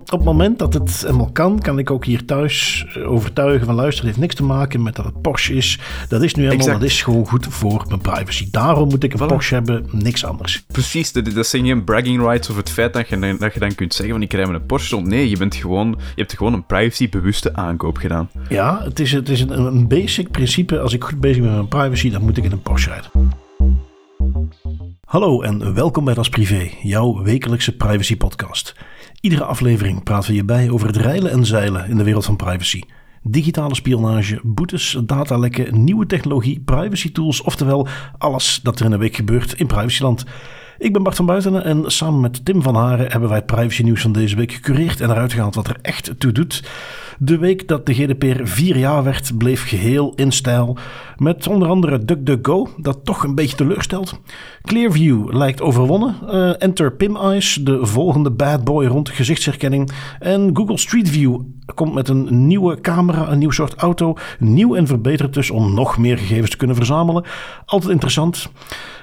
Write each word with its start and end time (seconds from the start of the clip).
Op 0.00 0.16
het 0.18 0.24
moment 0.24 0.58
dat 0.58 0.74
het 0.74 1.00
helemaal 1.06 1.30
kan, 1.32 1.58
kan 1.58 1.78
ik 1.78 1.90
ook 1.90 2.04
hier 2.04 2.24
thuis 2.24 2.86
eh, 2.94 3.10
overtuigen 3.10 3.66
van 3.66 3.74
luister, 3.74 3.98
het 3.98 4.06
heeft 4.06 4.18
niks 4.26 4.34
te 4.34 4.42
maken 4.44 4.82
met 4.82 4.96
dat 4.96 5.04
het 5.04 5.20
Porsche 5.20 5.54
is. 5.54 5.78
Dat 6.08 6.22
is 6.22 6.34
nu 6.34 6.42
helemaal, 6.42 6.64
Exact. 6.64 6.80
dat 6.80 6.90
is 6.90 7.02
gewoon 7.02 7.26
goed 7.26 7.46
voor 7.50 7.84
mijn 7.88 8.00
privacy. 8.00 8.48
Daarom 8.50 8.88
moet 8.88 9.04
ik 9.04 9.12
een 9.12 9.20
Voilà. 9.20 9.26
Porsche 9.26 9.54
hebben, 9.54 9.86
niks 9.90 10.24
anders. 10.24 10.64
Precies, 10.66 11.12
dat, 11.12 11.34
dat 11.34 11.46
zijn 11.46 11.66
geen 11.66 11.84
bragging 11.84 12.20
rights 12.22 12.48
over 12.50 12.62
het 12.62 12.72
feit 12.72 12.92
dat 12.92 13.08
je, 13.08 13.18
dan- 13.18 13.36
dat 13.38 13.54
je 13.54 13.60
dan 13.60 13.74
kunt 13.74 13.94
zeggen 13.94 14.14
van 14.14 14.22
ik 14.22 14.32
rij 14.32 14.46
met 14.46 14.60
een 14.60 14.66
Porsche 14.66 14.94
rond. 14.94 15.06
Nee, 15.06 15.28
je, 15.28 15.36
bent 15.36 15.54
gewoon, 15.54 15.88
je 15.88 15.96
hebt 16.20 16.36
gewoon 16.36 16.52
een 16.52 16.66
privacy-bewuste 16.66 17.54
aankoop 17.54 17.96
gedaan. 17.96 18.28
Ja, 18.48 18.80
het 18.84 19.00
is, 19.00 19.12
het 19.12 19.28
is 19.28 19.40
een, 19.40 19.50
een 19.66 19.88
basic 19.88 20.30
principe. 20.30 20.80
Als 20.80 20.92
ik 20.92 21.04
goed 21.04 21.20
bezig 21.20 21.36
ben 21.42 21.46
met 21.46 21.54
mijn 21.56 21.68
privacy, 21.68 22.10
dan 22.10 22.22
moet 22.22 22.36
ik 22.36 22.44
in 22.44 22.52
een 22.52 22.62
Porsche 22.62 22.90
rijden. 22.90 23.10
Hallo 25.10 25.42
en 25.42 25.74
welkom 25.74 26.04
bij 26.04 26.14
Das 26.14 26.28
Privé, 26.28 26.70
jouw 26.82 27.22
wekelijkse 27.22 27.76
privacy 27.76 28.16
podcast. 28.16 28.74
Iedere 29.20 29.44
aflevering 29.44 30.02
praten 30.02 30.30
we 30.30 30.36
je 30.36 30.44
bij 30.44 30.70
over 30.70 30.86
het 30.86 30.96
reilen 30.96 31.30
en 31.30 31.46
zeilen 31.46 31.88
in 31.88 31.96
de 31.96 32.04
wereld 32.04 32.24
van 32.24 32.36
privacy. 32.36 32.82
Digitale 33.22 33.74
spionage, 33.74 34.40
boetes, 34.42 34.98
datalekken, 35.04 35.84
nieuwe 35.84 36.06
technologie, 36.06 36.60
privacy 36.60 37.12
tools, 37.12 37.42
oftewel 37.42 37.88
alles 38.18 38.60
dat 38.62 38.78
er 38.78 38.86
in 38.86 38.92
een 38.92 38.98
week 38.98 39.16
gebeurt 39.16 39.52
in 39.52 39.66
privacyland. 39.66 40.24
Ik 40.78 40.92
ben 40.92 41.02
Bart 41.02 41.16
van 41.16 41.26
Buitenen 41.26 41.64
en 41.64 41.90
samen 41.90 42.20
met 42.20 42.44
Tim 42.44 42.62
van 42.62 42.74
Haren 42.74 43.10
hebben 43.10 43.28
wij 43.28 43.38
het 43.38 43.46
privacy 43.46 43.82
nieuws 43.82 44.02
van 44.02 44.12
deze 44.12 44.36
week 44.36 44.52
gecureerd 44.52 45.00
en 45.00 45.10
eruit 45.10 45.32
gehaald 45.32 45.54
wat 45.54 45.68
er 45.68 45.78
echt 45.82 46.12
toe 46.18 46.32
doet. 46.32 46.62
De 47.22 47.38
week 47.38 47.68
dat 47.68 47.86
de 47.86 47.94
GDPR 47.94 48.44
vier 48.44 48.76
jaar 48.76 49.04
werd, 49.04 49.38
bleef 49.38 49.68
geheel 49.68 50.12
in 50.16 50.32
stijl. 50.32 50.76
Met 51.16 51.46
onder 51.46 51.68
andere 51.68 52.04
DuckDuckGo, 52.04 52.68
dat 52.76 53.04
toch 53.04 53.24
een 53.24 53.34
beetje 53.34 53.56
teleurstelt. 53.56 54.20
Clearview 54.62 55.32
lijkt 55.32 55.62
overwonnen. 55.62 56.14
Eh, 56.28 56.52
Enter 56.58 56.92
PimEyes, 56.92 57.58
de 57.62 57.86
volgende 57.86 58.30
bad 58.30 58.64
boy 58.64 58.86
rond 58.86 59.10
gezichtsherkenning. 59.10 59.90
En 60.18 60.50
Google 60.52 60.78
Street 60.78 61.08
View 61.08 61.40
komt 61.74 61.94
met 61.94 62.08
een 62.08 62.46
nieuwe 62.46 62.80
camera, 62.80 63.30
een 63.30 63.38
nieuw 63.38 63.50
soort 63.50 63.74
auto. 63.74 64.16
Nieuw 64.38 64.74
en 64.74 64.86
verbeterd 64.86 65.34
dus 65.34 65.50
om 65.50 65.74
nog 65.74 65.98
meer 65.98 66.18
gegevens 66.18 66.50
te 66.50 66.56
kunnen 66.56 66.76
verzamelen. 66.76 67.24
Altijd 67.64 67.92
interessant. 67.92 68.50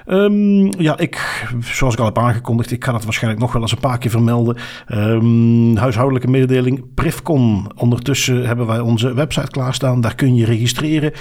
Ehm, 0.06 0.80
ja, 0.82 0.98
ik, 0.98 1.46
zoals 1.60 1.94
ik 1.94 2.00
al 2.00 2.06
heb 2.06 2.18
aangekondigd, 2.18 2.70
ik 2.70 2.84
ga 2.84 2.92
dat 2.92 3.04
waarschijnlijk 3.04 3.42
nog 3.42 3.52
wel 3.52 3.62
eens 3.62 3.72
een 3.72 3.78
paar 3.78 3.98
keer 3.98 4.10
vermelden. 4.10 4.56
Ehm, 4.86 5.76
huishoudelijke 5.76 6.30
mededeling, 6.30 6.84
Privcon. 6.94 7.66
Ondertussen 7.74 8.46
hebben 8.46 8.66
wij 8.66 8.80
onze 8.80 9.14
website 9.14 9.50
klaarstaan. 9.50 10.00
Daar 10.00 10.14
kun 10.14 10.34
je 10.34 10.44
registreren. 10.44 11.12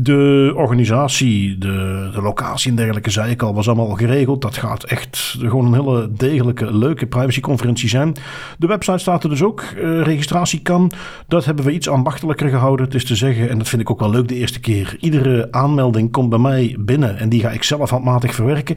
De 0.00 0.52
organisatie, 0.54 1.58
de, 1.58 2.08
de 2.14 2.22
locatie 2.22 2.70
en 2.70 2.76
dergelijke, 2.76 3.10
zei 3.10 3.30
ik 3.30 3.42
al, 3.42 3.54
was 3.54 3.66
allemaal 3.66 3.88
al 3.88 3.94
geregeld. 3.94 4.42
Dat 4.42 4.56
gaat 4.56 4.84
echt 4.84 5.36
gewoon 5.38 5.66
een 5.66 5.72
hele 5.72 6.12
degelijke, 6.12 6.76
leuke 6.76 7.06
privacyconferentie 7.06 7.88
zijn. 7.88 8.12
De 8.58 8.66
website 8.66 8.98
staat 8.98 9.22
er 9.22 9.30
dus 9.30 9.42
ook. 9.42 9.60
Eh, 9.60 10.02
registratie 10.02 10.62
kan. 10.62 10.90
Dat 11.28 11.44
hebben 11.44 11.64
we 11.64 11.72
iets 11.72 11.88
ambachtelijker 11.88 12.48
gehouden. 12.48 12.86
Het 12.86 12.94
is 12.94 13.04
te 13.04 13.16
zeggen, 13.16 13.48
en 13.48 13.58
dat 13.58 13.68
vind 13.68 13.82
ik 13.82 13.90
ook 13.90 14.00
wel 14.00 14.10
leuk 14.10 14.28
de 14.28 14.34
eerste 14.34 14.60
keer. 14.60 14.96
Iedere 15.00 15.48
aanmelding 15.50 16.12
komt 16.12 16.30
bij 16.30 16.38
mij 16.38 16.76
binnen 16.78 17.18
en 17.18 17.28
die 17.28 17.40
ga 17.40 17.50
ik 17.50 17.62
zelf 17.62 17.90
handmatig 17.90 18.34
verwerken. 18.34 18.76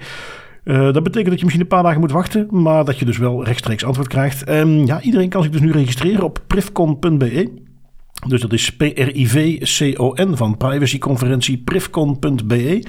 Eh, 0.64 0.94
dat 0.94 1.04
betekent 1.04 1.30
dat 1.30 1.40
je 1.40 1.46
misschien 1.46 1.62
een 1.62 1.76
paar 1.76 1.84
dagen 1.84 2.00
moet 2.00 2.12
wachten, 2.12 2.48
maar 2.50 2.86
dat 2.86 3.00
je 3.00 3.06
dus 3.06 3.18
wel 3.18 3.44
rechtstreeks 3.44 3.86
antwoord 3.86 4.08
krijgt. 4.08 4.44
En 4.44 4.86
ja, 4.86 5.02
iedereen 5.02 5.30
kan 5.30 5.44
zich 5.44 5.52
dus 5.52 5.62
nu 5.62 5.72
registreren 5.72 6.24
op 6.24 6.40
privcon.be. 6.48 7.70
Dus 8.28 8.42
dat 8.42 8.54
is 8.54 8.76
P-R-I-V-C-O-N 8.76 10.36
van 10.36 10.58
privacyconferentie 10.58 11.58
privcon.be. 11.58 12.84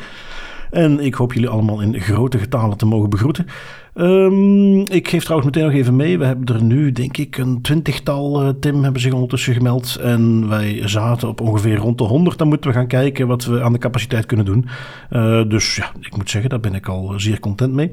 En 0.71 1.01
ik 1.01 1.15
hoop 1.15 1.33
jullie 1.33 1.49
allemaal 1.49 1.81
in 1.81 2.01
grote 2.01 2.39
getalen 2.39 2.77
te 2.77 2.87
mogen 2.87 3.11
begroeten. 3.11 3.47
Ehm, 3.95 4.79
ik 4.79 5.09
geef 5.09 5.23
trouwens 5.23 5.51
meteen 5.51 5.69
nog 5.69 5.79
even 5.79 5.97
mee. 5.97 6.19
We 6.19 6.25
hebben 6.25 6.55
er 6.57 6.63
nu, 6.63 6.93
denk 6.93 7.17
ik, 7.17 7.37
een 7.37 7.63
twintigtal, 7.63 8.43
eh, 8.43 8.49
Tim, 8.61 8.83
hebben 8.83 9.03
zich 9.03 9.13
ondertussen 9.13 9.55
gemeld. 9.55 9.97
En 9.97 10.49
wij 10.49 10.89
zaten 10.89 11.29
op 11.29 11.41
ongeveer 11.41 11.77
rond 11.77 11.99
de 11.99 12.05
100. 12.05 12.39
Dan 12.39 12.49
moeten 12.49 12.71
we 12.71 12.77
gaan 12.77 12.87
kijken 12.87 13.27
wat 13.27 13.45
we 13.45 13.63
aan 13.63 13.73
de 13.73 13.79
capaciteit 13.79 14.27
kunnen 14.27 14.47
doen. 14.47 14.67
Eh, 15.11 15.43
dus 15.49 15.77
ja, 15.77 15.93
ik 16.01 16.17
moet 16.17 16.31
zeggen, 16.31 16.51
daar 16.51 16.61
ben 16.61 16.75
ik 16.75 16.89
al 16.89 17.13
zeer 17.17 17.41
content 17.41 17.73
mee. 17.73 17.91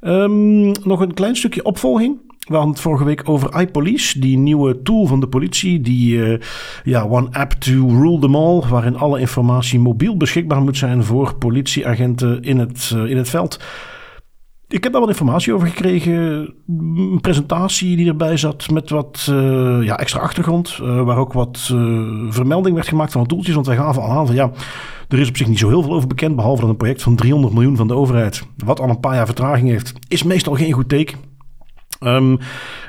Ehm, 0.00 0.66
nog 0.66 1.00
een 1.00 1.14
klein 1.14 1.36
stukje 1.36 1.64
opvolging. 1.64 2.18
We 2.48 2.54
hadden 2.54 2.72
het 2.72 2.82
vorige 2.82 3.04
week 3.04 3.28
over 3.28 3.60
iPolice, 3.60 4.20
die 4.20 4.36
nieuwe 4.36 4.82
tool 4.82 5.06
van 5.06 5.20
de 5.20 5.28
politie. 5.28 5.80
Die 5.80 6.24
eh, 6.24 6.40
ja, 6.84 7.08
one 7.08 7.28
app 7.30 7.52
to 7.52 7.88
rule 7.88 8.18
them 8.18 8.36
all, 8.36 8.62
waarin 8.68 8.96
alle 8.96 9.20
informatie 9.20 9.78
mobiel 9.78 10.16
beschikbaar 10.16 10.62
moet 10.62 10.76
zijn 10.76 11.04
voor 11.04 11.34
politieagenten 11.34 12.42
in 12.42 12.58
het, 12.58 12.92
eh, 12.94 13.04
in 13.04 13.16
het 13.16 13.28
veld. 13.28 13.60
Ik 14.68 14.82
heb 14.82 14.92
daar 14.92 15.00
wat 15.00 15.10
informatie 15.10 15.54
over 15.54 15.66
gekregen. 15.68 16.14
Een 16.66 17.18
presentatie 17.20 17.96
die 17.96 18.08
erbij 18.08 18.36
zat 18.36 18.70
met 18.70 18.90
wat 18.90 19.26
eh, 19.30 19.78
ja, 19.82 19.98
extra 19.98 20.20
achtergrond. 20.20 20.76
waar 20.76 21.16
ook 21.16 21.32
wat 21.32 21.74
vermelding 22.28 22.74
werd 22.74 22.88
gemaakt 22.88 23.12
van 23.12 23.24
doeltjes. 23.24 23.54
Want 23.54 23.66
wij 23.66 23.76
gaven 23.76 24.02
al 24.02 24.10
aan 24.10 24.26
van 24.26 24.34
ja, 24.34 24.50
er 25.08 25.18
is 25.18 25.28
op 25.28 25.36
zich 25.36 25.48
niet 25.48 25.58
zo 25.58 25.68
heel 25.68 25.82
veel 25.82 25.94
over 25.94 26.08
bekend. 26.08 26.36
Behalve 26.36 26.60
dat 26.60 26.70
een 26.70 26.76
project 26.76 27.02
van 27.02 27.16
300 27.16 27.54
miljoen 27.54 27.76
van 27.76 27.88
de 27.88 27.94
overheid, 27.94 28.46
wat 28.64 28.80
al 28.80 28.88
een 28.88 29.00
paar 29.00 29.14
jaar 29.14 29.26
vertraging 29.26 29.68
heeft, 29.68 29.92
is 30.08 30.22
meestal 30.22 30.54
geen 30.54 30.72
goed 30.72 30.88
teken. 30.88 31.28
Ehm, 31.98 32.36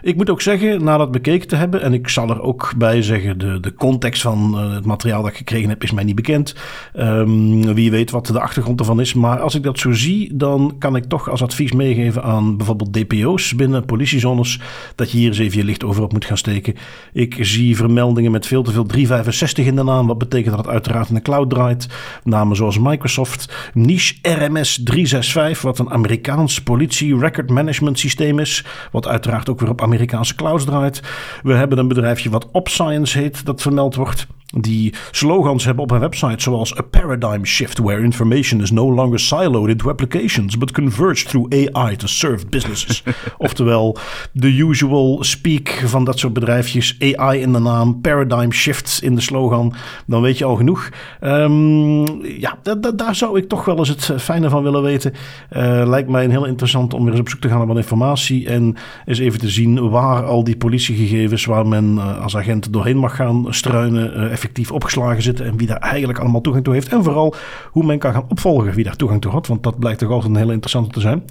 ik 0.02 0.16
moet 0.16 0.30
ook 0.30 0.42
zeggen, 0.42 0.84
na 0.84 0.98
dat 0.98 1.12
bekeken 1.12 1.48
te 1.48 1.56
hebben, 1.56 1.82
en 1.82 1.94
ik 1.94 2.10
zal 2.10 2.30
er 2.30 2.42
ook 2.42 2.74
bij 2.78 3.02
zeggen, 3.02 3.38
de, 3.38 3.60
de 3.60 3.74
context 3.74 4.22
van 4.22 4.58
eh, 4.58 4.74
het 4.74 4.86
materiaal 4.86 5.22
dat 5.22 5.32
ik 5.32 5.38
gekregen 5.38 5.70
heb, 5.70 5.84
is 5.84 5.92
mij 5.92 6.04
niet 6.04 6.16
bekend. 6.16 6.56
Ehm, 6.94 7.74
wie 7.74 7.92
weet 7.92 8.12
wat 8.12 8.26
de 8.26 8.40
achtergrond 8.40 8.80
ervan 8.80 9.00
is. 9.00 9.14
Maar 9.14 9.40
als 9.40 9.56
ik 9.56 9.64
dat 9.64 9.80
zo 9.80 9.92
zie, 9.92 10.36
dan 10.36 10.76
kan 10.80 10.96
ik 10.96 11.04
toch 11.04 11.30
als 11.30 11.44
advies 11.44 11.72
meegeven 11.72 12.24
aan 12.24 12.58
bijvoorbeeld 12.58 12.94
DPO's 12.94 13.56
binnen 13.56 13.86
politiezones, 13.86 14.60
dat 14.96 15.12
je 15.12 15.18
hier 15.18 15.28
eens 15.28 15.40
even 15.40 15.58
je 15.58 15.64
licht 15.64 15.84
over 15.84 16.04
op 16.04 16.14
moet 16.14 16.26
gaan 16.26 16.38
steken. 16.38 16.76
Ik 17.14 17.38
zie 17.40 17.76
vermeldingen 17.76 18.32
met 18.32 18.48
veel 18.48 18.64
te 18.64 18.72
veel 18.72 18.86
365 18.86 19.66
in 19.66 19.76
de 19.76 19.84
naam, 19.84 20.08
wat 20.08 20.18
betekent 20.18 20.56
dat 20.56 20.66
het 20.66 20.74
uiteraard 20.74 21.10
in 21.10 21.16
de 21.16 21.22
cloud 21.22 21.50
draait. 21.50 21.88
Namen 22.24 22.56
zoals 22.56 22.80
Microsoft, 22.80 23.70
Niche 23.74 24.16
RMS 24.22 24.84
365, 24.84 25.62
wat 25.62 25.80
een 25.80 25.90
Amerikaans 25.90 26.62
politie 26.62 27.18
record 27.18 27.50
management 27.50 28.00
systeem 28.00 28.40
is, 28.40 28.66
wat 28.92 28.99
uiteraard 29.08 29.50
ook 29.50 29.60
weer 29.60 29.70
op 29.70 29.82
Amerikaanse 29.82 30.36
clouds 30.36 30.66
draait. 30.66 31.02
We 31.44 31.54
hebben 31.54 31.78
een 31.78 31.88
bedrijfje 31.88 32.30
wat 32.30 32.48
OpScience 32.52 33.18
heet, 33.20 33.46
dat 33.46 33.62
vermeld 33.62 33.96
wordt. 33.96 34.28
Die 34.58 34.94
slogans 35.12 35.66
hebben 35.66 35.84
op 35.84 35.90
hun 35.90 36.00
website 36.00 36.42
zoals 36.42 36.78
a 36.78 36.82
paradigm 36.82 37.44
shift 37.44 37.78
where 37.78 38.04
information 38.04 38.62
is 38.62 38.72
no 38.72 38.94
longer 38.94 39.20
siloed 39.20 39.70
into 39.70 39.90
applications 39.90 40.58
but 40.58 40.72
converged 40.72 41.28
through 41.30 41.56
AI 41.74 41.96
to 41.96 42.08
serve 42.08 42.46
businesses. 42.48 43.04
Oftewel 43.38 43.98
de 44.32 44.48
usual 44.58 45.18
speak 45.24 45.70
van 45.86 46.04
dat 46.04 46.20
soort 46.20 46.34
bedrijfjes. 46.34 46.98
AI 47.16 47.42
in 47.42 47.54
de 47.54 47.60
naam, 47.60 48.02
paradigm 48.02 48.52
shifts 48.52 49.00
in 49.00 49.16
de 49.16 49.22
slogan. 49.22 49.74
Dan 50.08 50.22
weet 50.22 50.38
je 50.38 50.46
al 50.46 50.56
genoeg. 50.56 50.90
Ehm, 51.20 52.24
ja, 52.40 52.58
da- 52.64 52.76
da- 52.76 52.92
daar 52.92 53.16
zou 53.16 53.38
ik 53.38 53.50
toch 53.50 53.66
wel 53.66 53.78
eens 53.78 53.90
het 53.90 54.12
fijne 54.18 54.50
van 54.50 54.64
willen 54.64 54.82
weten. 54.82 55.14
Eh, 55.50 55.84
lijkt 55.86 56.10
mij 56.10 56.24
een 56.24 56.32
heel 56.32 56.46
interessant 56.46 56.94
om 56.94 57.02
weer 57.04 57.12
eens 57.12 57.22
op 57.22 57.30
zoek 57.30 57.42
te 57.42 57.48
gaan 57.48 57.58
naar 57.58 57.68
wat 57.68 57.78
informatie. 57.78 58.48
En 58.48 58.76
eens 59.06 59.20
even 59.20 59.40
te 59.40 59.50
zien 59.50 59.90
waar 59.90 60.24
al 60.24 60.44
die 60.44 60.58
politiegegevens 60.58 61.46
waar 61.46 61.68
men 61.68 61.98
eh, 61.98 62.22
als 62.22 62.38
agent 62.38 62.74
doorheen 62.74 62.98
mag 62.98 63.16
gaan 63.16 63.46
struinen, 63.50 64.14
eh, 64.14 64.32
effectief 64.32 64.72
opgeslagen 64.72 65.22
zitten. 65.22 65.46
En 65.46 65.58
wie 65.58 65.68
daar 65.68 65.78
eigenlijk 65.78 66.20
allemaal 66.20 66.42
toegang 66.42 66.64
toe 66.64 66.74
heeft. 66.74 66.88
En 66.88 67.04
vooral 67.04 67.36
hoe 67.72 67.86
men 67.86 68.00
kan 68.00 68.14
gaan 68.14 68.26
opvolgen 68.30 68.74
wie 68.74 68.84
daar 68.84 68.96
toegang 68.96 69.22
toe 69.22 69.32
had. 69.32 69.48
Want 69.48 69.64
dat 69.64 69.80
blijkt 69.80 70.00
toch 70.00 70.12
altijd 70.12 70.32
een 70.32 70.40
hele 70.40 70.52
interessante 70.52 70.90
te 70.90 71.00
zijn. 71.00 71.24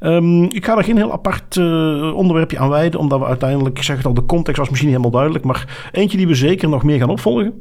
Ehm, 0.00 0.42
ik 0.42 0.64
ga 0.64 0.76
er 0.76 0.84
geen 0.84 0.96
heel 0.96 1.12
apart 1.12 1.56
eh, 1.56 2.14
onderwerpje 2.14 2.58
aan 2.58 2.68
wijden. 2.68 3.00
Omdat 3.00 3.18
we 3.18 3.26
uiteindelijk, 3.26 3.76
ik 3.76 3.84
zeg 3.84 3.96
het 3.96 4.06
al, 4.06 4.14
de 4.14 4.26
context 4.26 4.58
was 4.58 4.68
misschien 4.68 4.90
niet 4.90 4.98
helemaal 4.98 5.20
duidelijk. 5.20 5.44
Maar 5.44 5.90
eentje 5.92 6.16
die 6.16 6.26
we 6.26 6.34
zeker 6.34 6.68
nog 6.68 6.82
meer 6.82 6.98
gaan 6.98 7.10
opvolgen. 7.10 7.54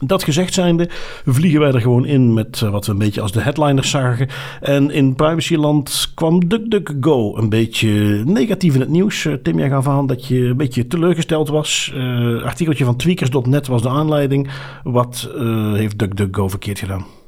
Dat 0.00 0.24
gezegd 0.24 0.54
zijnde 0.54 0.88
vliegen 1.24 1.60
wij 1.60 1.72
er 1.72 1.80
gewoon 1.80 2.06
in 2.06 2.32
met 2.34 2.62
eh, 2.62 2.70
wat 2.70 2.86
we 2.86 2.92
een 2.92 2.98
beetje 2.98 3.20
als 3.20 3.32
de 3.32 3.40
headliners 3.40 3.90
zagen. 3.90 4.28
En 4.60 4.90
in 4.90 5.14
privacyland 5.14 6.12
kwam 6.14 6.48
DuckDuckGo 6.48 7.36
een 7.36 7.48
beetje 7.48 8.22
negatief 8.24 8.74
in 8.74 8.80
het 8.80 8.88
nieuws. 8.88 9.24
Eh, 9.24 9.34
Tim, 9.34 9.58
jij 9.58 9.68
gaf 9.68 9.88
aan 9.88 10.06
dat 10.06 10.26
je 10.26 10.38
een 10.38 10.56
beetje 10.56 10.86
teleurgesteld 10.86 11.48
was. 11.48 11.92
Eh 11.94 12.42
artikeltje 12.42 12.84
van 12.84 12.96
tweakers.net 12.96 13.66
was 13.66 13.82
de 13.82 13.88
aanleiding. 13.88 14.50
Wat 14.82 15.30
eh, 15.36 15.72
heeft 15.72 15.98
DuckDuckGo 15.98 16.48
verkeerd 16.48 16.78
gedaan? 16.78 17.21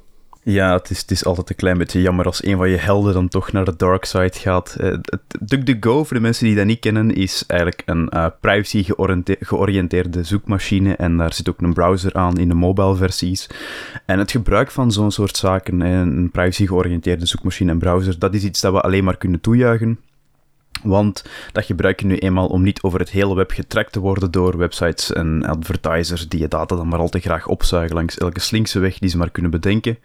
Ja, 0.47 0.73
het 0.73 0.91
is, 0.91 1.01
het 1.01 1.11
is 1.11 1.25
altijd 1.25 1.51
een 1.51 1.57
klein 1.57 1.79
beetje 1.79 2.01
jammer 2.01 2.27
als 2.27 2.45
een 2.45 2.57
van 2.57 2.71
je 2.71 2.77
helden 2.77 3.15
dan 3.15 3.29
toch 3.29 3.53
naar 3.53 3.65
de 3.65 3.77
dark 3.77 4.05
side 4.05 4.33
gaat. 4.33 4.77
Eh, 4.81 4.91
het- 4.91 5.25
DuckDuckGo, 5.41 6.05
voor 6.05 6.17
de 6.17 6.23
mensen 6.23 6.47
die 6.47 6.55
dat 6.57 6.67
niet 6.67 6.79
kennen, 6.81 7.15
is 7.15 7.45
eigenlijk 7.47 7.83
een 7.87 8.09
eh, 8.09 8.27
privacy 8.41 8.83
georiënte- 8.85 9.37
georiënteerde 9.41 10.25
zoekmachine. 10.25 10.97
En 10.97 11.17
daar 11.17 11.33
zit 11.33 11.49
ook 11.49 11.61
een 11.61 11.73
browser 11.73 12.13
aan 12.15 12.39
in 12.39 12.49
de 12.49 12.55
mobile 12.55 12.97
versies. 12.97 13.47
En 14.07 14.19
het 14.19 14.31
gebruik 14.31 14.71
van 14.71 14.93
zo'n 14.93 15.11
soort 15.11 15.37
zaken, 15.37 15.83
eh, 15.83 15.91
een 15.93 16.31
privacy 16.31 16.67
georiënteerde 16.67 17.27
zoekmachine 17.27 17.71
en 17.71 17.79
browser, 17.79 18.19
dat 18.19 18.35
is 18.35 18.45
iets 18.45 18.61
dat 18.61 18.73
we 18.73 18.81
alleen 18.81 19.05
maar 19.05 19.17
kunnen 19.17 19.41
toejuichen. 19.41 19.99
Want 20.83 21.25
dat 21.53 21.65
gebruik 21.65 22.01
je 22.01 22.07
nu 22.07 22.17
eenmaal 22.17 22.47
om 22.47 22.63
niet 22.63 22.83
over 22.83 22.99
het 22.99 23.11
hele 23.11 23.35
web 23.35 23.51
getrackt 23.51 23.93
te 23.93 24.01
worden 24.01 24.31
door 24.31 24.57
websites 24.57 25.13
en 25.13 25.45
advertisers 25.47 26.29
die 26.29 26.41
je 26.41 26.49
data 26.49 26.77
dan 26.77 26.89
maar 26.89 26.99
al 26.99 27.09
te 27.09 27.21
graag 27.21 27.47
opzuigen 27.47 27.95
langs 27.95 28.19
elke 28.19 28.41
slinkse 28.41 28.79
weg 28.79 28.99
die 28.99 29.11
ze 29.11 29.17
maar 29.17 29.31
kunnen 29.31 29.51
bedenken. 29.51 29.99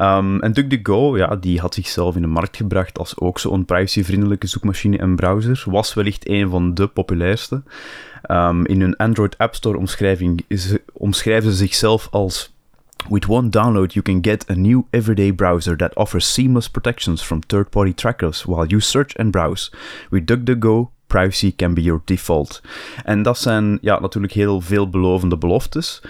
Um, 0.00 0.40
en 0.40 0.52
DuckDuckGo, 0.52 1.16
ja, 1.16 1.36
die 1.36 1.60
had 1.60 1.74
zichzelf 1.74 2.16
in 2.16 2.22
de 2.22 2.28
markt 2.28 2.56
gebracht 2.56 2.98
als 2.98 3.18
ook 3.18 3.38
zo'n 3.38 3.64
privacyvriendelijke 3.64 4.46
zoekmachine 4.46 4.98
en 4.98 5.16
browser. 5.16 5.62
Was 5.66 5.94
wellicht 5.94 6.28
een 6.28 6.50
van 6.50 6.74
de 6.74 6.86
populairste. 6.86 7.62
Um, 8.30 8.66
in 8.66 8.80
hun 8.80 8.96
Android 8.96 9.38
App 9.38 9.54
Store 9.54 9.78
omschrijving 9.78 10.44
omschrijven 10.92 11.50
ze 11.50 11.56
zichzelf 11.56 12.08
als 12.10 12.52
With 13.06 13.28
one 13.28 13.50
download, 13.50 13.94
you 13.94 14.02
can 14.02 14.20
get 14.20 14.50
a 14.50 14.54
new 14.54 14.86
everyday 14.90 15.30
browser 15.30 15.76
that 15.76 15.96
offers 15.96 16.32
seamless 16.32 16.68
protections 16.68 17.22
from 17.22 17.40
third 17.40 17.70
party 17.70 17.94
trackers 17.94 18.44
while 18.44 18.66
you 18.66 18.80
search 18.80 19.18
and 19.18 19.32
browse. 19.32 19.70
With 20.10 20.26
DuckDuckGo, 20.26 20.90
privacy 21.06 21.52
can 21.52 21.74
be 21.74 21.82
your 21.82 22.02
default. 22.04 22.60
En 23.04 23.22
dat 23.22 23.38
zijn 23.38 23.78
ja, 23.80 24.00
natuurlijk 24.00 24.32
heel 24.32 24.60
veelbelovende 24.60 25.36
beloftes. 25.36 26.02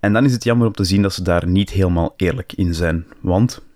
En 0.00 0.12
dan 0.12 0.24
is 0.24 0.32
het 0.32 0.44
jammer 0.44 0.66
om 0.66 0.72
te 0.72 0.84
zien 0.84 1.02
dat 1.02 1.12
ze 1.12 1.22
daar 1.22 1.46
niet 1.46 1.70
helemaal 1.70 2.14
eerlijk 2.16 2.52
in 2.52 2.74
zijn. 2.74 3.06
Want 3.20 3.66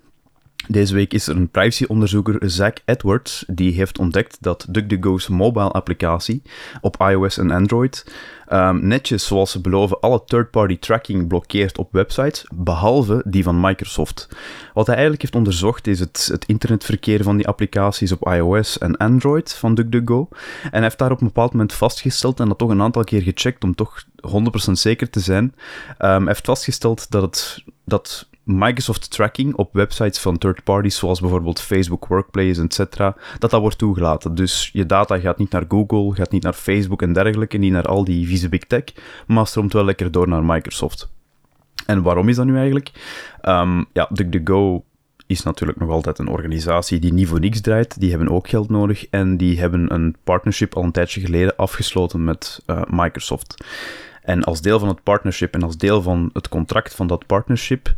deze 0.67 0.93
week 0.93 1.13
is 1.13 1.27
er 1.27 1.35
een 1.35 1.49
privacyonderzoeker, 1.49 2.49
Zach 2.49 2.73
Edwards, 2.85 3.43
die 3.47 3.73
heeft 3.73 3.99
ontdekt 3.99 4.37
dat 4.39 4.65
DuckDuckGo's 4.69 5.27
mobile 5.27 5.71
applicatie 5.71 6.41
op 6.81 7.01
iOS 7.01 7.37
en 7.37 7.51
Android 7.51 8.05
um, 8.53 8.87
netjes, 8.87 9.27
zoals 9.27 9.51
ze 9.51 9.61
beloven, 9.61 9.99
alle 9.99 10.23
third-party 10.25 10.79
tracking 10.79 11.27
blokkeert 11.27 11.77
op 11.77 11.91
websites, 11.91 12.45
behalve 12.53 13.21
die 13.25 13.43
van 13.43 13.59
Microsoft. 13.59 14.27
Wat 14.73 14.85
hij 14.85 14.95
eigenlijk 14.95 15.23
heeft 15.23 15.35
onderzocht 15.35 15.87
is 15.87 15.99
het, 15.99 16.29
het 16.31 16.45
internetverkeer 16.45 17.23
van 17.23 17.37
die 17.37 17.47
applicaties 17.47 18.11
op 18.11 18.27
iOS 18.27 18.77
en 18.77 18.97
Android 18.97 19.53
van 19.53 19.75
DuckDuckGo. 19.75 20.27
En 20.63 20.69
hij 20.71 20.81
heeft 20.81 20.97
daar 20.97 21.11
op 21.11 21.21
een 21.21 21.27
bepaald 21.27 21.51
moment 21.51 21.73
vastgesteld 21.73 22.39
en 22.39 22.47
dat 22.47 22.57
toch 22.57 22.69
een 22.69 22.81
aantal 22.81 23.03
keer 23.03 23.21
gecheckt 23.21 23.63
om 23.63 23.75
toch 23.75 24.03
100% 24.67 24.71
zeker 24.71 25.09
te 25.09 25.19
zijn. 25.19 25.43
Um, 25.43 25.53
hij 25.97 26.21
heeft 26.25 26.45
vastgesteld 26.45 27.11
dat 27.11 27.21
het 27.21 27.63
dat 27.85 28.27
Microsoft 28.43 29.11
tracking 29.11 29.55
op 29.55 29.73
websites 29.73 30.19
van 30.19 30.37
third 30.37 30.63
parties, 30.63 30.97
zoals 30.97 31.19
bijvoorbeeld 31.19 31.61
Facebook 31.61 32.07
Workplace, 32.07 32.61
etc., 32.61 32.97
dat 33.39 33.51
dat 33.51 33.61
wordt 33.61 33.77
toegelaten. 33.77 34.35
Dus 34.35 34.69
je 34.73 34.85
data 34.85 35.19
gaat 35.19 35.37
niet 35.37 35.51
naar 35.51 35.65
Google, 35.67 36.15
gaat 36.15 36.31
niet 36.31 36.43
naar 36.43 36.53
Facebook 36.53 37.01
en 37.01 37.13
dergelijke, 37.13 37.57
niet 37.57 37.71
naar 37.71 37.87
al 37.87 38.03
die 38.03 38.27
vieze 38.27 38.49
big 38.49 38.63
tech, 38.63 38.83
maar 39.27 39.47
stroomt 39.47 39.73
wel 39.73 39.85
lekker 39.85 40.11
door 40.11 40.27
naar 40.27 40.43
Microsoft. 40.43 41.11
En 41.85 42.01
waarom 42.01 42.29
is 42.29 42.35
dat 42.35 42.45
nu 42.45 42.55
eigenlijk? 42.57 42.91
Um, 43.41 43.85
ja, 43.93 44.07
DuckDuckGo 44.11 44.83
is 45.27 45.43
natuurlijk 45.43 45.79
nog 45.79 45.89
altijd 45.89 46.19
een 46.19 46.27
organisatie 46.27 46.99
die 46.99 47.13
niet 47.13 47.27
voor 47.27 47.39
niks 47.39 47.61
draait. 47.61 47.99
Die 47.99 48.09
hebben 48.09 48.29
ook 48.29 48.49
geld 48.49 48.69
nodig 48.69 49.05
en 49.09 49.37
die 49.37 49.59
hebben 49.59 49.93
een 49.93 50.15
partnership 50.23 50.75
al 50.75 50.83
een 50.83 50.91
tijdje 50.91 51.21
geleden 51.21 51.55
afgesloten 51.55 52.23
met 52.23 52.63
uh, 52.67 52.81
Microsoft. 52.89 53.65
En 54.23 54.43
als 54.43 54.61
deel 54.61 54.79
van 54.79 54.87
het 54.87 55.03
partnership 55.03 55.53
en 55.53 55.63
als 55.63 55.77
deel 55.77 56.01
van 56.01 56.29
het 56.33 56.49
contract 56.49 56.95
van 56.95 57.07
dat 57.07 57.25
partnership 57.25 57.93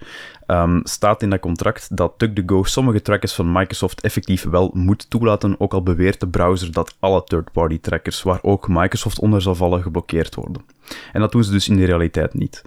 um, 0.48 0.82
staat 0.84 1.22
in 1.22 1.30
dat 1.30 1.40
contract 1.40 1.98
dat 1.98 2.20
DuckDuckGo 2.20 2.64
sommige 2.64 3.02
trackers 3.02 3.34
van 3.34 3.52
Microsoft 3.52 4.02
effectief 4.02 4.44
wel 4.44 4.72
moet 4.74 5.10
toelaten, 5.10 5.60
ook 5.60 5.74
al 5.74 5.84
beweert 5.84 6.20
de 6.20 6.28
browser 6.28 6.72
dat 6.72 6.96
alle 7.00 7.24
third-party 7.24 7.80
trackers, 7.80 8.24
waar 8.24 8.40
ook 8.42 8.68
Microsoft 8.68 9.20
onder 9.20 9.42
zal 9.42 9.56
vallen, 9.56 9.82
geblokkeerd 9.82 10.36
worden. 10.36 10.62
En 11.14 11.20
dat 11.20 11.32
doen 11.32 11.44
ze 11.44 11.52
dus 11.52 11.70
in 11.70 11.78
de 11.78 11.86
realiteit 11.86 12.34
niet. 12.34 12.64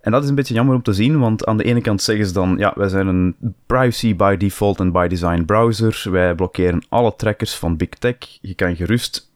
En 0.00 0.12
dat 0.12 0.22
is 0.22 0.28
een 0.28 0.34
beetje 0.34 0.54
jammer 0.54 0.74
om 0.74 0.82
te 0.82 0.92
zien, 0.92 1.18
want 1.18 1.46
aan 1.46 1.56
de 1.56 1.64
ene 1.64 1.80
kant 1.80 2.02
zeggen 2.02 2.26
ze 2.26 2.32
dan, 2.32 2.54
ja, 2.58 2.72
wij 2.76 2.88
zijn 2.88 3.06
een 3.06 3.36
privacy 3.66 4.16
by 4.16 4.36
default 4.36 4.80
en 4.80 4.92
by 4.92 5.06
design 5.06 5.44
browser, 5.44 6.06
wij 6.10 6.34
blokkeren 6.34 6.84
alle 6.88 7.14
trackers 7.16 7.54
van 7.54 7.76
big 7.76 7.88
tech, 7.88 8.16
je 8.40 8.54
kan 8.54 8.76
gerust 8.76 9.30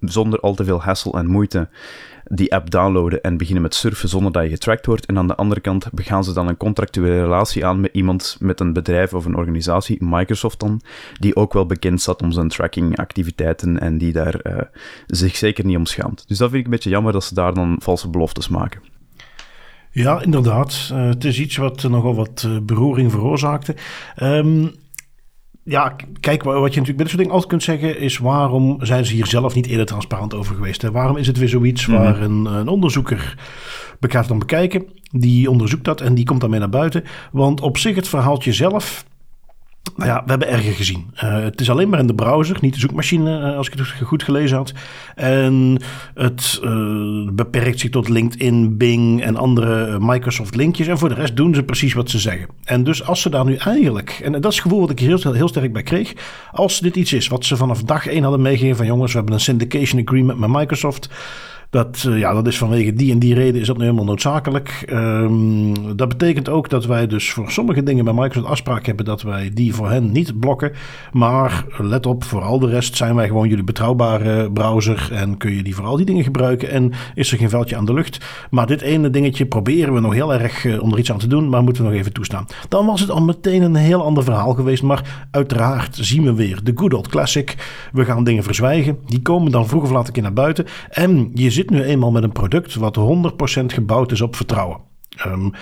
zonder 0.00 0.40
al 0.40 0.54
te 0.54 0.64
veel 0.64 0.82
hassle 0.82 1.12
en 1.12 1.26
moeite 1.26 1.68
die 2.32 2.54
app 2.54 2.70
downloaden 2.70 3.22
en 3.22 3.36
beginnen 3.36 3.62
met 3.62 3.74
surfen 3.74 4.08
zonder 4.08 4.32
dat 4.32 4.42
je 4.42 4.48
getracked 4.48 4.86
wordt. 4.86 5.06
En 5.06 5.18
aan 5.18 5.26
de 5.26 5.34
andere 5.34 5.60
kant 5.60 5.86
gaan 5.94 6.24
ze 6.24 6.32
dan 6.32 6.48
een 6.48 6.56
contractuele 6.56 7.20
relatie 7.20 7.66
aan 7.66 7.80
met 7.80 7.90
iemand, 7.92 8.36
met 8.40 8.60
een 8.60 8.72
bedrijf 8.72 9.14
of 9.14 9.24
een 9.24 9.36
organisatie, 9.36 9.96
Microsoft 10.00 10.60
dan, 10.60 10.80
die 11.18 11.36
ook 11.36 11.52
wel 11.52 11.66
bekend 11.66 12.00
staat 12.00 12.22
om 12.22 12.32
zijn 12.32 12.48
trackingactiviteiten 12.48 13.80
en 13.80 13.98
die 13.98 14.12
daar 14.12 14.40
uh, 14.42 14.60
zich 15.06 15.36
zeker 15.36 15.64
niet 15.64 15.76
om 15.76 15.86
schaamt. 15.86 16.24
Dus 16.28 16.38
dat 16.38 16.48
vind 16.48 16.60
ik 16.60 16.64
een 16.64 16.72
beetje 16.74 16.90
jammer 16.90 17.12
dat 17.12 17.24
ze 17.24 17.34
daar 17.34 17.54
dan 17.54 17.76
valse 17.82 18.08
beloftes 18.08 18.48
maken. 18.48 18.80
Ja, 19.92 20.22
inderdaad. 20.22 20.90
Uh, 20.92 21.08
het 21.08 21.24
is 21.24 21.40
iets 21.40 21.56
wat 21.56 21.82
nogal 21.82 22.14
wat 22.14 22.44
uh, 22.46 22.58
beroering 22.62 23.10
veroorzaakte. 23.10 23.74
Um, 24.22 24.72
ja, 25.62 25.96
kijk, 26.20 26.42
wat 26.42 26.54
je 26.54 26.80
natuurlijk 26.80 26.86
bij 26.86 26.96
dit 26.96 27.08
soort 27.08 27.18
dingen 27.18 27.32
altijd 27.32 27.50
kunt 27.50 27.62
zeggen 27.62 27.98
is 27.98 28.18
waarom 28.18 28.76
zijn 28.80 29.04
ze 29.04 29.14
hier 29.14 29.26
zelf 29.26 29.54
niet 29.54 29.66
eerder 29.66 29.86
transparant 29.86 30.34
over 30.34 30.54
geweest? 30.54 30.82
Hè? 30.82 30.90
Waarom 30.90 31.16
is 31.16 31.26
het 31.26 31.38
weer 31.38 31.48
zoiets 31.48 31.86
mm 31.86 31.94
-hmm. 31.94 32.04
waar 32.04 32.20
een, 32.22 32.44
een 32.44 32.68
onderzoeker 32.68 33.38
gaat 34.00 34.28
dan 34.28 34.38
bekijken, 34.38 34.86
die 35.10 35.50
onderzoekt 35.50 35.84
dat 35.84 36.00
en 36.00 36.14
die 36.14 36.24
komt 36.24 36.40
daarmee 36.40 36.58
naar 36.58 36.68
buiten? 36.68 37.04
Want 37.32 37.60
op 37.60 37.78
zich 37.78 37.96
het 37.96 38.08
verhaaltje 38.08 38.52
zelf 38.52 39.04
nou 39.96 40.10
ja, 40.10 40.22
we 40.24 40.30
hebben 40.30 40.48
erger 40.48 40.72
gezien. 40.72 41.10
Uh, 41.14 41.42
het 41.42 41.60
is 41.60 41.70
alleen 41.70 41.88
maar 41.88 41.98
in 41.98 42.06
de 42.06 42.14
browser, 42.14 42.56
niet 42.60 42.74
de 42.74 42.80
zoekmachine, 42.80 43.40
uh, 43.40 43.56
als 43.56 43.68
ik 43.68 43.78
het 43.78 43.90
goed 44.02 44.22
gelezen 44.22 44.56
had. 44.56 44.72
En 45.14 45.80
het 46.14 46.60
uh, 46.64 47.28
beperkt 47.32 47.80
zich 47.80 47.90
tot 47.90 48.08
LinkedIn, 48.08 48.76
Bing 48.76 49.22
en 49.22 49.36
andere 49.36 49.98
Microsoft 50.00 50.54
linkjes. 50.54 50.86
En 50.86 50.98
voor 50.98 51.08
de 51.08 51.14
rest 51.14 51.36
doen 51.36 51.54
ze 51.54 51.62
precies 51.62 51.94
wat 51.94 52.10
ze 52.10 52.18
zeggen. 52.18 52.48
En 52.64 52.84
dus 52.84 53.06
als 53.06 53.20
ze 53.20 53.30
daar 53.30 53.44
nu 53.44 53.56
eigenlijk, 53.56 54.20
en 54.24 54.32
dat 54.32 54.44
is 54.44 54.54
het 54.54 54.60
gevoel 54.60 54.80
wat 54.80 54.90
ik 54.90 54.98
hier 54.98 55.18
heel, 55.18 55.32
heel 55.32 55.48
sterk 55.48 55.72
bij 55.72 55.82
kreeg. 55.82 56.12
Als 56.52 56.80
dit 56.80 56.96
iets 56.96 57.12
is 57.12 57.28
wat 57.28 57.44
ze 57.44 57.56
vanaf 57.56 57.82
dag 57.82 58.06
één 58.06 58.22
hadden 58.22 58.42
meegegeven 58.42 58.76
van 58.76 58.86
jongens, 58.86 59.12
we 59.12 59.18
hebben 59.18 59.34
een 59.34 59.40
syndication 59.40 60.02
agreement 60.02 60.38
met 60.38 60.50
Microsoft. 60.50 61.08
Dat, 61.70 62.04
uh, 62.08 62.18
ja, 62.18 62.32
dat 62.32 62.46
is 62.46 62.58
vanwege 62.58 62.92
die 62.92 63.12
en 63.12 63.18
die 63.18 63.34
reden 63.34 63.60
is 63.60 63.66
dat 63.66 63.76
nu 63.76 63.82
helemaal 63.82 64.04
noodzakelijk. 64.04 64.84
Um, 64.92 65.96
dat 65.96 66.08
betekent 66.08 66.48
ook 66.48 66.68
dat 66.68 66.86
wij 66.86 67.06
dus 67.06 67.32
voor 67.32 67.50
sommige 67.50 67.82
dingen 67.82 68.04
bij 68.04 68.14
Microsoft 68.14 68.46
afspraak 68.46 68.86
hebben 68.86 69.04
dat 69.04 69.22
wij 69.22 69.50
die 69.54 69.74
voor 69.74 69.90
hen 69.90 70.12
niet 70.12 70.40
blokken. 70.40 70.72
Maar 71.12 71.64
let 71.78 72.06
op, 72.06 72.24
voor 72.24 72.42
al 72.42 72.58
de 72.58 72.68
rest 72.68 72.96
zijn 72.96 73.14
wij 73.14 73.26
gewoon 73.26 73.48
jullie 73.48 73.64
betrouwbare 73.64 74.50
browser 74.50 75.08
en 75.12 75.36
kun 75.36 75.56
je 75.56 75.62
die 75.62 75.74
voor 75.74 75.84
al 75.84 75.96
die 75.96 76.06
dingen 76.06 76.24
gebruiken 76.24 76.70
en 76.70 76.92
is 77.14 77.32
er 77.32 77.38
geen 77.38 77.48
veldje 77.48 77.76
aan 77.76 77.84
de 77.84 77.94
lucht. 77.94 78.24
Maar 78.50 78.66
dit 78.66 78.80
ene 78.80 79.10
dingetje 79.10 79.46
proberen 79.46 79.94
we 79.94 80.00
nog 80.00 80.12
heel 80.14 80.34
erg 80.34 80.64
uh, 80.64 80.82
om 80.82 80.92
er 80.92 80.98
iets 80.98 81.12
aan 81.12 81.18
te 81.18 81.26
doen, 81.26 81.48
maar 81.48 81.62
moeten 81.62 81.82
we 81.82 81.88
nog 81.88 81.98
even 81.98 82.12
toestaan. 82.12 82.46
Dan 82.68 82.86
was 82.86 83.00
het 83.00 83.10
al 83.10 83.22
meteen 83.22 83.62
een 83.62 83.74
heel 83.74 84.04
ander 84.04 84.24
verhaal 84.24 84.54
geweest, 84.54 84.82
maar 84.82 85.26
uiteraard 85.30 85.98
zien 86.00 86.24
we 86.24 86.34
weer 86.34 86.60
de 86.62 86.72
good 86.74 86.94
old 86.94 87.08
classic. 87.08 87.56
We 87.92 88.04
gaan 88.04 88.24
dingen 88.24 88.42
verzwijgen, 88.42 88.98
die 89.06 89.22
komen 89.22 89.52
dan 89.52 89.68
vroeg 89.68 89.82
of 89.82 89.90
laat 89.90 90.06
een 90.06 90.12
keer 90.12 90.22
naar 90.22 90.32
buiten 90.32 90.66
en 90.90 91.30
je 91.34 91.50
zit 91.60 91.70
nu 91.70 91.82
eenmaal 91.82 92.10
met 92.10 92.22
een 92.22 92.32
product 92.32 92.74
wat 92.74 92.98
100% 93.62 93.64
gebouwd 93.66 94.12
is 94.12 94.20
op 94.20 94.36
vertrouwen. 94.36 94.78
Um, 95.26 95.52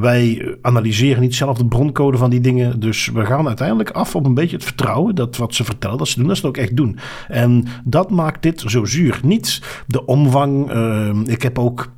wij 0.00 0.56
analyseren 0.62 1.22
niet 1.22 1.34
zelf 1.34 1.58
de 1.58 1.66
broncode 1.66 2.16
van 2.16 2.30
die 2.30 2.40
dingen. 2.40 2.80
Dus 2.80 3.08
we 3.08 3.26
gaan 3.26 3.46
uiteindelijk 3.46 3.90
af 3.90 4.14
op 4.14 4.26
een 4.26 4.34
beetje 4.34 4.56
het 4.56 4.64
vertrouwen 4.64 5.14
dat 5.14 5.36
wat 5.36 5.54
ze 5.54 5.64
vertellen, 5.64 5.98
dat 5.98 6.08
ze 6.08 6.18
doen, 6.18 6.28
dat 6.28 6.36
ze 6.36 6.46
het 6.46 6.56
ook 6.56 6.62
echt 6.62 6.76
doen. 6.76 6.98
En 7.28 7.64
dat 7.84 8.10
maakt 8.10 8.42
dit 8.42 8.62
zo 8.66 8.84
zuur. 8.84 9.20
Niet 9.22 9.62
de 9.86 10.04
omvang. 10.04 10.72
Uh, 10.72 11.16
ik 11.24 11.42
heb 11.42 11.58
ook 11.58 11.88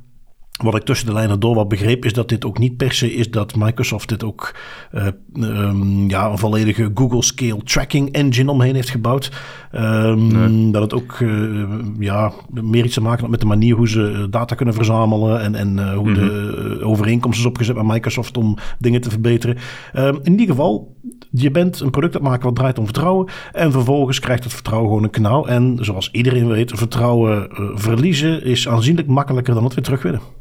wat 0.63 0.75
ik 0.75 0.83
tussen 0.83 1.07
de 1.07 1.13
lijnen 1.13 1.39
door 1.39 1.55
wat 1.55 1.67
begreep, 1.67 2.05
is 2.05 2.13
dat 2.13 2.29
dit 2.29 2.45
ook 2.45 2.57
niet 2.57 2.77
per 2.77 2.93
se 2.93 3.13
is 3.13 3.31
dat 3.31 3.55
Microsoft 3.55 4.09
dit 4.09 4.23
ook 4.23 4.55
uh, 4.93 5.07
um, 5.33 6.09
ja, 6.09 6.29
een 6.29 6.37
volledige 6.37 6.91
Google 6.93 7.23
Scale 7.23 7.63
Tracking 7.63 8.11
Engine 8.11 8.51
omheen 8.51 8.75
heeft 8.75 8.89
gebouwd. 8.89 9.31
Um, 9.75 10.27
nee. 10.27 10.71
Dat 10.71 10.81
het 10.81 10.93
ook 10.93 11.19
uh, 11.19 11.69
ja, 11.99 12.31
meer 12.49 12.85
iets 12.85 12.93
te 12.93 13.01
maken 13.01 13.21
had 13.21 13.29
met 13.29 13.39
de 13.39 13.45
manier 13.45 13.75
hoe 13.75 13.89
ze 13.89 14.27
data 14.29 14.55
kunnen 14.55 14.73
verzamelen 14.73 15.41
en, 15.41 15.55
en 15.55 15.77
uh, 15.77 15.93
hoe 15.93 16.09
mm 16.09 16.15
-hmm. 16.15 16.29
de 16.29 16.79
overeenkomsten 16.83 17.43
is 17.43 17.49
opgezet 17.49 17.75
met 17.75 17.85
Microsoft 17.85 18.37
om 18.37 18.57
dingen 18.79 19.01
te 19.01 19.09
verbeteren. 19.09 19.57
Um, 19.95 20.19
in 20.23 20.31
ieder 20.31 20.55
geval, 20.55 20.95
je 21.31 21.51
bent 21.51 21.79
een 21.79 21.89
product 21.89 22.13
het 22.13 22.23
maken 22.23 22.43
wat 22.43 22.55
draait 22.55 22.79
om 22.79 22.85
vertrouwen 22.85 23.29
en 23.51 23.71
vervolgens 23.71 24.19
krijgt 24.19 24.43
het 24.43 24.53
vertrouwen 24.53 24.89
gewoon 24.89 25.03
een 25.03 25.09
knauw. 25.09 25.45
En 25.45 25.77
zoals 25.81 26.11
iedereen 26.11 26.47
weet, 26.47 26.71
vertrouwen 26.75 27.47
verliezen 27.73 28.43
is 28.43 28.67
aanzienlijk 28.67 29.07
makkelijker 29.07 29.53
dan 29.53 29.63
het 29.63 29.73
weer 29.73 29.83
terug 29.83 30.01
winnen. 30.01 30.38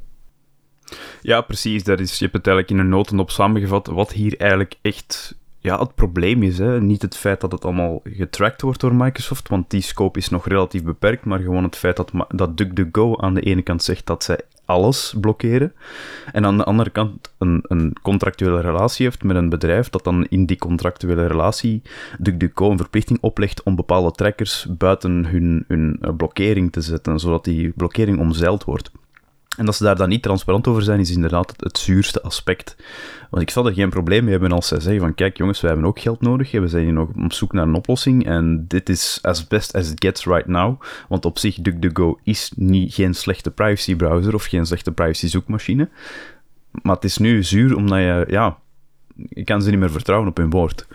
Ja, 1.23 1.41
precies. 1.41 1.85
Dat 1.85 2.01
is, 2.01 2.19
je 2.19 2.25
hebt 2.25 2.37
het 2.37 2.47
eigenlijk 2.47 2.77
in 2.77 2.85
een 2.85 2.97
notendop 2.97 3.31
samengevat 3.31 3.87
wat 3.87 4.13
hier 4.13 4.37
eigenlijk 4.37 4.75
echt 4.83 5.37
ja, 5.59 5.79
het 5.79 5.95
probleem 5.95 6.43
is. 6.43 6.59
Hè. 6.59 6.81
Niet 6.81 7.03
het 7.03 7.17
feit 7.17 7.41
dat 7.41 7.53
het 7.53 7.65
allemaal 7.65 8.01
getracked 8.05 8.61
wordt 8.61 8.81
door 8.81 8.95
Microsoft, 8.95 9.49
want 9.49 9.71
die 9.71 9.81
scope 9.81 10.19
is 10.19 10.29
nog 10.29 10.47
relatief 10.47 10.83
beperkt, 10.83 11.25
maar 11.25 11.39
gewoon 11.39 11.65
het 11.65 11.77
feit 11.77 11.97
dat, 11.97 12.13
dat 12.29 12.57
DuckDuckGo 12.57 13.17
aan 13.17 13.35
de 13.35 13.41
ene 13.41 13.63
kant 13.63 13.83
zegt 13.83 14.07
dat 14.07 14.25
zij 14.25 14.41
alles 14.65 15.15
blokkeren, 15.21 15.73
en 16.33 16.45
aan 16.45 16.57
de 16.57 16.65
andere 16.65 16.91
kant 16.91 17.33
een, 17.39 17.65
een 17.69 17.97
contractuele 18.03 18.61
relatie 18.61 19.05
heeft 19.05 19.23
met 19.23 19.37
een 19.37 19.49
bedrijf 19.49 19.91
dat 19.91 20.05
dan 20.05 20.27
in 20.27 20.47
die 20.47 20.59
contractuele 20.59 21.27
relatie 21.27 21.83
DuckDuckGo 22.19 22.71
een 22.71 22.77
verplichting 22.77 23.19
oplegt 23.21 23.63
om 23.63 23.77
bepaalde 23.77 24.11
trackers 24.11 24.67
buiten 24.71 25.27
hun, 25.27 25.65
hun 25.69 26.01
blokkering 26.17 26.73
te 26.73 26.81
zetten, 26.81 27.19
zodat 27.19 27.45
die 27.45 27.73
blokkering 27.77 28.19
omzeild 28.19 28.65
wordt. 28.65 28.91
En 29.59 29.65
dat 29.65 29.77
ze 29.77 29.85
daar 29.85 29.97
dan 29.97 30.09
niet 30.09 30.23
transparant 30.23 30.67
over 30.67 30.83
zijn, 30.83 31.01
is 31.01 31.11
inderdaad 31.11 31.55
het, 31.57 31.79
zuurste 31.79 32.23
aspect. 32.23 32.77
Want 33.31 33.43
ik 33.43 33.51
zal 33.51 33.67
er 33.67 33.73
geen 33.73 33.91
probleem 33.91 34.23
mee 34.23 34.33
hebben 34.33 34.53
als 34.53 34.69
zij 34.69 34.81
zeggen 34.81 35.01
van 35.01 35.15
kijk 35.15 35.37
jongens, 35.37 35.61
wij 35.61 35.71
hebben 35.71 35.89
ook 35.89 36.01
geld 36.01 36.21
nodig, 36.21 36.51
we 36.51 36.69
zijn 36.69 36.85
hier 36.85 36.93
nog 36.93 37.09
op 37.25 37.33
zoek 37.33 37.53
naar 37.53 37.67
een 37.67 37.75
oplossing 37.75 38.27
en 38.27 38.65
dit 38.69 38.89
is 38.89 39.19
as 39.23 39.47
best 39.47 39.75
as 39.75 39.91
it 39.91 40.05
gets 40.05 40.25
right 40.25 40.47
now. 40.47 40.83
Want 41.09 41.25
op 41.25 41.39
zich, 41.39 41.55
DuckDuckGo 41.55 42.19
is 42.23 42.53
niet, 42.57 42.95
geen 42.95 43.15
slechte 43.15 43.51
privacy 43.51 43.97
browser 43.97 44.35
of 44.35 44.45
geen 44.45 44.67
slechte 44.67 44.93
privacy 44.93 45.27
zoekmachine. 45.27 45.89
Maar 46.83 46.95
het 46.95 47.05
is 47.05 47.19
nu 47.19 47.43
zuur 47.43 47.77
omdat 47.77 47.99
je, 47.99 48.25
ja, 48.29 48.59
je 49.29 49.45
kan 49.45 49.63
ze 49.63 49.71
niet 49.71 49.79
meer 49.79 49.91
vertrouwen 49.91 50.29
op 50.29 50.37
hun 50.37 50.51
woord. 50.51 50.87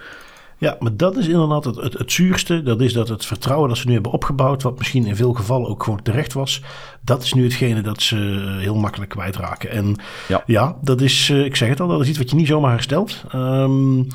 Ja, 0.63 0.75
maar 0.79 0.97
dat 0.97 1.17
is 1.17 1.27
inderdaad 1.27 1.65
het, 1.65 1.75
het, 1.75 1.93
het, 1.93 2.11
zuurste. 2.11 2.63
Dat 2.63 2.81
is 2.81 2.93
dat 2.93 3.07
het 3.07 3.25
vertrouwen 3.25 3.69
dat 3.69 3.77
ze 3.77 3.87
nu 3.87 3.93
hebben 3.93 4.11
opgebouwd, 4.11 4.63
wat 4.63 4.77
misschien 4.77 5.05
in 5.05 5.15
veel 5.15 5.33
gevallen 5.33 5.69
ook 5.69 5.83
gewoon 5.83 6.01
terecht 6.01 6.33
was, 6.33 6.61
dat 7.01 7.23
is 7.23 7.33
nu 7.33 7.43
hetgene 7.43 7.81
dat 7.81 8.01
ze 8.01 8.15
heel 8.59 8.75
makkelijk 8.75 9.11
kwijtraken. 9.11 9.69
En 9.69 9.95
ja, 10.27 10.43
ja 10.45 10.77
dat 10.81 11.01
is, 11.01 11.29
eh, 11.29 11.45
ik 11.45 11.55
zeg 11.55 11.69
het 11.69 11.79
al, 11.79 11.87
dat 11.87 12.01
is 12.01 12.09
iets 12.09 12.17
wat 12.17 12.29
je 12.29 12.35
niet 12.35 12.47
zomaar 12.47 12.71
herstelt. 12.71 13.23
Um, 13.35 14.07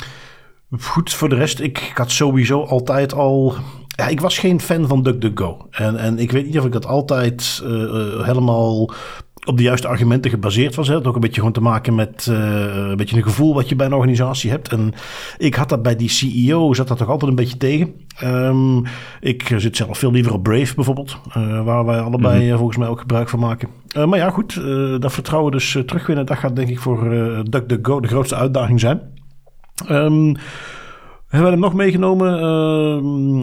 goed, 0.81 1.12
voor 1.12 1.28
de 1.28 1.35
rest, 1.35 1.61
ik, 1.61 1.78
ik 1.78 1.97
had 1.97 2.11
sowieso 2.11 2.64
altijd 2.64 3.12
al 3.12 3.57
ja, 3.99 4.09
ik 4.09 4.21
was 4.21 4.38
geen 4.38 4.61
fan 4.61 4.88
van 4.88 5.02
DuckDuckGo. 5.02 5.67
En, 5.71 5.97
en 5.97 6.19
ik 6.19 6.31
weet 6.31 6.47
niet 6.47 6.59
of 6.59 6.64
ik 6.64 6.73
dat 6.73 6.87
altijd 6.87 7.62
uh, 7.64 8.25
helemaal 8.25 8.90
op 9.49 9.57
de 9.57 9.62
juiste 9.62 9.88
argumenten 9.88 10.31
gebaseerd 10.31 10.75
was. 10.75 10.87
Het 10.87 10.97
had 10.97 11.07
ook 11.07 11.14
een 11.14 11.21
beetje 11.21 11.37
gewoon 11.37 11.52
te 11.52 11.61
maken 11.61 11.95
met 11.95 12.26
uh, 12.31 12.37
een 12.88 12.97
beetje 12.97 13.17
een 13.17 13.23
gevoel 13.23 13.55
wat 13.55 13.69
je 13.69 13.76
bij 13.76 13.87
een 13.87 13.93
organisatie 13.93 14.50
hebt. 14.50 14.69
En 14.69 14.93
ik 15.38 15.55
had 15.55 15.69
dat 15.69 15.83
bij 15.83 15.97
die 15.97 16.09
CEO, 16.09 16.75
zat 16.75 16.88
dat 16.88 16.99
toch 16.99 17.09
altijd 17.09 17.31
een 17.31 17.37
beetje 17.37 17.57
tegen. 17.57 17.95
Um, 18.25 18.83
ik 19.21 19.55
zit 19.57 19.76
zelf 19.76 19.99
veel 19.99 20.11
liever 20.11 20.33
op 20.33 20.43
Brave 20.43 20.75
bijvoorbeeld, 20.75 21.19
uh, 21.37 21.64
waar 21.64 21.85
wij 21.85 22.00
allebei 22.00 22.43
mm 22.43 22.49
-hmm. 22.49 22.57
volgens 22.57 22.78
mij 22.78 22.88
ook 22.88 23.00
gebruik 23.00 23.28
van 23.28 23.38
maken. 23.38 23.69
Uh, 23.97 24.05
maar 24.05 24.19
ja, 24.19 24.31
goed, 24.31 24.61
dat 25.00 25.12
vertrouwen 25.12 25.52
dus 25.52 25.78
terugwinnen, 25.87 26.26
dat 26.26 26.38
gaat 26.38 26.57
denk 26.57 26.69
ik 26.69 26.78
voor 26.78 27.11
DuckDuckGo 27.50 28.00
de 28.00 28.09
grootste 28.09 28.37
uitdaging 28.37 28.81
zijn. 28.81 29.00
Um, 29.90 30.37
hebben 31.28 31.49
we 31.49 31.56
hem 31.56 31.64
nog 31.64 31.75
meegenomen? 31.75 32.40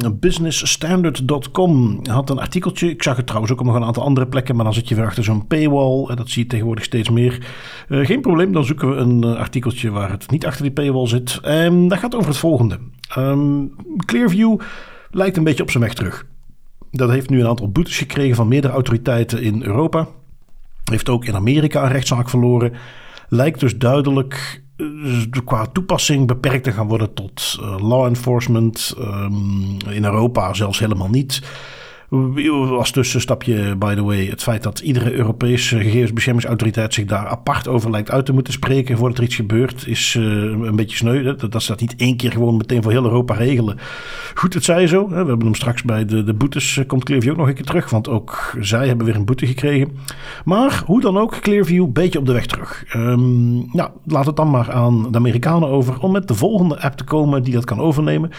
Uh, 0.04 0.10
businessstandard.com 0.20 2.00
had 2.04 2.30
een 2.30 2.40
artikeltje. 2.40 2.90
Ik 2.90 3.04
zag 3.04 3.16
het 3.18 3.26
trouwens 3.26 3.54
ook 3.54 3.60
op 3.60 3.66
nog 3.66 3.76
een 3.76 3.84
aantal 3.84 4.04
andere 4.04 4.28
plekken. 4.28 4.56
Maar 4.56 4.66
dan 4.66 4.74
zit 4.74 4.90
je 4.90 4.96
weer 4.96 5.06
achter 5.06 5.24
zo'n 5.24 5.48
paywall. 5.48 6.06
En 6.10 6.16
dat 6.16 6.30
zie 6.30 6.44
je 6.44 6.50
tegenwoordig 6.50 6.84
steeds 6.84 7.10
meer. 7.10 7.48
Uh, 7.90 8.06
geen 8.06 8.22
probleem, 8.22 8.52
dan 8.52 8.66
zoeken 8.66 8.90
we 8.90 8.96
een 8.96 9.26
uh, 9.26 9.36
artikeltje 9.36 9.92
waar 9.92 10.12
het 10.12 10.32
niet 10.32 10.46
achter 10.46 10.64
die 10.64 10.72
paywall 10.72 11.08
zit. 11.08 11.40
En 11.42 11.88
dat 11.88 11.98
gaat 11.98 12.16
over 12.16 12.28
het 12.28 12.38
volgende. 12.38 12.80
Um, 13.18 13.76
Clearview 14.06 14.60
lijkt 15.12 15.38
een 15.38 15.44
beetje 15.44 15.64
op 15.64 15.72
zijn 15.72 15.84
weg 15.84 15.94
terug. 15.94 16.26
Dat 16.92 17.10
heeft 17.10 17.30
nu 17.30 17.40
een 17.40 17.48
aantal 17.48 17.72
boetes 17.72 17.98
gekregen 17.98 18.36
van 18.36 18.48
meerdere 18.48 18.74
autoriteiten 18.74 19.42
in 19.42 19.64
Europa. 19.64 20.08
Heeft 20.84 21.10
ook 21.10 21.26
in 21.26 21.36
Amerika 21.36 21.84
een 21.84 21.92
rechtszaak 21.92 22.30
verloren. 22.30 22.74
Lijkt 23.30 23.60
dus 23.60 23.78
duidelijk 23.78 24.64
qua 25.44 25.66
toepassing 25.66 26.28
beperkt 26.28 26.64
te 26.64 26.72
gaan 26.72 26.88
worden 26.88 27.14
tot 27.14 27.58
uh, 27.62 27.78
law 27.80 28.06
enforcement. 28.06 28.96
Um, 29.00 29.78
in 29.90 30.04
Europa 30.06 30.54
zelfs 30.54 30.80
helemaal 30.80 31.10
niet. 31.10 31.42
Als 32.78 32.92
tussenstapje, 32.92 33.76
by 33.76 33.96
the 33.96 34.04
way, 34.04 34.26
het 34.26 34.44
feit 34.44 34.64
dat 34.64 34.80
iedere 34.80 35.14
Europese 35.14 35.80
gegevensbeschermingsautoriteit 35.80 36.94
zich 36.94 37.06
daar 37.06 37.28
apart 37.28 37.68
over 37.68 37.92
lijkt 37.92 38.12
uit 38.12 38.26
te 38.26 38.34
moeten 38.34 38.54
spreken 38.54 38.98
voordat 38.98 39.18
er 39.18 39.24
iets 39.24 39.36
gebeurt, 39.36 39.88
is 39.88 40.16
uh, 40.16 40.26
een 40.68 40.76
beetje 40.76 40.98
sneu. 40.98 41.24
Dat, 41.24 41.52
dat 41.52 41.64
ze 41.64 41.72
dat 41.72 41.82
niet 41.82 41.96
één 41.98 42.18
keer 42.18 42.32
gewoon 42.32 42.58
meteen 42.58 42.84
voor 42.84 42.92
heel 42.92 43.04
Europa 43.04 43.34
regelen. 43.34 43.78
Goed, 44.34 44.54
het 44.54 44.64
zij 44.64 44.88
zo. 44.88 45.02
Hè. 45.10 45.22
We 45.24 45.30
hebben 45.30 45.46
hem 45.46 45.56
straks 45.56 45.84
bij 45.84 46.06
de, 46.06 46.24
de 46.24 46.34
boetes, 46.34 46.76
uh, 46.76 46.86
komt 46.88 47.04
Clearview 47.04 47.32
ook 47.32 47.38
nog 47.38 47.48
een 47.48 47.54
keer 47.54 47.66
terug, 47.66 47.90
want 47.90 48.10
ook 48.10 48.54
zij 48.60 48.88
hebben 48.88 49.06
weer 49.06 49.16
een 49.16 49.26
boete 49.26 49.48
gekregen. 49.48 49.98
Maar 50.46 50.84
hoe 50.86 51.02
dan 51.02 51.18
ook, 51.18 51.40
Clearview 51.40 51.92
beetje 51.92 52.20
op 52.20 52.26
de 52.26 52.34
weg 52.34 52.46
terug. 52.46 52.84
Um, 52.96 53.70
nou, 53.72 53.90
laat 54.06 54.26
het 54.26 54.36
dan 54.36 54.50
maar 54.50 54.72
aan 54.72 55.12
de 55.12 55.18
Amerikanen 55.18 55.70
over 55.70 56.00
om 56.00 56.12
met 56.12 56.28
de 56.28 56.36
volgende 56.36 56.82
app 56.82 56.98
te 56.98 57.04
komen 57.04 57.44
die 57.44 57.54
dat 57.54 57.66
kan 57.66 57.80
overnemen. 57.80 58.32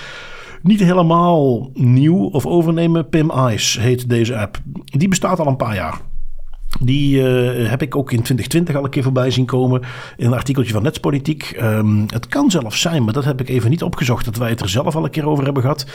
Niet 0.67 0.81
helemaal 0.81 1.71
nieuw 1.75 2.25
of 2.25 2.47
overnemen. 2.47 3.09
Pim 3.09 3.31
Ice 3.51 3.81
heet 3.81 4.09
deze 4.09 4.39
app. 4.39 4.59
Die 4.85 5.09
bestaat 5.09 5.39
al 5.39 5.47
een 5.47 5.57
paar 5.57 5.75
jaar. 5.75 6.01
Die 6.81 7.17
uh, 7.17 7.71
heb 7.71 7.83
ik 7.83 7.97
ook 7.97 8.11
in 8.11 8.23
2020 8.23 8.75
al 8.75 8.85
een 8.85 8.91
keer 8.91 9.03
voorbij 9.03 9.31
zien 9.31 9.45
komen 9.45 9.83
in 10.17 10.27
een 10.27 10.33
artikeltje 10.33 10.73
van 10.73 10.83
Netspolitiek. 10.83 11.57
Um, 11.63 12.05
het 12.07 12.27
kan 12.27 12.51
zelfs 12.51 12.81
zijn, 12.81 13.05
maar 13.05 13.13
dat 13.13 13.25
heb 13.25 13.41
ik 13.41 13.49
even 13.49 13.71
niet 13.71 13.83
opgezocht, 13.83 14.25
dat 14.25 14.37
wij 14.37 14.51
het 14.51 14.61
er 14.61 14.69
zelf 14.69 14.97
al 14.97 15.05
een 15.05 15.11
keer 15.11 15.29
over 15.29 15.45
hebben 15.45 15.63
gehad. 15.63 15.87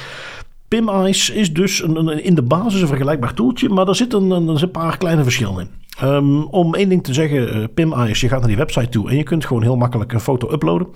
Pim 0.67 0.89
Ice 0.89 1.35
is 1.35 1.53
dus 1.53 1.83
een, 1.83 2.23
in 2.23 2.35
de 2.35 2.41
basis 2.41 2.81
een 2.81 2.87
vergelijkbaar 2.87 3.33
toeltje, 3.33 3.69
maar 3.69 3.87
er 3.87 3.95
zitten 3.95 4.31
een 4.31 4.71
paar 4.71 4.97
kleine 4.97 5.23
verschillen 5.23 5.59
in. 5.59 5.69
Um, 6.03 6.43
om 6.43 6.75
één 6.75 6.89
ding 6.89 7.03
te 7.03 7.13
zeggen, 7.13 7.69
uh, 7.77 8.13
je 8.13 8.27
gaat 8.27 8.39
naar 8.39 8.47
die 8.47 8.57
website 8.57 8.89
toe 8.89 9.09
en 9.09 9.17
je 9.17 9.23
kunt 9.23 9.45
gewoon 9.45 9.61
heel 9.61 9.75
makkelijk 9.75 10.13
een 10.13 10.19
foto 10.19 10.51
uploaden. 10.51 10.87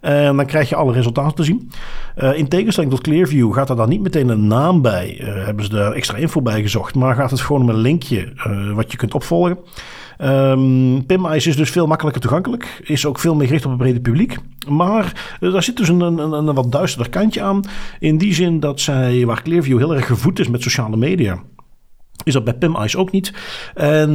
En 0.00 0.36
dan 0.36 0.46
krijg 0.46 0.68
je 0.68 0.74
alle 0.74 0.92
resultaten 0.92 1.34
te 1.34 1.44
zien. 1.44 1.70
Uh, 2.18 2.38
in 2.38 2.48
tegenstelling 2.48 2.92
tot 2.92 3.02
Clearview 3.02 3.54
gaat 3.54 3.70
er 3.70 3.76
dan 3.76 3.88
niet 3.88 4.02
meteen 4.02 4.28
een 4.28 4.46
naam 4.46 4.82
bij. 4.82 5.20
Hebben 5.20 5.64
ze 5.64 5.70
daar 5.70 5.92
extra 5.92 6.16
info 6.16 6.42
bij 6.42 6.62
gezocht. 6.62 6.94
Maar 6.94 7.14
gaat 7.14 7.30
het 7.30 7.40
gewoon 7.40 7.62
om 7.62 7.68
een 7.68 7.76
linkje 7.76 8.32
wat 8.74 8.90
je 8.90 8.96
kunt 8.96 9.14
opvolgen. 9.14 9.58
Um, 10.22 11.06
PimIce 11.06 11.48
is 11.48 11.56
dus 11.56 11.70
veel 11.70 11.86
makkelijker 11.86 12.22
toegankelijk. 12.22 12.82
Is 12.84 13.06
ook 13.06 13.18
veel 13.18 13.34
meer 13.34 13.46
gericht 13.46 13.64
op 13.64 13.70
het 13.70 13.80
brede 13.80 14.00
publiek. 14.00 14.36
Maar 14.68 15.36
daar 15.40 15.62
zit 15.62 15.76
dus 15.76 15.88
een, 15.88 16.00
een, 16.00 16.32
een, 16.32 16.54
wat 16.54 16.72
duisterder 16.72 17.10
kantje 17.10 17.42
aan. 17.42 17.60
In 17.98 18.18
die 18.18 18.34
zin 18.34 18.60
dat 18.60 18.80
zij, 18.80 19.26
waar 19.26 19.42
Clearview 19.42 19.78
heel 19.78 19.94
erg 19.94 20.06
gevoed 20.06 20.38
is 20.38 20.48
met 20.48 20.62
sociale 20.62 20.96
media 20.96 21.42
is 22.24 22.32
dat 22.32 22.44
bij 22.44 22.54
PimIce 22.54 22.98
ook 22.98 23.10
niet. 23.10 23.32
En 23.74 24.10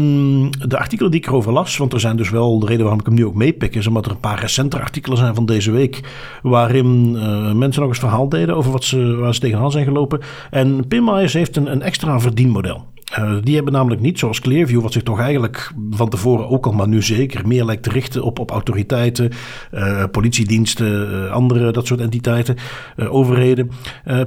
de 0.67 0.77
artikelen 0.77 1.11
die 1.11 1.19
ik 1.19 1.27
erover 1.27 1.51
las, 1.51 1.77
want 1.77 1.93
er 1.93 1.99
zijn 1.99 2.17
dus 2.17 2.29
wel 2.29 2.59
de 2.59 2.65
reden 2.65 2.81
waarom 2.81 2.99
ik 2.99 3.05
hem 3.05 3.15
nu 3.15 3.25
ook 3.25 3.33
meepik, 3.33 3.75
is 3.75 3.87
omdat 3.87 4.05
er 4.05 4.11
een 4.11 4.19
paar 4.19 4.39
recente 4.39 4.79
artikelen 4.79 5.17
zijn 5.17 5.35
van 5.35 5.45
deze 5.45 5.71
week, 5.71 6.01
waarin 6.41 7.13
uh, 7.15 7.51
mensen 7.51 7.81
nog 7.81 7.89
eens 7.89 7.99
verhaal 7.99 8.29
deden 8.29 8.55
over 8.55 8.71
wat 8.71 8.83
ze, 8.83 9.15
waar 9.15 9.33
ze 9.33 9.39
tegenaan 9.39 9.71
zijn 9.71 9.85
gelopen. 9.85 10.19
En 10.51 10.87
PimIce 10.87 11.37
heeft 11.37 11.55
een, 11.55 11.71
een 11.71 11.81
extra 11.81 12.19
verdienmodel. 12.19 12.85
Uh, 13.17 13.35
die 13.41 13.55
hebben 13.55 13.73
namelijk 13.73 14.01
niet, 14.01 14.19
zoals 14.19 14.39
Clearview, 14.39 14.81
wat 14.81 14.93
zich 14.93 15.03
toch 15.03 15.19
eigenlijk 15.19 15.71
van 15.89 16.09
tevoren 16.09 16.49
ook 16.49 16.65
al, 16.65 16.71
maar 16.71 16.87
nu 16.87 17.01
zeker, 17.01 17.47
meer 17.47 17.65
lijkt 17.65 17.83
te 17.83 17.89
richten 17.89 18.23
op, 18.23 18.39
op 18.39 18.51
autoriteiten, 18.51 19.29
uh, 19.73 20.03
politiediensten, 20.11 21.11
uh, 21.11 21.31
andere 21.31 21.71
dat 21.71 21.87
soort 21.87 21.99
entiteiten, 21.99 22.55
overheden. 22.97 23.71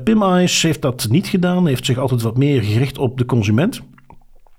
PimEyes 0.05 0.63
heeft 0.63 0.83
dat 0.83 1.07
niet 1.11 1.27
gedaan, 1.27 1.67
heeft 1.67 1.87
zich 1.87 1.99
altijd 1.99 2.23
wat 2.23 2.37
meer 2.37 2.63
gericht 2.63 2.99
op 2.99 3.19
de 3.19 3.27
consument. 3.27 3.83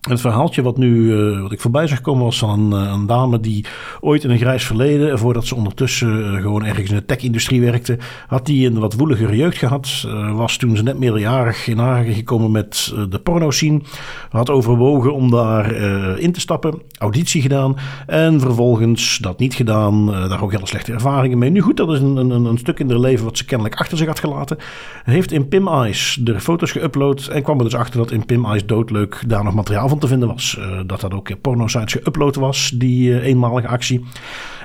Het 0.10 0.22
verhaaltje 0.22 0.62
wat 0.62 0.78
nu, 0.78 0.96
uh, 0.96 1.42
wat 1.42 1.52
ik 1.52 1.62
voorbij 1.62 1.88
zag 1.88 2.02
komen, 2.02 2.24
was 2.24 2.38
van 2.38 2.50
een, 2.50 2.72
een, 2.72 3.06
dame 3.06 3.40
die 3.40 3.66
ooit 4.00 4.24
in 4.24 4.30
een 4.30 4.38
grijs 4.38 4.66
verleden, 4.66 5.20
voordat 5.20 5.46
ze 5.46 5.56
ondertussen 5.56 6.42
gewoon 6.42 6.66
ergens 6.66 6.90
in 6.90 6.96
de 6.96 7.06
tech-industrie 7.06 7.62
werkte, 7.62 7.98
had 8.28 8.46
die 8.46 8.68
een 8.68 8.80
wat 8.80 8.94
woeligere 8.94 9.36
jeugd 9.36 9.58
gehad. 9.58 10.08
Was 10.34 10.58
toen 10.58 10.78
ze 10.78 10.84
net 10.84 11.00
meerderjarig 11.00 11.68
in 11.68 11.80
aanraking 11.80 12.16
gekomen 12.16 12.52
met 12.52 12.94
de 13.10 13.20
porno-scene. 13.20 13.82
Had 14.30 14.50
overwogen 14.50 15.14
om 15.14 15.32
daar 15.32 15.72
in 16.20 16.32
te 16.32 16.40
stappen, 16.40 16.82
auditie 16.98 17.42
gedaan 17.42 17.76
en 18.08 18.40
vervolgens 18.40 19.18
dat 19.18 19.40
niet 19.40 19.54
gedaan. 19.54 20.06
daar 20.06 20.44
ook 20.44 20.52
hele 20.52 20.68
slechte 20.68 20.94
ervaringen 20.94 21.38
mee. 21.38 21.50
Nu 21.50 21.62
goed, 21.62 21.78
dat 21.78 21.92
is 21.92 22.00
een, 22.00 22.16
een, 22.18 22.46
een 22.46 22.58
stuk 22.58 22.80
in 22.80 22.90
haar 22.90 23.00
leven 23.00 23.26
wat 23.26 23.38
ze 23.38 23.46
kennelijk 23.46 23.80
achter 23.80 23.98
zich 23.98 24.08
had 24.08 24.20
gelaten. 24.20 24.58
Heeft 25.04 25.32
in 25.32 25.48
Pim 25.48 25.68
Eyes 25.68 26.18
de 26.22 26.40
foto's 26.40 26.78
geüpload 26.78 27.32
en 27.32 27.44
kwam 27.44 27.58
er 27.58 27.64
dus 27.64 27.76
achter 27.76 28.00
dat 28.00 28.12
in 28.12 28.26
Pim 28.26 28.46
Eyes 28.46 28.66
doodleuk 28.66 29.24
daar 29.28 29.44
nog 29.44 29.54
materiaal 29.54 29.92
te 30.00 30.08
vinden 30.08 30.28
was. 30.28 30.58
Uh, 30.60 30.80
dat 30.86 31.02
dat 31.02 31.14
ook 31.14 31.30
in 31.30 31.42
porno-sites 31.42 31.98
geüpload 31.98 32.40
was, 32.40 32.72
die 32.76 33.10
uh, 33.10 33.26
eenmalige 33.26 33.68
actie. 33.68 34.06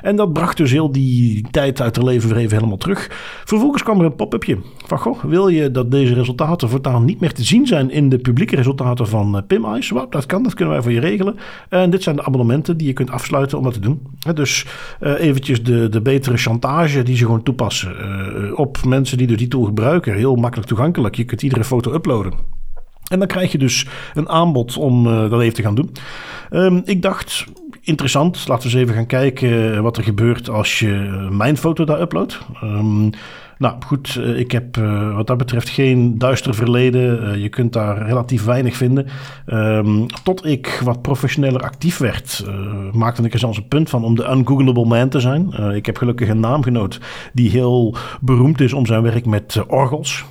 En 0.03 0.17
dat 0.17 0.33
bracht 0.33 0.57
dus 0.57 0.71
heel 0.71 0.93
die 0.93 1.47
tijd 1.51 1.81
uit 1.81 1.97
haar 1.97 2.05
leven 2.05 2.29
weer 2.29 2.39
even 2.39 2.57
helemaal 2.57 2.77
terug. 2.77 3.11
Vervolgens 3.45 3.83
kwam 3.83 3.99
er 3.99 4.05
een 4.05 4.15
pop-upje 4.15 4.59
van, 4.87 4.99
goh, 4.99 5.25
wil 5.25 5.49
je 5.49 5.71
dat 5.71 5.91
deze 5.91 6.15
resultaten 6.15 6.69
voortaan 6.69 7.05
niet 7.05 7.21
meer 7.21 7.33
te 7.33 7.45
zien 7.45 7.67
zijn 7.67 7.91
in 7.91 8.09
de 8.09 8.19
publieke 8.19 8.57
resultaten 8.57 9.09
van 9.09 9.37
uh, 9.37 9.43
Pim 9.47 9.75
Ice? 9.75 9.95
Well, 9.95 10.07
dat 10.11 10.27
kan, 10.27 10.43
dat 10.43 10.55
kunnen 10.55 10.75
wij 10.75 10.83
voor 10.83 10.93
je 10.93 11.01
regelen. 11.01 11.37
En 11.69 11.91
dit 11.91 12.03
zijn 12.03 12.17
de 12.17 12.25
abonnementen 12.25 12.77
die 12.77 12.87
je 12.87 12.93
kunt 12.93 13.11
afsluiten 13.11 13.59
om 13.59 13.65
dat 13.65 13.73
te 13.73 13.81
doen. 13.81 14.01
dus 14.35 14.67
eventjes 15.01 15.63
de, 15.63 15.89
de 15.89 16.01
betere 16.01 16.37
chantage 16.37 17.03
die 17.03 17.17
ze 17.17 17.25
gewoon 17.25 17.43
toepassen 17.43 17.97
op 18.57 18.85
mensen 18.85 19.19
die 19.19 19.27
dus 19.27 19.37
die 19.37 19.49
tool 19.49 19.65
gebruiken. 19.65 20.15
Heel 20.15 20.35
makkelijk 20.35 20.69
toegankelijk. 20.69 21.15
Je 21.15 21.25
kunt 21.25 21.43
iedere 21.43 21.65
foto 21.65 21.93
uploaden. 21.95 22.58
En 23.09 23.19
dan 23.19 23.29
krijg 23.29 23.53
je 23.53 23.59
dus 23.59 23.87
een 24.15 24.29
aanbod 24.29 24.77
om 24.77 25.07
uh, 25.07 25.31
dat 25.31 25.41
even 25.41 25.55
te 25.55 25.63
gaan 25.63 25.75
doen. 25.75 25.91
Um, 26.51 26.83
ik 26.85 27.03
dacht, 27.03 27.45
interessant, 27.81 28.49
laten 28.49 28.71
we 28.71 28.75
eens 28.75 28.83
even 28.83 28.95
gaan 28.95 29.07
kijken 29.07 29.83
wat 29.83 29.97
er 29.97 30.03
gebeurt 30.03 30.51
als 30.51 30.79
je 30.79 31.29
mijn 31.31 31.57
foto 31.57 31.85
daar 31.85 32.01
uploadt. 32.01 32.39
Um, 32.63 33.11
nou 33.59 33.75
goed, 33.87 34.15
uh, 34.15 34.39
ik 34.39 34.53
heb 34.53 34.77
wat 35.15 35.27
dat 35.27 35.37
betreft 35.37 35.69
geen 35.69 36.19
duister 36.19 36.55
verleden. 36.55 37.41
je 37.41 37.49
kunt 37.49 37.73
daar 37.73 38.07
relatief 38.07 38.45
weinig 38.45 38.77
vinden. 38.77 39.07
Um, 39.47 40.07
tot 40.23 40.47
ik 40.47 40.81
wat 40.85 41.03
professioneler 41.03 41.63
actief 41.63 41.99
werd, 41.99 42.45
maakte 42.93 43.23
ik 43.23 43.33
er 43.33 43.39
zelfs 43.39 43.59
een 43.59 43.69
punt 43.69 43.91
van 43.91 44.05
om 44.05 44.15
de 44.15 44.31
ungoogleable 44.31 44.85
man 44.85 45.09
te 45.09 45.21
zijn. 45.21 45.53
ik 45.75 45.87
heb 45.87 45.97
gelukkig 45.97 46.29
een 46.29 46.41
naamgenoot 46.41 47.01
die 47.33 47.51
heel 47.51 47.97
beroemd 48.21 48.61
is 48.61 48.73
om 48.73 48.87
zijn 48.87 49.03
werk 49.03 49.27
met 49.27 49.65
orgels. 49.67 50.25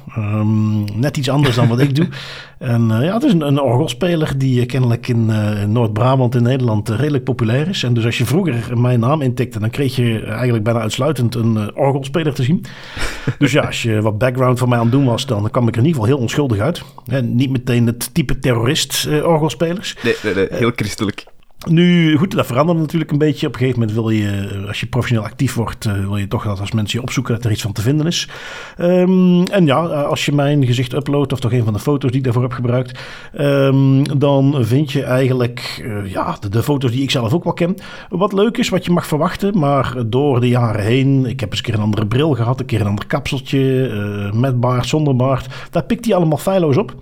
Net 0.96 1.18
iets 1.18 1.30
anders 1.30 1.56
dan 1.56 1.68
wat 1.68 1.80
ik 1.80 1.96
doe. 1.96 2.08
En 2.58 2.90
uh, 2.92 3.04
ja, 3.04 3.14
het 3.14 3.24
is 3.24 3.34
een, 3.34 3.42
een 3.42 3.62
orgelspeler 3.62 4.38
die 4.38 4.66
kennelijk 4.66 5.08
in 5.08 5.30
uh, 5.30 5.64
Noord-Brabant 5.64 6.36
in 6.36 6.44
Nederland 6.44 6.90
uh, 6.90 6.98
redelijk 6.98 7.24
populair 7.24 7.68
is. 7.68 7.84
En 7.84 7.94
dus 7.94 8.06
als 8.06 8.18
je 8.18 8.26
vroeger 8.26 8.78
mijn 8.78 9.00
naam 9.00 9.22
intikte, 9.22 9.60
dan 9.60 9.70
kreeg 9.70 9.96
je 9.96 10.22
eigenlijk 10.22 10.64
bijna 10.64 10.80
uitsluitend 10.80 11.36
een 11.36 11.76
orgelspeler 11.76 12.34
te 12.34 12.44
zien. 12.44 12.66
dus 13.40 13.52
ja, 13.52 13.62
als 13.62 13.82
je 13.82 14.02
wat 14.02 14.18
background 14.18 14.60
van 14.60 14.70
mij 14.70 14.78
aan 14.78 14.84
het 14.84 14.94
doen 14.94 15.06
was, 15.06 15.26
dan 15.26 15.50
kwam 15.52 15.68
ik 15.68 15.74
er 15.74 15.80
in 15.82 15.86
ieder 15.86 16.02
geval 16.02 16.16
heel 16.16 16.24
onschuldig 16.24 16.60
uit. 16.60 16.84
En 17.06 17.36
niet 17.36 17.50
meteen 17.50 17.86
het 17.86 18.14
type 18.14 18.40
terrorist 18.40 19.08
orgelspelers. 19.24 19.96
Nee, 20.04 20.16
nee, 20.24 20.34
nee 20.34 20.48
heel 20.50 20.72
christelijk. 20.76 21.26
Nu, 21.70 22.18
goed, 22.18 22.32
dat 22.32 22.46
verandert 22.46 22.80
natuurlijk 22.80 23.12
een 23.12 23.18
beetje. 23.18 23.48
Op 23.48 23.54
een 23.54 23.60
gegeven 23.60 23.80
moment 23.80 23.98
wil 23.98 24.10
je, 24.10 24.64
als 24.68 24.80
je 24.80 24.86
professioneel 24.86 25.26
actief 25.26 25.54
wordt, 25.54 25.86
uh, 25.86 25.94
wil 25.94 26.18
je 26.18 26.28
toch 26.28 26.44
dat 26.44 26.60
als 26.60 26.72
mensen 26.72 27.00
je 27.00 27.06
opzoeken 27.06 27.36
dat 27.36 27.46
er 27.46 27.52
iets 27.52 27.62
van 27.62 27.72
te 27.72 27.82
vinden 27.82 28.06
is. 28.06 28.30
Um, 28.78 29.44
en 29.44 29.66
ja, 29.66 29.86
als 29.86 30.26
je 30.26 30.32
mijn 30.32 30.66
gezicht 30.66 30.94
uploadt, 30.94 31.34
of 31.34 31.40
toch 31.40 31.52
een 31.52 31.64
van 31.64 31.74
de 31.74 31.80
foto's 31.80 32.10
die 32.10 32.20
ik 32.20 32.24
daarvoor 32.26 32.44
heb 32.44 32.52
gebruikt, 32.52 33.00
um, 33.40 34.20
dan 34.20 34.66
vind 34.66 34.92
je 34.92 35.04
eigenlijk 35.04 35.86
ja, 36.06 36.38
de, 36.40 36.50
de, 36.50 36.64
foto's 36.64 36.92
die 36.92 37.04
ik 37.04 37.12
zelf 37.12 37.34
ook 37.34 37.44
wel 37.44 37.54
ken. 37.54 37.76
Wat 38.10 38.34
leuk 38.34 38.58
is, 38.58 38.70
wat 38.70 38.86
je 38.86 38.92
mag 38.92 39.08
verwachten, 39.08 39.60
maar 39.60 39.96
door 40.06 40.40
de 40.40 40.48
jaren 40.48 40.84
heen, 40.84 41.26
ik 41.26 41.40
heb 41.40 41.50
eens 41.50 41.58
een 41.58 41.66
keer 41.66 41.74
een 41.74 41.82
andere 41.82 42.08
bril 42.08 42.34
gehad, 42.34 42.60
een 42.60 42.66
keer 42.66 42.82
een 42.82 42.88
ander 42.88 43.08
kapseltje, 43.08 43.90
uh, 43.90 44.32
met 44.32 44.60
baard, 44.60 44.88
zonder 44.88 45.16
baard, 45.16 45.48
daar 45.72 45.84
pikt 45.84 46.06
hij 46.06 46.16
allemaal 46.16 46.38
feilloos 46.38 46.78
op. 46.78 46.96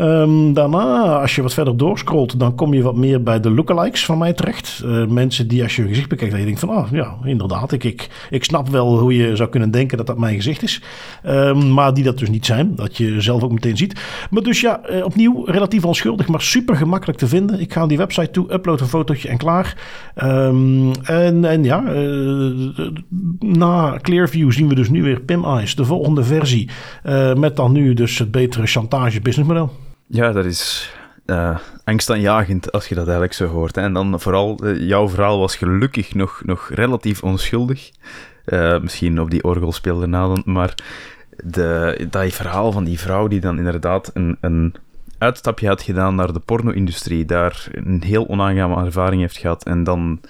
Um, 0.00 0.52
daarna, 0.52 1.20
als 1.20 1.34
je 1.34 1.42
wat 1.42 1.54
verder 1.54 1.76
doorscrollt, 1.76 2.38
dan 2.38 2.54
kom 2.54 2.74
je 2.74 2.82
wat 2.82 2.96
meer 2.96 3.22
bij 3.22 3.40
de 3.40 3.50
lookalikes 3.50 4.04
van 4.04 4.18
mij 4.18 4.32
terecht. 4.32 4.82
Uh, 4.84 5.06
mensen 5.06 5.48
die 5.48 5.62
als 5.62 5.76
je 5.76 5.80
hun 5.80 5.90
gezicht 5.90 6.08
bekijkt, 6.08 6.32
dat 6.32 6.48
je 6.48 6.56
van, 6.56 6.68
ah 6.68 6.90
ja, 6.90 7.16
inderdaad, 7.24 7.72
ik, 7.72 7.84
ik, 7.84 8.08
ik 8.30 8.44
snap 8.44 8.68
wel 8.68 8.98
hoe 8.98 9.14
je 9.14 9.36
zou 9.36 9.48
kunnen 9.48 9.70
denken 9.70 9.96
dat 9.96 10.06
dat 10.06 10.18
mijn 10.18 10.34
gezicht 10.34 10.62
is. 10.62 10.82
Um, 11.26 11.72
maar 11.72 11.94
die 11.94 12.04
dat 12.04 12.18
dus 12.18 12.30
niet 12.30 12.46
zijn, 12.46 12.74
dat 12.74 12.96
je 12.96 13.20
zelf 13.20 13.42
ook 13.42 13.52
meteen 13.52 13.76
ziet. 13.76 14.00
Maar 14.30 14.42
dus 14.42 14.60
ja, 14.60 14.80
uh, 14.90 15.04
opnieuw 15.04 15.44
relatief 15.44 15.84
onschuldig, 15.84 16.28
maar 16.28 16.42
super 16.42 16.76
gemakkelijk 16.76 17.18
te 17.18 17.26
vinden. 17.26 17.60
Ik 17.60 17.72
ga 17.72 17.80
aan 17.80 17.88
die 17.88 17.98
website 17.98 18.30
toe, 18.30 18.52
upload 18.52 18.80
een 18.80 18.86
fotootje 18.86 19.28
en 19.28 19.38
klaar. 19.38 19.76
Um, 20.24 20.90
en, 21.02 21.44
en 21.44 21.64
ja, 21.64 21.82
uh, 21.94 22.70
na 23.38 23.98
Clearview 24.02 24.52
zien 24.52 24.68
we 24.68 24.74
dus 24.74 24.90
nu 24.90 25.02
weer 25.02 25.20
Pim 25.20 25.44
Eyes, 25.44 25.74
de 25.74 25.84
volgende 25.84 26.24
versie. 26.24 26.68
met 27.34 27.56
dan 27.56 27.72
nu 27.72 27.94
dus 27.94 28.18
het 28.18 28.30
betere 28.30 28.66
chantage 28.66 29.20
businessmodel. 29.20 29.70
Ja, 30.12 30.32
dat 30.32 30.44
is 30.44 30.92
uh, 31.26 31.58
angstaanjagend 31.84 32.72
als 32.72 32.86
je 32.86 32.94
dat 32.94 33.04
eigenlijk 33.04 33.34
zo 33.34 33.46
hoort. 33.46 33.74
Hè. 33.74 33.82
En 33.82 33.92
dan 33.92 34.20
vooral, 34.20 34.58
uh, 34.64 34.88
jouw 34.88 35.08
verhaal 35.08 35.38
was 35.38 35.56
gelukkig 35.56 36.14
nog, 36.14 36.42
nog 36.44 36.70
relatief 36.72 37.22
onschuldig. 37.22 37.90
Uh, 38.46 38.80
misschien 38.80 39.20
op 39.20 39.30
die 39.30 39.44
orgel 39.44 39.72
speelde 39.72 40.06
na, 40.06 40.36
maar 40.44 40.74
de, 41.44 42.06
dat 42.10 42.32
verhaal 42.32 42.72
van 42.72 42.84
die 42.84 42.98
vrouw 42.98 43.28
die 43.28 43.40
dan 43.40 43.58
inderdaad 43.58 44.10
een, 44.14 44.36
een 44.40 44.74
uitstapje 45.18 45.68
had 45.68 45.82
gedaan 45.82 46.14
naar 46.14 46.32
de 46.32 46.40
porno-industrie, 46.40 47.24
daar 47.24 47.68
een 47.72 48.02
heel 48.02 48.28
onaangename 48.28 48.84
ervaring 48.84 49.20
heeft 49.20 49.36
gehad 49.36 49.64
en 49.64 49.84
dan 49.84 50.20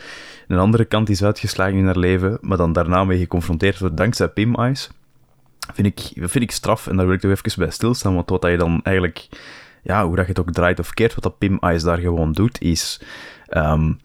een 0.49 0.59
andere 0.59 0.85
kant 0.85 1.09
is 1.09 1.25
uitgeslagen 1.25 1.79
in 1.79 1.85
haar 1.85 1.99
leven, 1.99 2.39
maar 2.41 2.57
dan 2.57 2.73
daarna 2.73 3.05
mee 3.05 3.19
geconfronteerd 3.19 3.79
wordt 3.79 3.97
dankzij 3.97 4.29
Pim 4.29 4.55
Eyes, 4.55 4.91
vind 5.73 5.87
ik, 5.87 6.01
vind 6.15 6.45
ik 6.45 6.51
straf 6.51 6.87
en 6.87 6.97
daar 6.97 7.07
wil 7.07 7.15
ik 7.15 7.21
toch 7.21 7.31
even 7.31 7.63
bij 7.63 7.71
stilstaan, 7.71 8.15
want 8.15 8.31
wat 8.31 8.47
je 8.47 8.57
dan 8.57 8.81
eigenlijk 8.83 9.29
ja, 9.83 10.07
hoe 10.07 10.17
dat 10.17 10.25
je 10.25 10.33
het 10.33 10.41
ook 10.41 10.53
draait 10.53 10.79
of 10.79 10.95
keert, 10.95 11.15
wat 11.15 11.23
dat 11.23 11.39
Pim 11.39 11.59
Ice 11.61 11.85
daar 11.85 11.99
gewoon 11.99 12.33
doet, 12.33 12.61
is 12.61 13.01
um, 13.57 13.99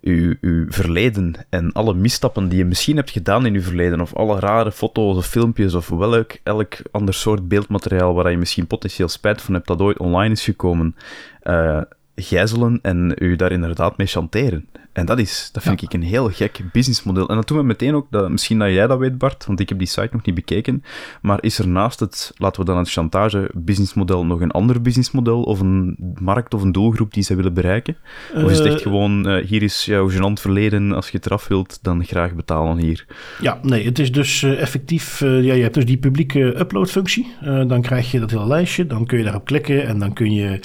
uw, 0.00 0.34
uw 0.40 0.66
verleden 0.68 1.34
en 1.48 1.72
alle 1.72 1.94
misstappen 1.94 2.48
die 2.48 2.58
je 2.58 2.64
misschien 2.64 2.96
hebt 2.96 3.10
gedaan 3.10 3.46
in 3.46 3.54
uw 3.54 3.62
verleden, 3.62 4.00
of 4.00 4.14
alle 4.14 4.38
rare 4.38 4.72
foto's 4.72 5.16
of 5.16 5.26
filmpjes 5.26 5.74
of 5.74 5.88
welk 5.88 6.32
elk 6.42 6.74
ander 6.90 7.14
soort 7.14 7.48
beeldmateriaal 7.48 8.14
waar 8.14 8.30
je 8.30 8.36
misschien 8.36 8.66
potentieel 8.66 9.08
spijt 9.08 9.42
van 9.42 9.54
hebt 9.54 9.66
dat 9.66 9.80
ooit 9.80 9.98
online 9.98 10.32
is 10.32 10.44
gekomen, 10.44 10.96
uh, 11.42 11.80
gijzelen 12.16 12.78
en 12.82 13.14
u 13.18 13.36
daar 13.36 13.52
inderdaad 13.52 13.96
mee 13.96 14.06
chanteren. 14.06 14.68
En 14.94 15.06
dat, 15.06 15.18
is, 15.18 15.48
dat 15.52 15.62
vind 15.62 15.80
ja. 15.80 15.86
ik 15.86 15.94
een 15.94 16.02
heel 16.02 16.30
gek 16.30 16.60
businessmodel. 16.72 17.28
En 17.28 17.36
dat 17.36 17.48
doen 17.48 17.58
we 17.58 17.64
meteen 17.64 17.94
ook, 17.94 18.06
dat, 18.10 18.30
misschien 18.30 18.58
dat 18.58 18.68
jij 18.68 18.86
dat 18.86 18.98
weet 18.98 19.18
Bart, 19.18 19.46
want 19.46 19.60
ik 19.60 19.68
heb 19.68 19.78
die 19.78 19.86
site 19.86 20.08
nog 20.12 20.24
niet 20.24 20.34
bekeken, 20.34 20.84
maar 21.22 21.38
is 21.42 21.58
er 21.58 21.68
naast 21.68 22.00
het, 22.00 22.32
laten 22.36 22.60
we 22.60 22.66
dan 22.66 22.78
het 22.78 22.90
chantage 22.90 23.50
businessmodel, 23.54 24.26
nog 24.26 24.40
een 24.40 24.50
ander 24.50 24.82
businessmodel 24.82 25.42
of 25.42 25.60
een 25.60 25.96
markt 26.20 26.54
of 26.54 26.62
een 26.62 26.72
doelgroep 26.72 27.14
die 27.14 27.22
ze 27.22 27.34
willen 27.34 27.54
bereiken? 27.54 27.96
Of 28.34 28.50
is 28.50 28.58
het 28.58 28.66
echt 28.66 28.82
gewoon, 28.82 29.28
uh, 29.28 29.44
hier 29.44 29.62
is 29.62 29.84
jouw 29.84 30.10
gênant 30.10 30.40
verleden, 30.40 30.92
als 30.92 31.08
je 31.10 31.16
het 31.16 31.26
eraf 31.26 31.48
wilt, 31.48 31.78
dan 31.82 32.04
graag 32.04 32.34
betalen 32.34 32.78
hier? 32.78 33.06
Ja, 33.40 33.58
nee, 33.62 33.84
het 33.84 33.98
is 33.98 34.12
dus 34.12 34.42
uh, 34.42 34.60
effectief, 34.60 35.20
ja, 35.20 35.54
je 35.54 35.62
hebt 35.62 35.74
dus 35.74 35.86
die 35.86 35.98
publieke 35.98 36.60
uploadfunctie, 36.60 37.34
dan 37.42 37.82
krijg 37.82 38.10
je 38.10 38.20
dat 38.20 38.30
hele 38.30 38.46
lijstje, 38.46 38.86
dan 38.86 39.06
kun 39.06 39.18
je 39.18 39.24
daarop 39.24 39.44
klikken 39.44 39.86
en 39.86 39.98
dan 39.98 40.12
kun 40.12 40.32
je 40.32 40.60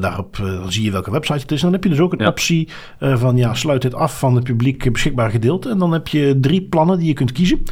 daarop, 0.00 0.36
dan 0.36 0.72
zie 0.72 0.84
je 0.84 0.90
welke 0.90 1.10
website 1.10 1.40
het 1.40 1.52
is. 1.52 1.58
En 1.58 1.64
dan 1.64 1.72
heb 1.72 1.84
je 1.84 1.90
dus 1.90 2.00
ook 2.00 2.12
een 2.12 2.18
ja. 2.18 2.28
optie 2.28 2.68
van 2.98 3.27
van 3.28 3.36
ja, 3.36 3.54
sluit 3.54 3.82
dit 3.82 3.94
af 3.94 4.18
van 4.18 4.34
het 4.34 4.44
publiek 4.44 4.92
beschikbaar 4.92 5.30
gedeelte. 5.30 5.70
En 5.70 5.78
dan 5.78 5.92
heb 5.92 6.08
je 6.08 6.38
drie 6.40 6.62
plannen 6.62 6.98
die 6.98 7.06
je 7.06 7.12
kunt 7.12 7.32
kiezen. 7.32 7.62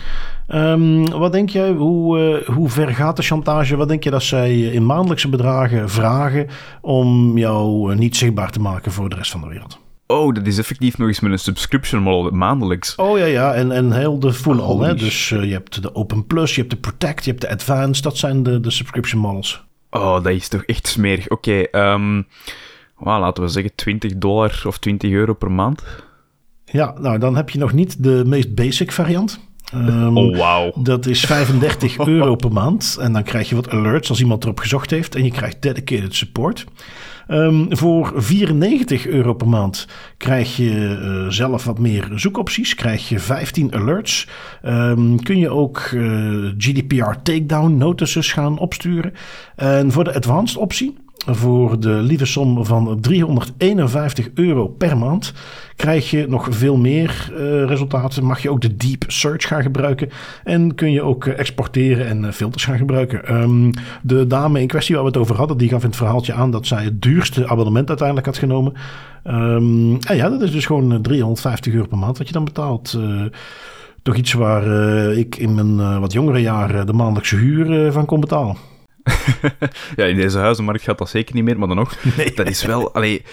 Um, 0.48 1.10
wat 1.10 1.32
denk 1.32 1.50
jij, 1.50 1.70
hoe, 1.70 2.18
uh, 2.18 2.54
hoe 2.54 2.68
ver 2.68 2.88
gaat 2.88 3.16
de 3.16 3.22
chantage? 3.22 3.76
Wat 3.76 3.88
denk 3.88 4.04
je 4.04 4.10
dat 4.10 4.22
zij 4.22 4.60
in 4.60 4.86
maandelijkse 4.86 5.28
bedragen 5.28 5.90
vragen 5.90 6.46
om 6.80 7.38
jou 7.38 7.94
niet 7.94 8.16
zichtbaar 8.16 8.50
te 8.50 8.60
maken 8.60 8.92
voor 8.92 9.08
de 9.08 9.16
rest 9.16 9.30
van 9.30 9.40
de 9.40 9.48
wereld? 9.48 9.78
Oh, 10.06 10.34
dat 10.34 10.46
is 10.46 10.58
effectief 10.58 10.98
nog 10.98 11.08
eens 11.08 11.20
met 11.20 11.32
een 11.32 11.38
subscription 11.38 12.02
model 12.02 12.30
maandelijks. 12.30 12.94
Oh 12.94 13.18
ja, 13.18 13.24
ja. 13.24 13.54
En, 13.54 13.72
en 13.72 13.92
heel 13.92 14.18
de 14.18 14.32
full 14.32 14.58
al. 14.58 14.80
Hè? 14.80 14.94
Dus 14.94 15.30
uh, 15.30 15.44
je 15.44 15.52
hebt 15.52 15.82
de 15.82 15.94
Open 15.94 16.26
Plus, 16.26 16.54
je 16.54 16.60
hebt 16.60 16.72
de 16.72 16.80
Protect, 16.80 17.24
je 17.24 17.30
hebt 17.30 17.42
de 17.42 17.50
Advanced. 17.50 18.04
Dat 18.04 18.16
zijn 18.16 18.42
de, 18.42 18.60
de 18.60 18.70
subscription 18.70 19.20
models. 19.20 19.64
Oh, 19.90 20.14
dat 20.14 20.32
is 20.32 20.48
toch 20.48 20.62
echt 20.62 20.86
smerig. 20.86 21.28
Oké, 21.28 21.66
okay, 21.70 21.92
um, 21.92 22.26
well, 22.98 23.18
laten 23.18 23.42
we 23.42 23.48
zeggen 23.48 23.74
20 23.74 24.16
dollar 24.16 24.62
of 24.66 24.78
20 24.78 25.10
euro 25.10 25.34
per 25.34 25.50
maand. 25.50 25.82
Ja, 26.64 26.94
nou 27.00 27.18
dan 27.18 27.36
heb 27.36 27.50
je 27.50 27.58
nog 27.58 27.72
niet 27.72 28.02
de 28.02 28.22
meest 28.26 28.54
basic 28.54 28.92
variant. 28.92 29.40
Um, 29.74 30.18
oh, 30.18 30.36
wow. 30.36 30.84
Dat 30.84 31.06
is 31.06 31.20
35 31.20 31.98
euro 32.06 32.34
per 32.34 32.52
maand. 32.52 32.96
En 33.00 33.12
dan 33.12 33.22
krijg 33.22 33.48
je 33.48 33.54
wat 33.54 33.70
alerts 33.70 34.08
als 34.08 34.20
iemand 34.20 34.44
erop 34.44 34.60
gezocht 34.60 34.90
heeft. 34.90 35.14
En 35.14 35.24
je 35.24 35.30
krijgt 35.30 35.62
dedicated 35.62 36.14
support. 36.14 36.64
Um, 37.28 37.66
voor 37.76 38.12
94 38.16 39.06
euro 39.06 39.34
per 39.34 39.48
maand 39.48 39.86
krijg 40.16 40.56
je 40.56 40.98
uh, 41.02 41.28
zelf 41.28 41.64
wat 41.64 41.78
meer 41.78 42.08
zoekopties. 42.14 42.74
Krijg 42.74 43.08
je 43.08 43.18
15 43.18 43.74
alerts. 43.74 44.28
Um, 44.64 45.22
kun 45.22 45.38
je 45.38 45.50
ook 45.50 45.78
uh, 45.94 46.50
GDPR 46.58 47.10
takedown 47.22 47.76
notices 47.76 48.32
gaan 48.32 48.58
opsturen. 48.58 49.12
En 49.56 49.92
voor 49.92 50.04
de 50.04 50.14
advanced 50.14 50.56
optie 50.56 50.96
voor 51.26 51.80
de 51.80 51.90
lieve 51.90 52.24
som 52.24 52.64
van 52.64 52.98
351 53.00 54.30
euro 54.34 54.68
per 54.68 54.96
maand 54.96 55.32
krijg 55.76 56.10
je 56.10 56.26
nog 56.28 56.46
veel 56.50 56.76
meer 56.76 57.30
uh, 57.32 57.64
resultaten. 57.64 58.24
Mag 58.24 58.42
je 58.42 58.50
ook 58.50 58.60
de 58.60 58.76
Deep 58.76 59.04
Search 59.06 59.46
gaan 59.46 59.62
gebruiken. 59.62 60.08
En 60.44 60.74
kun 60.74 60.92
je 60.92 61.02
ook 61.02 61.24
uh, 61.24 61.38
exporteren 61.38 62.06
en 62.06 62.24
uh, 62.24 62.30
filters 62.30 62.64
gaan 62.64 62.78
gebruiken. 62.78 63.34
Um, 63.34 63.70
de 64.02 64.26
dame 64.26 64.60
in 64.60 64.66
kwestie 64.66 64.94
waar 64.94 65.04
we 65.04 65.10
het 65.10 65.18
over 65.18 65.36
hadden, 65.36 65.56
die 65.56 65.68
gaf 65.68 65.82
in 65.82 65.88
het 65.88 65.96
verhaaltje 65.96 66.32
aan 66.32 66.50
dat 66.50 66.66
zij 66.66 66.84
het 66.84 67.02
duurste 67.02 67.48
abonnement 67.48 67.88
uiteindelijk 67.88 68.26
had 68.26 68.38
genomen. 68.38 68.72
En 69.22 69.98
ja, 70.14 70.28
dat 70.28 70.42
is 70.42 70.52
dus 70.52 70.66
gewoon 70.66 71.02
350 71.02 71.72
euro 71.72 71.86
per 71.86 71.98
maand 71.98 72.18
wat 72.18 72.26
je 72.26 72.32
dan 72.32 72.44
betaalt. 72.44 72.98
toch 74.02 74.16
iets 74.16 74.32
waar 74.32 74.66
ik 75.12 75.36
in 75.36 75.54
mijn 75.54 76.00
wat 76.00 76.12
jongere 76.12 76.40
jaren 76.40 76.86
de 76.86 76.92
maandelijkse 76.92 77.36
huur 77.36 77.92
van 77.92 78.04
kon 78.04 78.20
betalen. 78.20 78.56
ja, 79.96 80.04
in 80.04 80.16
deze 80.16 80.38
huizenmarkt 80.38 80.82
gaat 80.82 80.98
dat 80.98 81.08
zeker 81.08 81.34
niet 81.34 81.44
meer, 81.44 81.58
maar 81.58 81.68
dan 81.68 81.76
nog, 81.76 81.96
nee. 82.16 82.32
dat 82.34 82.48
is 82.48 82.64
wel... 82.64 82.94
Allee, 82.94 83.24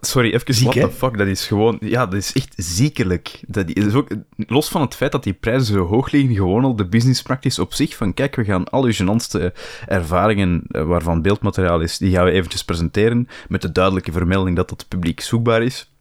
sorry, 0.00 0.32
even, 0.32 0.54
Ziek, 0.54 0.74
what 0.74 0.90
the 0.90 0.96
fuck, 0.96 1.18
dat 1.18 1.26
is 1.26 1.46
gewoon... 1.46 1.76
Ja, 1.80 2.06
dat 2.06 2.14
is 2.14 2.32
echt 2.32 2.54
ziekelijk. 2.56 3.40
Dat 3.46 3.68
is 3.68 3.94
ook, 3.94 4.08
los 4.36 4.68
van 4.68 4.80
het 4.80 4.94
feit 4.94 5.12
dat 5.12 5.22
die 5.22 5.32
prijzen 5.32 5.74
zo 5.74 5.86
hoog 5.86 6.10
liggen, 6.10 6.34
gewoon 6.34 6.64
al 6.64 6.76
de 6.76 6.88
business 6.88 7.22
practice 7.22 7.60
op 7.60 7.72
zich, 7.72 7.96
van 7.96 8.14
kijk, 8.14 8.36
we 8.36 8.44
gaan 8.44 8.68
al 8.68 8.84
uw 8.84 8.92
genantste 8.92 9.54
ervaringen, 9.86 10.62
eh, 10.68 10.84
waarvan 10.84 11.22
beeldmateriaal 11.22 11.80
is, 11.80 11.98
die 11.98 12.12
gaan 12.12 12.24
we 12.24 12.30
eventjes 12.30 12.64
presenteren, 12.64 13.28
met 13.48 13.62
de 13.62 13.72
duidelijke 13.72 14.12
vermelding 14.12 14.56
dat 14.56 14.68
dat 14.68 14.88
publiek 14.88 15.20
zoekbaar 15.20 15.62
is. 15.62 15.91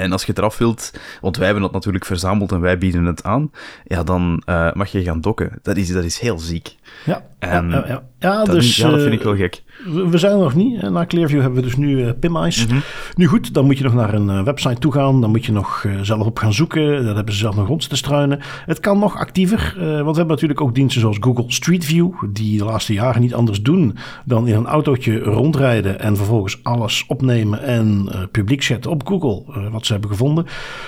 En 0.00 0.12
als 0.12 0.22
je 0.22 0.28
het 0.28 0.38
eraf 0.38 0.58
wilt, 0.58 0.92
want 1.20 1.36
wij 1.36 1.44
hebben 1.44 1.64
dat 1.64 1.72
natuurlijk 1.72 2.04
verzameld 2.04 2.52
en 2.52 2.60
wij 2.60 2.78
bieden 2.78 3.04
het 3.04 3.22
aan, 3.22 3.50
ja, 3.84 4.02
dan 4.02 4.42
uh, 4.46 4.72
mag 4.72 4.88
je 4.88 5.02
gaan 5.02 5.20
dokken. 5.20 5.58
Dat 5.62 5.76
is, 5.76 5.92
dat 5.92 6.04
is 6.04 6.18
heel 6.18 6.38
ziek. 6.38 6.76
Ja, 7.04 7.26
en 7.38 7.70
ja, 7.70 7.76
ja, 7.76 7.86
ja. 7.86 8.02
Dat, 8.34 8.54
dus, 8.54 8.76
ja, 8.76 8.90
dat 8.90 9.00
vind 9.00 9.12
ik 9.12 9.22
wel 9.22 9.36
gek. 9.36 9.62
We 10.10 10.18
zijn 10.18 10.32
er 10.32 10.38
nog 10.38 10.54
niet. 10.54 10.90
Na 10.90 11.06
Clearview 11.06 11.40
hebben 11.40 11.58
we 11.58 11.66
dus 11.66 11.76
nu 11.76 11.98
uh, 11.98 12.10
PimEyes. 12.20 12.66
Mm 12.66 12.70
-hmm. 12.70 12.82
Nu 13.14 13.26
goed, 13.26 13.54
dan 13.54 13.64
moet 13.64 13.78
je 13.78 13.84
nog 13.84 13.94
naar 13.94 14.14
een 14.14 14.28
uh, 14.28 14.42
website 14.42 14.78
toe 14.78 14.92
gaan. 14.92 15.20
Dan 15.20 15.30
moet 15.30 15.44
je 15.44 15.52
nog 15.52 15.82
uh, 15.82 16.00
zelf 16.00 16.26
op 16.26 16.38
gaan 16.38 16.52
zoeken. 16.52 17.04
Dat 17.04 17.16
hebben 17.16 17.34
ze 17.34 17.40
zelf 17.40 17.56
nog 17.56 17.66
rond 17.66 17.88
te 17.88 17.96
struinen. 17.96 18.40
Het 18.66 18.80
kan 18.80 18.98
nog 18.98 19.16
actiever. 19.16 19.74
want 19.76 19.90
we 19.90 20.16
hebben 20.16 20.26
natuurlijk 20.26 20.60
ook 20.60 20.74
diensten 20.74 21.00
zoals 21.00 21.16
Google 21.20 21.44
Street 21.46 21.84
View. 21.84 22.10
Die 22.32 22.58
de 22.58 22.64
laatste 22.64 22.92
jaren 22.92 23.20
niet 23.20 23.34
anders 23.34 23.62
doen 23.62 23.96
dan 24.24 24.48
in 24.48 24.54
een 24.54 24.66
autootje 24.66 25.18
rondrijden. 25.18 26.00
En 26.00 26.16
vervolgens 26.16 26.58
alles 26.62 27.04
opnemen 27.08 27.62
en 27.62 28.08
publiek 28.30 28.62
zetten 28.62 28.90
op 28.90 29.06
Google. 29.06 29.70
wat 29.70 29.86
ze 29.86 29.92
hebben 29.92 30.10
gevonden. 30.10 30.46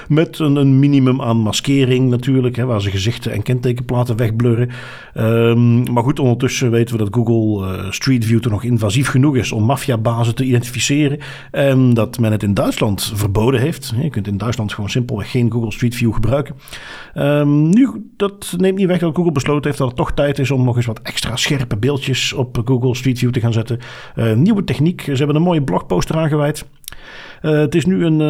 Met 0.08 0.38
een, 0.38 0.56
een 0.56 0.78
minimum 0.78 1.22
aan 1.22 1.36
maskering 1.36 2.10
natuurlijk. 2.10 2.56
Hè, 2.56 2.64
waar 2.64 2.82
ze 2.82 2.90
gezichten 2.90 3.32
en 3.32 3.42
kentekenplaten 3.42 4.16
wegblurren. 4.16 4.70
Um, 5.16 5.92
maar 5.92 6.02
goed, 6.02 6.18
ondertussen 6.18 6.70
weten 6.70 6.96
we 6.96 7.04
dat 7.04 7.14
Google 7.14 7.27
Street 7.90 8.24
View 8.24 8.44
er 8.44 8.50
nog 8.50 8.62
invasief 8.62 9.08
genoeg 9.08 9.36
is 9.36 9.52
om 9.52 9.64
maffiabazen 9.64 10.34
te 10.34 10.44
identificeren. 10.44 11.18
En 11.50 11.94
dat 11.94 12.18
men 12.18 12.32
het 12.32 12.42
in 12.42 12.54
Duitsland 12.54 13.12
verboden 13.14 13.60
heeft. 13.60 13.92
Je 14.00 14.10
kunt 14.10 14.26
in 14.26 14.38
Duitsland 14.38 14.72
gewoon 14.72 14.90
simpelweg 14.90 15.30
geen 15.30 15.52
Google 15.52 15.72
Street 15.72 15.94
View 15.94 16.14
gebruiken. 16.14 16.54
Um, 17.14 17.68
nu, 17.68 18.10
dat 18.16 18.54
neemt 18.56 18.78
niet 18.78 18.86
weg 18.86 18.98
dat 18.98 19.14
Google 19.14 19.32
besloten 19.32 19.64
heeft 19.64 19.78
dat 19.78 19.88
het 19.88 19.96
toch 19.96 20.12
tijd 20.12 20.38
is 20.38 20.50
om 20.50 20.64
nog 20.64 20.76
eens 20.76 20.86
wat 20.86 21.00
extra 21.02 21.36
scherpe 21.36 21.76
beeldjes 21.76 22.32
op 22.32 22.62
Google 22.64 22.94
Street 22.94 23.18
View 23.18 23.30
te 23.30 23.40
gaan 23.40 23.52
zetten. 23.52 23.78
Uh, 24.16 24.34
nieuwe 24.34 24.64
techniek. 24.64 25.00
Ze 25.00 25.12
hebben 25.12 25.36
een 25.36 25.42
mooie 25.42 25.62
blogpost 25.62 26.10
eraan 26.10 26.28
gewijd. 26.28 26.66
Het 27.40 27.74
is 27.74 27.86
nu 27.86 28.04
een, 28.04 28.20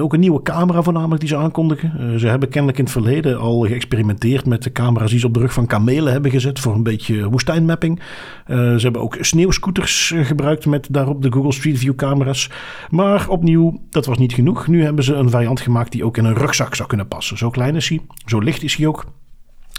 ook 0.00 0.12
een 0.12 0.20
nieuwe 0.20 0.42
camera 0.42 0.82
voornamelijk 0.82 1.20
die 1.20 1.28
ze 1.28 1.36
aankondigen. 1.36 2.20
ze 2.20 2.26
hebben 2.28 2.48
kennelijk 2.48 2.78
in 2.78 2.84
het 2.84 2.92
verleden 2.92 3.38
al 3.38 3.60
geëxperimenteerd 3.60 4.46
met 4.46 4.62
de 4.62 4.72
camera's 4.72 5.10
die 5.10 5.18
ze 5.18 5.26
op 5.26 5.34
de 5.34 5.40
rug 5.40 5.52
van 5.52 5.66
kamelen 5.66 6.12
hebben 6.12 6.30
gezet 6.30 6.60
voor 6.60 6.74
een 6.74 6.82
beetje 6.82 7.30
woestijnmapping. 7.30 8.00
ze 8.46 8.78
hebben 8.78 9.02
ook 9.02 9.16
sneeuwscooters 9.20 10.14
gebruikt 10.16 10.66
met 10.66 10.88
daarop 10.90 11.22
de 11.22 11.32
Google 11.32 11.52
Street 11.52 11.78
View 11.78 11.94
camera's. 11.94 12.50
Maar 12.90 13.28
opnieuw, 13.28 13.80
dat 13.90 14.06
was 14.06 14.18
niet 14.18 14.32
genoeg. 14.32 14.66
Nu 14.66 14.82
hebben 14.82 15.04
ze 15.04 15.14
een 15.14 15.30
variant 15.30 15.60
gemaakt 15.60 15.92
die 15.92 16.04
ook 16.04 16.16
in 16.16 16.24
een 16.24 16.34
rugzak 16.34 16.74
zou 16.74 16.88
kunnen 16.88 17.08
passen. 17.08 17.38
Zo 17.38 17.50
klein 17.50 17.76
is 17.76 17.88
hij, 17.88 18.00
zo 18.26 18.38
licht 18.38 18.62
is 18.62 18.76
hij 18.76 18.86
ook 18.86 19.04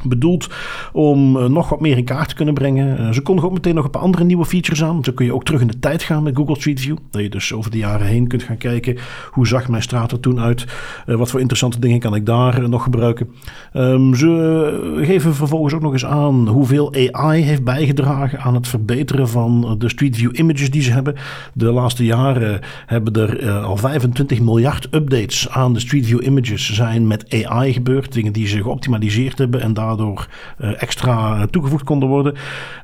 bedoeld 0.04 0.50
om 0.94 1.38
eh, 1.38 1.46
nog 1.46 1.70
wat 1.70 1.80
meer 1.80 1.98
in 1.98 2.04
kaart 2.04 2.30
te 2.30 2.36
kunnen 2.36 2.54
brengen. 2.54 3.02
Uh, 3.02 3.12
ze 3.12 3.22
kondigen 3.22 3.50
ook 3.50 3.56
meteen 3.56 3.76
nog 3.76 3.84
een 3.84 3.90
paar 3.90 4.02
andere 4.02 4.24
nieuwe 4.24 4.46
features 4.46 4.84
aan. 4.84 5.04
Zo 5.04 5.12
kun 5.12 5.26
je 5.26 5.34
ook 5.34 5.44
terug 5.44 5.62
in 5.62 5.68
de 5.68 5.80
tijd 5.80 6.04
gaan 6.04 6.24
met 6.24 6.36
Google 6.36 6.56
Street 6.56 6.82
View. 6.82 6.98
Dat 7.12 7.22
je 7.22 7.30
dus 7.30 7.54
over 7.54 7.72
de 7.72 7.78
jaren 7.78 8.08
heen 8.08 8.28
kunt 8.28 8.44
gaan 8.44 8.58
kijken. 8.58 8.98
Hoe 9.32 9.48
zag 9.48 9.68
mijn 9.68 9.82
straat 9.82 10.12
er 10.12 10.20
toen 10.20 10.40
uit? 10.40 10.66
Uh, 11.08 11.16
wat 11.16 11.30
voor 11.30 11.40
interessante 11.40 11.80
dingen 11.80 12.00
kan 12.00 12.16
ik 12.16 12.26
daar 12.26 12.70
nog 12.70 12.84
gebruiken? 12.84 13.30
Um, 13.74 14.16
ze 14.16 15.02
geven 15.02 15.36
vervolgens 15.36 15.74
ook 15.74 15.82
nog 15.82 15.92
eens 15.92 16.06
aan 16.06 16.48
hoeveel 16.48 16.94
AI 17.12 17.42
heeft 17.42 17.64
bijgedragen 17.64 18.40
aan 18.40 18.54
het 18.54 18.68
verbeteren 18.68 19.30
van 19.30 19.76
de 19.78 19.90
Street 19.90 20.16
View 20.16 20.40
images 20.40 20.72
die 20.72 20.82
ze 20.82 20.92
hebben. 20.92 21.16
De 21.54 21.72
laatste 21.72 22.06
jaren 22.06 22.60
hebben 22.86 23.14
er 23.14 23.50
al 23.50 23.78
25 23.78 24.42
miljard 24.42 24.88
updates 24.92 25.50
aan 25.50 25.74
de 25.74 25.80
Street 25.80 26.06
View 26.06 26.24
images 26.24 26.74
zijn 26.74 27.08
met 27.08 27.46
AI 27.46 27.74
gebeurd. 27.74 28.14
Dingen 28.14 28.34
die 28.34 28.48
ze 28.48 28.62
geoptimaliseerd 28.62 29.38
hebben 29.38 29.62
en 29.62 29.74
daar 29.74 29.87
daardoor 29.88 30.28
uh, 30.60 30.82
extra 30.82 31.46
toegevoegd 31.46 31.84
konden 31.84 32.10
worden. 32.10 32.36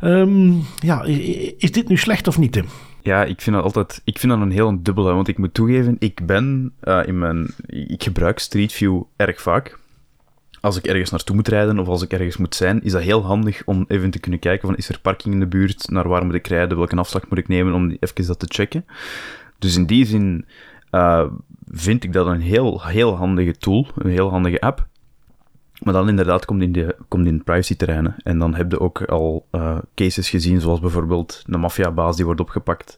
Um, 0.01 0.63
ja, 0.75 1.03
is 1.57 1.71
dit 1.71 1.87
nu 1.87 1.97
slecht 1.97 2.27
of 2.27 2.37
niet? 2.37 2.63
Ja, 3.01 3.23
ik 3.23 3.41
vind 3.41 3.55
dat 3.55 3.65
altijd 3.65 4.01
ik 4.03 4.19
vind 4.19 4.31
dat 4.31 4.41
een 4.41 4.51
heel 4.51 4.83
dubbele. 4.83 5.13
Want 5.13 5.27
ik 5.27 5.37
moet 5.37 5.53
toegeven, 5.53 5.95
ik 5.99 6.25
ben 6.25 6.73
uh, 6.83 6.99
in 7.05 7.19
mijn. 7.19 7.53
Ik 7.67 8.03
gebruik 8.03 8.39
Street 8.39 8.71
View 8.71 9.01
erg 9.15 9.41
vaak. 9.41 9.79
Als 10.61 10.77
ik 10.77 10.85
ergens 10.85 11.09
naartoe 11.09 11.35
moet 11.35 11.47
rijden 11.47 11.79
of 11.79 11.87
als 11.87 12.01
ik 12.01 12.13
ergens 12.13 12.37
moet 12.37 12.55
zijn, 12.55 12.83
is 12.83 12.91
dat 12.91 13.01
heel 13.01 13.23
handig 13.23 13.61
om 13.65 13.85
even 13.87 14.09
te 14.09 14.19
kunnen 14.19 14.39
kijken 14.39 14.67
van 14.67 14.77
is 14.77 14.89
er 14.89 14.99
parking 14.99 15.33
in 15.33 15.39
de 15.39 15.47
buurt, 15.47 15.89
naar 15.89 16.07
waar 16.07 16.25
moet 16.25 16.33
ik 16.33 16.47
rijden, 16.47 16.77
welke 16.77 16.95
afslag 16.95 17.29
moet 17.29 17.37
ik 17.37 17.47
nemen 17.47 17.73
om 17.73 17.97
even 17.99 18.27
dat 18.27 18.39
te 18.39 18.45
checken. 18.49 18.85
Dus 19.59 19.75
in 19.75 19.85
die 19.85 20.05
zin 20.05 20.45
vind 21.67 22.03
ik 22.03 22.13
dat 22.13 22.27
een 22.27 22.41
heel, 22.41 22.85
heel 22.85 23.15
handige 23.17 23.57
tool, 23.57 23.87
een 23.95 24.09
heel 24.09 24.29
handige 24.29 24.61
app. 24.61 24.87
Maar 25.83 25.93
dan 25.93 26.09
inderdaad 26.09 26.45
komt 26.45 26.61
in, 26.61 26.71
de, 26.71 26.95
komt 27.07 27.27
in 27.27 27.43
privacy-terreinen. 27.43 28.15
En 28.23 28.39
dan 28.39 28.55
heb 28.55 28.71
je 28.71 28.79
ook 28.79 29.01
al 29.03 29.45
uh, 29.51 29.77
cases 29.95 30.29
gezien, 30.29 30.61
zoals 30.61 30.79
bijvoorbeeld 30.79 31.43
een 31.45 31.59
maffiabaas 31.59 32.15
die 32.15 32.25
wordt 32.25 32.41
opgepakt 32.41 32.97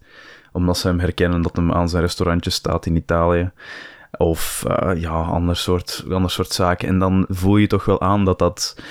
omdat 0.52 0.78
ze 0.78 0.88
hem 0.88 1.00
herkennen 1.00 1.42
dat 1.42 1.56
hem 1.56 1.72
aan 1.72 1.90
zijn 1.90 2.04
restaurantje 2.04 2.50
staat 2.50 2.86
in 2.86 2.96
Italië. 2.96 3.52
Of 4.18 4.66
uh, 4.68 5.02
ja, 5.02 5.22
ander 5.22 5.56
soort, 5.56 6.06
ander 6.10 6.32
soort 6.32 6.52
zaken. 6.52 6.88
En 6.88 7.00
dan 7.00 7.26
voel 7.30 7.58
je 7.58 7.68
toch 7.68 7.86
wel 7.86 8.02
aan 8.02 8.26
dat 8.26 8.40
dat, 8.40 8.82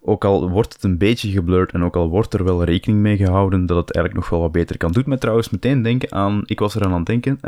ook 0.00 0.24
al 0.24 0.50
wordt 0.50 0.72
het 0.72 0.82
een 0.84 0.98
beetje 0.98 1.30
geblurred 1.30 1.72
en 1.72 1.84
ook 1.84 1.96
al 1.96 2.08
wordt 2.08 2.34
er 2.34 2.44
wel 2.44 2.64
rekening 2.64 3.00
mee 3.00 3.16
gehouden, 3.16 3.66
dat 3.66 3.76
het 3.76 3.94
eigenlijk 3.94 4.24
nog 4.24 4.28
wel 4.28 4.40
wat 4.40 4.52
beter 4.52 4.76
kan. 4.76 4.92
Doet 4.92 5.06
me 5.06 5.18
trouwens 5.18 5.50
meteen 5.50 5.82
denken 5.82 6.12
aan, 6.12 6.42
ik 6.44 6.58
was 6.58 6.74
er 6.74 6.84
aan 6.84 6.92
het 6.92 7.06
denken, 7.06 7.38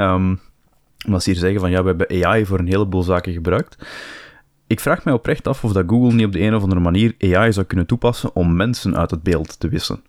omdat 1.06 1.22
ze 1.22 1.30
hier 1.30 1.38
zeggen 1.38 1.60
van 1.60 1.70
ja, 1.70 1.82
we 1.82 1.88
hebben 1.88 2.24
AI 2.24 2.46
voor 2.46 2.58
een 2.58 2.66
heleboel 2.66 3.02
zaken 3.02 3.32
gebruikt 3.32 3.76
ik 4.66 4.80
vraag 4.80 5.04
mij 5.04 5.14
oprecht 5.14 5.48
af 5.48 5.64
of 5.64 5.72
dat 5.72 5.84
Google 5.88 6.14
niet 6.14 6.26
op 6.26 6.32
de 6.32 6.40
een 6.40 6.54
of 6.54 6.62
andere 6.62 6.80
manier 6.80 7.14
AI 7.20 7.52
zou 7.52 7.66
kunnen 7.66 7.86
toepassen 7.86 8.36
om 8.36 8.56
mensen 8.56 8.96
uit 8.96 9.10
het 9.10 9.22
beeld 9.22 9.60
te 9.60 9.68
wissen. 9.68 10.02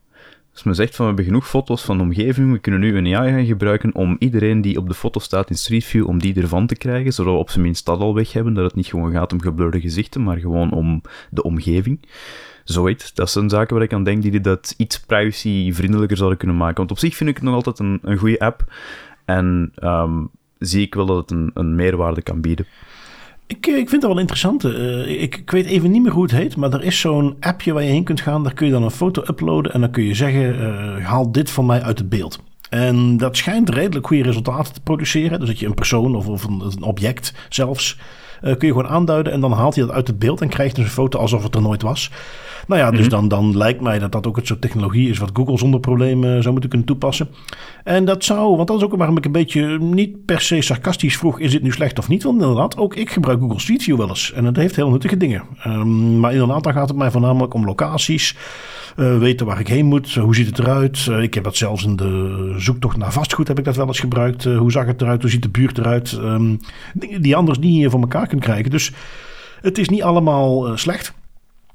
Dus 0.56 0.64
men 0.64 0.76
zegt 0.76 0.96
van 0.96 1.06
we 1.06 1.12
hebben 1.14 1.26
genoeg 1.26 1.48
foto's 1.48 1.84
van 1.84 1.98
de 1.98 2.04
omgeving, 2.04 2.52
we 2.52 2.60
kunnen 2.60 2.80
nu 2.80 2.98
een 2.98 3.16
AI 3.16 3.32
gaan 3.32 3.46
gebruiken 3.46 3.96
om 3.96 4.16
iedereen 4.20 4.62
die 4.62 4.78
op 4.78 4.88
de 4.88 4.94
foto 4.94 5.20
staat 5.20 5.50
in 5.50 5.58
Street 5.58 5.84
View, 5.84 6.08
om 6.08 6.20
die 6.20 6.42
ervan 6.42 6.68
te 6.68 6.76
krijgen, 6.76 7.14
zodat 7.14 7.34
we 7.34 7.40
op 7.40 7.50
zijn 7.50 7.64
minst 7.64 7.86
dat 7.86 8.00
al 8.00 8.14
weg 8.14 8.34
hebben, 8.34 8.54
dat 8.54 8.64
het 8.64 8.76
niet 8.76 8.88
gewoon 8.88 9.12
gaat 9.12 9.34
om 9.34 9.42
geblurde 9.42 9.82
gezichten, 9.82 10.24
maar 10.24 10.38
gewoon 10.38 10.72
om 10.72 11.02
de 11.30 11.44
omgeving. 11.44 12.00
Zoiets, 12.64 13.14
dat 13.14 13.30
zijn 13.30 13.50
zaken 13.50 13.76
waar 13.76 13.84
ik 13.84 13.94
aan 13.94 14.04
denk 14.04 14.22
die 14.22 14.42
dat 14.42 14.74
iets 14.78 15.00
privacy-vriendelijker 15.00 16.18
zouden 16.18 16.38
kunnen 16.38 16.58
maken. 16.58 16.78
Want 16.78 16.92
op 16.92 17.00
zich 17.00 17.16
vind 17.16 17.30
ik 17.30 17.36
het 17.36 17.46
nog 17.46 17.56
altijd 17.56 17.80
een, 17.80 18.00
een 18.02 18.18
goede 18.18 18.40
app 18.40 18.74
en 19.26 19.72
um, 19.84 20.30
zie 20.60 20.86
ik 20.86 20.96
wel 20.96 21.06
dat 21.06 21.18
het 21.18 21.32
een, 21.32 21.52
een 21.54 21.76
meerwaarde 21.76 22.22
kan 22.22 22.42
bieden. 22.42 22.66
Ik, 23.48 23.68
eh, 23.68 23.78
ik 23.78 23.90
vind 23.90 24.02
het 24.02 24.12
wel 24.12 24.20
interessant. 24.20 24.64
Uh, 24.64 25.22
ik, 25.22 25.38
ik, 25.38 25.52
weet 25.52 25.66
even 25.66 25.92
niet 25.92 26.02
meer 26.02 26.12
hoe 26.12 26.24
het 26.24 26.32
heet, 26.32 26.56
maar 26.56 26.74
er 26.74 26.84
is 26.84 27.00
zo'n 27.00 27.36
appje 27.40 27.74
waar 27.74 27.84
je 27.84 27.90
heen 27.90 28.04
kunt 28.04 28.22
gaan. 28.22 28.44
Daar 28.44 28.54
kun 28.54 28.66
je 28.66 28.72
dan 28.72 28.84
een 28.84 28.92
foto 28.92 29.22
uploaden 29.22 29.74
en 29.74 29.82
dan 29.82 29.92
kun 29.92 30.04
je 30.04 30.14
zeggen: 30.14 30.60
uh, 30.60 31.06
haal 31.06 31.32
dit 31.32 31.52
van 31.52 31.66
mij 31.66 31.82
uit 31.82 31.98
het 31.98 32.10
beeld. 32.10 32.44
En 32.70 33.18
dat 33.18 33.38
schijnt 33.38 33.70
redelijk 33.70 34.08
goede 34.08 34.24
resultaten 34.24 34.74
te 34.74 34.82
produceren. 34.82 35.40
Dus 35.40 35.48
dat 35.48 35.60
je 35.60 35.66
een 35.66 35.74
persoon 35.74 36.16
of, 36.16 36.28
of 36.28 36.44
een, 36.44 36.84
object 36.84 37.34
zelfs 37.50 37.98
kun 38.42 38.68
je 38.68 38.74
gewoon 38.74 38.88
aanduiden 38.88 39.34
en 39.34 39.40
dan 39.40 39.52
haalt 39.52 39.76
hij 39.76 39.86
dat 39.86 39.96
uit 39.96 40.08
het 40.08 40.20
beeld 40.20 40.42
en 40.42 40.50
krijgt 40.50 40.76
dus 40.76 40.86
een 40.86 40.92
foto 40.92 41.20
alsof 41.20 41.44
het 41.44 41.56
er 41.56 41.62
nooit 41.62 41.82
was. 41.82 42.12
Nou 42.68 42.82
ja, 42.82 42.92
dus 42.92 43.00
mhm. 43.00 43.10
dan, 43.10 43.28
dan 43.28 43.58
lijkt 43.58 43.82
mij 43.82 44.00
dat 44.00 44.12
dat 44.12 44.28
ook 44.28 44.36
het 44.36 44.48
soort 44.48 44.62
technologie 44.62 45.10
is 45.10 45.18
wat 45.18 45.30
Google 45.34 45.58
zonder 45.58 45.80
problemen 45.80 46.42
zou 46.42 46.52
moeten 46.52 46.70
kunnen 46.70 46.88
toepassen. 46.88 47.28
En 47.84 48.06
dat 48.06 48.24
zou, 48.24 48.56
want 48.56 48.68
dat 48.68 48.78
is 48.78 48.84
ook 48.84 48.96
waarom 48.96 49.18
ik 49.18 49.26
een 49.26 49.32
beetje 49.32 49.80
niet 49.80 50.26
per 50.26 50.42
se 50.42 50.62
sarcastisch 50.62 51.18
vroeg, 51.18 51.40
is 51.40 51.52
dit 51.52 51.62
nu 51.62 51.72
slecht 51.72 52.00
of 52.00 52.08
niet? 52.08 52.24
Want 52.24 52.42
inderdaad, 52.42 52.78
ook 52.78 52.96
ik 52.96 53.10
gebruik 53.10 53.40
Google 53.40 53.60
Street 53.60 53.84
View 53.84 53.98
wel 53.98 54.10
eens. 54.10 54.32
En 54.32 54.44
dat 54.44 54.56
heeft 54.56 54.76
heel 54.76 54.90
nuttige 54.90 55.18
dingen. 55.18 55.44
Um, 55.68 56.20
maar 56.20 56.32
inderdaad, 56.32 56.64
dan 56.64 56.74
gaat 56.74 56.88
het 56.88 56.98
mij 56.98 57.12
voornamelijk 57.12 57.54
om 57.54 57.66
locaties. 57.66 58.36
Uh, 58.98 59.18
weten 59.18 59.46
waar 59.46 59.60
ik 59.60 59.68
heen 59.68 59.86
moet. 59.86 60.14
hoe 60.14 60.36
ziet 60.36 60.48
het 60.48 60.60
eruit? 60.60 61.06
Uh, 61.10 61.22
ik 61.22 61.34
heb 61.34 61.44
dat 61.44 61.56
zelfs 61.56 61.86
in 61.86 61.96
de 61.96 62.54
zoektocht 62.58 62.98
naar 62.98 63.12
vastgoed 63.12 63.48
heb 63.48 63.60
ik 63.60 63.66
dat 63.66 63.76
wel 63.76 63.88
eens 63.88 64.00
gebruikt. 64.00 64.44
Hoe 64.44 64.72
zag 64.72 64.86
het 64.86 65.02
eruit? 65.02 65.22
Hoe 65.22 65.30
ziet 65.30 65.42
de 65.42 65.50
buurt 65.50 65.78
eruit? 65.78 66.12
Um, 66.12 66.60
dingen 66.94 67.22
die 67.22 67.36
anders 67.36 67.60
niet 67.60 67.90
voor 67.90 68.00
elkaar 68.00 68.25
kunt 68.28 68.42
krijgen. 68.42 68.72
Dus 68.72 68.92
het 69.62 69.78
is 69.78 69.90
niet 69.90 70.04
allemaal 70.04 70.78
slecht. 70.78 71.14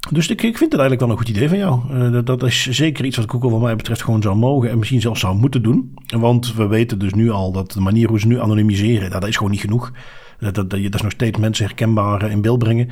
Dus 0.09 0.29
ik, 0.29 0.43
ik 0.43 0.59
vind 0.59 0.73
het 0.73 0.81
eigenlijk 0.81 1.01
wel 1.01 1.11
een 1.11 1.17
goed 1.17 1.29
idee 1.29 1.49
van 1.49 1.59
jou. 1.59 1.81
Uh, 1.93 2.13
dat, 2.13 2.27
dat, 2.27 2.43
is 2.43 2.69
zeker 2.71 3.05
iets 3.05 3.17
wat 3.17 3.31
Google 3.31 3.51
wat 3.51 3.61
mij 3.61 3.77
betreft 3.77 4.03
gewoon 4.03 4.23
zou 4.23 4.37
mogen 4.37 4.71
en 4.71 4.79
misschien 4.79 5.01
zelfs 5.01 5.21
zou 5.21 5.37
moeten 5.37 5.63
doen. 5.63 5.95
Want 6.07 6.55
we 6.55 6.67
weten 6.67 6.99
dus 6.99 7.15
nu 7.15 7.31
al 7.31 7.53
dat 7.53 7.73
de 7.73 7.81
manier 7.81 8.09
hoe 8.09 8.21
ze 8.21 8.27
nu 8.27 8.41
anonymiseren, 8.41 9.11
dat 9.11 9.27
is 9.27 9.37
gewoon 9.37 9.51
niet 9.51 9.61
genoeg. 9.61 9.93
Dat, 10.39 10.55
dat, 10.55 10.71
dat, 10.71 10.83
dat 10.83 10.95
is 10.95 11.03
nog 11.03 11.13
steeds 11.13 11.39
mensen 11.39 11.65
herkenbaar 11.65 12.31
in 12.31 12.41
beeld 12.41 12.59
brengen. 12.59 12.89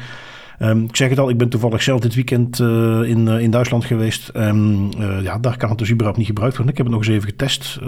Um, 0.63 0.85
ik 0.85 0.97
zeg 0.97 1.09
het 1.09 1.19
al, 1.19 1.31
ik 1.31 1.39
ben 1.39 1.49
toevallig 1.49 1.83
zelf 1.83 2.01
dit 2.01 2.15
weekend 2.15 2.59
uh, 2.59 3.03
in, 3.03 3.27
uh, 3.27 3.41
in 3.41 3.51
Duitsland 3.51 3.85
geweest. 3.85 4.31
Um, 4.37 4.89
ja, 5.23 5.39
daar 5.39 5.57
kan 5.57 5.69
het 5.69 5.79
dus 5.79 5.91
überhaupt 5.91 6.19
niet 6.19 6.27
gebruikt 6.27 6.57
worden. 6.57 6.73
Ik 6.73 6.79
heb 6.79 6.87
het 6.87 6.97
nog 6.97 7.07
eens 7.07 7.17
even 7.17 7.29
getest 7.29 7.79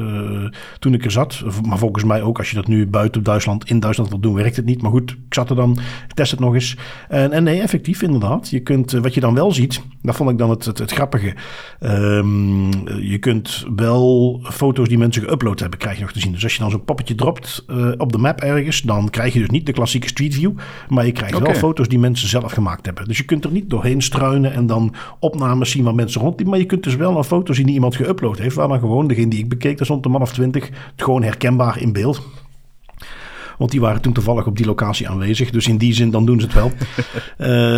toen 0.79 0.95
ik 0.95 1.05
er 1.05 1.11
zat. 1.11 1.43
Maar 1.63 1.79
volgens 1.79 2.05
mij 2.05 2.23
ook, 2.23 2.39
als 2.39 2.51
je 2.51 2.57
dat 2.57 2.67
nu 2.67 2.87
buiten 2.87 3.23
Duitsland, 3.23 3.69
in 3.71 3.81
Duitsland 3.81 4.11
wil 4.11 4.21
doen, 4.21 4.35
werkt 4.35 4.57
het 4.57 4.65
niet. 4.65 4.83
Maar 4.83 4.91
goed, 4.91 5.11
ik 5.11 5.35
zat 5.35 5.51
er 5.51 5.57
dan, 5.57 5.79
ik 6.09 6.15
test 6.15 6.31
het 6.31 6.41
nog 6.41 6.55
eens. 6.55 6.77
En, 7.09 7.33
en 7.33 7.43
nee, 7.43 7.61
effectief 7.61 8.03
inderdaad. 8.03 8.51
Je 8.51 8.61
kunt, 8.61 8.93
wat 8.93 9.15
je 9.15 9.21
dan 9.21 9.35
wel 9.35 9.53
ziet, 9.53 9.83
dat 10.03 10.17
vond 10.17 10.31
ik 10.31 10.39
dan 10.39 10.51
het, 10.51 10.65
het, 10.65 10.79
het 10.79 10.93
grappige. 10.93 11.35
Um, 11.81 12.89
je 12.99 13.19
kunt 13.19 13.67
wel 13.77 14.41
foto's 14.43 14.89
die 14.89 14.99
mensen 14.99 15.23
geüpload 15.23 15.59
hebben, 15.59 15.79
krijg 15.79 15.97
je 15.97 16.03
nog 16.03 16.13
te 16.13 16.21
zien. 16.21 16.33
Dus 16.33 16.43
als 16.43 16.55
je 16.55 16.61
dan 16.61 16.71
zo'n 16.71 16.85
poppetje 16.85 17.15
dropt 17.15 17.65
op 17.97 18.13
de 18.13 18.19
map 18.19 18.41
ergens, 18.41 18.83
dan 18.83 19.11
krijg 19.11 19.33
je 19.33 19.39
dus 19.39 19.51
niet 19.51 19.67
de 19.67 19.73
klassieke 19.73 20.09
Street 20.09 20.35
View. 20.35 20.53
Maar 20.89 21.07
je 21.07 21.13
krijgt 21.13 21.35
okay. 21.35 21.51
wel 21.51 21.61
foto's 21.61 21.89
die 21.89 21.99
mensen 21.99 22.29
zelf 22.29 22.53
Dus 23.07 23.19
je 23.19 23.25
kunt 23.25 23.45
er 23.45 23.51
niet 23.51 23.71
doorheen 23.71 24.03
struinen 24.03 24.53
en 24.53 24.67
dan 24.67 24.95
opnames 25.19 25.71
zien 25.71 25.85
waar 25.85 25.95
mensen 25.95 26.21
rond. 26.21 26.45
Maar 26.45 26.59
je 26.59 26.67
kunt 26.67 26.83
dus 26.83 26.97
wel 26.97 27.17
een 27.17 27.25
foto 27.25 27.53
zien 27.53 27.67
die 27.67 27.75
iemand 27.75 27.97
geüpload 27.97 28.39
heeft. 28.39 28.57
Waar 28.57 28.69
dan 28.69 28.79
gewoon 28.79 29.09
degene 29.09 29.29
die 29.29 29.39
ik 29.39 29.49
bekeek, 29.49 29.79
dat 29.79 29.87
stond 29.87 30.05
een 30.05 30.11
man 30.11 30.23
of 30.23 30.33
twintig, 30.33 30.71
gewoon 30.97 31.23
herkenbaar 31.23 31.81
in 31.81 31.93
beeld. 31.93 32.23
Want 33.61 33.73
die 33.73 33.81
waren 33.81 34.01
toen 34.01 34.13
toevallig 34.13 34.47
op 34.47 34.57
die 34.57 34.67
locatie 34.67 35.09
aanwezig. 35.09 35.51
Dus 35.51 35.69
in 35.69 35.79
die 35.79 35.93
zin, 35.93 36.11
dan 36.11 36.25
doen 36.25 36.41
ze 36.41 36.47
het 36.47 36.55
wel. 36.55 36.73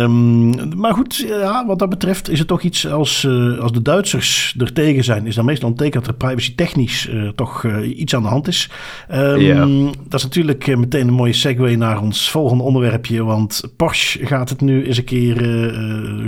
um, 0.01 0.77
maar 0.81 0.93
goed, 0.93 1.15
ja, 1.27 1.65
wat 1.65 1.79
dat 1.79 1.89
betreft 1.89 2.29
is 2.29 2.39
het 2.39 2.47
toch 2.47 2.61
iets 2.61 2.87
als, 2.87 3.23
uh, 3.23 3.59
als 3.59 3.71
de 3.71 3.81
Duitsers 3.81 4.55
er 4.57 4.73
tegen 4.73 5.03
zijn. 5.03 5.27
Is 5.27 5.35
dan 5.35 5.45
meestal 5.45 5.69
een 5.69 5.75
teken 5.75 5.99
dat 5.99 6.07
er 6.07 6.15
privacy 6.15 6.55
technisch 6.55 7.09
uh, 7.09 7.29
toch 7.29 7.63
uh, 7.63 7.99
iets 7.99 8.15
aan 8.15 8.21
de 8.21 8.27
hand 8.27 8.47
is. 8.47 8.69
Um, 9.11 9.39
yeah. 9.39 9.91
Dat 10.07 10.19
is 10.19 10.23
natuurlijk 10.23 10.77
meteen 10.77 11.07
een 11.07 11.13
mooie 11.13 11.33
segue 11.33 11.77
naar 11.77 12.01
ons 12.01 12.29
volgende 12.29 12.63
onderwerpje. 12.63 13.23
Want 13.23 13.63
Porsche 13.75 14.25
gaat 14.25 14.49
het 14.49 14.61
nu 14.61 14.85
eens 14.85 14.97
een 14.97 15.03
keer 15.03 15.35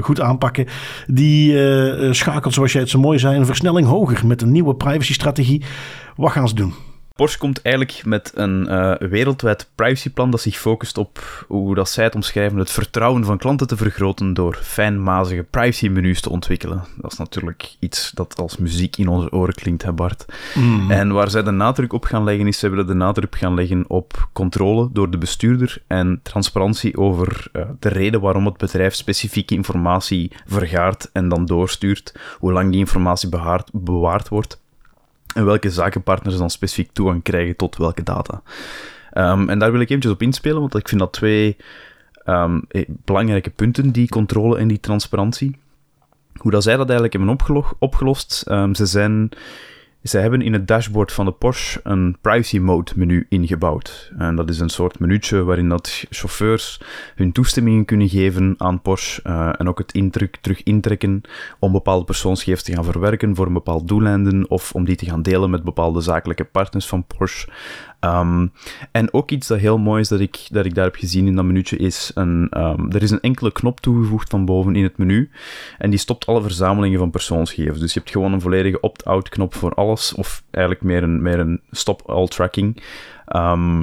goed 0.02 0.22
aanpakken. 0.22 0.66
Die 1.08 1.58
schakelt, 2.14 2.54
zoals 2.54 2.72
jij 2.72 2.82
het 2.82 2.90
zo 2.90 3.00
mooi 3.00 3.20
zei, 3.20 3.38
een 3.38 3.46
versnelling 3.46 3.88
hoger 3.88 4.28
met 4.28 4.42
een 4.42 4.52
nieuwe 4.52 4.76
privacy 4.76 5.14
strategie. 5.14 5.64
Wat 6.16 6.32
gaan 6.32 6.48
ze 6.48 6.56
doen? 6.56 6.74
Porsche 7.16 7.40
komt 7.40 7.62
eigenlijk 7.62 8.06
met 8.06 8.32
een 8.34 8.68
uh, 8.70 8.94
wereldwijd 8.96 9.70
privacyplan 9.76 10.32
dat 10.32 10.42
zich 10.42 10.58
focust 10.58 10.98
op, 10.98 11.46
hoe 11.48 11.76
dat 11.76 11.90
zij 11.90 12.04
het 12.04 12.16
omschrijven, 12.16 12.58
het 12.58 12.72
vertrouwen 12.72 13.26
van 13.26 13.38
klanten 13.38 13.68
te 13.68 13.78
vergroten 13.78 14.34
door 14.34 14.60
fijnmazige 14.62 15.44
privacy-menus 15.44 16.22
te 16.22 16.30
ontwikkelen. 16.30 16.84
Dat 16.98 17.12
is 17.12 17.18
natuurlijk 17.18 17.76
iets 17.80 18.12
dat 18.12 18.40
als 18.40 18.58
muziek 18.58 18.98
in 18.98 19.08
onze 19.08 19.32
oren 19.32 19.54
klinkt, 19.54 19.84
hè 19.84 19.94
Bart. 19.94 20.26
Mm. 20.54 20.92
En 20.92 21.12
waar 21.12 21.30
zij 21.30 21.44
de 21.44 21.52
nadruk 21.52 21.94
op 21.94 22.04
gaan 22.04 22.24
leggen, 22.24 22.48
is 22.48 22.60
ze 22.60 22.70
willen 22.70 22.88
de 22.88 22.94
nadruk 22.94 23.36
gaan 23.36 23.54
leggen 23.54 23.86
op 23.88 24.30
controle 24.34 24.90
door 24.94 25.10
de 25.10 25.18
bestuurder 25.18 25.82
en 25.88 26.20
transparantie 26.24 26.98
over 26.98 27.48
uh, 27.54 27.64
de 27.80 27.90
reden 27.90 28.22
waarom 28.22 28.46
het 28.46 28.58
bedrijf 28.58 28.94
specifieke 28.94 29.56
informatie 29.56 30.32
vergaart 30.46 31.10
en 31.14 31.30
dan 31.30 31.46
doorstuurt, 31.46 32.16
hoe 32.40 32.52
lang 32.52 32.72
die 32.72 32.80
informatie 32.80 33.30
behaard, 33.30 33.70
bewaard 33.74 34.30
wordt 34.30 34.64
en 35.36 35.46
welke 35.46 35.70
zakenpartners 35.70 36.38
dan 36.38 36.50
specifiek 36.50 36.90
toegang 36.92 37.24
krijgen 37.24 37.56
tot 37.56 37.78
welke 37.78 38.04
data. 38.04 38.42
Ehm, 39.12 39.50
en 39.50 39.60
daar 39.60 39.72
wil 39.72 39.82
ik 39.82 39.90
eventjes 39.90 40.14
op 40.14 40.22
inspelen, 40.22 40.60
want 40.60 40.76
ik 40.76 40.88
vind 40.88 41.02
dat 41.02 41.14
twee 41.14 41.58
um, 42.26 42.68
belangrijke 42.88 43.50
punten, 43.50 43.92
die 43.92 44.10
controle 44.10 44.58
en 44.58 44.68
die 44.68 44.80
transparantie. 44.80 45.58
Hoe 46.36 46.52
dat 46.52 46.64
zij 46.64 46.78
dat 46.78 46.90
eigenlijk 46.90 47.14
hebben 47.14 47.66
opgelost, 47.80 48.46
um, 48.48 48.76
ze 48.76 48.86
zijn 48.86 49.30
zij 50.10 50.22
hebben 50.22 50.42
in 50.42 50.54
het 50.54 50.68
dashboard 50.68 51.12
van 51.12 51.26
de 51.26 51.32
Porsche 51.32 51.80
een 51.84 52.18
privacy 52.22 52.60
mode 52.60 52.92
menu 52.96 53.26
ingebouwd. 53.30 54.12
En 54.18 54.36
dat 54.36 54.50
is 54.50 54.60
een 54.60 54.70
soort 54.70 55.00
minuutje 55.00 55.44
waarin 55.44 55.70
dat 55.70 56.06
chauffeurs 56.10 56.82
hun 57.16 57.32
toestemmingen 57.32 57.86
kunnen 57.86 58.10
geven 58.10 58.56
aan 58.58 58.82
Porsche 58.82 59.22
uh, 59.24 59.50
en 59.58 59.70
ook 59.70 59.78
het 59.78 59.94
indruk 59.94 60.38
terug 60.42 60.64
intrekken 60.64 61.22
om 61.60 61.72
bepaalde 61.72 62.06
persoonsgegevens 62.06 62.64
te 62.64 62.74
gaan 62.74 62.84
verwerken 62.84 63.36
voor 63.36 63.46
een 63.46 63.54
bepaald 63.54 63.88
doeleinden 63.88 64.50
of 64.50 64.72
om 64.72 64.86
die 64.86 64.96
te 64.96 65.06
gaan 65.06 65.22
delen 65.22 65.50
met 65.50 65.64
bepaalde 65.64 66.02
zakelijke 66.02 66.44
partners 66.44 66.88
van 66.88 67.06
Porsche. 67.06 67.48
Um, 68.06 68.52
en 68.92 69.14
ook 69.14 69.32
iets 69.32 69.48
dat 69.48 69.60
heel 69.60 69.78
mooi 69.78 70.02
is 70.02 70.08
dat 70.08 70.20
ik, 70.20 70.48
dat 70.50 70.66
ik 70.66 70.76
daar 70.76 70.84
heb 70.84 70.96
gezien 70.96 71.28
in 71.28 71.36
dat 71.36 71.46
minuutje 71.46 71.78
is, 71.78 72.12
een, 72.14 72.52
um, 72.58 72.92
er 72.92 73.04
is 73.04 73.12
een 73.12 73.22
enkele 73.22 73.52
knop 73.52 73.80
toegevoegd 73.80 74.30
van 74.30 74.46
boven 74.46 74.76
in 74.76 74.84
het 74.84 74.98
menu 74.98 75.30
en 75.78 75.90
die 75.90 76.00
stopt 76.00 76.26
alle 76.26 76.42
verzamelingen 76.42 77.00
van 77.00 77.10
persoonsgegevens. 77.10 77.80
Dus 77.80 77.94
je 77.94 78.00
hebt 78.00 78.12
gewoon 78.12 78.34
een 78.34 78.42
volledige 78.42 78.80
opt-out 78.80 79.30
knop 79.30 79.54
voor 79.56 79.74
alles, 79.74 80.14
of 80.14 80.44
eigenlijk 80.52 80.86
meer 80.86 81.04
een, 81.04 81.22
meer 81.22 81.40
een 81.40 81.62
stop-all 81.72 82.28
tracking. 82.28 82.84
Um, 83.36 83.78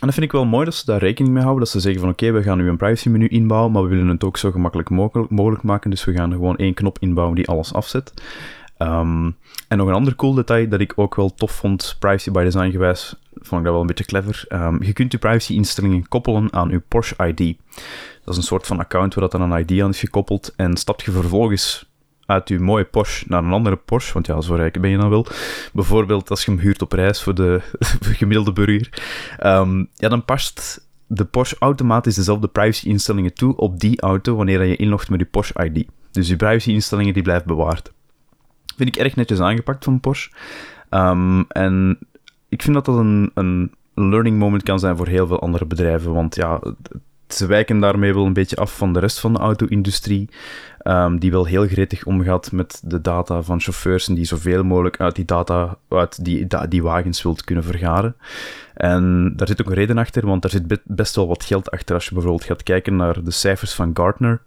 en 0.00 0.10
dat 0.10 0.14
vind 0.14 0.26
ik 0.26 0.32
wel 0.32 0.44
mooi 0.44 0.64
dat 0.64 0.74
ze 0.74 0.86
daar 0.86 0.98
rekening 0.98 1.34
mee 1.34 1.42
houden. 1.42 1.64
Dat 1.64 1.72
ze 1.72 1.80
zeggen 1.80 2.00
van 2.00 2.10
oké, 2.10 2.30
we 2.32 2.42
gaan 2.42 2.58
nu 2.58 2.68
een 2.68 2.76
privacy 2.76 3.08
menu 3.08 3.26
inbouwen, 3.28 3.72
maar 3.72 3.82
we 3.82 3.88
willen 3.88 4.08
het 4.08 4.24
ook 4.24 4.36
zo 4.36 4.50
gemakkelijk 4.50 4.90
mogelijk 5.30 5.62
maken. 5.62 5.90
Dus 5.90 6.04
we 6.04 6.12
gaan 6.12 6.32
gewoon 6.32 6.56
één 6.56 6.74
knop 6.74 6.98
inbouwen 6.98 7.36
die 7.36 7.48
alles 7.48 7.72
afzet. 7.72 8.12
En 8.76 9.36
nog 9.68 9.88
een 9.88 9.94
ander 9.94 10.16
cool 10.16 10.34
detail 10.34 10.68
dat 10.68 10.80
ik 10.80 10.92
ook 10.96 11.14
wel 11.14 11.34
tof 11.34 11.52
vond, 11.52 11.96
privacy 11.98 12.30
by 12.30 12.42
design 12.44 12.70
gewijs, 12.70 13.14
vond 13.46 13.60
ik 13.60 13.66
dat 13.66 13.72
wel 13.72 13.80
een 13.80 13.86
beetje 13.86 14.04
clever. 14.04 14.44
Um, 14.48 14.82
je 14.82 14.92
kunt 14.92 15.12
je 15.12 15.18
privacy-instellingen 15.18 16.08
koppelen 16.08 16.52
aan 16.52 16.68
je 16.68 16.80
Porsche 16.80 17.26
ID. 17.26 17.56
Dat 18.24 18.34
is 18.34 18.36
een 18.36 18.42
soort 18.42 18.66
van 18.66 18.78
account 18.78 19.14
waar 19.14 19.28
dat 19.28 19.40
dan 19.40 19.50
een 19.50 19.60
ID 19.60 19.82
aan 19.82 19.90
is 19.90 20.00
gekoppeld. 20.00 20.52
En 20.56 20.76
stapt 20.76 21.02
je 21.02 21.10
vervolgens 21.10 21.92
uit 22.26 22.48
je 22.48 22.58
mooie 22.58 22.84
Porsche 22.84 23.24
naar 23.28 23.44
een 23.44 23.52
andere 23.52 23.76
Porsche, 23.76 24.12
want 24.12 24.26
ja, 24.26 24.40
zo 24.40 24.54
rijk 24.54 24.80
ben 24.80 24.90
je 24.90 24.96
dan 24.96 25.10
wel. 25.10 25.26
Bijvoorbeeld 25.72 26.30
als 26.30 26.44
je 26.44 26.50
hem 26.50 26.60
huurt 26.60 26.82
op 26.82 26.92
reis 26.92 27.22
voor 27.22 27.34
de, 27.34 27.60
gemiddelde 28.18 28.52
burger. 28.52 29.02
Um, 29.42 29.88
ja, 29.94 30.08
dan 30.08 30.24
past 30.24 30.86
de 31.06 31.24
Porsche 31.24 31.56
automatisch 31.58 32.14
dezelfde 32.14 32.48
privacy-instellingen 32.48 33.34
toe 33.34 33.56
op 33.56 33.80
die 33.80 34.00
auto 34.00 34.36
wanneer 34.36 34.64
je 34.64 34.76
inlogt 34.76 35.10
met 35.10 35.20
je 35.20 35.26
Porsche 35.26 35.64
ID. 35.64 35.86
Dus 36.10 36.28
je 36.28 36.36
privacy-instellingen 36.36 37.14
die 37.14 37.22
blijven 37.22 37.46
bewaard. 37.46 37.92
Vind 38.76 38.96
ik 38.96 39.02
erg 39.02 39.16
netjes 39.16 39.40
aangepakt 39.40 39.84
van 39.84 40.00
Porsche. 40.00 40.30
Um, 40.90 41.44
en 41.48 41.98
ik 42.54 42.62
vind 42.62 42.74
dat 42.74 42.84
dat 42.84 42.96
een, 42.96 43.30
een 43.34 43.70
learning 43.94 44.38
moment 44.38 44.62
kan 44.62 44.78
zijn 44.78 44.96
voor 44.96 45.06
heel 45.06 45.26
veel 45.26 45.40
andere 45.40 45.66
bedrijven. 45.66 46.12
Want 46.12 46.34
ja, 46.34 46.60
ze 47.28 47.46
wijken 47.46 47.80
daarmee 47.80 48.14
wel 48.14 48.26
een 48.26 48.32
beetje 48.32 48.56
af 48.56 48.76
van 48.76 48.92
de 48.92 48.98
rest 48.98 49.20
van 49.20 49.32
de 49.32 49.38
auto-industrie. 49.38 50.28
Um, 50.82 51.18
die 51.18 51.30
wel 51.30 51.44
heel 51.44 51.66
gretig 51.66 52.04
omgaat 52.04 52.52
met 52.52 52.82
de 52.84 53.00
data 53.00 53.42
van 53.42 53.60
chauffeurs 53.60 54.08
en 54.08 54.14
die 54.14 54.24
zoveel 54.24 54.64
mogelijk 54.64 55.00
uit 55.00 55.14
die 55.14 55.24
data, 55.24 55.76
uit 55.88 56.24
die, 56.24 56.46
die 56.68 56.82
wagens 56.82 57.22
wilt 57.22 57.44
kunnen 57.44 57.64
vergaren. 57.64 58.16
En 58.74 59.32
daar 59.36 59.46
zit 59.46 59.60
ook 59.60 59.68
een 59.68 59.74
reden 59.74 59.98
achter, 59.98 60.26
want 60.26 60.42
daar 60.42 60.50
zit 60.50 60.80
best 60.84 61.16
wel 61.16 61.28
wat 61.28 61.44
geld 61.44 61.70
achter 61.70 61.94
als 61.94 62.04
je 62.04 62.14
bijvoorbeeld 62.14 62.44
gaat 62.44 62.62
kijken 62.62 62.96
naar 62.96 63.24
de 63.24 63.30
cijfers 63.30 63.74
van 63.74 63.90
Gartner. 63.94 64.42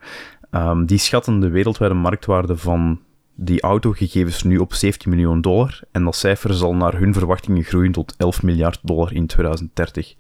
Um, 0.52 0.86
die 0.86 0.98
schatten 0.98 1.40
de 1.40 1.50
wereldwijde 1.50 1.96
marktwaarde 1.96 2.58
van 2.58 3.00
die 3.40 3.62
autogegevens 3.62 4.44
nu 4.44 4.58
op 4.58 4.74
17 4.74 5.10
miljoen 5.10 5.42
dollar 5.42 5.80
en 5.92 6.04
dat 6.04 6.16
cijfer 6.16 6.54
zal 6.54 6.76
naar 6.76 6.98
hun 6.98 7.14
verwachtingen 7.14 7.64
groeien 7.64 7.92
tot 7.92 8.16
11 8.18 8.44
miljard 8.44 8.80
dollar 8.84 9.14
in 9.14 9.28
2030. 9.28 10.16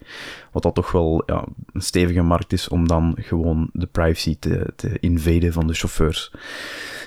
Wat 0.52 0.64
dat 0.64 0.76
toch 0.76 0.92
wel 0.92 1.24
ja, 1.26 1.46
een 1.72 1.82
stevige 1.82 2.22
markt 2.22 2.54
is 2.54 2.68
om 2.68 2.88
dan 2.88 3.16
gewoon 3.20 3.70
de 3.74 3.86
privacy 3.86 4.38
te, 4.40 4.74
te 4.76 5.00
invaden 5.00 5.54
van 5.54 5.68
de 5.68 5.74
chauffeurs. 5.74 6.32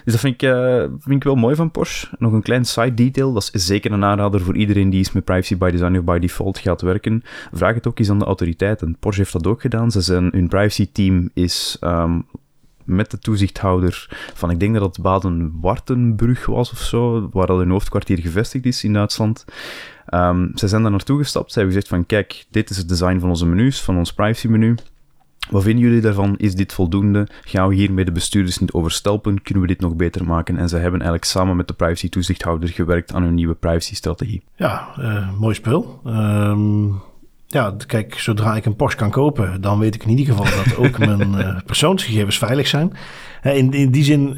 Dus 0.05 0.13
dat 0.13 0.21
vind 0.21 0.35
ik, 0.35 0.43
uh, 0.43 0.79
vind 0.81 1.17
ik 1.17 1.25
wel 1.25 1.35
mooi 1.35 1.55
van 1.55 1.71
Porsche. 1.71 2.09
Nog 2.19 2.33
een 2.33 2.43
klein 2.43 2.65
side 2.65 2.95
detail, 2.95 3.33
dat 3.33 3.51
is 3.53 3.67
zeker 3.67 3.93
een 3.93 4.05
aanrader 4.05 4.41
voor 4.41 4.57
iedereen 4.57 4.91
die 4.91 4.99
eens 4.99 5.13
met 5.13 5.25
privacy 5.25 5.57
by 5.57 5.71
design 5.71 5.97
of 5.97 6.05
by 6.05 6.19
default 6.19 6.59
gaat 6.59 6.81
werken. 6.81 7.23
Vraag 7.53 7.75
het 7.75 7.87
ook 7.87 7.99
eens 7.99 8.11
aan 8.11 8.19
de 8.19 8.25
autoriteiten. 8.25 8.97
Porsche 9.01 9.21
heeft 9.21 9.33
dat 9.33 9.47
ook 9.47 9.61
gedaan. 9.61 9.91
Ze 9.91 10.01
zijn, 10.01 10.29
hun 10.33 10.49
privacy 10.49 10.89
team 10.93 11.31
is 11.35 11.77
um, 11.81 12.27
met 12.91 13.11
de 13.11 13.19
toezichthouder 13.19 14.09
van, 14.35 14.51
ik 14.51 14.61
denk 14.61 14.75
dat 14.75 14.83
het 14.83 15.03
Baden-Wartenburg 15.03 16.47
was 16.47 16.73
of 16.73 16.79
zo, 16.79 17.29
waar 17.33 17.47
dat 17.47 17.59
hun 17.59 17.71
hoofdkwartier 17.71 18.19
gevestigd 18.19 18.67
is 18.67 18.85
in 18.85 18.93
Duitsland. 18.93 19.45
Um, 20.15 20.51
zij 20.55 20.69
zijn 20.69 20.83
daar 20.83 20.91
naartoe 20.91 21.19
gestapt. 21.19 21.53
Zij 21.53 21.63
hebben 21.63 21.83
gezegd 21.83 21.95
van, 21.95 22.07
kijk, 22.07 22.45
dit 22.51 22.71
is 22.71 22.77
het 22.77 22.89
design 22.89 23.19
van 23.19 23.29
onze 23.29 23.47
menus, 23.47 23.83
van 23.83 23.97
ons 23.97 24.13
privacy 24.13 24.49
menu. 24.49 24.75
Wat 25.51 25.63
vinden 25.63 25.85
jullie 25.85 26.01
daarvan? 26.01 26.37
Is 26.37 26.55
dit 26.55 26.73
voldoende? 26.73 27.29
Gaan 27.45 27.69
we 27.69 27.75
hier 27.75 27.93
met 27.93 28.07
de 28.07 28.13
bestuurders 28.13 28.59
niet 28.59 28.73
overstelpen? 28.73 29.43
Kunnen 29.43 29.63
we 29.63 29.69
dit 29.69 29.81
nog 29.81 29.95
beter 29.97 30.25
maken? 30.25 30.57
En 30.57 30.69
ze 30.69 30.75
hebben 30.77 31.01
eigenlijk 31.01 31.25
samen 31.25 31.57
met 31.57 31.69
de 31.69 31.75
privacy-toezichthouder 31.75 32.69
gewerkt 32.69 33.13
aan 33.13 33.23
hun 33.23 33.35
nieuwe 33.35 33.55
privacy-strategie. 33.55 34.43
Ja, 34.57 34.89
uh, 34.99 35.39
mooi 35.39 35.55
speel. 35.55 36.01
Um, 36.07 37.01
ja, 37.53 37.75
kijk, 37.87 38.19
zodra 38.19 38.57
ik 38.57 38.65
een 38.65 38.77
Porsche 38.77 38.99
kan 38.99 39.11
kopen, 39.11 39.61
dan 39.61 39.79
weet 39.79 39.95
ik 39.95 40.03
in 40.03 40.11
ieder 40.19 40.35
geval 40.35 40.65
dat 40.65 40.77
ook 40.77 40.99
mijn 41.17 41.33
uh, 41.33 41.57
persoonsgegevens 41.67 42.39
veilig 42.39 42.67
zijn. 42.67 42.93
In, 43.43 43.73
in 43.73 43.91
die 43.91 44.05
zin 44.05 44.37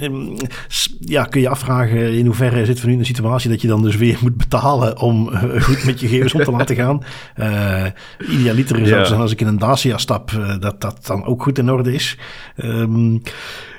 ja, 0.98 1.24
kun 1.24 1.40
je 1.40 1.48
afvragen 1.48 2.12
in 2.12 2.26
hoeverre 2.26 2.64
zitten 2.64 2.84
we 2.84 2.86
nu 2.86 2.92
in 2.92 3.00
een 3.00 3.06
situatie 3.06 3.50
dat 3.50 3.60
je 3.60 3.68
dan 3.68 3.82
dus 3.82 3.96
weer 3.96 4.18
moet 4.22 4.36
betalen 4.36 4.98
om 4.98 5.28
uh, 5.28 5.62
goed 5.62 5.84
met 5.84 6.00
je 6.00 6.08
gegevens 6.08 6.34
om 6.34 6.44
te 6.44 6.50
laten 6.50 6.76
gaan. 6.76 7.02
Uh, 7.36 7.84
idealiter 8.30 8.78
is 8.78 8.88
ja. 8.88 9.02
als 9.02 9.32
ik 9.32 9.40
in 9.40 9.46
een 9.46 9.58
Dacia 9.58 9.98
stap, 9.98 10.30
dat 10.60 10.80
dat 10.80 11.06
dan 11.06 11.24
ook 11.24 11.42
goed 11.42 11.58
in 11.58 11.70
orde 11.70 11.92
is. 11.92 12.18
Um, 12.56 13.22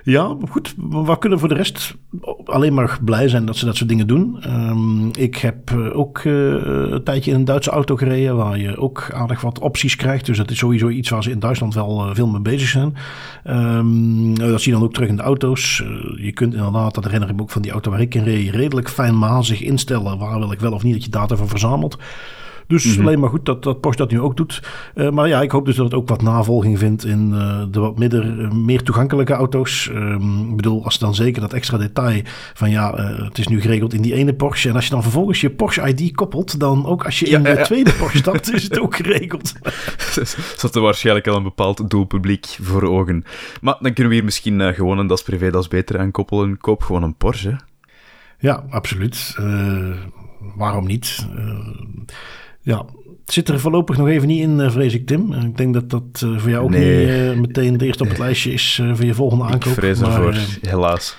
ja, 0.04 0.36
goed. 0.50 0.74
We 0.90 1.18
kunnen 1.20 1.40
voor 1.40 1.48
de 1.48 1.56
rest 1.56 1.96
alleen 2.46 2.74
maar 2.74 3.00
blij 3.02 3.28
zijn 3.28 3.46
dat 3.46 3.56
ze 3.56 3.66
dat 3.66 3.76
soort 3.76 3.90
dingen 3.90 4.08
doen. 4.08 4.44
Um, 4.48 5.10
ik 5.18 5.36
heb 5.36 5.72
eh, 5.72 5.98
ook 5.98 6.24
uh, 6.24 6.34
een 6.92 7.04
tijdje 7.04 7.32
in 7.32 7.38
een 7.38 7.46
Duitse 7.46 7.70
auto 7.70 7.96
gereden, 7.96 8.36
waar 8.36 8.60
je 8.60 8.78
ook 8.78 9.10
aardig 9.14 9.42
wat 9.42 9.60
opties 9.60 9.96
krijgt. 9.96 10.26
Dus 10.26 10.38
dat 10.38 10.52
is 10.52 10.58
sowieso 10.58 10.90
iets 10.90 11.10
waar 11.10 11.24
ze 11.24 11.32
in 11.32 11.40
Duitsland 11.40 11.74
wel 11.74 12.08
uh, 12.08 12.16
veel 12.16 12.28
mee 12.28 12.42
bezig 12.42 12.68
zijn. 12.68 12.96
Um, 13.48 14.38
dat 14.38 14.62
zie 14.62 14.72
je 14.72 14.78
dan 14.78 14.88
ook 14.88 14.94
terug 14.94 15.10
in 15.10 15.16
de 15.16 15.22
auto's. 15.22 15.84
je 16.16 16.32
kunt 16.34 16.54
inderdaad, 16.54 16.96
dat 16.96 17.04
herinner 17.04 17.30
ik 17.30 17.36
me 17.36 17.42
ook 17.42 17.52
van 17.52 17.62
die 17.62 17.72
auto 17.72 17.92
waar 17.92 18.02
ik 18.02 18.16
in 18.16 18.24
reed, 18.24 18.50
redelijk 18.50 18.90
fijnmazig 18.90 19.62
instellen 19.62 20.18
waar 20.18 20.40
wil 20.40 20.52
ik 20.52 20.60
wel 20.60 20.74
of 20.74 20.84
niet 20.84 20.94
dat 20.94 21.04
je 21.04 21.10
data 21.10 21.36
van 21.36 21.48
verzamelt. 21.48 21.98
Dus 22.68 22.86
mm 22.86 22.92
-hmm. 22.92 23.02
alleen 23.02 23.20
maar 23.20 23.30
goed 23.30 23.46
dat, 23.46 23.64
dat 23.64 23.80
Porsche 23.80 24.02
dat 24.02 24.12
nu 24.12 24.20
ook 24.20 24.38
doet. 24.38 24.62
Uh, 24.96 25.10
maar 25.10 25.28
ja, 25.28 25.42
ik 25.42 25.52
hoop 25.52 25.66
dus 25.66 25.76
dat 25.76 25.86
het 25.86 25.94
ook 25.94 26.10
wat 26.10 26.22
navolging 26.22 26.80
vindt 26.80 27.06
in 27.06 27.32
uh, 27.34 27.64
de 27.72 27.80
wat 27.80 27.98
midder, 27.98 28.26
uh, 28.26 28.52
meer 28.52 28.84
toegankelijke 28.84 29.34
auto's. 29.34 29.90
Um, 29.94 30.50
ik 30.50 30.56
bedoel, 30.56 30.84
als 30.84 31.00
dan 31.00 31.16
zeker 31.16 31.42
dat 31.42 31.54
extra 31.54 31.78
detail 31.78 32.22
van 32.54 32.70
ja, 32.70 32.96
het 33.24 33.38
is 33.38 33.48
nu 33.48 33.62
geregeld 33.62 33.94
in 33.94 34.02
die 34.02 34.14
ene 34.14 34.34
Porsche. 34.34 34.70
En 34.70 34.76
als 34.76 34.84
je 34.86 34.92
dan 34.92 35.02
vervolgens 35.02 35.42
je 35.42 35.50
Porsche 35.50 35.88
ID 35.88 36.16
koppelt, 36.16 36.60
dan 36.60 36.86
ook 36.86 37.06
als 37.06 37.20
je 37.20 37.30
ja, 37.30 37.38
in 37.38 37.44
de 37.44 37.62
tweede 37.64 37.94
Porsche 37.94 38.18
stapt, 38.18 38.54
is 38.54 38.64
het 38.64 38.80
ook 38.80 38.96
geregeld. 38.96 39.54
Zat 40.58 40.76
er 40.76 40.82
waarschijnlijk 40.82 41.28
al 41.28 41.36
een 41.36 41.44
bepaald 41.44 41.90
doelpubliek 41.90 42.58
voor 42.62 42.84
ogen. 42.84 43.24
Maar 43.62 43.76
dan 43.80 43.94
kunnen 43.94 44.08
we 44.08 44.14
hier 44.14 44.26
misschien 44.26 44.74
gewoon 44.74 44.98
een 44.98 45.08
das 45.08 45.24
privé, 45.24 45.50
das 45.50 45.68
beter 45.68 46.00
aan 46.00 46.12
koppelen. 46.12 46.58
Koop 46.58 46.84
gewoon 46.84 47.04
een 47.04 47.16
Porsche. 47.16 47.60
Ja, 48.40 48.64
absoluut. 48.70 49.36
waarom 50.56 50.86
niet? 50.86 51.28
Ja, 52.64 52.86
het 53.26 53.34
zit 53.34 53.50
er 53.50 53.60
voorlopig 53.60 53.98
nog 53.98 54.08
even 54.08 54.28
niet 54.28 54.42
in, 54.42 54.60
uh, 54.60 54.72
vrees 54.72 54.94
ik, 54.94 55.08
Tim. 55.08 55.34
Ik 55.34 55.58
denk 55.58 55.74
dat 55.74 55.90
dat 55.90 56.22
uh, 56.24 56.40
voor 56.40 56.50
jou 56.50 56.64
ook 56.64 56.70
nee. 56.70 57.06
niet 57.06 57.36
uh, 57.36 57.42
meteen 57.42 57.78
de 57.78 57.86
eerste 57.86 58.04
op 58.04 58.10
het 58.10 58.18
lijstje 58.18 58.52
is 58.52 58.82
voor 58.94 59.06
je 59.06 59.14
volgende 59.14 59.44
aankoop. 59.44 59.64
Ik 59.64 59.74
vrees 59.74 60.02
ervoor, 60.02 60.36
helaas. 60.62 61.16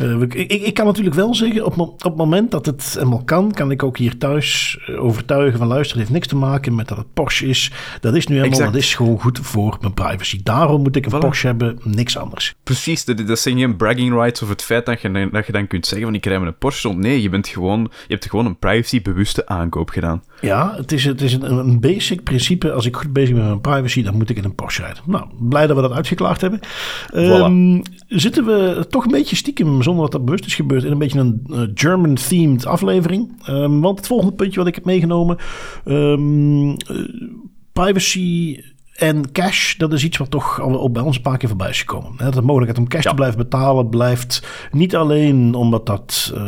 Uh, 0.00 0.20
ik, 0.20 0.34
ik, 0.34 0.52
ik, 0.52 0.74
kan 0.74 0.86
natuurlijk 0.86 1.14
wel 1.14 1.34
zeggen, 1.34 1.64
op, 1.64 1.78
op 1.78 2.02
het 2.02 2.16
moment 2.16 2.50
dat 2.50 2.66
het 2.66 2.94
helemaal 2.94 3.24
kan, 3.24 3.52
kan 3.52 3.70
ik 3.70 3.82
ook 3.82 3.98
hier 3.98 4.18
thuis 4.18 4.78
overtuigen 4.98 5.58
van 5.58 5.66
luister, 5.66 5.90
het 5.96 6.08
heeft 6.08 6.18
niks 6.18 6.26
te 6.26 6.36
maken 6.36 6.74
met 6.74 6.88
dat 6.88 6.98
het 6.98 7.12
Porsche 7.14 7.46
is. 7.46 7.70
Dat 8.00 8.14
is 8.14 8.26
nu 8.26 8.34
helemaal, 8.34 8.58
exact. 8.58 8.72
dat 8.72 8.82
is 8.82 8.94
gewoon 8.94 9.20
goed 9.20 9.38
voor 9.42 9.76
mijn 9.80 9.94
privacy. 9.94 10.40
Daarom 10.42 10.82
moet 10.82 10.96
ik 10.96 11.06
een 11.06 11.12
voilà. 11.12 11.18
Porsche 11.18 11.46
hebben, 11.46 11.78
niks 11.82 12.16
anders. 12.16 12.54
Precies, 12.62 13.04
dat, 13.04 13.26
dat 13.26 13.38
zijn 13.38 13.58
geen 13.58 13.76
bragging 13.76 14.12
rights 14.12 14.42
of 14.42 14.48
het 14.48 14.62
feit 14.62 14.86
dat 14.86 15.00
je, 15.00 15.28
dat 15.32 15.46
je 15.46 15.52
dan 15.52 15.66
kunt 15.66 15.86
zeggen 15.86 16.06
van 16.06 16.16
ik 16.16 16.26
rij 16.26 16.38
met 16.38 16.48
een 16.48 16.58
Porsche. 16.58 16.92
Nee, 16.92 17.22
je, 17.22 17.28
bent 17.28 17.48
gewoon, 17.48 17.80
je 17.80 18.12
hebt 18.14 18.30
gewoon 18.30 18.46
een 18.46 18.58
privacy-bewuste 18.58 19.46
aankoop 19.46 19.90
gedaan. 19.90 20.22
Ja, 20.44 20.74
het 20.76 20.92
is, 20.92 21.04
het 21.04 21.20
is 21.20 21.32
een, 21.32 21.58
een, 21.58 21.80
basic 21.80 22.22
principe. 22.22 22.72
Als 22.72 22.86
ik 22.86 22.96
goed 22.96 23.12
bezig 23.12 23.30
ben 23.34 23.38
met 23.38 23.48
mijn 23.48 23.60
privacy, 23.60 24.02
dan 24.02 24.16
moet 24.16 24.30
ik 24.30 24.36
in 24.36 24.44
een 24.44 24.54
Porsche 24.54 24.82
rijden. 24.82 25.02
Nou, 25.06 25.26
blij 25.38 25.66
dat 25.66 25.76
we 25.76 25.82
dat 25.82 25.92
uitgeklaard 25.92 26.40
hebben. 26.40 26.60
Voilà. 27.12 27.44
Um, 27.44 27.82
zitten 28.08 28.44
we 28.44 28.86
toch 28.88 29.04
een 29.04 29.10
beetje 29.10 29.36
stiekem 29.36 29.82
zonder 29.82 30.02
dat 30.02 30.12
dat 30.12 30.24
bewust 30.24 30.46
is 30.46 30.54
gebeurd, 30.54 30.84
in 30.84 30.92
een 30.92 30.98
beetje 30.98 31.18
een 31.18 31.46
uh, 31.50 31.60
German-themed 31.74 32.66
aflevering. 32.66 33.48
Um, 33.48 33.80
want 33.80 33.98
het 33.98 34.06
volgende 34.06 34.34
puntje 34.34 34.58
wat 34.58 34.68
ik 34.68 34.74
heb 34.74 34.84
meegenomen: 34.84 35.36
um, 35.84 36.68
uh, 36.68 36.76
privacy 37.72 38.60
En 38.94 39.32
cash, 39.32 39.76
dat 39.76 39.92
is 39.92 40.04
iets 40.04 40.16
wat 40.16 40.30
toch 40.30 40.60
al 40.60 40.90
bij 40.90 41.02
ons 41.02 41.16
een 41.16 41.22
paar 41.22 41.36
keer 41.36 41.48
voorbij 41.48 41.68
is 41.68 41.78
gekomen. 41.78 42.32
De 42.32 42.42
mogelijkheid 42.42 42.78
om 42.78 42.88
cash 42.88 43.04
te 43.04 43.14
blijven 43.14 43.38
betalen 43.38 43.88
blijft 43.88 44.46
niet 44.72 44.96
alleen 44.96 45.54
omdat 45.54 45.86
dat 45.86 46.32
uh, 46.34 46.40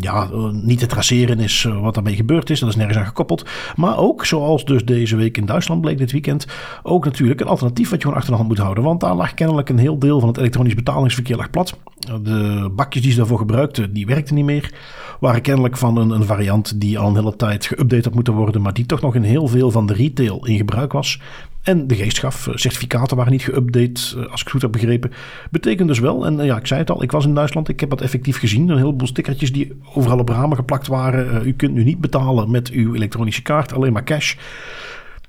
ja, 0.00 0.28
niet 0.52 0.78
te 0.78 0.86
traceren 0.86 1.38
is 1.38 1.68
wat 1.80 1.94
daarmee 1.94 2.14
gebeurd 2.14 2.50
is. 2.50 2.60
Dat 2.60 2.68
is 2.68 2.76
nergens 2.76 2.98
aan 2.98 3.06
gekoppeld. 3.06 3.48
Maar 3.76 3.98
ook, 3.98 4.24
zoals 4.24 4.64
dus 4.64 4.84
deze 4.84 5.16
week 5.16 5.36
in 5.36 5.46
Duitsland 5.46 5.80
bleek 5.80 5.98
dit 5.98 6.12
weekend, 6.12 6.46
ook 6.82 7.04
natuurlijk 7.04 7.40
een 7.40 7.46
alternatief 7.46 7.90
wat 7.90 7.98
je 7.98 8.02
gewoon 8.02 8.16
achter 8.16 8.32
de 8.32 8.38
hand 8.38 8.48
moet 8.48 8.62
houden. 8.62 8.84
Want 8.84 9.00
daar 9.00 9.14
lag 9.14 9.34
kennelijk 9.34 9.68
een 9.68 9.78
heel 9.78 9.98
deel 9.98 10.20
van 10.20 10.28
het 10.28 10.38
elektronisch 10.38 10.74
betalingsverkeer 10.74 11.36
lag 11.36 11.50
plat. 11.50 11.78
De 12.22 12.70
bakjes 12.72 13.02
die 13.02 13.10
ze 13.10 13.18
daarvoor 13.18 13.38
gebruikten, 13.38 13.92
die 13.92 14.06
werkten 14.06 14.34
niet 14.34 14.44
meer. 14.44 14.72
Waren 15.20 15.42
kennelijk 15.42 15.76
van 15.76 15.96
een, 15.96 16.10
een 16.10 16.24
variant 16.24 16.80
die 16.80 16.98
al 16.98 17.08
een 17.08 17.14
hele 17.14 17.36
tijd 17.36 17.66
geüpdate 17.74 18.02
had 18.02 18.14
moeten 18.14 18.34
worden, 18.34 18.62
maar 18.62 18.72
die 18.72 18.86
toch 18.86 19.00
nog 19.00 19.14
in 19.14 19.22
heel 19.22 19.46
veel 19.46 19.70
van 19.70 19.86
de 19.86 19.94
retail 19.94 20.46
in 20.46 20.56
gebruik 20.56 20.92
was. 20.92 21.20
En 21.66 21.86
de 21.86 21.94
geest 21.94 22.18
gaf, 22.18 22.46
eh, 22.46 22.56
certificaten 22.56 23.16
waren 23.16 23.32
niet 23.32 23.50
geüpdate, 23.50 24.16
eh, 24.16 24.30
als 24.30 24.40
ik 24.40 24.46
het 24.46 24.50
goed 24.50 24.62
heb 24.62 24.72
begrepen. 24.72 25.12
Betekent 25.50 25.88
dus 25.88 25.98
wel, 25.98 26.26
en 26.26 26.40
eh, 26.40 26.46
ja, 26.46 26.56
ik 26.56 26.66
zei 26.66 26.80
het 26.80 26.90
al, 26.90 27.02
ik 27.02 27.10
was 27.10 27.24
in 27.24 27.34
Duitsland, 27.34 27.68
ik 27.68 27.80
heb 27.80 27.90
dat 27.90 28.00
effectief 28.00 28.38
gezien. 28.38 28.68
Een 28.68 28.76
heleboel 28.76 29.06
stickertjes 29.06 29.52
die 29.52 29.72
overal 29.94 30.18
op 30.18 30.28
ramen 30.28 30.56
geplakt 30.56 30.86
waren. 30.86 31.46
u 31.46 31.52
kunt 31.52 31.74
nu 31.74 31.84
niet 31.84 32.00
betalen 32.00 32.50
met 32.50 32.70
uw 32.70 32.94
elektronische 32.94 33.42
kaart, 33.42 33.72
alleen 33.72 33.92
maar 33.92 34.04
cash. 34.04 34.34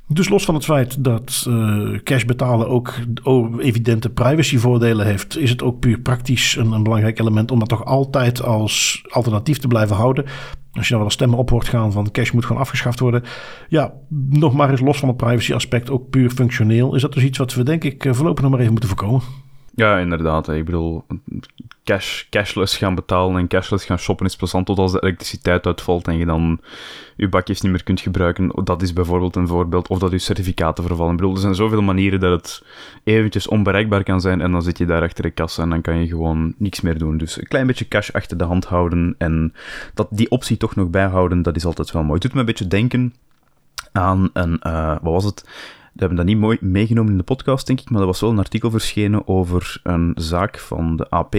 Dus 0.07 0.29
los 0.29 0.45
van 0.45 0.55
het 0.55 0.65
feit 0.65 1.03
dat 1.03 1.45
uh, 1.47 1.99
cash 2.03 2.23
betalen 2.23 2.69
ook 2.69 2.93
evidente 3.59 4.09
privacyvoordelen 4.09 5.05
heeft, 5.05 5.37
is 5.37 5.49
het 5.49 5.63
ook 5.63 5.79
puur 5.79 5.99
praktisch 5.99 6.55
een, 6.55 6.71
een, 6.71 6.83
belangrijk 6.83 7.19
element 7.19 7.51
om 7.51 7.59
dat 7.59 7.69
toch 7.69 7.85
altijd 7.85 8.43
als 8.43 9.05
alternatief 9.09 9.57
te 9.57 9.67
blijven 9.67 9.95
houden. 9.95 10.25
Als 10.77 10.87
je 10.87 10.93
dan 10.93 11.01
wel 11.01 11.11
stemmen 11.11 11.37
op 11.37 11.49
hoort 11.49 11.67
gaan 11.67 11.91
van 11.91 12.11
cash 12.11 12.31
moet 12.31 12.45
gewoon 12.45 12.61
afgeschaft 12.61 12.99
worden. 12.99 13.23
Ja, 13.67 13.93
nog 14.29 14.53
maar 14.53 14.69
eens 14.69 14.81
los 14.81 14.99
van 14.99 15.07
het 15.07 15.17
privacy 15.17 15.53
aspect, 15.53 15.89
ook 15.89 16.09
puur 16.09 16.29
functioneel, 16.29 16.95
is 16.95 17.01
dat 17.01 17.13
dus 17.13 17.23
iets 17.23 17.37
wat 17.37 17.53
we 17.53 17.63
denk 17.63 17.83
ik 17.83 18.05
voorlopig 18.09 18.41
nog 18.41 18.51
maar 18.51 18.59
even 18.59 18.71
moeten 18.71 18.89
voorkomen. 18.89 19.21
Ja, 19.75 19.97
inderdaad. 19.97 20.49
Ik 20.49 20.65
bedoel, 20.65 21.03
cash, 21.87 22.23
cashless 22.29 22.77
gaan 22.77 22.95
betalen 22.95 23.39
en 23.39 23.47
cashless 23.47 23.85
gaan 23.85 23.97
shoppen 23.97 24.25
is 24.25 24.35
plezant 24.35 24.65
tot 24.65 24.77
als 24.77 24.91
de 24.91 25.01
elektriciteit 25.01 25.65
uitvalt 25.65 26.07
en 26.07 26.17
je 26.17 26.25
dan 26.25 26.59
je 27.15 27.29
bakjes 27.29 27.61
niet 27.61 27.71
meer 27.71 27.83
kunt 27.83 28.01
gebruiken. 28.01 28.51
Dat 28.63 28.81
is 28.81 28.93
bijvoorbeeld 28.93 29.35
een 29.35 29.47
voorbeeld. 29.47 29.87
Of 29.87 29.99
dat 29.99 30.11
je 30.11 30.17
certificaten 30.17 30.83
vervallen. 30.83 31.11
Ik 31.11 31.17
bedoel, 31.17 31.33
er 31.33 31.41
zijn 31.41 31.55
zoveel 31.55 31.81
manieren 31.81 32.19
dat 32.19 32.41
het 32.41 32.63
eventjes 33.03 33.47
onbereikbaar 33.47 34.03
kan 34.03 34.21
zijn 34.21 34.41
en 34.41 34.51
dan 34.51 34.61
zit 34.61 34.77
je 34.77 34.85
daar 34.85 35.01
achter 35.01 35.23
de 35.23 35.31
kassa 35.31 35.63
en 35.63 35.69
dan 35.69 35.81
kan 35.81 35.99
je 35.99 36.07
gewoon 36.07 36.53
niks 36.57 36.81
meer 36.81 36.97
doen. 36.97 37.17
Dus 37.17 37.37
een 37.37 37.47
klein 37.47 37.67
beetje 37.67 37.87
cash 37.87 38.09
achter 38.11 38.37
de 38.37 38.43
hand 38.43 38.65
houden 38.65 39.15
en 39.17 39.53
dat, 39.93 40.07
die 40.11 40.31
optie 40.31 40.57
toch 40.57 40.75
nog 40.75 40.89
bijhouden, 40.89 41.41
dat 41.41 41.55
is 41.55 41.65
altijd 41.65 41.91
wel 41.91 42.03
mooi. 42.03 42.13
Het 42.13 42.21
doet 42.21 42.33
me 42.33 42.39
een 42.39 42.45
beetje 42.45 42.67
denken 42.67 43.13
aan 43.91 44.29
een, 44.33 44.59
uh, 44.63 44.95
wat 45.01 45.13
was 45.13 45.23
het? 45.23 45.45
We 45.97 46.03
hebben 46.03 46.17
dat 46.17 46.25
niet 46.25 46.37
mooi 46.37 46.57
meegenomen 46.61 47.11
in 47.11 47.17
de 47.17 47.23
podcast, 47.23 47.67
denk 47.67 47.79
ik, 47.79 47.89
maar 47.89 48.01
er 48.01 48.07
was 48.07 48.21
wel 48.21 48.29
een 48.29 48.39
artikel 48.39 48.71
verschenen 48.71 49.27
over 49.27 49.79
een 49.83 50.11
zaak 50.15 50.59
van 50.59 50.95
de 50.95 51.09
AP. 51.09 51.35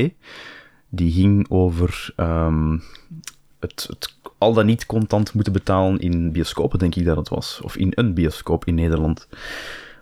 Die 0.88 1.12
ging 1.12 1.46
over 1.48 2.12
um, 2.16 2.82
het, 3.60 3.86
het, 3.88 4.16
al 4.38 4.52
dan 4.52 4.66
niet 4.66 4.86
contant 4.86 5.34
moeten 5.34 5.52
betalen 5.52 5.98
in 5.98 6.32
bioscopen, 6.32 6.78
denk 6.78 6.94
ik 6.94 7.04
dat 7.04 7.16
het 7.16 7.28
was. 7.28 7.60
Of 7.62 7.76
in 7.76 7.92
een 7.94 8.14
bioscoop 8.14 8.64
in 8.64 8.74
Nederland. 8.74 9.28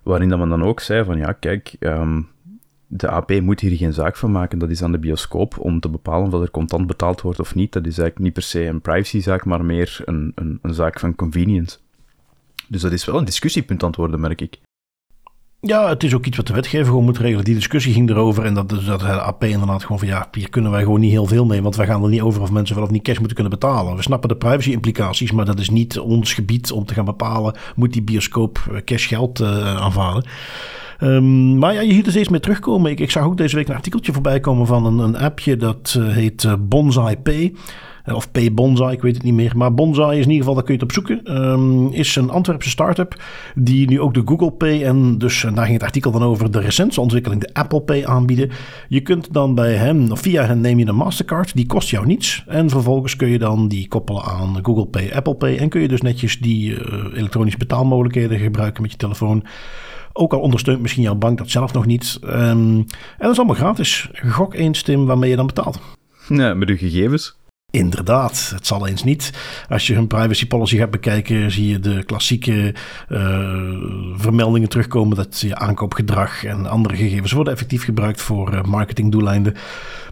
Waarin 0.02 0.28
dat 0.28 0.38
men 0.38 0.48
dan 0.48 0.62
ook 0.62 0.80
zei 0.80 1.04
van, 1.04 1.18
ja, 1.18 1.32
kijk, 1.32 1.76
um, 1.80 2.28
de 2.86 3.08
AP 3.08 3.40
moet 3.40 3.60
hier 3.60 3.76
geen 3.76 3.92
zaak 3.92 4.16
van 4.16 4.32
maken. 4.32 4.58
Dat 4.58 4.70
is 4.70 4.82
aan 4.82 4.92
de 4.92 4.98
bioscoop 4.98 5.58
om 5.58 5.80
te 5.80 5.88
bepalen 5.88 6.32
of 6.32 6.42
er 6.42 6.50
contant 6.50 6.86
betaald 6.86 7.20
wordt 7.20 7.40
of 7.40 7.54
niet. 7.54 7.72
Dat 7.72 7.86
is 7.86 7.98
eigenlijk 7.98 8.18
niet 8.18 8.32
per 8.32 8.42
se 8.42 8.64
een 8.64 8.80
privacyzaak, 8.80 9.44
maar 9.44 9.64
meer 9.64 10.00
een, 10.04 10.32
een, 10.34 10.58
een 10.62 10.74
zaak 10.74 11.00
van 11.00 11.14
convenience. 11.14 11.78
Dus 12.68 12.82
dat 12.82 12.92
is 12.92 13.04
wel 13.04 13.18
een 13.18 13.24
discussiepunt 13.24 13.82
aan 13.82 13.92
worden, 13.96 14.20
merk 14.20 14.40
ik. 14.40 14.58
Ja, 15.60 15.88
het 15.88 16.02
is 16.02 16.14
ook 16.14 16.26
iets 16.26 16.36
wat 16.36 16.46
de 16.46 16.52
wetgever 16.52 16.86
gewoon 16.86 17.04
moet 17.04 17.18
regelen. 17.18 17.44
Die 17.44 17.54
discussie 17.54 17.92
ging 17.92 18.10
erover 18.10 18.44
en 18.44 18.54
dat, 18.54 18.68
dat 18.68 19.00
de 19.00 19.20
AP 19.20 19.44
inderdaad 19.44 19.82
gewoon 19.82 19.98
van 19.98 20.08
ja, 20.08 20.28
hier 20.32 20.50
kunnen 20.50 20.70
wij 20.70 20.82
gewoon 20.82 21.00
niet 21.00 21.10
heel 21.10 21.26
veel 21.26 21.44
mee, 21.44 21.62
want 21.62 21.76
wij 21.76 21.86
gaan 21.86 22.02
er 22.02 22.08
niet 22.08 22.20
over 22.20 22.42
of 22.42 22.50
mensen 22.50 22.74
wel 22.74 22.84
of 22.84 22.90
niet 22.90 23.02
cash 23.02 23.16
moeten 23.16 23.34
kunnen 23.34 23.58
betalen. 23.58 23.96
We 23.96 24.02
snappen 24.02 24.28
de 24.28 24.36
privacy 24.36 24.70
implicaties, 24.70 25.32
maar 25.32 25.44
dat 25.44 25.58
is 25.58 25.70
niet 25.70 25.98
ons 25.98 26.34
gebied 26.34 26.72
om 26.72 26.84
te 26.84 26.94
gaan 26.94 27.04
bepalen, 27.04 27.54
moet 27.74 27.92
die 27.92 28.02
bioscoop 28.02 28.58
eh, 28.72 28.80
cash 28.84 29.08
geld 29.08 29.40
uh, 29.40 31.20
maar 31.58 31.74
ja, 31.74 31.80
je 31.80 31.92
ziet 31.92 32.06
er 32.06 32.12
steeds 32.12 32.28
meer 32.28 32.40
terugkomen. 32.40 32.90
Ik, 32.90 33.00
ik, 33.00 33.10
zag 33.10 33.24
ook 33.24 33.36
deze 33.36 33.56
week 33.56 33.68
een 33.68 33.74
artikeltje 33.74 34.12
voorbij 34.12 34.40
komen 34.40 34.66
van 34.66 34.86
een, 34.86 34.98
een 34.98 35.16
appje 35.16 35.56
dat 35.56 35.96
uh, 35.98 36.08
heet 36.08 36.68
Bonsai 36.68 37.16
Pay. 37.16 37.54
Eh, 38.06 38.14
of 38.14 38.30
P 38.30 38.38
ik 38.38 39.02
weet 39.02 39.14
het 39.14 39.22
niet 39.22 39.34
meer. 39.34 39.56
Maar 39.56 39.74
Bonsai 39.74 40.18
is 40.18 40.24
in 40.24 40.30
ieder 40.30 40.36
geval, 40.36 40.54
daar 40.54 40.62
kun 40.62 40.74
je 40.74 40.80
het 40.80 40.88
op 40.88 40.94
zoeken. 40.94 41.42
Um, 41.42 41.92
is 41.92 42.16
een 42.16 42.30
Antwerpse 42.30 42.70
start-up 42.70 43.22
die 43.54 43.88
nu 43.88 44.00
ook 44.00 44.14
de 44.14 44.22
Google 44.24 44.50
Pay 44.50 44.82
en 44.82 45.18
dus 45.18 45.40
daar 45.54 45.64
ging 45.64 45.76
het 45.76 45.82
artikel 45.82 46.10
dan 46.10 46.22
over 46.22 46.50
de 46.50 46.60
recente 46.60 47.00
ontwikkeling, 47.00 47.40
de 47.40 47.54
Apple 47.54 47.80
Pay 47.80 48.04
aanbieden. 48.04 48.50
Je 48.88 49.00
kunt 49.00 49.32
dan 49.32 49.54
bij 49.54 49.74
hem, 49.74 50.10
of 50.10 50.20
via 50.20 50.44
hen 50.44 50.60
neem 50.60 50.78
je 50.78 50.86
een 50.86 50.94
Mastercard, 50.94 51.54
die 51.54 51.66
kost 51.66 51.90
jou 51.90 52.06
niets. 52.06 52.44
En 52.46 52.70
vervolgens 52.70 53.16
kun 53.16 53.28
je 53.28 53.38
dan 53.38 53.68
die 53.68 53.88
koppelen 53.88 54.22
aan 54.22 54.58
Google 54.62 54.86
Pay, 54.86 55.12
Apple 55.14 55.34
Pay. 55.34 55.56
En 55.56 55.68
kun 55.68 55.80
je 55.80 55.88
dus 55.88 56.00
netjes 56.00 56.38
die 56.38 56.70
uh, 56.70 56.78
elektronische 57.14 57.58
betaalmogelijkheden 57.58 58.38
gebruiken 58.38 58.82
met 58.82 58.90
je 58.90 58.96
telefoon. 58.96 59.44
Ook 60.12 60.32
al 60.32 60.40
ondersteunt 60.40 60.80
misschien 60.80 61.02
jouw 61.02 61.14
bank 61.14 61.38
dat 61.38 61.50
zelf 61.50 61.72
nog 61.72 61.86
niet. 61.86 62.18
Um, 62.22 62.30
en 62.30 62.86
dat 63.18 63.30
is 63.30 63.36
allemaal 63.36 63.56
gratis. 63.56 64.08
Gok 64.12 64.54
eens, 64.54 64.82
Tim, 64.82 65.06
waarmee 65.06 65.30
je 65.30 65.36
dan 65.36 65.46
betaalt. 65.46 65.80
Ja, 66.28 66.54
met 66.54 66.68
uw 66.68 66.76
gegevens. 66.76 67.35
Inderdaad, 67.70 68.52
het 68.54 68.66
zal 68.66 68.86
eens 68.86 69.04
niet. 69.04 69.32
Als 69.68 69.86
je 69.86 69.94
hun 69.94 70.06
privacy 70.06 70.46
policy 70.46 70.76
gaat 70.76 70.90
bekijken, 70.90 71.50
zie 71.50 71.68
je 71.68 71.80
de 71.80 72.04
klassieke 72.04 72.74
uh, 73.08 73.18
vermeldingen 74.16 74.68
terugkomen 74.68 75.16
dat 75.16 75.40
je 75.40 75.56
aankoopgedrag 75.56 76.44
en 76.44 76.66
andere 76.66 76.96
gegevens 76.96 77.32
worden 77.32 77.52
effectief 77.52 77.84
gebruikt 77.84 78.20
voor 78.20 78.52
uh, 78.52 78.62
marketingdoeleinden. 78.62 79.54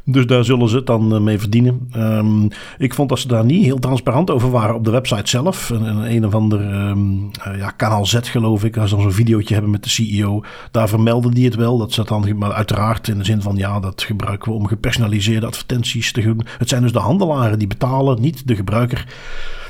Dus 0.07 0.27
daar 0.27 0.45
zullen 0.45 0.69
ze 0.69 0.77
het 0.77 0.87
dan 0.87 1.15
uh, 1.15 1.21
mee 1.21 1.39
verdienen. 1.39 1.89
Um, 1.97 2.49
ik 2.79 2.95
vond 2.95 3.09
dat 3.09 3.19
ze 3.19 3.29
daar 3.29 3.45
niet 3.45 3.65
heel 3.65 3.79
transparant 3.79 4.31
over 4.31 4.51
waren 4.51 4.75
op 4.75 4.85
de 4.85 4.91
website 4.91 5.31
zelf. 5.31 5.71
Een, 5.71 6.15
een, 6.15 6.27
of 6.27 6.35
ander 6.35 6.75
um, 6.89 7.31
ja, 7.57 7.71
kanaal 7.71 8.07
Z 8.07 8.19
geloof 8.23 8.65
ik, 8.65 8.77
als 8.77 8.89
ze 8.89 8.95
dan 8.95 9.05
zo'n 9.05 9.13
videootje 9.13 9.55
hebben 9.55 9.73
met 9.73 9.83
de 9.83 9.89
CEO. 9.89 10.45
Daar 10.71 10.89
vermelden 10.89 11.31
die 11.31 11.45
het 11.45 11.55
wel. 11.55 11.79
Dat 11.79 11.93
ze 11.93 12.05
dan, 12.05 12.39
maar 12.39 12.53
uiteraard 12.53 13.09
in 13.09 13.19
de 13.19 13.25
zin 13.25 13.43
van 13.43 13.57
ja, 13.57 13.81
dat 13.81 14.03
gebruiken 14.03 14.53
we 14.53 14.59
om 14.59 14.67
gepersonaliseerde 14.67 15.47
advertenties 15.47 16.13
te 16.13 16.21
doen. 16.21 16.41
Het 16.59 16.69
zijn 16.69 16.83
dus 16.83 16.93
de 16.93 16.99
handelaren 17.45 17.59
die 17.59 17.69
betalen, 17.69 18.21
niet 18.21 18.49
de 18.49 18.57
gebruiker. 18.57 19.07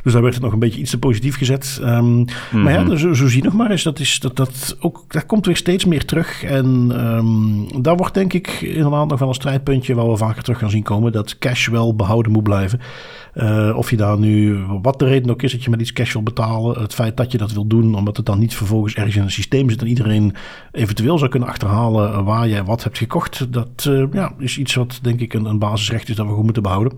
Dus 0.05 0.13
daar 0.13 0.23
werd 0.23 0.35
het 0.35 0.43
nog 0.43 0.53
een 0.53 0.59
beetje 0.59 0.81
iets 0.81 0.91
te 0.91 0.99
positief 0.99 1.37
gezet. 1.37 1.79
Um, 1.83 2.05
mm 2.05 2.27
-hmm. 2.51 2.63
Maar 2.63 2.73
ja, 2.73 2.83
mhm. 2.83 2.97
zo, 2.97 3.13
zo 3.13 3.27
zie 3.27 3.39
je 3.39 3.45
nog 3.45 3.55
maar 3.57 3.71
eens. 3.71 3.83
Dat, 3.83 3.99
is, 3.99 4.21
dat, 4.21 4.37
dat, 4.37 4.77
ook, 4.81 5.05
dat 5.09 5.27
komt 5.27 5.47
weer 5.47 5.57
steeds 5.57 5.85
meer 5.85 6.05
terug. 6.05 6.43
En 6.43 6.67
um, 7.17 7.83
daar 7.83 7.97
wordt 7.97 8.15
denk 8.15 8.33
ik 8.33 8.49
inderdaad 8.61 9.09
nog 9.09 9.19
wel 9.19 9.29
een 9.29 9.35
strijdpuntje... 9.35 9.95
waar 9.95 10.11
we 10.11 10.17
vaker 10.17 10.43
terug 10.43 10.59
gaan 10.59 10.71
zien 10.71 10.83
komen. 10.83 11.13
Dat 11.13 11.39
cash 11.39 11.69
wel 11.69 11.95
behouden 11.95 12.33
moet 12.33 12.43
blijven. 12.43 12.81
Uh, 13.35 13.77
of 13.77 13.91
je 13.91 13.97
daar 13.97 14.19
nu, 14.19 14.59
wat 14.83 14.99
de 14.99 15.05
reden 15.05 15.31
ook 15.31 15.43
is 15.43 15.53
dat 15.53 15.65
je 15.65 15.71
met 15.71 15.81
iets 15.81 15.93
cash 15.93 16.13
wil 16.13 16.23
betalen. 16.23 16.81
Het 16.81 16.95
feit 16.95 17.17
dat 17.17 17.33
je 17.33 17.39
dat 17.39 17.53
wil 17.53 17.67
doen, 17.67 17.95
omdat 17.95 18.17
het 18.17 18.27
dan 18.27 18.39
niet 18.39 18.55
vervolgens 18.55 18.95
ergens 18.95 19.17
in 19.17 19.23
een 19.23 19.31
systeem 19.31 19.71
zit 19.71 19.81
en 19.81 19.87
iedereen 19.87 20.35
eventueel 20.73 21.19
zou 21.19 21.31
kunnen 21.31 21.49
achterhalen 21.49 22.25
waar 22.25 22.49
jij 22.49 22.65
wat 22.65 22.83
hebt 22.85 22.99
gekocht. 22.99 23.53
Dat 23.53 23.87
uh, 23.89 24.05
ja, 24.13 24.33
is 24.39 24.59
iets 24.59 24.75
wat 24.75 24.99
denk 25.03 25.21
ik 25.21 25.35
een, 25.35 25.45
een 25.45 25.59
basisrecht 25.59 26.09
is 26.09 26.17
dat 26.17 26.27
we 26.27 26.33
goed 26.33 26.45
moeten 26.45 26.63
behouden. 26.63 26.93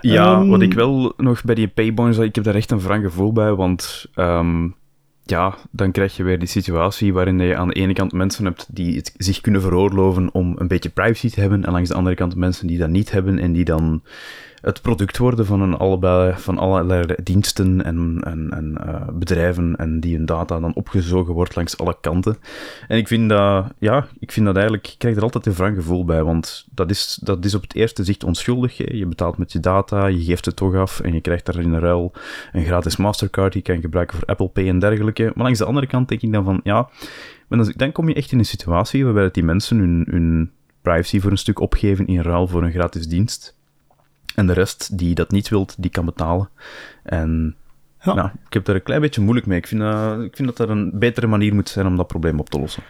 Ja, 0.00 0.40
um, 0.40 0.48
wat 0.48 0.62
ik 0.62 0.74
wel 0.74 1.12
nog 1.16 1.44
bij 1.44 1.54
die 1.54 1.68
paybonds, 2.16 2.28
ik 2.28 2.34
heb 2.34 2.44
daar 2.44 2.54
echt 2.54 2.70
een 2.70 2.80
wrang 2.80 3.04
gevoel 3.04 3.32
bij, 3.32 3.54
want 3.54 4.06
um, 4.14 4.74
ja, 5.22 5.54
dan 5.70 5.92
krijg 5.92 6.16
je 6.16 6.22
weer 6.22 6.38
die 6.38 6.48
situatie 6.48 7.12
waarin 7.12 7.38
je 7.38 7.56
aan 7.56 7.68
de 7.68 7.74
ene 7.74 7.92
kant 7.92 8.12
mensen 8.12 8.44
hebt 8.44 8.66
die 8.70 8.96
het 8.96 9.14
zich 9.16 9.40
kunnen 9.40 9.60
veroorloven 9.60 10.34
om 10.34 10.54
een 10.58 10.68
beetje 10.68 10.88
privacy 10.88 11.30
te 11.30 11.40
hebben, 11.40 11.64
en 11.64 11.72
langs 11.72 11.88
de 11.88 11.94
andere 11.94 12.16
kant 12.16 12.34
mensen 12.34 12.66
die 12.66 12.78
dat 12.78 12.88
niet 12.88 13.10
hebben 13.10 13.38
en 13.38 13.52
die 13.52 13.64
dan 13.64 14.02
het 14.66 14.82
product 14.82 15.18
worden 15.18 15.46
van, 15.46 15.60
een 15.60 15.76
allebei, 15.76 16.34
van 16.36 16.58
allerlei 16.58 17.14
diensten 17.22 17.84
en, 17.84 18.20
en, 18.24 18.50
en 18.50 18.78
uh, 18.86 19.08
bedrijven 19.12 19.76
en 19.76 20.00
die 20.00 20.16
hun 20.16 20.26
data 20.26 20.60
dan 20.60 20.74
opgezogen 20.74 21.34
wordt 21.34 21.56
langs 21.56 21.78
alle 21.78 21.96
kanten. 22.00 22.36
En 22.88 22.96
ik 22.96 23.08
vind 23.08 23.28
dat, 23.28 23.66
ja, 23.78 24.06
ik 24.18 24.32
vind 24.32 24.46
dat 24.46 24.54
eigenlijk, 24.54 24.88
ik 24.88 24.98
krijg 24.98 25.16
er 25.16 25.22
altijd 25.22 25.46
een 25.46 25.54
wrang 25.54 25.76
gevoel 25.76 26.04
bij, 26.04 26.22
want 26.22 26.66
dat 26.70 26.90
is, 26.90 27.18
dat 27.22 27.44
is 27.44 27.54
op 27.54 27.62
het 27.62 27.74
eerste 27.74 28.04
zicht 28.04 28.24
onschuldig. 28.24 28.76
Hè. 28.76 28.84
Je 28.88 29.06
betaalt 29.06 29.38
met 29.38 29.52
je 29.52 29.60
data, 29.60 30.06
je 30.06 30.24
geeft 30.24 30.44
het 30.44 30.56
toch 30.56 30.74
af 30.74 31.00
en 31.00 31.12
je 31.12 31.20
krijgt 31.20 31.46
daar 31.46 31.60
in 31.60 31.78
ruil 31.78 32.12
een 32.52 32.64
gratis 32.64 32.96
Mastercard 32.96 33.52
die 33.52 33.62
je 33.64 33.72
kan 33.72 33.80
gebruiken 33.80 34.18
voor 34.18 34.26
Apple 34.26 34.48
Pay 34.48 34.68
en 34.68 34.78
dergelijke. 34.78 35.32
Maar 35.34 35.44
langs 35.44 35.58
de 35.58 35.64
andere 35.64 35.86
kant 35.86 36.08
denk 36.08 36.22
ik 36.22 36.32
dan 36.32 36.44
van, 36.44 36.60
ja, 36.64 36.88
dan, 37.48 37.72
dan 37.76 37.92
kom 37.92 38.08
je 38.08 38.14
echt 38.14 38.32
in 38.32 38.38
een 38.38 38.44
situatie 38.44 39.04
waarbij 39.04 39.28
die 39.30 39.44
mensen 39.44 39.78
hun, 39.78 40.06
hun 40.10 40.50
privacy 40.82 41.20
voor 41.20 41.30
een 41.30 41.38
stuk 41.38 41.60
opgeven 41.60 42.06
in 42.06 42.20
ruil 42.20 42.46
voor 42.46 42.62
een 42.62 42.72
gratis 42.72 43.06
dienst. 43.06 43.54
En 44.36 44.46
de 44.46 44.52
rest 44.52 44.98
die 44.98 45.14
dat 45.14 45.30
niet 45.30 45.48
wilt, 45.48 45.74
die 45.78 45.90
kan 45.90 46.04
betalen. 46.04 46.48
En 47.02 47.56
ja. 48.00 48.14
Nou, 48.14 48.28
ik 48.46 48.52
heb 48.52 48.64
daar 48.64 48.74
een 48.74 48.82
klein 48.82 49.00
beetje 49.00 49.20
moeilijk 49.20 49.46
mee. 49.46 49.58
Ik 49.58 49.66
vind, 49.66 49.82
uh, 49.82 50.16
ik 50.22 50.36
vind 50.36 50.48
dat 50.48 50.58
er 50.58 50.70
een 50.70 50.90
betere 50.94 51.26
manier 51.26 51.54
moet 51.54 51.68
zijn 51.68 51.86
om 51.86 51.96
dat 51.96 52.06
probleem 52.06 52.40
op 52.40 52.50
te 52.50 52.58
lossen. 52.58 52.82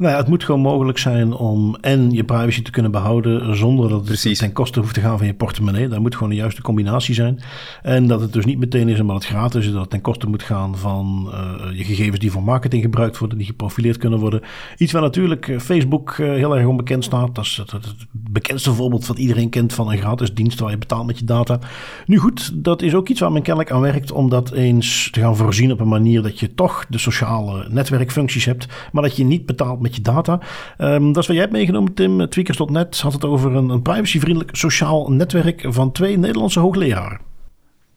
Nou 0.00 0.12
ja, 0.12 0.18
het 0.18 0.28
moet 0.28 0.44
gewoon 0.44 0.60
mogelijk 0.60 0.98
zijn 0.98 1.32
om 1.32 1.76
en 1.80 2.10
je 2.10 2.24
privacy 2.24 2.62
te 2.62 2.70
kunnen 2.70 2.90
behouden 2.90 3.56
zonder 3.56 3.88
dat 3.88 4.08
het 4.08 4.38
ten 4.38 4.52
koste 4.52 4.80
hoeft 4.80 4.94
te 4.94 5.00
gaan 5.00 5.18
van 5.18 5.26
je 5.26 5.34
portemonnee. 5.34 5.88
Daar 5.88 6.00
moet 6.00 6.14
gewoon 6.14 6.28
de 6.28 6.36
juiste 6.36 6.62
combinatie 6.62 7.14
zijn. 7.14 7.40
En 7.82 8.06
dat 8.06 8.20
het 8.20 8.32
dus 8.32 8.44
niet 8.44 8.58
meteen 8.58 8.88
is 8.88 9.00
omdat 9.00 9.16
het 9.16 9.26
gratis 9.26 9.66
is, 9.66 9.72
dat 9.72 9.80
het 9.80 9.90
ten 9.90 10.00
koste 10.00 10.26
moet 10.26 10.42
gaan 10.42 10.76
van 10.76 11.32
uh, 11.32 11.78
je 11.78 11.84
gegevens 11.84 12.18
die 12.18 12.30
voor 12.30 12.42
marketing 12.42 12.82
gebruikt 12.82 13.18
worden, 13.18 13.38
die 13.38 13.46
geprofileerd 13.46 13.96
kunnen 13.96 14.18
worden. 14.18 14.42
Iets 14.76 14.92
waar 14.92 15.02
natuurlijk 15.02 15.48
eh, 15.48 15.58
Facebook 15.58 16.16
uh, 16.18 16.32
heel 16.32 16.56
erg 16.56 16.66
onbekend 16.66 17.04
staat. 17.04 17.34
Dat 17.34 17.44
is 17.44 17.56
het, 17.56 17.70
het, 17.70 17.86
bekendste 18.12 18.72
voorbeeld 18.72 19.06
wat 19.06 19.18
iedereen 19.18 19.50
kent 19.50 19.72
van 19.72 19.90
een 19.90 19.98
gratis 19.98 20.34
dienst 20.34 20.60
waar 20.60 20.70
je 20.70 20.78
betaalt 20.78 21.06
met 21.06 21.18
je 21.18 21.24
data. 21.24 21.58
Nu 22.06 22.18
goed, 22.18 22.64
dat 22.64 22.82
is 22.82 22.94
ook 22.94 23.08
iets 23.08 23.20
waar 23.20 23.32
men 23.32 23.42
kennelijk 23.42 23.72
aan 23.72 23.80
werkt 23.80 24.12
om 24.12 24.28
dat 24.28 24.52
eens 24.52 25.08
te 25.10 25.20
gaan 25.20 25.36
voorzien 25.36 25.72
op 25.72 25.80
een 25.80 25.88
manier 25.88 26.22
dat 26.22 26.40
je 26.40 26.54
toch 26.54 26.86
de 26.88 26.98
sociale 26.98 27.66
netwerkfuncties 27.68 28.44
hebt, 28.44 28.66
maar 28.92 29.02
dat 29.02 29.16
je 29.16 29.24
niet 29.24 29.46
betaalt 29.46 29.80
met 29.80 29.89
data. 29.98 30.40
Um, 30.78 31.12
dat 31.12 31.22
is 31.22 31.26
wat 31.26 31.36
jij 31.36 31.44
hebt 31.44 31.52
meegenomen, 31.52 31.94
Tim. 31.94 32.28
Tweakers.net 32.28 33.00
had 33.00 33.12
het 33.12 33.24
over 33.24 33.54
een, 33.54 33.68
een 33.68 33.82
privacyvriendelijk 33.82 34.56
sociaal 34.56 35.10
netwerk 35.10 35.64
van 35.68 35.92
twee 35.92 36.18
Nederlandse 36.18 36.60
hoogleraren. 36.60 37.20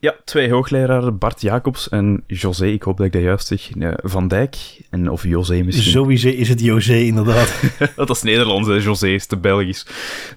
Ja, 0.03 0.15
twee 0.25 0.51
hoogleraren, 0.51 1.17
Bart 1.17 1.41
Jacobs 1.41 1.89
en 1.89 2.23
José, 2.27 2.65
ik 2.65 2.83
hoop 2.83 2.97
dat 2.97 3.05
ik 3.05 3.11
dat 3.11 3.21
juist 3.21 3.47
zeg, 3.47 3.69
Van 3.95 4.27
Dijk, 4.27 4.81
en, 4.89 5.09
of 5.09 5.23
José 5.23 5.61
misschien. 5.61 5.91
Sowieso 5.91 6.27
is 6.27 6.49
het 6.49 6.61
José, 6.61 6.95
inderdaad. 6.95 7.61
dat 7.95 8.09
is 8.09 8.21
Nederlands, 8.21 8.83
José 8.83 9.07
is 9.07 9.25
te 9.25 9.37
Belgisch. 9.37 9.85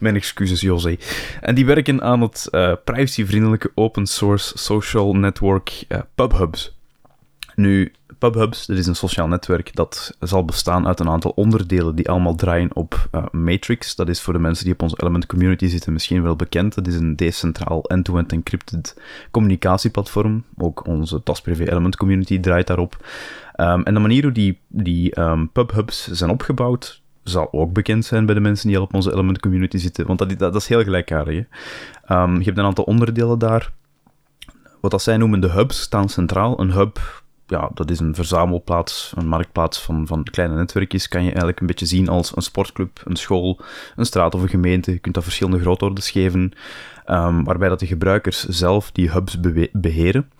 Mijn 0.00 0.14
excuses, 0.14 0.60
José. 0.60 0.96
En 1.40 1.54
die 1.54 1.66
werken 1.66 2.02
aan 2.02 2.20
het 2.20 2.48
uh, 2.50 2.72
privacyvriendelijke 2.84 3.70
open 3.74 4.06
source 4.06 4.58
social 4.58 5.12
network 5.12 5.84
uh, 5.88 5.98
PubHubs. 6.14 6.75
Nu, 7.56 7.92
PubHubs, 8.18 8.66
dat 8.66 8.76
is 8.76 8.86
een 8.86 8.96
sociaal 8.96 9.28
netwerk 9.28 9.74
dat 9.74 10.16
zal 10.20 10.44
bestaan 10.44 10.86
uit 10.86 11.00
een 11.00 11.08
aantal 11.08 11.30
onderdelen 11.30 11.94
die 11.94 12.08
allemaal 12.08 12.34
draaien 12.34 12.74
op 12.74 13.08
uh, 13.14 13.24
Matrix. 13.30 13.94
Dat 13.94 14.08
is 14.08 14.20
voor 14.20 14.32
de 14.32 14.38
mensen 14.38 14.64
die 14.64 14.72
op 14.72 14.82
onze 14.82 14.96
Element 15.00 15.26
community 15.26 15.66
zitten 15.66 15.92
misschien 15.92 16.22
wel 16.22 16.36
bekend. 16.36 16.74
Dat 16.74 16.86
is 16.86 16.94
een 16.94 17.16
decentraal 17.16 17.84
end-to-end 17.84 18.32
encrypted 18.32 19.00
communicatieplatform. 19.30 20.44
Ook 20.56 20.86
onze 20.86 21.22
TasPrivé 21.22 21.70
Element 21.70 21.96
community 21.96 22.40
draait 22.40 22.66
daarop. 22.66 23.06
Um, 23.56 23.82
en 23.82 23.94
de 23.94 24.00
manier 24.00 24.22
hoe 24.22 24.32
die, 24.32 24.60
die 24.68 25.20
um, 25.20 25.50
PubHubs 25.52 26.06
zijn 26.10 26.30
opgebouwd, 26.30 27.02
zal 27.22 27.52
ook 27.52 27.72
bekend 27.72 28.04
zijn 28.04 28.26
bij 28.26 28.34
de 28.34 28.40
mensen 28.40 28.68
die 28.68 28.76
al 28.76 28.82
op 28.82 28.94
onze 28.94 29.12
Element 29.12 29.40
community 29.40 29.76
zitten. 29.76 30.06
Want 30.06 30.18
dat, 30.18 30.38
dat, 30.38 30.54
is 30.54 30.68
heel 30.68 30.82
gelijkaardig. 30.82 31.44
Um, 32.10 32.38
je 32.38 32.44
hebt 32.44 32.58
een 32.58 32.64
aantal 32.64 32.84
onderdelen 32.84 33.38
daar. 33.38 33.72
Wat 34.80 34.90
dat 34.90 35.02
zij 35.02 35.16
noemen 35.16 35.40
de 35.40 35.50
hubs 35.50 35.80
staan 35.80 36.08
centraal. 36.08 36.60
Een 36.60 36.72
hub 36.72 37.24
ja, 37.46 37.70
dat 37.74 37.90
is 37.90 38.00
een 38.00 38.14
verzamelplaats, 38.14 39.12
een 39.16 39.28
marktplaats 39.28 39.82
van, 39.82 40.06
van 40.06 40.24
kleine 40.24 40.54
netwerkjes. 40.54 41.08
Kan 41.08 41.20
je 41.20 41.28
eigenlijk 41.28 41.60
een 41.60 41.66
beetje 41.66 41.86
zien 41.86 42.08
als 42.08 42.36
een 42.36 42.42
sportclub, 42.42 43.02
een 43.04 43.16
school, 43.16 43.60
een 43.96 44.06
straat 44.06 44.34
of 44.34 44.42
een 44.42 44.48
gemeente. 44.48 44.90
Je 44.90 44.98
kunt 44.98 45.14
dat 45.14 45.24
verschillende 45.24 45.60
grootorders 45.60 46.10
geven, 46.10 46.52
um, 47.06 47.44
waarbij 47.44 47.68
dat 47.68 47.80
de 47.80 47.86
gebruikers 47.86 48.44
zelf 48.44 48.92
die 48.92 49.10
hubs 49.10 49.40
beheren. 49.72 50.30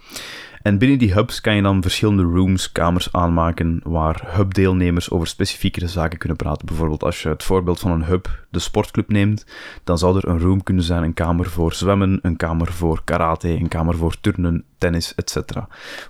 En 0.67 0.79
binnen 0.79 0.99
die 0.99 1.13
hubs 1.13 1.41
kan 1.41 1.55
je 1.55 1.63
dan 1.63 1.83
verschillende 1.83 2.23
rooms, 2.23 2.73
kamers 2.73 3.13
aanmaken 3.13 3.81
waar 3.83 4.37
hubdeelnemers 4.37 5.11
over 5.11 5.27
specifiekere 5.27 5.89
zaken 5.89 6.19
kunnen 6.19 6.37
praten. 6.37 6.67
Bijvoorbeeld 6.67 7.03
als 7.03 7.23
je 7.23 7.29
het 7.29 7.43
voorbeeld 7.43 7.81
van 7.81 7.91
een 7.91 8.05
hub, 8.05 8.47
de 8.51 8.59
sportclub, 8.59 9.09
neemt, 9.09 9.47
dan 9.85 9.99
zou 9.99 10.17
er 10.17 10.29
een 10.29 10.41
room 10.41 10.63
kunnen 10.63 10.85
zijn, 10.85 11.03
een 11.03 11.15
kamer 11.15 11.47
voor 11.51 11.73
zwemmen, 11.73 12.19
een 12.23 12.37
kamer 12.37 12.73
voor 12.73 13.01
karate, 13.05 13.49
een 13.49 13.69
kamer 13.69 13.97
voor 13.97 14.21
turnen, 14.21 14.65
tennis, 14.79 15.15
etc. 15.15 15.37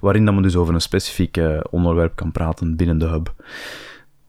Waarin 0.01 0.25
dan 0.25 0.35
men 0.35 0.43
dus 0.43 0.57
over 0.57 0.75
een 0.75 0.81
specifiek 0.81 1.41
onderwerp 1.71 2.17
kan 2.17 2.33
praten 2.33 2.77
binnen 2.77 2.99
de 2.99 3.07
hub. 3.07 3.35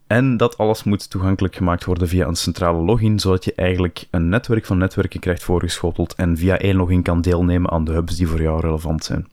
En 0.07 0.37
dat 0.37 0.57
alles 0.57 0.83
moet 0.83 1.09
toegankelijk 1.09 1.55
gemaakt 1.55 1.85
worden 1.85 2.07
via 2.07 2.27
een 2.27 2.35
centrale 2.35 2.83
login, 2.83 3.19
zodat 3.19 3.45
je 3.45 3.53
eigenlijk 3.55 4.07
een 4.11 4.29
netwerk 4.29 4.65
van 4.65 4.77
netwerken 4.77 5.19
krijgt 5.19 5.43
voorgeschoteld 5.43 6.15
en 6.15 6.37
via 6.37 6.57
één 6.57 6.75
login 6.75 7.01
kan 7.01 7.21
deelnemen 7.21 7.71
aan 7.71 7.83
de 7.83 7.91
hubs 7.91 8.15
die 8.15 8.27
voor 8.27 8.41
jou 8.41 8.61
relevant 8.61 9.03
zijn. 9.03 9.27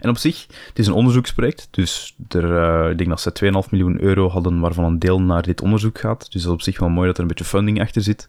En 0.00 0.10
op 0.10 0.18
zich, 0.18 0.46
het 0.68 0.78
is 0.78 0.86
een 0.86 0.92
onderzoeksproject, 0.92 1.68
dus 1.70 2.16
er, 2.28 2.44
uh, 2.44 2.90
ik 2.90 2.98
denk 2.98 3.10
dat 3.10 3.20
ze 3.20 3.62
2,5 3.64 3.70
miljoen 3.70 4.00
euro 4.00 4.28
hadden 4.28 4.60
waarvan 4.60 4.84
een 4.84 4.98
deel 4.98 5.20
naar 5.20 5.42
dit 5.42 5.60
onderzoek 5.60 5.98
gaat. 5.98 6.32
Dus 6.32 6.42
dat 6.42 6.50
is 6.50 6.58
op 6.58 6.62
zich 6.62 6.78
wel 6.78 6.88
mooi 6.88 7.06
dat 7.06 7.16
er 7.16 7.22
een 7.22 7.28
beetje 7.28 7.44
funding 7.44 7.80
achter 7.80 8.02
zit. 8.02 8.26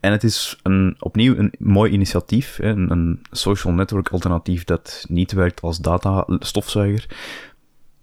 En 0.00 0.12
het 0.12 0.24
is 0.24 0.58
een, 0.62 0.96
opnieuw 0.98 1.36
een 1.36 1.52
mooi 1.58 1.92
initiatief, 1.92 2.58
een, 2.58 2.90
een 2.90 3.22
social 3.30 3.72
network 3.72 4.08
alternatief 4.08 4.64
dat 4.64 5.04
niet 5.08 5.32
werkt 5.32 5.60
als 5.60 5.78
data-stofzuiger. 5.78 7.06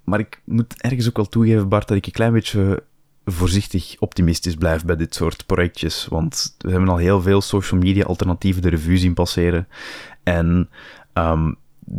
Maar 0.04 0.20
ik 0.20 0.42
moet 0.46 0.82
ergens 0.82 1.08
ook 1.08 1.16
wel 1.16 1.30
toegeven, 1.30 1.70
Bart, 1.70 1.88
dat 1.88 1.98
ik 1.98 2.06
een 2.06 2.12
klein 2.12 2.34
beetje 2.34 2.84
voorzichtig 3.26 3.96
optimistisch 4.00 4.56
blijf 4.56 4.86
bij 4.86 4.96
dit 4.96 5.16
soort 5.16 5.46
projectjes. 5.46 6.08
Want 6.10 6.56
we 6.58 6.72
hebben 6.72 6.90
al 6.90 6.98
heel 6.98 7.22
veel 7.22 7.42
social 7.42 7.80
media 7.80 8.04
alternatieven 8.04 8.62
de 8.62 8.70
revue 8.70 8.98
zien 8.98 9.14
passeren. 9.14 9.68
En 10.24 10.70
um, 11.14 11.56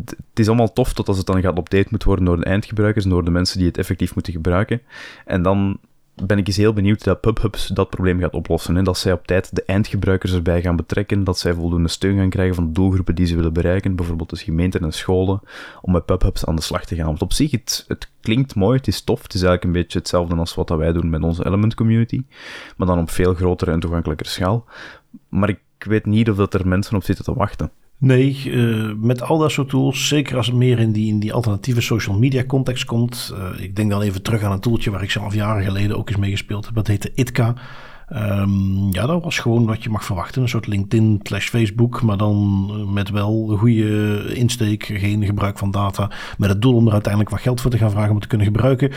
het 0.06 0.38
is 0.38 0.48
allemaal 0.48 0.72
tof 0.72 0.92
tot 0.92 1.08
als 1.08 1.16
het 1.16 1.26
dan 1.26 1.40
gaat 1.40 1.58
update 1.58 1.88
moet 1.90 2.04
worden 2.04 2.24
door 2.24 2.36
de 2.36 2.44
eindgebruikers 2.44 3.04
door 3.04 3.24
de 3.24 3.30
mensen 3.30 3.58
die 3.58 3.66
het 3.66 3.78
effectief 3.78 4.14
moeten 4.14 4.32
gebruiken. 4.32 4.80
En 5.24 5.42
dan 5.42 5.78
ben 6.14 6.38
ik 6.38 6.46
eens 6.46 6.56
heel 6.56 6.72
benieuwd 6.72 7.04
dat 7.04 7.20
PubHubs 7.20 7.66
dat 7.66 7.90
probleem 7.90 8.20
gaat 8.20 8.34
oplossen. 8.34 8.76
En 8.76 8.84
dat 8.84 8.98
zij 8.98 9.12
op 9.12 9.26
tijd 9.26 9.54
de 9.56 9.64
eindgebruikers 9.64 10.32
erbij 10.32 10.62
gaan 10.62 10.76
betrekken, 10.76 11.24
dat 11.24 11.38
zij 11.38 11.54
voldoende 11.54 11.88
steun 11.88 12.16
gaan 12.16 12.28
krijgen 12.28 12.54
van 12.54 12.66
de 12.66 12.72
doelgroepen 12.72 13.14
die 13.14 13.26
ze 13.26 13.36
willen 13.36 13.52
bereiken, 13.52 13.96
bijvoorbeeld 13.96 14.30
de 14.30 14.36
gemeenten 14.36 14.80
en 14.80 14.92
scholen, 14.92 15.40
om 15.82 15.92
met 15.92 16.04
PubHubs 16.04 16.46
aan 16.46 16.56
de 16.56 16.62
slag 16.62 16.84
te 16.84 16.94
gaan. 16.94 17.06
Want 17.06 17.22
op 17.22 17.32
zich, 17.32 17.50
het, 17.50 17.84
het 17.88 18.10
klinkt 18.20 18.54
mooi, 18.54 18.76
het 18.76 18.88
is 18.88 19.02
tof, 19.02 19.22
het 19.22 19.34
is 19.34 19.42
eigenlijk 19.42 19.64
een 19.64 19.82
beetje 19.82 19.98
hetzelfde 19.98 20.36
als 20.36 20.54
wat 20.54 20.68
wij 20.68 20.92
doen 20.92 21.10
met 21.10 21.22
onze 21.22 21.46
Element 21.46 21.74
community, 21.74 22.22
maar 22.76 22.86
dan 22.86 22.98
op 22.98 23.10
veel 23.10 23.34
grotere 23.34 23.70
en 23.70 23.80
toegankelijker 23.80 24.26
schaal. 24.26 24.64
Maar 25.28 25.48
ik 25.48 25.60
weet 25.78 26.06
niet 26.06 26.30
of 26.30 26.36
dat 26.36 26.54
er 26.54 26.68
mensen 26.68 26.96
op 26.96 27.04
zitten 27.04 27.24
te 27.24 27.34
wachten. 27.34 27.70
Nee, 28.02 28.42
uh, 28.44 28.92
met 28.96 29.22
al 29.22 29.38
dat 29.38 29.50
soort 29.50 29.68
tools, 29.68 30.08
zeker 30.08 30.36
als 30.36 30.46
het 30.46 30.56
meer 30.56 30.78
in 30.78 30.92
die, 30.92 31.08
in 31.08 31.18
die 31.18 31.32
alternatieve 31.32 31.80
social 31.80 32.18
media 32.18 32.44
context 32.44 32.84
komt. 32.84 33.34
Uh, 33.34 33.64
ik 33.64 33.76
denk 33.76 33.90
dan 33.90 34.02
even 34.02 34.22
terug 34.22 34.42
aan 34.42 34.52
een 34.52 34.60
tooltje 34.60 34.90
waar 34.90 35.02
ik 35.02 35.10
zelf 35.10 35.34
jaren 35.34 35.64
geleden 35.64 35.96
ook 35.96 36.08
eens 36.08 36.18
mee 36.18 36.30
gespeeld 36.30 36.64
heb. 36.64 36.74
Dat 36.74 36.86
heette 36.86 37.12
Itka. 37.14 37.54
Um, 38.16 38.92
ja, 38.92 39.06
dat 39.06 39.22
was 39.22 39.38
gewoon 39.38 39.66
wat 39.66 39.82
je 39.82 39.90
mag 39.90 40.04
verwachten. 40.04 40.42
Een 40.42 40.48
soort 40.48 40.66
LinkedIn 40.66 41.20
slash 41.22 41.48
Facebook, 41.48 42.02
maar 42.02 42.16
dan 42.16 42.70
met 42.92 43.10
wel 43.10 43.56
goede 43.58 44.22
insteek, 44.34 44.84
geen 44.84 45.24
gebruik 45.24 45.58
van 45.58 45.70
data. 45.70 46.10
Met 46.38 46.48
het 46.48 46.62
doel 46.62 46.74
om 46.74 46.86
er 46.86 46.92
uiteindelijk 46.92 47.32
wat 47.32 47.40
geld 47.40 47.60
voor 47.60 47.70
te 47.70 47.78
gaan 47.78 47.90
vragen 47.90 48.08
om 48.08 48.14
het 48.14 48.22
te 48.22 48.28
kunnen 48.28 48.46
gebruiken. 48.46 48.90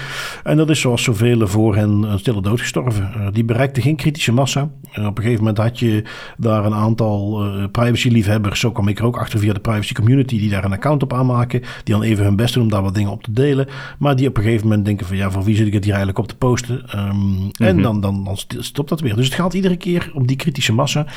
En 0.43 0.57
dat 0.57 0.69
is 0.69 0.79
zoals 0.79 1.03
zoveel 1.03 1.47
voor 1.47 1.75
hen 1.75 2.03
een 2.03 2.19
stille 2.19 2.41
dood 2.41 2.59
gestorven. 2.59 3.11
Uh, 3.17 3.27
die 3.31 3.43
bereikte 3.43 3.81
geen 3.81 3.95
kritische 3.95 4.31
massa. 4.31 4.61
Op 4.95 5.17
een 5.17 5.23
gegeven 5.23 5.37
moment 5.37 5.57
had 5.57 5.79
je 5.79 6.03
daar 6.37 6.65
een 6.65 6.73
aantal 6.73 7.45
uh, 7.45 7.63
privacy-liefhebbers. 7.71 8.59
Zo 8.59 8.71
kwam 8.71 8.87
ik 8.87 8.99
er 8.99 9.05
ook 9.05 9.17
achter 9.17 9.39
via 9.39 9.53
de 9.53 9.59
privacy 9.59 9.93
community, 9.93 10.39
die 10.39 10.49
daar 10.49 10.63
een 10.63 10.73
account 10.73 11.03
op 11.03 11.13
aanmaken. 11.13 11.61
Die 11.83 11.93
dan 11.93 12.03
even 12.03 12.25
hun 12.25 12.35
best 12.35 12.53
doen 12.53 12.63
om 12.63 12.69
daar 12.69 12.81
wat 12.81 12.95
dingen 12.95 13.11
op 13.11 13.23
te 13.23 13.31
delen. 13.31 13.67
Maar 13.99 14.15
die 14.15 14.27
op 14.27 14.37
een 14.37 14.43
gegeven 14.43 14.67
moment 14.67 14.85
denken 14.85 15.05
van 15.05 15.17
ja, 15.17 15.31
voor 15.31 15.43
wie 15.43 15.55
zit 15.55 15.67
ik 15.67 15.73
het 15.73 15.83
hier 15.83 15.93
eigenlijk 15.93 16.23
op 16.23 16.27
te 16.27 16.37
posten? 16.37 16.83
Um, 16.95 17.15
mm 17.15 17.37
-hmm. 17.37 17.65
En 17.65 17.75
mhm. 17.75 17.83
dan, 17.83 18.01
dan, 18.01 18.23
dan 18.23 18.37
stopt 18.59 18.89
dat 18.89 19.01
dus 19.13 19.25
het 19.25 19.33
gaat 19.33 19.53
iedere 19.53 19.77
keer 19.77 20.11
om 20.13 20.27
die 20.27 20.35
kritische 20.35 20.73
massa. 20.73 21.07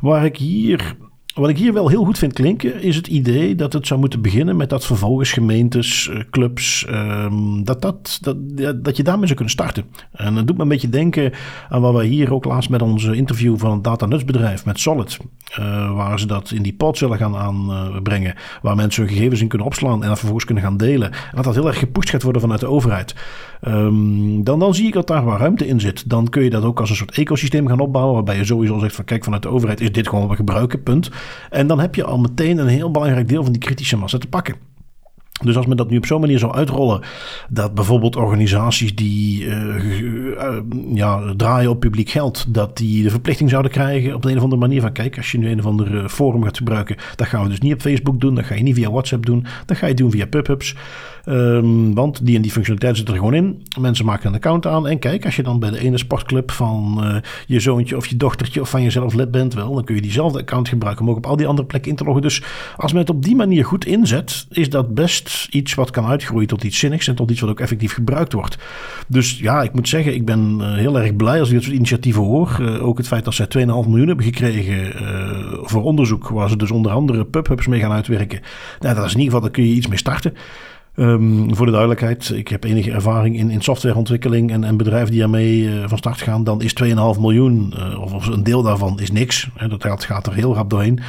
Waar 0.00 0.24
ik 0.24 0.36
hier 0.36 0.96
wat 1.34 1.48
ik 1.48 1.58
hier 1.58 1.72
wel 1.72 1.88
heel 1.88 2.04
goed 2.04 2.18
vind 2.18 2.32
klinken, 2.32 2.82
is 2.82 2.96
het 2.96 3.06
idee 3.06 3.54
dat 3.54 3.72
het 3.72 3.86
zou 3.86 4.00
moeten 4.00 4.20
beginnen 4.20 4.56
met 4.56 4.70
dat 4.70 4.86
vervolgens 4.86 5.32
gemeentes, 5.32 6.08
eh, 6.08 6.18
clubs, 6.30 6.86
um, 6.88 7.64
dat, 7.64 7.82
dat, 7.82 8.18
dat, 8.22 8.36
dat 8.84 8.96
je 8.96 9.02
daarmee 9.02 9.24
zou 9.24 9.34
kunnen 9.34 9.54
starten. 9.54 9.84
En 10.12 10.34
dat 10.34 10.46
doet 10.46 10.56
me 10.56 10.62
een 10.62 10.68
beetje 10.68 10.88
denken 10.88 11.32
aan 11.68 11.80
wat 11.80 11.94
we 11.94 12.04
hier 12.04 12.32
ook 12.32 12.44
laatst 12.44 12.70
met 12.70 12.82
onze 12.82 13.14
interview 13.14 13.58
van 13.58 13.72
het 13.72 13.84
datanutsbedrijf 13.84 14.64
met 14.64 14.80
Solid, 14.80 15.18
uh, 15.58 15.94
waar 15.94 16.20
ze 16.20 16.26
dat 16.26 16.50
in 16.50 16.62
die 16.62 16.74
pod 16.74 16.98
zullen 16.98 17.18
gaan 17.18 17.36
aanbrengen, 17.36 18.34
waar 18.62 18.76
mensen 18.76 19.02
hun 19.02 19.12
gegevens 19.12 19.40
in 19.40 19.48
kunnen 19.48 19.66
opslaan 19.66 20.02
en 20.02 20.08
dat 20.08 20.18
vervolgens 20.18 20.44
kunnen 20.44 20.64
gaan 20.64 20.76
delen. 20.76 21.12
En 21.12 21.18
dat 21.34 21.44
dat 21.44 21.54
heel 21.54 21.66
erg 21.66 21.78
gepusht 21.78 22.10
gaat 22.10 22.22
worden 22.22 22.40
vanuit 22.40 22.60
de 22.60 22.66
overheid. 22.66 23.14
Um, 23.68 24.44
dan, 24.44 24.58
dan 24.58 24.74
zie 24.74 24.86
ik 24.86 24.92
dat 24.92 25.06
daar 25.06 25.24
waar 25.24 25.38
ruimte 25.38 25.66
in 25.66 25.80
zit. 25.80 26.10
Dan 26.10 26.28
kun 26.28 26.42
je 26.44 26.50
dat 26.50 26.64
ook 26.64 26.80
als 26.80 26.90
een 26.90 26.96
soort 26.96 27.18
ecosysteem 27.18 27.68
gaan 27.68 27.80
opbouwen, 27.80 28.14
waarbij 28.14 28.36
je 28.36 28.44
sowieso 28.44 28.78
zegt 28.78 28.94
van 28.94 29.04
kijk, 29.04 29.24
vanuit 29.24 29.42
de 29.42 29.48
overheid 29.48 29.80
is 29.80 29.92
dit 29.92 30.08
gewoon 30.08 30.20
wat 30.20 30.30
we 30.30 30.36
gebruiken, 30.36 30.82
punt. 30.82 31.10
En 31.50 31.66
dan 31.66 31.80
heb 31.80 31.94
je 31.94 32.04
al 32.04 32.18
meteen 32.18 32.58
een 32.58 32.68
heel 32.68 32.90
belangrijk 32.90 33.28
deel 33.28 33.42
van 33.42 33.52
die 33.52 33.62
kritische 33.62 33.96
massa 33.96 34.18
te 34.18 34.28
pakken. 34.28 34.54
Dus 35.42 35.56
als 35.56 35.66
men 35.66 35.76
dat 35.76 35.90
nu 35.90 35.96
op 35.96 36.06
zo'n 36.06 36.20
manier 36.20 36.38
zou 36.38 36.54
uitrollen, 36.54 37.00
dat 37.48 37.74
bijvoorbeeld 37.74 38.16
organisaties 38.16 38.94
die 38.94 39.44
uh, 39.44 39.84
uh, 39.84 40.56
ja, 40.94 41.34
draaien 41.36 41.70
op 41.70 41.80
publiek 41.80 42.10
geld, 42.10 42.54
dat 42.54 42.76
die 42.76 43.02
de 43.02 43.10
verplichting 43.10 43.50
zouden 43.50 43.70
krijgen 43.70 44.14
op 44.14 44.22
de 44.22 44.30
een 44.30 44.36
of 44.36 44.42
andere 44.42 44.60
manier 44.60 44.80
van 44.80 44.92
kijk, 44.92 45.16
als 45.16 45.32
je 45.32 45.38
nu 45.38 45.50
een 45.50 45.58
of 45.58 45.66
ander 45.66 46.08
forum 46.08 46.42
gaat 46.42 46.56
gebruiken, 46.56 46.96
dat 47.16 47.26
gaan 47.26 47.42
we 47.42 47.48
dus 47.48 47.60
niet 47.60 47.72
op 47.72 47.80
Facebook 47.80 48.20
doen, 48.20 48.34
dat 48.34 48.44
ga 48.44 48.54
je 48.54 48.62
niet 48.62 48.74
via 48.74 48.90
WhatsApp 48.90 49.26
doen, 49.26 49.46
dat 49.66 49.76
ga 49.76 49.86
je 49.86 49.94
doen 49.94 50.10
via 50.10 50.26
PubHubs. 50.26 50.76
Um, 51.28 51.94
want 51.94 52.26
die 52.26 52.36
en 52.36 52.42
die 52.42 52.50
functionaliteit 52.50 52.96
zit 52.96 53.08
er 53.08 53.14
gewoon 53.14 53.34
in. 53.34 53.62
Mensen 53.80 54.04
maken 54.04 54.28
een 54.28 54.34
account 54.34 54.66
aan 54.66 54.88
en 54.88 54.98
kijk, 54.98 55.24
als 55.24 55.36
je 55.36 55.42
dan 55.42 55.58
bij 55.58 55.70
de 55.70 55.78
ene 55.78 55.98
sportclub 55.98 56.50
van 56.50 57.00
uh, 57.02 57.16
je 57.46 57.60
zoontje 57.60 57.96
of 57.96 58.06
je 58.06 58.16
dochtertje 58.16 58.60
of 58.60 58.70
van 58.70 58.82
jezelf 58.82 59.14
lid 59.14 59.30
bent, 59.30 59.54
wel, 59.54 59.74
dan 59.74 59.84
kun 59.84 59.94
je 59.94 60.00
diezelfde 60.00 60.38
account 60.38 60.68
gebruiken 60.68 61.04
om 61.04 61.10
ook 61.10 61.16
op 61.16 61.26
al 61.26 61.36
die 61.36 61.46
andere 61.46 61.66
plekken 61.66 61.90
in 61.90 61.96
te 61.96 62.04
loggen. 62.04 62.22
Dus 62.22 62.42
als 62.76 62.92
men 62.92 63.00
het 63.00 63.10
op 63.10 63.22
die 63.22 63.36
manier 63.36 63.64
goed 63.64 63.84
inzet, 63.84 64.46
is 64.50 64.70
dat 64.70 64.94
best 64.94 65.48
iets 65.50 65.74
wat 65.74 65.90
kan 65.90 66.06
uitgroeien 66.06 66.48
tot 66.48 66.64
iets 66.64 66.78
zinnigs 66.78 67.08
en 67.08 67.14
tot 67.14 67.30
iets 67.30 67.40
wat 67.40 67.50
ook 67.50 67.60
effectief 67.60 67.92
gebruikt 67.92 68.32
wordt. 68.32 68.58
Dus 69.08 69.38
ja, 69.38 69.62
ik 69.62 69.72
moet 69.72 69.88
zeggen, 69.88 70.14
ik 70.14 70.24
ben 70.24 70.56
eh, 70.60 70.74
heel 70.74 70.98
erg 71.00 71.16
blij 71.16 71.38
als 71.40 71.48
ik 71.48 71.54
dit 71.54 71.64
soort 71.64 71.76
initiatieven 71.76 72.22
hoor. 72.22 72.58
Uh, 72.60 72.86
ook 72.86 72.98
het 72.98 73.06
feit 73.06 73.24
dat 73.24 73.34
zij 73.34 73.46
2,5 73.46 73.64
miljoen 73.64 74.06
hebben 74.06 74.24
gekregen 74.24 74.70
voor 75.62 75.82
onderzoek, 75.82 76.28
waar 76.28 76.48
ze 76.48 76.56
dus 76.56 76.70
onder 76.70 76.92
andere 76.92 77.24
pubhubs 77.24 77.66
mee 77.66 77.80
gaan 77.80 77.92
uitwerken. 77.92 78.40
Nou, 78.80 78.94
dat 78.94 79.04
is 79.04 79.12
in 79.12 79.18
ieder 79.18 79.34
geval, 79.34 79.40
daar 79.40 79.50
kun 79.50 79.68
je 79.68 79.74
iets 79.74 79.86
mee 79.86 79.98
starten. 79.98 80.34
Um, 80.96 81.54
voor 81.56 81.66
de 81.66 81.72
duidelijkheid, 81.72 82.30
ik 82.30 82.48
heb 82.48 82.64
enige 82.64 82.90
ervaring 82.90 83.36
in, 83.36 83.50
in 83.50 83.60
softwareontwikkeling 83.60 84.50
en, 84.50 84.64
en 84.64 84.76
bedrijven 84.76 85.10
die 85.10 85.20
daarmee 85.20 85.58
uh, 85.58 85.84
van 85.86 85.98
start 85.98 86.20
gaan. 86.20 86.44
Dan 86.44 86.62
is 86.62 86.74
2,5 86.84 86.88
miljoen, 87.20 87.74
uh, 87.76 88.00
of, 88.00 88.12
of, 88.12 88.26
een 88.26 88.42
deel 88.42 88.62
daarvan, 88.62 89.00
is 89.00 89.10
niks. 89.10 89.48
Hè, 89.54 89.68
dat 89.68 89.82
geld 89.82 90.04
gaat 90.04 90.26
er 90.26 90.34
heel 90.34 90.54
rap 90.54 90.70
doorheen. 90.70 91.00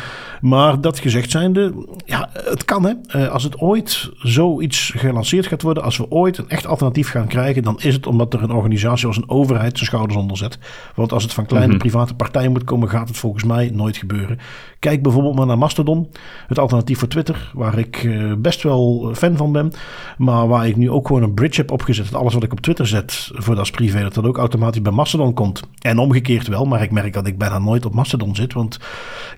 Maar 0.41 0.81
dat 0.81 0.99
gezegd 0.99 1.31
zijnde, 1.31 1.73
ja, 2.05 2.29
het 2.33 2.65
kan 2.65 2.85
hè. 2.85 2.93
Uh, 3.15 3.27
als 3.27 3.43
het 3.43 3.59
ooit 3.59 4.11
zoiets 4.17 4.93
gelanceerd 4.95 5.47
gaat 5.47 5.61
worden, 5.61 5.83
als 5.83 5.97
we 5.97 6.09
ooit 6.09 6.37
een 6.37 6.49
echt 6.49 6.67
alternatief 6.67 7.09
gaan 7.09 7.27
krijgen, 7.27 7.63
dan 7.63 7.79
is 7.81 7.93
het 7.93 8.07
omdat 8.07 8.33
er 8.33 8.43
een 8.43 8.51
organisatie 8.51 9.07
als 9.07 9.17
een 9.17 9.29
overheid 9.29 9.77
zijn 9.77 9.89
schouders 9.89 10.19
onder 10.19 10.37
zet. 10.37 10.59
Want 10.95 11.11
als 11.11 11.23
het 11.23 11.33
van 11.33 11.45
kleine 11.45 11.73
mm 11.73 11.79
-hmm. 11.79 11.89
private 11.89 12.13
partijen 12.13 12.51
moet 12.51 12.63
komen, 12.63 12.89
gaat 12.89 13.07
het 13.07 13.17
volgens 13.17 13.43
mij 13.43 13.69
nooit 13.73 13.97
gebeuren. 13.97 14.39
Kijk 14.79 15.03
bijvoorbeeld 15.03 15.35
maar 15.35 15.45
naar 15.45 15.57
Mastodon, 15.57 16.09
het 16.47 16.59
alternatief 16.59 16.99
voor 16.99 17.07
Twitter, 17.07 17.51
waar 17.53 17.77
ik 17.77 18.09
best 18.37 18.63
wel 18.63 19.11
fan 19.15 19.37
van 19.37 19.51
ben. 19.51 19.72
Maar 20.17 20.47
waar 20.47 20.67
ik 20.67 20.75
nu 20.75 20.89
ook 20.89 21.07
gewoon 21.07 21.23
een 21.23 21.33
bridge 21.33 21.61
heb 21.61 21.71
opgezet. 21.71 22.11
Dat 22.11 22.21
alles 22.21 22.33
wat 22.33 22.43
ik 22.43 22.51
op 22.51 22.59
Twitter 22.59 22.87
zet 22.87 23.31
voor 23.33 23.55
dat 23.55 23.71
privé, 23.71 24.01
dat 24.01 24.13
dat 24.13 24.25
ook 24.25 24.37
automatisch 24.37 24.81
bij 24.81 24.91
Mastodon 24.91 25.33
komt. 25.33 25.61
En 25.79 25.97
omgekeerd 25.97 26.47
wel, 26.47 26.65
maar 26.65 26.81
ik 26.81 26.91
merk 26.91 27.13
dat 27.13 27.27
ik 27.27 27.37
bijna 27.37 27.59
nooit 27.59 27.85
op 27.85 27.93
Mastodon 27.93 28.35
zit. 28.35 28.53
Want 28.53 28.79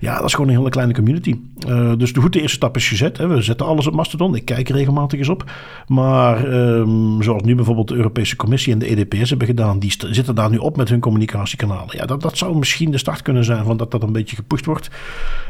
ja, 0.00 0.16
dat 0.16 0.24
is 0.24 0.34
gewoon 0.34 0.50
een 0.50 0.56
hele 0.56 0.70
kleine 0.70 0.94
community. 0.94 1.40
Uh, 1.68 1.92
dus 1.96 2.12
de 2.12 2.20
goede 2.20 2.40
eerste 2.40 2.56
stap 2.56 2.76
is 2.76 2.88
gezet. 2.88 3.18
Hè. 3.18 3.26
We 3.26 3.42
zetten 3.42 3.66
alles 3.66 3.86
op 3.86 3.94
Mastodon. 3.94 4.34
Ik 4.34 4.44
kijk 4.44 4.68
regelmatig 4.68 5.18
eens 5.18 5.28
op. 5.28 5.50
Maar 5.86 6.52
um, 6.52 7.22
zoals 7.22 7.42
nu 7.42 7.54
bijvoorbeeld 7.54 7.88
de 7.88 7.94
Europese 7.94 8.36
Commissie 8.36 8.72
en 8.72 8.78
de 8.78 8.86
EDPS 8.86 9.28
hebben 9.28 9.46
gedaan, 9.46 9.78
die 9.78 9.94
zitten 10.10 10.34
daar 10.34 10.50
nu 10.50 10.56
op 10.56 10.76
met 10.76 10.88
hun 10.88 11.00
communicatiekanalen. 11.00 11.96
Ja, 11.96 12.06
dat, 12.06 12.22
dat 12.22 12.38
zou 12.38 12.56
misschien 12.56 12.90
de 12.90 12.98
start 12.98 13.22
kunnen 13.22 13.44
zijn 13.44 13.64
van 13.64 13.76
dat 13.76 13.90
dat 13.90 14.02
een 14.02 14.12
beetje 14.12 14.36
gepusht 14.36 14.66
wordt. 14.66 14.90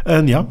En 0.05 0.27
ja, 0.27 0.47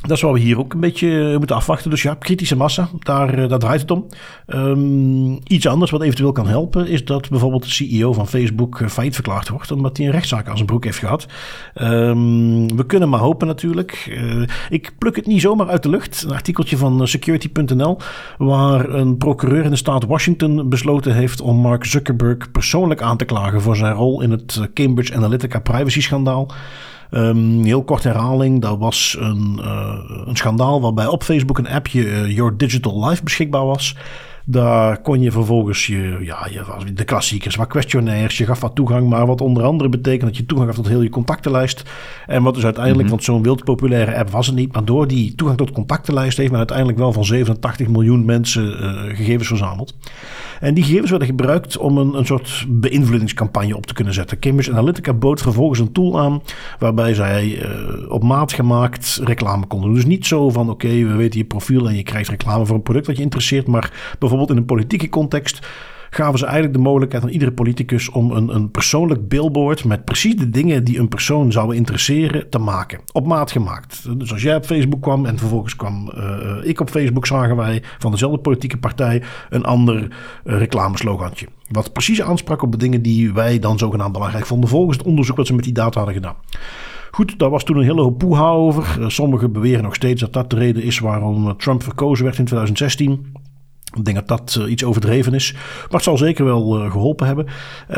dat 0.00 0.16
is 0.16 0.22
wat 0.22 0.32
we 0.32 0.38
hier 0.38 0.58
ook 0.58 0.72
een 0.72 0.80
beetje 0.80 1.36
moeten 1.38 1.56
afwachten. 1.56 1.90
Dus 1.90 2.02
ja, 2.02 2.14
kritische 2.14 2.56
massa, 2.56 2.88
daar, 2.98 3.48
daar 3.48 3.58
draait 3.58 3.80
het 3.80 3.90
om. 3.90 4.06
Um, 4.46 5.38
iets 5.44 5.66
anders 5.66 5.90
wat 5.90 6.02
eventueel 6.02 6.32
kan 6.32 6.46
helpen 6.46 6.88
is 6.88 7.04
dat 7.04 7.28
bijvoorbeeld 7.28 7.62
de 7.62 7.70
CEO 7.70 8.12
van 8.12 8.28
Facebook 8.28 8.82
failliet 8.88 9.14
verklaard 9.14 9.48
wordt, 9.48 9.70
omdat 9.70 9.96
hij 9.96 10.06
een 10.06 10.12
rechtszaak 10.12 10.48
aan 10.48 10.54
zijn 10.54 10.66
broek 10.66 10.84
heeft 10.84 10.98
gehad. 10.98 11.26
Um, 11.74 12.76
we 12.76 12.86
kunnen 12.86 13.08
maar 13.08 13.20
hopen 13.20 13.46
natuurlijk. 13.46 14.18
Ik 14.70 14.92
pluk 14.98 15.16
het 15.16 15.26
niet 15.26 15.40
zomaar 15.40 15.68
uit 15.68 15.82
de 15.82 15.88
lucht. 15.88 16.22
Een 16.22 16.32
artikeltje 16.32 16.76
van 16.76 17.08
security.nl, 17.08 17.98
waar 18.38 18.88
een 18.88 19.16
procureur 19.16 19.64
in 19.64 19.70
de 19.70 19.76
staat 19.76 20.04
Washington 20.04 20.68
besloten 20.68 21.14
heeft 21.14 21.40
om 21.40 21.56
Mark 21.56 21.84
Zuckerberg 21.84 22.50
persoonlijk 22.50 23.02
aan 23.02 23.16
te 23.16 23.24
klagen 23.24 23.60
voor 23.60 23.76
zijn 23.76 23.94
rol 23.94 24.20
in 24.20 24.30
het 24.30 24.68
Cambridge 24.74 25.14
Analytica 25.14 25.58
privacy 25.58 26.00
schandaal. 26.00 26.52
Um, 27.10 27.64
heel 27.64 27.84
kort 27.84 28.04
herhaling, 28.04 28.60
dat 28.60 28.78
was 28.78 29.16
een, 29.20 29.58
uh, 29.60 29.94
een 30.26 30.36
schandaal 30.36 30.80
waarbij 30.80 31.06
op 31.06 31.22
Facebook 31.22 31.58
een 31.58 31.68
appje 31.68 32.04
uh, 32.04 32.36
Your 32.36 32.56
Digital 32.56 33.08
Life 33.08 33.22
beschikbaar 33.22 33.64
was. 33.64 33.94
Daar 34.50 35.00
kon 35.00 35.20
je 35.20 35.30
vervolgens 35.30 35.86
je, 35.86 36.18
ja, 36.20 36.46
je, 36.50 36.92
de 36.94 37.04
klassiekers, 37.04 37.56
wat 37.56 37.66
questionnaires, 37.66 38.38
je 38.38 38.44
gaf 38.44 38.60
wat 38.60 38.74
toegang, 38.74 39.08
maar 39.08 39.26
wat 39.26 39.40
onder 39.40 39.62
andere 39.62 39.88
betekent 39.88 40.22
dat 40.22 40.36
je 40.36 40.46
toegang 40.46 40.68
gaf 40.68 40.78
tot 40.78 40.88
heel 40.88 41.02
je 41.02 41.08
contactenlijst. 41.08 41.82
En 42.26 42.42
wat 42.42 42.54
dus 42.54 42.64
uiteindelijk, 42.64 43.04
mm 43.04 43.14
-hmm. 43.14 43.24
want 43.24 43.24
zo'n 43.24 43.42
wild 43.42 43.64
populaire 43.64 44.18
app 44.18 44.30
was 44.30 44.46
het 44.46 44.54
niet, 44.56 44.72
maar 44.72 44.84
door 44.84 45.06
die 45.06 45.34
toegang 45.34 45.58
tot 45.58 45.70
contactenlijst 45.70 46.36
heeft 46.36 46.50
men 46.50 46.58
uiteindelijk 46.58 46.98
wel 46.98 47.12
van 47.12 47.24
87 47.24 47.88
miljoen 47.88 48.24
mensen 48.24 48.82
uh, 48.82 49.16
gegevens 49.16 49.48
verzameld. 49.48 49.96
En 50.60 50.74
die 50.74 50.84
gegevens 50.84 51.10
werden 51.10 51.28
gebruikt 51.28 51.76
om 51.76 51.98
een, 51.98 52.14
een 52.14 52.26
soort 52.26 52.66
beïnvloedingscampagne 52.68 53.76
op 53.76 53.86
te 53.86 53.94
kunnen 53.94 54.14
zetten. 54.14 54.38
Cambridge 54.38 54.72
Analytica 54.72 55.14
bood 55.14 55.40
vervolgens 55.40 55.80
een 55.80 55.92
tool 55.92 56.20
aan 56.20 56.42
waarbij 56.78 57.14
zij 57.14 57.46
uh, 57.46 58.10
op 58.10 58.22
maat 58.22 58.52
gemaakt 58.52 59.20
reclame 59.24 59.66
konden 59.66 59.88
doen. 59.88 59.96
Dus 59.96 60.06
niet 60.06 60.26
zo 60.26 60.50
van 60.50 60.70
oké, 60.70 60.86
okay, 60.86 61.06
we 61.06 61.14
weten 61.14 61.38
je 61.38 61.46
profiel 61.46 61.88
en 61.88 61.96
je 61.96 62.02
krijgt 62.02 62.30
reclame 62.30 62.66
voor 62.66 62.76
een 62.76 62.82
product 62.82 63.06
dat 63.06 63.16
je 63.16 63.22
interesseert, 63.22 63.66
maar 63.66 63.92
bijvoorbeeld 64.18 64.37
in 64.46 64.56
een 64.56 64.64
politieke 64.64 65.08
context 65.08 65.66
gaven 66.10 66.38
ze 66.38 66.44
eigenlijk 66.44 66.74
de 66.74 66.82
mogelijkheid 66.82 67.24
aan 67.24 67.30
iedere 67.30 67.52
politicus 67.52 68.10
om 68.10 68.30
een, 68.30 68.54
een 68.54 68.70
persoonlijk 68.70 69.28
billboard 69.28 69.84
met 69.84 70.04
precies 70.04 70.36
de 70.36 70.50
dingen 70.50 70.84
die 70.84 70.98
een 70.98 71.08
persoon 71.08 71.52
zouden 71.52 71.76
interesseren 71.76 72.50
te 72.50 72.58
maken. 72.58 73.00
Op 73.12 73.26
maat 73.26 73.50
gemaakt. 73.50 74.18
Dus 74.18 74.32
als 74.32 74.42
jij 74.42 74.56
op 74.56 74.64
Facebook 74.64 75.02
kwam 75.02 75.26
en 75.26 75.38
vervolgens 75.38 75.76
kwam 75.76 76.12
uh, 76.16 76.56
ik 76.62 76.80
op 76.80 76.90
Facebook, 76.90 77.26
zagen 77.26 77.56
wij 77.56 77.82
van 77.98 78.10
dezelfde 78.10 78.38
politieke 78.38 78.78
partij 78.78 79.22
een 79.50 79.64
ander 79.64 80.02
uh, 80.02 80.08
reclameslogantje. 80.58 81.46
Wat 81.70 81.92
precies 81.92 82.22
aansprak 82.22 82.62
op 82.62 82.72
de 82.72 82.78
dingen 82.78 83.02
die 83.02 83.32
wij 83.32 83.58
dan 83.58 83.78
zogenaamd 83.78 84.12
belangrijk 84.12 84.46
vonden 84.46 84.70
volgens 84.70 84.96
het 84.98 85.06
onderzoek 85.06 85.36
wat 85.36 85.46
ze 85.46 85.54
met 85.54 85.64
die 85.64 85.72
data 85.72 85.96
hadden 85.96 86.14
gedaan. 86.14 86.36
Goed, 87.10 87.38
daar 87.38 87.50
was 87.50 87.64
toen 87.64 87.76
een 87.76 87.84
hele 87.84 88.02
hoop 88.02 88.18
poeha 88.18 88.48
over. 88.48 89.10
Sommigen 89.10 89.52
beweren 89.52 89.82
nog 89.82 89.94
steeds 89.94 90.20
dat 90.20 90.32
dat 90.32 90.50
de 90.50 90.56
reden 90.56 90.82
is 90.82 90.98
waarom 90.98 91.56
Trump 91.56 91.82
verkozen 91.82 92.24
werd 92.24 92.38
in 92.38 92.44
2016. 92.44 93.32
Ik 93.96 94.04
denk 94.04 94.16
dat 94.16 94.28
dat 94.28 94.56
uh, 94.60 94.70
iets 94.70 94.84
overdreven 94.84 95.34
is. 95.34 95.52
Maar 95.52 95.86
het 95.90 96.02
zal 96.02 96.16
zeker 96.16 96.44
wel 96.44 96.84
uh, 96.84 96.90
geholpen 96.90 97.26
hebben. 97.26 97.46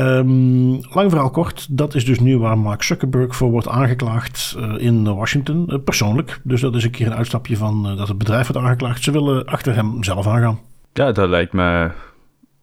Um, 0.01 0.70
lang 0.70 1.11
verhaal 1.11 1.30
kort. 1.30 1.66
Dat 1.70 1.95
is 1.95 2.05
dus 2.05 2.20
nu 2.20 2.38
waar 2.38 2.59
Mark 2.59 2.82
Zuckerberg 2.82 3.36
voor 3.36 3.51
wordt 3.51 3.68
aangeklaagd 3.68 4.57
uh, 4.59 4.74
in 4.78 5.14
Washington. 5.14 5.82
persoonlijk. 5.84 6.41
Dus 6.43 6.61
dat 6.61 6.74
is 6.74 6.84
een 6.84 6.91
keer 6.91 7.07
een 7.07 7.14
uitstapje 7.14 7.57
van 7.57 7.97
dat 7.97 8.09
het 8.09 8.18
bedrijf 8.18 8.49
wordt 8.49 8.62
aangeklaagd. 8.62 9.03
Ze 9.03 9.11
willen 9.11 9.47
achter 9.47 9.74
hem 9.74 10.05
zelf 10.05 10.26
aangaan. 10.26 10.59
Ja, 10.93 11.12
dat 11.12 11.28
lijkt 11.28 11.53
me 11.53 11.91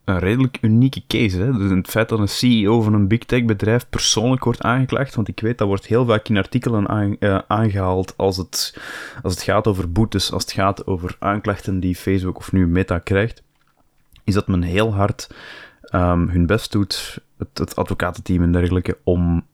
een 0.08 0.18
redelijk 0.18 0.58
unieke 0.60 1.02
case. 1.06 1.38
Hè? 1.38 1.52
Dus 1.52 1.70
het 1.70 1.88
feit 1.88 2.08
dat 2.08 2.18
een 2.18 2.28
CEO 2.28 2.80
van 2.82 2.94
een 2.94 3.08
big 3.08 3.24
tech 3.24 3.44
bedrijf 3.44 3.88
persoonlijk 3.88 4.44
wordt 4.44 4.62
aangeklaagd, 4.62 5.14
want 5.14 5.28
ik 5.28 5.40
weet 5.40 5.58
dat 5.58 5.68
wordt 5.68 5.86
heel 5.86 6.06
vaak 6.06 6.28
in 6.28 6.36
artikelen 6.36 7.16
uh, 7.20 7.38
aangehaald 7.46 8.14
als 8.16 8.36
het, 8.36 8.78
als 9.22 9.34
het 9.34 9.42
gaat 9.42 9.66
over 9.66 9.92
boetes, 9.92 10.32
als 10.32 10.42
het 10.42 10.52
gaat 10.52 10.86
over 10.86 11.16
aanklachten 11.18 11.80
die 11.80 11.96
Facebook 11.96 12.36
of 12.36 12.52
nu 12.52 12.66
Meta 12.66 12.98
krijgt, 12.98 13.42
is 14.24 14.34
dat 14.34 14.48
men 14.48 14.62
heel 14.62 14.94
hard 14.94 15.30
um, 15.94 16.28
hun 16.28 16.46
best 16.46 16.72
doet, 16.72 17.18
het, 17.38 17.58
het 17.58 17.76
advocatenteam 17.76 18.42
en 18.42 18.52
dergelijke, 18.52 18.98
om 19.04 19.44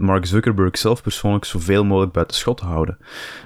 Mark 0.00 0.26
Zuckerberg 0.26 0.78
zelf 0.78 1.02
persoonlijk 1.02 1.44
zoveel 1.44 1.84
mogelijk 1.84 2.12
buiten 2.12 2.36
schot 2.36 2.60
houden. 2.60 2.98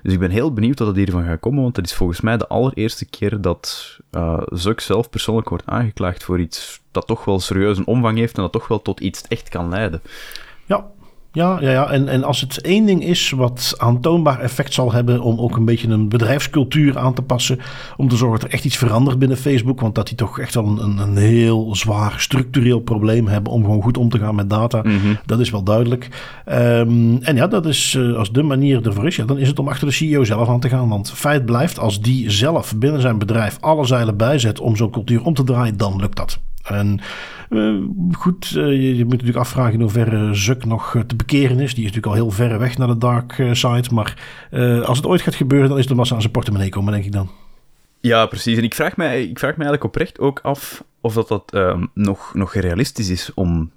Dus 0.03 0.13
ik 0.13 0.19
ben 0.19 0.31
heel 0.31 0.53
benieuwd 0.53 0.79
wat 0.79 0.89
er 0.89 0.97
hiervan 0.97 1.25
gaat 1.25 1.41
komen, 1.41 1.63
want 1.63 1.77
het 1.77 1.87
is 1.87 1.95
volgens 1.95 2.21
mij 2.21 2.37
de 2.37 2.49
allereerste 2.49 3.05
keer 3.05 3.41
dat 3.41 3.99
uh, 4.13 4.43
Zuck 4.47 4.81
zelf 4.81 5.11
persoonlijk 5.11 5.49
wordt 5.49 5.67
aangeklaagd 5.67 6.25
voor 6.25 6.41
iets 6.41 6.81
dat 6.91 7.07
toch 7.07 7.25
wel 7.25 7.41
serieus 7.41 7.79
een 7.79 7.87
omvang 7.87 8.19
heeft 8.19 8.37
en 8.37 8.43
dat 8.43 8.53
toch 8.53 8.69
wel 8.69 8.83
tot 8.83 9.01
iets 9.01 9.23
echt 9.29 9.49
kan 9.49 9.69
leiden. 9.69 10.01
Ja, 10.65 10.87
ja, 11.33 11.59
ja, 11.61 11.71
ja. 11.71 11.91
En, 11.91 12.09
en 12.09 12.25
als 12.25 12.41
het 12.41 12.61
één 12.61 12.87
ding 12.87 13.05
is 13.05 13.31
wat 13.31 13.75
aantoonbaar 13.79 14.41
effect 14.41 14.75
zal 14.75 14.93
hebben 14.93 15.21
om 15.21 15.39
ook 15.39 15.57
een 15.57 15.65
beetje 15.65 15.89
een 15.89 16.09
bedrijfscultuur 16.09 16.99
aan 16.99 17.15
te 17.15 17.23
passen, 17.23 17.59
om 17.97 18.09
te 18.09 18.17
zorgen 18.17 18.41
dat 18.41 18.49
er 18.49 18.55
echt 18.55 18.65
iets 18.65 18.77
verandert 18.77 19.19
binnen 19.19 19.37
Facebook, 19.37 19.81
want 19.81 19.95
dat 19.95 20.07
die 20.07 20.17
toch 20.17 20.39
echt 20.39 20.55
wel 20.55 20.67
een, 20.67 20.99
een 20.99 21.17
heel 21.17 21.77
zwaar 21.77 22.15
structureel 22.17 22.81
probleem 22.81 23.27
hebben 23.27 23.53
om 23.53 23.65
gewoon 23.65 23.83
goed 23.83 23.99
om 23.99 24.09
te 24.09 24.19
gaan 24.19 24.35
met 24.35 24.51
data, 24.51 24.83
mm 24.83 24.99
-hmm. 24.99 25.19
dat 25.27 25.41
is 25.41 25.51
wel 25.51 25.63
duidelijk. 25.63 26.09
Um, 26.49 27.23
en 27.23 27.37
ja, 27.37 27.47
dat 27.47 27.67
is 27.67 27.95
uh, 27.95 28.17
als 28.17 28.33
de 28.33 28.43
manier 28.43 28.87
ervoor 28.87 29.07
is, 29.07 29.17
ja, 29.17 29.25
dan 29.25 29.39
is 29.39 29.49
het 29.49 29.59
om 29.59 29.69
achter 29.69 29.87
de 29.87 29.93
CEO 29.93 30.25
zelf 30.25 30.49
aan 30.49 30.61
te 30.61 30.69
gaan, 30.69 30.89
want 30.89 31.11
feit 31.11 31.45
blijft, 31.45 31.79
als 31.79 32.01
die 32.01 32.31
zelf 32.31 32.77
binnen 32.77 33.01
zijn 33.01 33.19
bedrijf 33.19 33.57
alle 33.61 33.85
zeilen 33.85 34.17
bijzet 34.17 34.61
om 34.61 34.77
zo'n 34.77 34.91
cultuur 34.91 35.25
om 35.25 35.35
te 35.35 35.45
draaien, 35.45 35.77
dan 35.77 35.97
lukt 36.01 36.17
dat. 36.17 36.39
En 36.63 37.01
uh, 37.51 37.83
goed, 38.13 38.51
uh, 38.57 38.97
je, 38.97 39.03
moet 39.03 39.13
natuurlijk 39.13 39.39
afvragen 39.39 39.73
in 39.73 39.81
hoeverre 39.81 40.35
Zuck 40.35 40.65
nog 40.65 40.97
te 41.07 41.17
bekeren 41.17 41.61
is. 41.61 41.75
Die 41.75 41.85
is 41.85 41.93
natuurlijk 41.93 42.07
al 42.07 42.25
heel 42.25 42.31
ver 42.31 42.59
weg 42.59 42.79
naar 42.79 42.89
de 42.89 42.99
dark 42.99 43.33
side. 43.53 43.95
Maar 43.95 44.19
als 44.85 44.97
het 44.97 45.07
ooit 45.07 45.21
gaat 45.21 45.35
gebeuren, 45.35 45.69
dan 45.69 45.79
is 45.79 45.87
de 45.87 45.95
massa 45.95 46.15
aan 46.15 46.21
zijn 46.21 46.33
portemonnee 46.33 46.69
komen, 46.69 46.93
denk 46.93 47.05
ik 47.05 47.13
dan. 47.13 47.31
Ja, 48.01 48.27
precies. 48.27 48.57
En 48.57 48.65
ik 48.65 48.75
vraag 48.75 48.97
mij, 48.97 49.23
ik 49.23 49.39
vraag 49.39 49.57
mij 49.57 49.67
eigenlijk 49.67 49.85
oprecht 49.85 50.19
ook 50.19 50.41
af 50.43 50.85
of 51.01 51.15
dat, 51.15 51.29
dat 51.29 51.55
um, 51.55 51.91
nog, 51.95 52.35
nog 52.35 52.55
realistisch 52.55 53.09
is 53.09 53.35
om 53.35 53.71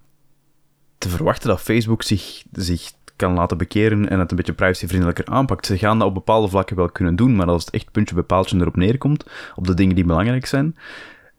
te 0.97 1.09
verwachten 1.09 1.49
dat 1.49 1.61
Facebook 1.61 2.03
zich, 2.03 2.43
zich 2.51 2.91
kan 3.15 3.33
laten 3.33 3.57
bekeren 3.57 4.09
en 4.09 4.19
het 4.19 4.31
een 4.31 4.37
beetje 4.37 4.53
privacyvriendelijker 4.53 5.25
aanpakt. 5.25 5.65
Ze 5.65 5.77
gaan 5.77 5.99
dat 5.99 6.07
op 6.07 6.13
bepaalde 6.13 6.47
vlakken 6.47 6.75
wel 6.75 6.89
kunnen 6.89 7.15
doen, 7.15 7.35
maar 7.35 7.47
als 7.47 7.65
het 7.65 7.73
echt 7.73 7.91
puntje 7.91 8.23
bij 8.23 8.43
erop 8.51 8.75
neerkomt, 8.75 9.25
op 9.55 9.67
de 9.67 9.73
dingen 9.73 9.95
die 9.95 10.05
belangrijk 10.05 10.45
zijn, 10.45 10.75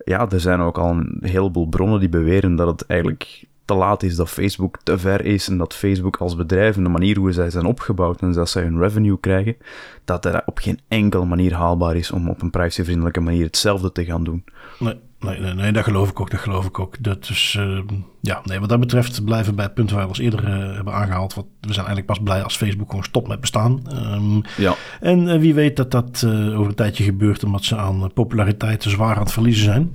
ja, 0.04 0.30
er 0.30 0.40
zijn 0.40 0.60
ook 0.60 0.78
al 0.78 0.90
een 0.90 1.18
heleboel 1.20 1.66
bronnen 1.66 2.00
die 2.00 2.08
beweren 2.08 2.56
dat 2.56 2.66
het 2.66 2.86
eigenlijk 2.86 3.44
te 3.64 3.74
laat 3.74 4.02
is, 4.02 4.16
dat 4.16 4.30
Facebook 4.30 4.78
te 4.82 4.98
ver 4.98 5.24
is 5.24 5.48
en 5.48 5.58
dat 5.58 5.74
Facebook 5.74 6.16
als 6.16 6.36
bedrijf 6.36 6.76
en 6.76 6.82
de 6.82 6.88
manier 6.88 7.16
hoe 7.16 7.32
zij 7.32 7.50
zijn 7.50 7.64
opgebouwd 7.64 8.20
en 8.20 8.32
dat 8.32 8.48
zij 8.48 8.62
hun 8.62 8.78
revenue 8.78 9.20
krijgen, 9.20 9.56
dat 10.04 10.24
er 10.24 10.42
op 10.46 10.58
geen 10.58 10.80
enkele 10.88 11.24
manier 11.24 11.54
haalbaar 11.54 11.96
is 11.96 12.10
om 12.10 12.28
op 12.28 12.42
een 12.42 12.50
privacyvriendelijke 12.50 13.20
manier 13.20 13.44
hetzelfde 13.44 13.92
te 13.92 14.04
gaan 14.04 14.24
doen. 14.24 14.44
Nee. 14.78 15.00
Nee, 15.24 15.40
nee, 15.40 15.54
nee, 15.54 15.72
dat 15.72 15.84
geloof 15.84 16.10
ik 16.10 16.20
ook, 16.20 16.30
dat 16.30 16.40
geloof 16.40 16.66
ik 16.66 16.78
ook. 16.78 17.02
Dat 17.02 17.28
is, 17.30 17.56
uh, 17.58 17.78
ja, 18.20 18.40
nee, 18.44 18.60
wat 18.60 18.68
dat 18.68 18.80
betreft 18.80 19.24
blijven 19.24 19.50
we 19.50 19.54
bij 19.56 19.64
het 19.64 19.74
punt 19.74 19.90
waar 19.90 20.02
we 20.02 20.08
als 20.08 20.18
eerder 20.18 20.44
uh, 20.44 20.74
hebben 20.74 20.92
aangehaald. 20.92 21.34
Wat, 21.34 21.46
we 21.60 21.72
zijn 21.72 21.86
eigenlijk 21.86 22.06
pas 22.06 22.18
blij 22.18 22.42
als 22.42 22.56
Facebook 22.56 22.88
gewoon 22.88 23.04
stopt 23.04 23.28
met 23.28 23.40
bestaan. 23.40 23.82
Um, 24.14 24.42
ja. 24.56 24.74
En 25.00 25.26
uh, 25.26 25.38
wie 25.38 25.54
weet 25.54 25.76
dat 25.76 25.90
dat 25.90 26.26
over 26.26 26.66
een 26.66 26.74
tijdje 26.74 27.04
gebeurt 27.04 27.44
omdat 27.44 27.64
ze 27.64 27.76
aan 27.76 28.12
populariteit 28.12 28.82
zwaar 28.82 29.14
aan 29.14 29.22
het 29.22 29.32
verliezen 29.32 29.64
zijn. 29.64 29.92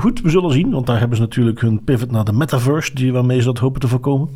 goed, 0.00 0.20
we 0.20 0.30
zullen 0.30 0.52
zien, 0.52 0.70
want 0.70 0.86
daar 0.86 0.98
hebben 0.98 1.16
ze 1.16 1.22
natuurlijk 1.22 1.60
hun 1.60 1.84
pivot 1.84 2.10
naar 2.10 2.24
de 2.24 2.32
metaverse, 2.32 2.94
die 2.94 3.12
waarmee 3.12 3.38
ze 3.38 3.44
dat 3.44 3.58
hopen 3.58 3.80
te 3.80 3.88
voorkomen. 3.88 4.28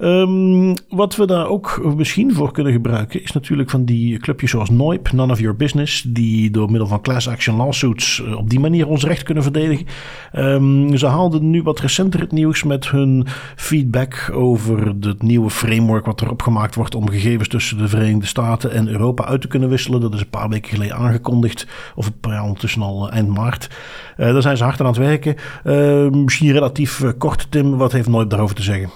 Um, 0.00 0.74
wat 0.88 1.16
we 1.16 1.26
daar 1.26 1.46
ook 1.46 1.94
misschien 1.96 2.34
voor 2.34 2.52
kunnen 2.52 2.72
gebruiken 2.72 3.22
is 3.22 3.32
natuurlijk 3.32 3.70
van 3.70 3.84
die 3.84 4.18
clubjes 4.18 4.50
zoals 4.50 4.70
Noip, 4.70 5.12
None 5.12 5.32
of 5.32 5.38
Your 5.40 5.56
Business, 5.56 6.02
die 6.02 6.50
door 6.50 6.70
middel 6.70 6.88
van 6.88 7.00
class 7.00 7.28
action 7.28 7.56
lawsuits 7.56 8.22
op 8.36 8.50
die 8.50 8.60
manier 8.60 8.86
ons 8.86 9.04
recht 9.04 9.22
kunnen 9.22 9.42
verdedigen. 9.42 9.69
Um, 10.36 10.96
ze 10.96 11.06
haalden 11.06 11.50
nu 11.50 11.62
wat 11.62 11.80
recenter 11.80 12.20
het 12.20 12.32
nieuws 12.32 12.62
met 12.62 12.88
hun 12.88 13.26
feedback 13.56 14.30
over 14.32 14.86
het 15.00 15.22
nieuwe 15.22 15.50
framework 15.50 16.06
wat 16.06 16.20
erop 16.20 16.42
gemaakt 16.42 16.74
wordt 16.74 16.94
om 16.94 17.10
gegevens 17.10 17.48
tussen 17.48 17.78
de 17.78 17.88
Verenigde 17.88 18.26
Staten 18.26 18.72
en 18.72 18.88
Europa 18.88 19.24
uit 19.24 19.40
te 19.40 19.48
kunnen 19.48 19.68
wisselen. 19.68 20.00
Dat 20.00 20.14
is 20.14 20.20
een 20.20 20.30
paar 20.30 20.48
weken 20.48 20.70
geleden 20.70 20.96
aangekondigd, 20.96 21.66
of 21.94 22.10
ja, 22.20 22.42
ondertussen 22.42 22.82
al 22.82 23.08
eh, 23.08 23.16
eind 23.16 23.28
maart. 23.28 23.70
Uh, 24.16 24.32
daar 24.32 24.42
zijn 24.42 24.56
ze 24.56 24.64
hard 24.64 24.80
aan 24.80 24.86
het 24.86 24.96
werken. 24.96 25.36
Uh, 25.64 26.08
misschien 26.08 26.52
relatief 26.52 27.00
uh, 27.00 27.10
kort, 27.18 27.46
Tim, 27.50 27.76
wat 27.76 27.92
heeft 27.92 28.08
Nooit 28.08 28.30
daarover 28.30 28.56
te 28.56 28.62
zeggen? 28.62 28.90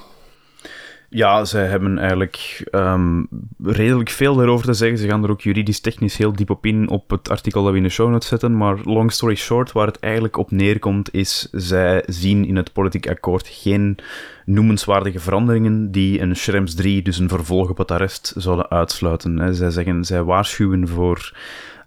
Ja, 1.15 1.45
ze 1.45 1.59
hebben 1.59 1.99
eigenlijk 1.99 2.69
um, 2.73 3.29
redelijk 3.63 4.11
veel 4.11 4.35
daarover 4.35 4.67
te 4.67 4.73
zeggen. 4.73 4.99
Ze 4.99 5.09
gaan 5.09 5.25
er 5.25 5.31
ook 5.31 5.41
juridisch 5.41 5.81
technisch 5.81 6.17
heel 6.17 6.33
diep 6.33 6.51
op 6.51 6.67
in 6.67 6.89
op 6.89 7.11
het 7.11 7.31
artikel 7.31 7.63
dat 7.63 7.73
we 7.73 7.77
in 7.77 7.83
de 7.83 7.89
show 7.89 8.11
notes 8.11 8.29
zetten. 8.29 8.57
Maar 8.57 8.79
long 8.85 9.13
story 9.13 9.35
short, 9.35 9.73
waar 9.73 9.87
het 9.87 10.01
eigenlijk 10.01 10.37
op 10.37 10.51
neerkomt, 10.51 11.15
is 11.15 11.49
zij 11.53 12.03
zien 12.07 12.45
in 12.47 12.57
het 12.57 12.73
politiek 12.73 13.09
akkoord 13.09 13.49
geen 13.49 13.97
noemenswaardige 14.45 15.21
veranderingen 15.21 15.91
die 15.91 16.21
een 16.21 16.37
Schrems 16.37 16.75
3, 16.75 17.03
dus 17.03 17.19
een 17.19 17.29
vervolg 17.29 17.71
op 17.71 17.79
het 17.79 17.91
arrest, 17.91 18.35
zouden 18.37 18.71
uitsluiten. 18.71 19.55
Zij 19.55 19.71
zeggen, 19.71 20.05
zij 20.05 20.23
waarschuwen 20.23 20.89
voor 20.89 21.33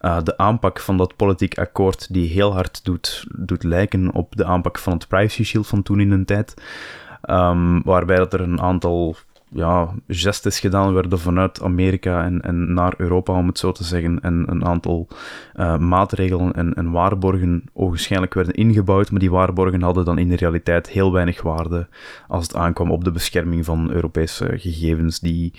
uh, 0.02 0.18
de 0.24 0.38
aanpak 0.38 0.80
van 0.80 0.98
dat 0.98 1.16
politiek 1.16 1.58
akkoord 1.58 2.14
die 2.14 2.30
heel 2.30 2.54
hard 2.54 2.86
doet, 2.86 3.26
doet 3.36 3.64
lijken 3.64 4.14
op 4.14 4.36
de 4.36 4.46
aanpak 4.46 4.78
van 4.78 4.94
het 4.94 5.08
Privacy 5.08 5.44
Shield 5.44 5.68
van 5.68 5.84
toen 5.84 6.00
in 6.00 6.12
een 6.12 6.26
tijd. 6.26 6.54
Um, 7.30 7.82
waarbij 7.84 8.18
dat 8.18 8.34
er 8.34 8.42
een 8.42 8.62
aantal 8.62 9.16
ja, 9.50 9.94
gestes 10.08 10.60
gedaan 10.60 10.94
werden 10.94 11.20
vanuit 11.20 11.62
Amerika 11.62 12.24
en, 12.24 12.42
en 12.42 12.74
naar 12.74 12.94
Europa, 12.98 13.34
om 13.34 13.48
het 13.48 13.60
zo 13.60 13.72
te 13.72 13.84
zeggen. 13.84 14.20
En 14.22 14.46
een 14.48 14.66
aantal 14.66 15.08
uh, 15.56 15.78
maatregelen 15.78 16.54
en, 16.54 16.74
en 16.74 16.92
waarborgen 16.92 17.64
ogenschijnlijk 17.74 18.34
werden 18.34 18.54
ingebouwd, 18.54 19.12
maar 19.12 19.20
die 19.20 19.32
waarborgen 19.32 19.82
hadden 19.82 20.06
dan 20.06 20.18
in 20.18 20.30
de 20.30 20.36
realiteit 20.36 20.90
heel 20.90 21.12
weinig 21.12 21.42
waarde 21.42 21.88
als 22.28 22.44
het 22.44 22.56
aankwam 22.56 22.92
op 22.92 23.04
de 23.04 23.12
bescherming 23.12 23.66
van 23.66 23.92
Europese 23.92 24.46
gegevens 24.58 25.20
die 25.20 25.54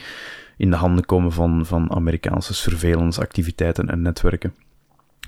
in 0.57 0.71
de 0.71 0.77
handen 0.77 1.05
komen 1.05 1.33
van, 1.33 1.67
van 1.67 1.93
Amerikaanse 1.93 2.55
surveillance 2.55 3.21
activiteiten 3.21 3.89
en 3.89 4.03
netwerken. 4.03 4.55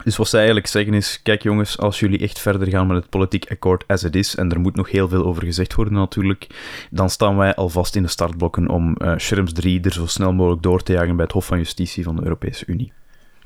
Dus 0.05 0.16
wat 0.16 0.28
zij 0.28 0.38
eigenlijk 0.38 0.68
zeggen 0.68 0.95
is, 0.95 1.20
kijk 1.22 1.43
jongens, 1.43 1.78
als 1.78 2.01
jullie 2.01 2.18
echt 2.18 2.38
verder 2.38 2.68
gaan 2.68 2.86
met 2.86 2.97
het 2.97 3.11
politiek 3.11 3.51
akkoord 3.51 3.84
as 3.86 4.05
it 4.05 4.16
is, 4.16 4.34
en 4.36 4.51
er 4.51 4.61
moet 4.61 4.76
nog 4.76 4.91
heel 4.91 5.09
veel 5.09 5.24
over 5.24 5.45
gezegd 5.45 5.74
worden 5.74 5.95
natuurlijk, 5.95 6.47
dan 6.91 7.11
staan 7.11 7.36
wij 7.36 7.55
alvast 7.55 7.97
in 7.97 8.03
de 8.03 8.09
startblokken 8.09 8.68
om 8.68 8.97
uh, 8.99 9.12
Schrems 9.16 9.53
3 9.53 9.80
er 9.80 9.93
zo 9.93 10.07
snel 10.07 10.32
mogelijk 10.32 10.62
door 10.62 10.82
te 10.82 10.93
jagen 10.93 11.16
bij 11.16 11.24
het 11.24 11.34
Hof 11.34 11.47
van 11.47 11.59
Justitie 11.59 12.05
van 12.05 12.16
de 12.16 12.22
Europese 12.22 12.64
Unie. 12.66 12.93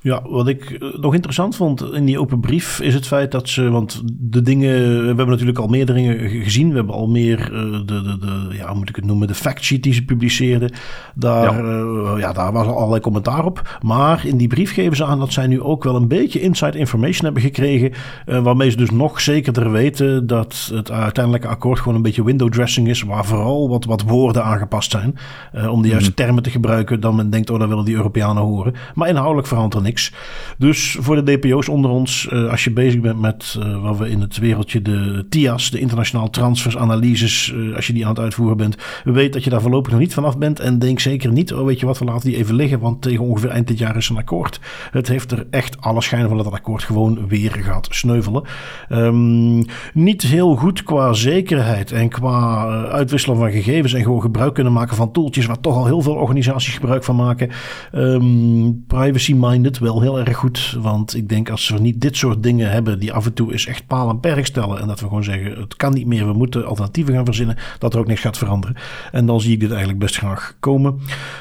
Ja, 0.04 0.22
wat 0.28 0.48
ik 0.48 0.70
eh, 0.70 0.88
nog 1.00 1.14
interessant 1.14 1.56
vond 1.56 1.92
in 1.92 2.04
die 2.04 2.20
open 2.20 2.40
brief 2.40 2.80
is 2.80 2.94
het 2.94 3.06
feit 3.06 3.30
dat 3.30 3.48
ze, 3.48 3.70
want 3.70 4.02
de 4.04 4.42
dingen, 4.42 5.00
we 5.00 5.06
hebben 5.06 5.28
natuurlijk 5.28 5.58
al 5.58 5.66
meer 5.66 5.86
dingen 5.86 6.28
gezien. 6.28 6.68
We 6.68 6.74
hebben 6.74 6.94
al 6.94 7.08
meer 7.08 7.52
uh, 7.52 7.60
de, 7.72 7.84
de, 7.84 8.18
de, 8.18 8.56
ja, 8.56 8.68
hoe 8.68 8.78
moet 8.78 8.88
ik 8.88 8.96
het 8.96 9.04
noemen, 9.04 9.28
de 9.28 9.34
factsheet 9.34 9.82
die 9.82 9.92
ze 9.92 10.04
publiceerden. 10.04 10.72
Daar, 11.14 11.66
ja. 11.66 11.72
Uh, 11.72 12.18
ja, 12.18 12.32
daar 12.32 12.52
was 12.52 12.66
al 12.66 12.76
allerlei 12.76 13.00
commentaar 13.00 13.44
op. 13.44 13.78
Maar 13.82 14.26
in 14.26 14.36
die 14.36 14.48
brief 14.48 14.72
geven 14.72 14.96
ze 14.96 15.04
aan 15.04 15.18
dat 15.18 15.32
zij 15.32 15.46
nu 15.46 15.60
ook 15.60 15.84
wel 15.84 15.96
een 15.96 16.08
beetje 16.08 16.40
inside 16.40 16.78
information 16.78 17.24
hebben 17.24 17.42
gekregen. 17.42 17.92
Uh, 18.26 18.42
waarmee 18.42 18.70
ze 18.70 18.76
dus 18.76 18.90
nog 18.90 19.20
zekerder 19.20 19.70
weten 19.70 20.26
dat 20.26 20.70
het 20.74 20.90
uiteindelijke 20.90 21.48
akkoord 21.48 21.78
gewoon 21.78 21.94
een 21.94 22.02
beetje 22.02 22.24
window 22.24 22.50
dressing 22.50 22.88
is. 22.88 23.02
Waar 23.02 23.24
vooral 23.24 23.68
wat, 23.68 23.84
wat 23.84 24.02
woorden 24.02 24.44
aangepast 24.44 24.90
zijn. 24.90 25.18
om 25.70 25.82
de 25.82 25.88
juiste 25.88 26.10
mm. 26.10 26.16
termen 26.16 26.42
te 26.42 26.50
gebruiken. 26.50 27.00
Dan 27.00 27.14
men 27.14 27.30
denkt, 27.30 27.50
oh, 27.50 27.58
dat 27.58 27.68
willen 27.68 27.84
die 27.84 27.96
Europeanen 27.96 28.42
horen. 28.42 28.74
Maar 28.94 29.08
inhoudelijk 29.08 29.46
verandert 29.46 29.74
er 29.74 29.82
niks. 29.82 29.93
Dus 30.58 30.96
voor 31.00 31.24
de 31.24 31.38
DPO's 31.38 31.68
onder 31.68 31.90
ons, 31.90 32.28
uh, 32.32 32.50
als 32.50 32.64
je 32.64 32.70
bezig 32.70 33.00
bent 33.00 33.20
met 33.20 33.56
uh, 33.58 33.82
wat 33.82 33.98
we 33.98 34.10
in 34.10 34.20
het 34.20 34.38
wereldje 34.38 34.82
de 34.82 35.26
TIA's, 35.28 35.70
de 35.70 35.78
internationaal 35.78 36.30
transfers 36.30 36.76
analyses, 36.76 37.52
uh, 37.56 37.76
als 37.76 37.86
je 37.86 37.92
die 37.92 38.04
aan 38.04 38.10
het 38.10 38.18
uitvoeren 38.18 38.56
bent, 38.56 38.76
weet 39.04 39.32
dat 39.32 39.44
je 39.44 39.50
daar 39.50 39.60
voorlopig 39.60 39.92
nog 39.92 40.00
niet 40.00 40.14
vanaf 40.14 40.38
bent. 40.38 40.60
En 40.60 40.78
denk 40.78 41.00
zeker 41.00 41.32
niet, 41.32 41.52
oh 41.52 41.66
weet 41.66 41.80
je 41.80 41.86
wat, 41.86 41.98
we 41.98 42.04
laten 42.04 42.28
die 42.28 42.38
even 42.38 42.54
liggen, 42.54 42.80
want 42.80 43.02
tegen 43.02 43.24
ongeveer 43.24 43.50
eind 43.50 43.66
dit 43.66 43.78
jaar 43.78 43.96
is 43.96 44.08
een 44.08 44.16
akkoord. 44.16 44.60
Het 44.90 45.08
heeft 45.08 45.32
er 45.32 45.46
echt 45.50 45.80
alle 45.80 46.02
schijn 46.02 46.28
van 46.28 46.36
dat 46.36 46.46
het 46.46 46.54
akkoord 46.54 46.82
gewoon 46.82 47.28
weer 47.28 47.50
gaat 47.50 47.88
sneuvelen. 47.90 48.42
Um, 48.88 49.64
niet 49.94 50.22
heel 50.22 50.56
goed 50.56 50.82
qua 50.82 51.12
zekerheid 51.12 51.92
en 51.92 52.08
qua 52.08 52.66
uitwisselen 52.88 53.36
van 53.36 53.50
gegevens 53.50 53.92
en 53.92 54.02
gewoon 54.02 54.20
gebruik 54.20 54.54
kunnen 54.54 54.72
maken 54.72 54.96
van 54.96 55.12
toeltjes 55.12 55.46
waar 55.46 55.60
toch 55.60 55.76
al 55.76 55.86
heel 55.86 56.00
veel 56.00 56.14
organisaties 56.14 56.74
gebruik 56.74 57.04
van 57.04 57.16
maken. 57.16 57.50
Um, 57.92 58.84
Privacy-minded, 58.86 59.78
wel 59.84 60.00
heel 60.00 60.18
erg 60.18 60.36
goed. 60.36 60.76
Want 60.80 61.16
ik 61.16 61.28
denk 61.28 61.50
als 61.50 61.68
we 61.68 61.78
niet 61.78 62.00
dit 62.00 62.16
soort 62.16 62.42
dingen 62.42 62.70
hebben 62.70 62.98
die 62.98 63.12
af 63.12 63.26
en 63.26 63.32
toe 63.32 63.52
is 63.52 63.66
echt 63.66 63.86
paal 63.86 64.08
en 64.08 64.20
perk 64.20 64.46
stellen. 64.46 64.80
En 64.80 64.86
dat 64.86 65.00
we 65.00 65.06
gewoon 65.06 65.24
zeggen 65.24 65.60
het 65.60 65.76
kan 65.76 65.94
niet 65.94 66.06
meer, 66.06 66.26
we 66.26 66.32
moeten 66.32 66.66
alternatieven 66.66 67.14
gaan 67.14 67.24
verzinnen. 67.24 67.56
Dat 67.78 67.94
er 67.94 68.00
ook 68.00 68.06
niks 68.06 68.20
gaat 68.20 68.38
veranderen. 68.38 68.76
En 69.12 69.26
dan 69.26 69.40
zie 69.40 69.52
ik 69.52 69.60
dit 69.60 69.68
eigenlijk 69.68 69.98
best 69.98 70.16
graag 70.16 70.56
komen. 70.60 70.98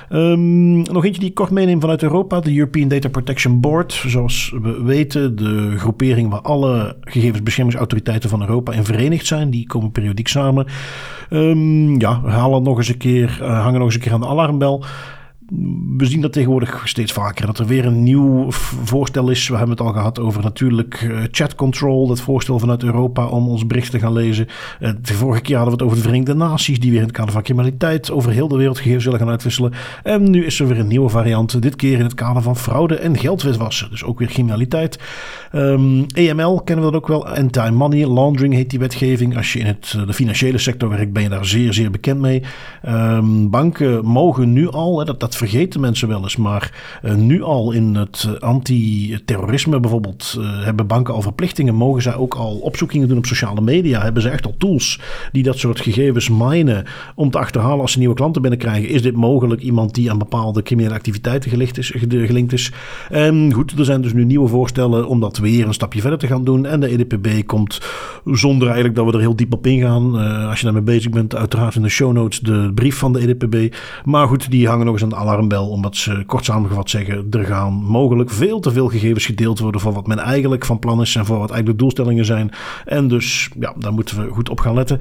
Um, 0.09 0.81
nog 0.81 1.05
eentje 1.05 1.19
die 1.19 1.29
ik 1.29 1.35
kort 1.35 1.51
meeneem 1.51 1.81
vanuit 1.81 2.03
Europa. 2.03 2.39
De 2.39 2.55
European 2.55 2.87
Data 2.87 3.09
Protection 3.09 3.59
Board. 3.59 4.03
Zoals 4.07 4.53
we 4.61 4.83
weten 4.83 5.35
de 5.35 5.73
groepering 5.77 6.29
waar 6.29 6.41
alle 6.41 6.97
gegevensbeschermingsautoriteiten 7.01 8.29
van 8.29 8.41
Europa 8.41 8.71
in 8.73 8.85
verenigd 8.85 9.25
zijn. 9.25 9.49
Die 9.49 9.67
komen 9.67 9.91
periodiek 9.91 10.27
samen. 10.27 10.67
Um, 11.29 11.99
ja, 11.99 12.21
halen 12.25 12.63
nog 12.63 12.77
eens 12.77 12.89
een 12.89 12.97
keer, 12.97 13.39
uh, 13.41 13.61
hangen 13.61 13.77
nog 13.77 13.83
eens 13.83 13.95
een 13.95 14.01
keer 14.01 14.13
aan 14.13 14.19
de 14.19 14.27
alarmbel 14.27 14.83
we 15.97 16.05
zien 16.05 16.21
dat 16.21 16.33
tegenwoordig 16.33 16.81
steeds 16.85 17.11
vaker. 17.11 17.45
Dat 17.45 17.59
er 17.59 17.65
weer 17.65 17.85
een 17.85 18.03
nieuw 18.03 18.51
voorstel 18.83 19.29
is. 19.29 19.47
We 19.47 19.57
hebben 19.57 19.77
het 19.77 19.85
al 19.85 19.93
gehad 19.93 20.19
over 20.19 20.43
natuurlijk 20.43 21.01
uh, 21.01 21.19
chat 21.31 21.55
control. 21.55 22.07
Dat 22.07 22.21
voorstel 22.21 22.59
vanuit 22.59 22.83
Europa 22.83 23.25
om 23.25 23.47
ons 23.47 23.67
bericht 23.67 23.91
te 23.91 23.99
gaan 23.99 24.13
lezen. 24.13 24.47
Uh, 24.79 24.89
de 25.01 25.13
vorige 25.13 25.41
keer 25.41 25.57
hadden 25.57 25.77
we 25.77 25.83
het 25.83 25.91
over 25.91 26.03
de 26.03 26.09
Verenigde 26.09 26.33
Naties. 26.33 26.79
Die 26.79 26.91
weer 26.91 26.99
in 26.99 27.05
het 27.05 27.15
kader 27.15 27.31
van 27.31 27.41
criminaliteit 27.41 28.11
over 28.11 28.31
heel 28.31 28.47
de 28.47 28.57
wereld 28.57 28.77
gegevens 28.77 29.03
willen 29.03 29.19
gaan 29.19 29.29
uitwisselen. 29.29 29.73
En 30.03 30.29
nu 30.29 30.45
is 30.45 30.59
er 30.59 30.67
weer 30.67 30.79
een 30.79 30.87
nieuwe 30.87 31.09
variant. 31.09 31.61
Dit 31.61 31.75
keer 31.75 31.97
in 31.97 32.03
het 32.03 32.13
kader 32.13 32.41
van 32.41 32.57
fraude 32.57 32.95
en 32.95 33.17
geldwitwassen. 33.17 33.89
Dus 33.89 34.03
ook 34.03 34.19
weer 34.19 34.27
criminaliteit. 34.27 34.99
Um, 35.51 36.05
ehm, 36.13 36.39
EML 36.39 36.61
kennen 36.61 36.85
we 36.85 36.91
dat 36.91 37.01
ook 37.01 37.07
wel. 37.07 37.27
Anti-money 37.27 38.07
laundering 38.07 38.53
heet 38.53 38.69
die 38.69 38.79
wetgeving. 38.79 39.37
Als 39.37 39.53
je 39.53 39.59
in 39.59 39.65
het, 39.65 39.93
eh, 39.97 40.07
de 40.07 40.13
financiële 40.13 40.57
sector 40.57 40.89
werkt 40.89 41.13
ben 41.13 41.23
je 41.23 41.29
daar 41.29 41.45
zeer 41.45 41.73
zeer 41.73 41.91
bekend 41.91 42.19
mee. 42.19 42.43
Um, 42.87 43.49
banken 43.49 44.05
mogen 44.05 44.53
nu 44.53 44.69
al, 44.69 45.05
dat, 45.05 45.19
dat 45.19 45.35
vergeten 45.47 45.79
mensen 45.81 46.07
wel 46.07 46.21
eens. 46.21 46.37
Maar 46.37 46.71
uh, 47.03 47.13
nu 47.13 47.41
al 47.41 47.71
in 47.71 47.95
het 47.95 48.27
uh, 48.27 48.39
anti-terrorisme 48.39 49.79
bijvoorbeeld 49.79 50.35
uh, 50.39 50.63
hebben 50.63 50.87
banken 50.87 51.13
al 51.13 51.21
verplichtingen. 51.21 51.75
Mogen 51.75 52.01
zij 52.01 52.15
ook 52.15 52.33
al 52.33 52.55
opzoekingen 52.55 53.07
doen 53.07 53.17
op 53.17 53.25
sociale 53.25 53.61
media? 53.61 54.01
Hebben 54.01 54.21
ze 54.21 54.29
echt 54.29 54.45
al 54.45 54.55
tools 54.57 54.99
die 55.31 55.43
dat 55.43 55.57
soort 55.57 55.81
gegevens 55.81 56.29
minen 56.29 56.85
om 57.15 57.29
te 57.29 57.37
achterhalen 57.37 57.81
als 57.81 57.91
ze 57.91 57.99
nieuwe 57.99 58.15
klanten 58.15 58.41
binnenkrijgen? 58.41 58.89
Is 58.89 59.01
dit 59.01 59.15
mogelijk 59.15 59.61
iemand 59.61 59.93
die 59.93 60.11
aan 60.11 60.17
bepaalde 60.17 60.63
criminele 60.63 60.95
activiteiten 60.95 61.61
is? 61.61 61.93
Gelinkt 62.09 62.53
is? 62.53 62.71
Um, 63.11 63.53
goed, 63.53 63.79
er 63.79 63.85
zijn 63.85 64.01
dus 64.01 64.13
nu 64.13 64.25
nieuwe 64.25 64.47
voorstellen 64.47 65.07
om 65.07 65.19
dat 65.19 65.37
weer 65.37 65.67
een 65.67 65.73
stapje 65.73 66.01
verder 66.01 66.19
te 66.19 66.27
gaan 66.27 66.43
doen. 66.43 66.65
En 66.65 66.79
de 66.79 66.87
EDPB 66.87 67.45
komt 67.45 67.81
zonder 68.25 68.67
eigenlijk 68.67 68.95
dat 68.95 69.05
we 69.05 69.11
er 69.11 69.19
heel 69.19 69.35
diep 69.35 69.53
op 69.53 69.67
ingaan. 69.67 70.15
als 70.47 70.59
je 70.59 70.65
daarmee 70.65 70.83
bezig 70.83 71.11
bent, 71.11 71.35
uiteraard 71.35 71.75
in 71.75 71.81
de 71.81 71.89
show 71.89 72.13
notes 72.13 72.39
de 72.39 72.71
brief 72.75 72.97
van 72.97 73.13
de 73.13 73.19
EDPB. 73.19 73.75
Maar 74.05 74.27
goed, 74.27 74.51
die 74.51 74.67
hangen 74.67 74.85
nog 74.85 74.93
eens 74.93 75.03
aan 75.03 75.09
de 75.09 75.15
alarmbel, 75.33 75.69
omdat 75.69 75.95
ze 75.95 76.23
kort 76.25 76.45
samengevat 76.45 76.89
zeggen: 76.89 77.27
er 77.31 77.45
gaan 77.45 77.73
mogelijk 77.73 78.29
veel 78.29 78.59
te 78.59 78.71
veel 78.71 78.87
gegevens 78.87 79.25
gedeeld 79.25 79.59
worden 79.59 79.81
voor 79.81 79.93
wat 79.93 80.07
men 80.07 80.19
eigenlijk 80.19 80.65
van 80.65 80.79
plan 80.79 81.01
is 81.01 81.15
en 81.15 81.25
voor 81.25 81.37
wat 81.37 81.49
eigenlijk 81.49 81.79
de 81.79 81.83
doelstellingen 81.83 82.25
zijn. 82.25 82.51
En 82.85 83.07
dus 83.07 83.49
ja, 83.59 83.73
daar 83.77 83.93
moeten 83.93 84.21
we 84.21 84.31
goed 84.31 84.49
op 84.49 84.59
gaan 84.59 84.73
letten. 84.73 84.99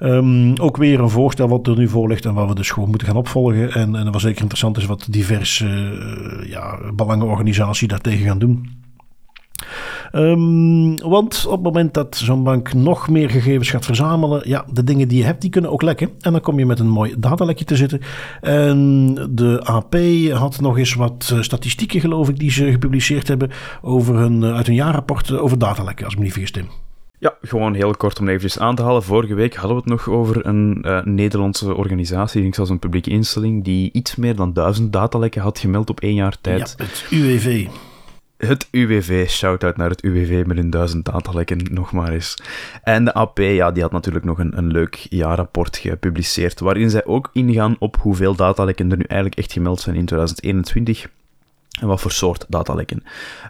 Um, 0.00 0.58
ook 0.58 0.76
weer 0.76 1.00
een 1.00 1.10
voorstel 1.10 1.48
wat 1.48 1.66
er 1.66 1.76
nu 1.76 1.88
voor 1.88 2.08
ligt 2.08 2.24
en 2.24 2.34
waar 2.34 2.48
we 2.48 2.54
dus 2.54 2.70
gewoon 2.70 2.88
moeten 2.88 3.08
gaan 3.08 3.16
opvolgen. 3.16 3.72
En, 3.72 3.96
en 3.96 4.12
wat 4.12 4.20
zeker 4.20 4.40
interessant 4.40 4.76
is, 4.76 4.86
wat 4.86 5.06
diverse 5.10 5.66
uh, 5.66 6.50
ja, 6.50 6.78
belangenorganisaties 6.94 7.88
daartegen 7.88 8.26
gaan 8.26 8.38
doen. 8.38 8.82
Um, 10.16 10.98
want 10.98 11.46
op 11.46 11.52
het 11.52 11.62
moment 11.62 11.94
dat 11.94 12.16
zo'n 12.16 12.42
bank 12.42 12.74
nog 12.74 13.08
meer 13.08 13.30
gegevens 13.30 13.70
gaat 13.70 13.84
verzamelen, 13.84 14.48
ja, 14.48 14.64
de 14.72 14.84
dingen 14.84 15.08
die 15.08 15.18
je 15.18 15.24
hebt, 15.24 15.40
die 15.40 15.50
kunnen 15.50 15.70
ook 15.70 15.82
lekken. 15.82 16.10
En 16.20 16.32
dan 16.32 16.40
kom 16.40 16.58
je 16.58 16.66
met 16.66 16.78
een 16.78 16.88
mooi 16.88 17.14
datalekje 17.18 17.64
te 17.64 17.76
zitten. 17.76 18.00
En 18.40 19.14
de 19.30 19.60
AP 19.64 19.94
had 20.32 20.60
nog 20.60 20.78
eens 20.78 20.94
wat 20.94 21.30
eh, 21.32 21.40
statistieken, 21.40 22.00
geloof 22.00 22.28
ik, 22.28 22.38
die 22.38 22.50
ze 22.50 22.70
gepubliceerd 22.70 23.28
hebben 23.28 23.50
over 23.82 24.14
hun, 24.14 24.42
eh, 24.42 24.54
uit 24.54 24.66
hun 24.66 24.74
jaarrapport 24.74 25.38
over 25.38 25.58
datalekken, 25.58 26.04
als 26.04 26.12
ik 26.12 26.18
me 26.18 26.24
niet 26.24 26.34
vergis, 26.34 26.52
Tim. 26.52 26.68
Ja, 27.18 27.34
gewoon 27.42 27.74
heel 27.74 27.90
kort 27.90 28.20
om 28.20 28.28
eventjes 28.28 28.58
aan 28.58 28.74
te 28.74 28.82
halen. 28.82 29.02
Vorige 29.02 29.34
week 29.34 29.54
hadden 29.54 29.76
we 29.76 29.82
het 29.82 29.90
nog 29.90 30.08
over 30.08 30.46
een 30.46 30.84
uh, 30.86 31.04
Nederlandse 31.04 31.74
organisatie, 31.74 32.44
ik 32.44 32.54
zelfs 32.54 32.70
een 32.70 32.78
publieke 32.78 33.10
instelling, 33.10 33.64
die 33.64 33.92
iets 33.92 34.16
meer 34.16 34.36
dan 34.36 34.52
duizend 34.52 34.92
datalekken 34.92 35.42
had 35.42 35.58
gemeld 35.58 35.90
op 35.90 36.00
één 36.00 36.14
jaar 36.14 36.36
tijd. 36.40 36.74
Ja, 36.78 36.84
het 36.84 37.06
UWV. 37.10 37.66
Het 38.36 38.68
UWV, 38.70 39.28
shout-out 39.28 39.76
naar 39.76 39.90
het 39.90 40.02
UWV 40.02 40.46
met 40.46 40.56
hun 40.56 40.70
duizend 40.70 41.04
datalekken, 41.04 41.58
nog 41.70 41.92
maar 41.92 42.12
eens. 42.12 42.38
En 42.82 43.04
de 43.04 43.14
AP, 43.14 43.38
ja, 43.38 43.70
die 43.70 43.82
had 43.82 43.92
natuurlijk 43.92 44.24
nog 44.24 44.38
een, 44.38 44.58
een 44.58 44.72
leuk 44.72 44.94
jaarrapport 44.94 45.76
gepubliceerd, 45.76 46.60
waarin 46.60 46.90
zij 46.90 47.04
ook 47.04 47.30
ingaan 47.32 47.76
op 47.78 47.96
hoeveel 48.00 48.34
datalekken 48.34 48.90
er 48.90 48.96
nu 48.96 49.04
eigenlijk 49.04 49.40
echt 49.40 49.52
gemeld 49.52 49.80
zijn 49.80 49.96
in 49.96 50.06
2021 50.06 51.08
en 51.80 51.86
wat 51.86 52.00
voor 52.00 52.12
soort 52.12 52.44
datalekken. 52.48 53.02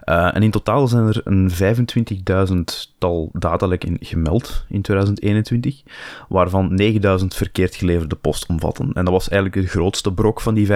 Uh, 0.05 0.35
en 0.35 0.43
in 0.43 0.51
totaal 0.51 0.87
zijn 0.87 1.07
er 1.07 1.21
een 1.23 1.51
25.000-tal 1.51 3.29
datalekken 3.33 3.97
gemeld 3.99 4.65
in 4.69 4.81
2021, 4.81 5.81
waarvan 6.29 6.81
9.000 6.81 6.87
verkeerd 7.27 7.75
geleverde 7.75 8.15
post 8.15 8.45
omvatten. 8.45 8.93
En 8.93 9.05
dat 9.05 9.13
was 9.13 9.29
eigenlijk 9.29 9.61
de 9.61 9.71
grootste 9.71 10.13
brok 10.13 10.41
van 10.41 10.53
die 10.53 10.67
25.000. 10.67 10.73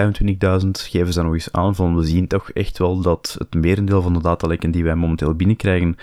Geven 0.70 1.12
ze 1.12 1.22
nog 1.22 1.32
eens 1.32 1.52
aan 1.52 1.74
van, 1.74 1.96
we 1.96 2.04
zien 2.04 2.26
toch 2.26 2.50
echt 2.50 2.78
wel 2.78 3.00
dat 3.00 3.36
het 3.38 3.54
merendeel 3.54 4.02
van 4.02 4.12
de 4.12 4.22
datalekken 4.22 4.70
die 4.70 4.84
wij 4.84 4.94
momenteel 4.94 5.34
binnenkrijgen 5.34 5.96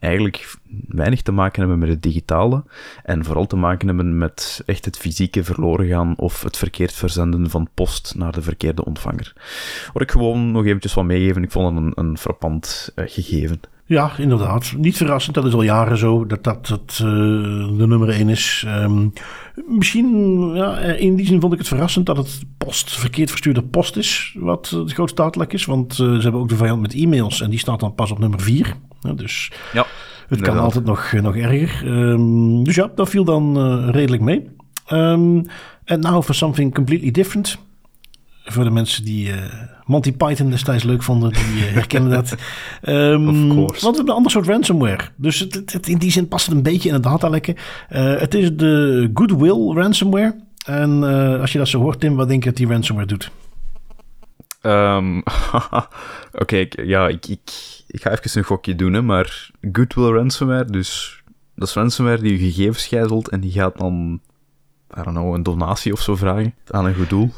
eigenlijk 0.00 0.56
weinig 0.88 1.22
te 1.22 1.32
maken 1.32 1.60
hebben 1.60 1.78
met 1.78 1.88
het 1.88 2.02
digitale 2.02 2.64
en 3.02 3.24
vooral 3.24 3.46
te 3.46 3.56
maken 3.56 3.86
hebben 3.86 4.18
met 4.18 4.62
echt 4.66 4.84
het 4.84 4.96
fysieke 4.96 5.44
verloren 5.44 5.86
gaan 5.86 6.14
of 6.16 6.42
het 6.42 6.56
verkeerd 6.56 6.92
verzenden 6.92 7.50
van 7.50 7.68
post 7.74 8.14
naar 8.16 8.32
de 8.32 8.42
verkeerde 8.42 8.84
ontvanger. 8.84 9.32
Wat 9.92 10.02
ik 10.02 10.10
gewoon 10.10 10.50
nog 10.50 10.64
eventjes 10.64 10.94
wat 10.94 11.04
meegeven, 11.04 11.42
ik 11.42 11.50
vond 11.50 11.74
het 11.74 11.84
een, 11.84 12.04
een 12.04 12.18
frappant 12.18 12.92
uh, 12.96 13.04
gegeven. 13.08 13.60
Ja, 13.90 14.12
inderdaad. 14.18 14.74
Niet 14.76 14.96
verrassend, 14.96 15.34
dat 15.34 15.44
is 15.44 15.52
al 15.52 15.62
jaren 15.62 15.98
zo, 15.98 16.26
dat 16.26 16.44
dat 16.44 16.68
het, 16.68 16.98
uh, 17.02 17.08
de 17.78 17.86
nummer 17.86 18.08
één 18.08 18.28
is. 18.28 18.64
Um, 18.66 19.12
misschien, 19.66 20.38
ja, 20.54 20.78
in 20.78 21.16
die 21.16 21.26
zin 21.26 21.40
vond 21.40 21.52
ik 21.52 21.58
het 21.58 21.68
verrassend 21.68 22.06
dat 22.06 22.16
het 22.16 22.40
post, 22.58 22.92
verkeerd 22.92 23.30
verstuurde 23.30 23.62
post 23.62 23.96
is, 23.96 24.36
wat 24.38 24.68
het 24.68 24.92
grootste 24.92 25.22
daadlek 25.22 25.52
is. 25.52 25.64
Want 25.64 25.98
uh, 25.98 26.14
ze 26.14 26.22
hebben 26.22 26.40
ook 26.40 26.48
de 26.48 26.56
variant 26.56 26.80
met 26.80 26.94
e-mails 26.94 27.40
en 27.40 27.50
die 27.50 27.58
staat 27.58 27.80
dan 27.80 27.94
pas 27.94 28.10
op 28.10 28.18
nummer 28.18 28.40
vier. 28.40 28.74
dus 29.14 29.50
ja, 29.72 29.86
het 30.28 30.40
kan 30.40 30.58
altijd 30.58 30.84
nog, 30.84 31.12
nog 31.12 31.36
erger. 31.36 31.86
Um, 31.86 32.64
dus 32.64 32.74
ja, 32.74 32.90
dat 32.94 33.08
viel 33.08 33.24
dan 33.24 33.90
redelijk 33.90 34.22
mee. 34.22 34.48
Um, 34.92 35.46
and 35.84 36.02
now 36.02 36.22
for 36.22 36.34
something 36.34 36.74
completely 36.74 37.10
different. 37.10 37.58
Voor 38.44 38.64
de 38.64 38.70
mensen 38.70 39.04
die 39.04 39.30
Monty 39.90 40.12
Python 40.12 40.50
destijds 40.50 40.84
leuk 40.84 41.02
vonden, 41.02 41.32
die 41.32 41.42
uh, 41.42 41.72
herkennen 41.72 42.10
dat. 42.10 42.34
Um, 42.82 43.24
want 43.54 43.78
we 43.80 43.86
hebben 43.86 44.08
een 44.08 44.14
ander 44.14 44.30
soort 44.30 44.46
ransomware. 44.46 45.02
Dus 45.16 45.38
het, 45.38 45.72
het, 45.72 45.88
in 45.88 45.98
die 45.98 46.10
zin 46.10 46.28
past 46.28 46.46
het 46.46 46.54
een 46.54 46.62
beetje 46.62 46.88
in 46.88 46.94
het 46.94 47.02
datalekken. 47.02 47.54
Uh, 47.90 48.18
het 48.18 48.34
is 48.34 48.56
de 48.56 49.10
Goodwill 49.14 49.74
ransomware. 49.74 50.36
En 50.66 51.02
als 51.40 51.52
je 51.52 51.58
dat 51.58 51.68
zo 51.68 51.80
hoort, 51.80 52.00
Tim, 52.00 52.16
wat 52.16 52.28
denk 52.28 52.42
je 52.42 52.48
dat 52.48 52.58
die 52.58 52.66
ransomware 52.66 53.06
doet? 53.06 53.30
Um, 54.62 55.18
Oké, 55.22 55.86
okay, 56.32 56.68
ja, 56.84 57.08
ik, 57.08 57.26
ik, 57.26 57.40
ik 57.86 58.02
ga 58.02 58.10
even 58.10 58.38
een 58.38 58.44
gokje 58.44 58.74
doen, 58.74 58.92
hè, 58.92 59.02
maar 59.02 59.50
Goodwill 59.72 60.12
ransomware, 60.12 60.64
dus 60.64 61.22
dat 61.54 61.68
is 61.68 61.74
ransomware 61.74 62.22
die 62.22 62.32
je 62.32 62.38
gegevens 62.38 62.86
gijzelt 62.86 63.28
en 63.28 63.40
die 63.40 63.52
gaat 63.52 63.78
dan, 63.78 64.20
I 64.98 65.02
don't 65.02 65.16
know, 65.16 65.34
een 65.34 65.42
donatie 65.42 65.92
of 65.92 66.00
zo 66.00 66.16
vragen 66.16 66.54
aan 66.66 66.86
een 66.86 66.94
goed 66.94 67.08
doel. 67.08 67.30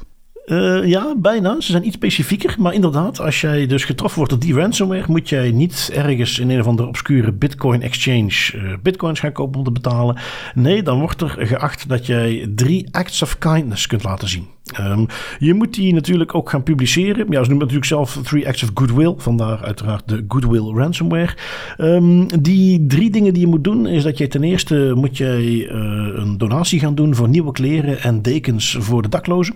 Uh, 0.47 0.86
ja, 0.86 1.14
bijna. 1.16 1.61
Ze 1.61 1.70
zijn 1.70 1.86
iets 1.86 1.97
specifieker. 1.97 2.55
Maar 2.59 2.74
inderdaad, 2.74 3.20
als 3.20 3.40
jij 3.40 3.66
dus 3.66 3.84
getroffen 3.84 4.18
wordt 4.18 4.32
door 4.32 4.43
die 4.43 4.55
ransomware, 4.55 5.05
moet 5.07 5.28
jij 5.28 5.51
niet 5.51 5.90
ergens 5.95 6.38
in 6.38 6.51
een 6.51 6.61
of 6.61 6.66
andere 6.66 6.88
obscure 6.88 7.32
Bitcoin 7.32 7.82
exchange 7.82 8.53
uh, 8.55 8.72
bitcoins 8.82 9.20
gaan 9.20 9.32
kopen 9.32 9.59
om 9.59 9.64
te 9.64 9.72
betalen. 9.72 10.16
Nee, 10.55 10.82
dan 10.82 10.99
wordt 10.99 11.20
er 11.20 11.36
geacht 11.38 11.88
dat 11.88 12.07
jij 12.07 12.51
drie 12.55 12.88
acts 12.90 13.22
of 13.22 13.38
kindness 13.38 13.86
kunt 13.86 14.05
laten 14.05 14.28
zien. 14.28 14.47
Um, 14.80 15.07
je 15.38 15.55
moet 15.55 15.74
die 15.74 15.95
natuurlijk 15.95 16.34
ook 16.34 16.51
gaan 16.51 16.62
publiceren. 16.62 17.26
Ja, 17.28 17.43
ze 17.43 17.51
noemen 17.51 17.59
natuurlijk 17.59 17.84
zelf 17.84 18.18
Three 18.22 18.49
Acts 18.49 18.62
of 18.62 18.70
Goodwill. 18.74 19.14
Vandaar 19.16 19.64
uiteraard 19.64 20.09
de 20.09 20.24
Goodwill 20.28 20.74
Ransomware. 20.74 21.34
Um, 21.78 22.43
die 22.43 22.86
drie 22.86 23.11
dingen 23.11 23.32
die 23.32 23.43
je 23.43 23.49
moet 23.49 23.64
doen 23.64 23.86
is 23.86 24.03
dat 24.03 24.18
je 24.18 24.28
ten 24.28 24.45
eerste 24.45 24.93
moet 24.95 25.16
jij 25.16 25.45
uh, 25.45 25.68
een 26.14 26.38
donatie 26.38 26.80
gaan 26.80 26.95
doen 26.95 27.14
voor 27.14 27.28
nieuwe 27.28 27.53
kleren 27.53 28.01
en 28.01 28.22
dekens 28.22 28.76
voor 28.80 29.03
de 29.03 29.09
daklozen. 29.09 29.55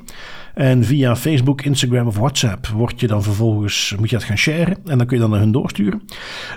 En 0.57 0.85
via 0.85 1.17
Facebook, 1.17 1.63
Instagram 1.63 2.07
of 2.07 2.17
WhatsApp 2.17 2.67
word 2.67 3.01
je 3.01 3.07
dan 3.07 3.23
vervolgens, 3.23 3.95
moet 3.99 4.11
je 4.11 4.17
dat 4.17 4.25
gaan 4.25 4.39
sharen 4.39 4.77
en 4.87 4.99
dan 4.99 5.07
kun 5.07 5.17
je 5.17 5.23
dan 5.23 5.31
naar 5.31 5.41
hun 5.41 5.53
doorsturen. 5.53 6.03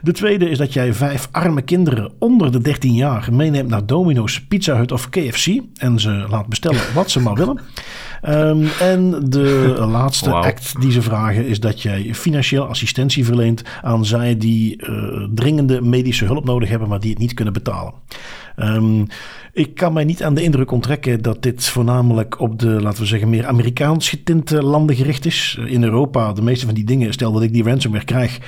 De 0.02 0.12
tweede 0.12 0.50
is 0.50 0.58
dat 0.58 0.74
jij 0.74 0.94
vijf 0.94 1.28
arme 1.32 1.62
kinderen 1.62 2.12
onder 2.20 2.52
de 2.52 2.60
13 2.60 2.94
jaar 2.94 3.28
meeneemt 3.32 3.70
naar 3.70 3.86
Domino's, 3.86 4.42
Pizza 4.42 4.76
Hut 4.76 4.92
of 4.92 5.10
KFC 5.10 5.62
en 5.78 6.00
ze 6.00 6.26
laat 6.30 6.48
bestellen 6.48 6.94
wat 6.94 7.12
ze 7.12 7.20
maar 7.20 7.36
willen. 7.36 7.60
Um, 8.28 8.68
en 8.80 9.30
de 9.30 9.76
laatste 9.92 10.30
wow. 10.30 10.44
act 10.44 10.82
die 10.82 10.92
ze 10.92 11.02
vragen 11.02 11.46
is 11.46 11.60
dat 11.60 11.82
jij 11.82 12.14
financieel 12.14 12.66
assistentie 12.66 13.26
verleent 13.26 13.64
aan 13.82 14.06
zij 14.06 14.38
die 14.38 14.90
uh, 14.90 15.28
dringende 15.34 15.82
medische 15.82 16.26
hulp 16.26 16.46
nodig 16.46 16.70
hebben, 16.70 16.88
maar 16.88 17.00
die 17.00 17.10
het 17.10 17.20
niet 17.20 17.34
kunnen 17.34 17.54
betalen. 17.54 17.94
Um, 18.58 19.08
ik 19.54 19.76
kan 19.76 19.94
mij 19.94 20.04
niet 20.04 20.24
aan 20.24 20.34
de 20.34 20.44
indruk 20.44 20.72
onttrekken 20.72 21.22
dat 21.22 21.44
dit 21.44 21.68
voornamelijk 21.68 22.40
op 22.40 22.60
de, 22.60 22.82
laten 22.82 23.02
we 23.02 23.08
zeggen, 23.08 23.30
meer 23.30 23.48
Amerikaans 23.48 24.10
getinte 24.10 24.64
landen 24.64 24.96
gericht 24.96 25.26
is. 25.26 25.60
In 25.66 25.84
Europa, 25.84 26.34
de 26.34 26.42
meeste 26.42 26.66
van 26.66 26.76
die 26.76 26.84
dingen, 26.84 27.14
stel 27.14 27.32
dat 27.32 27.42
ik 27.42 27.54
die 27.54 27.64
ransomware 27.64 28.06
krijg, 28.06 28.40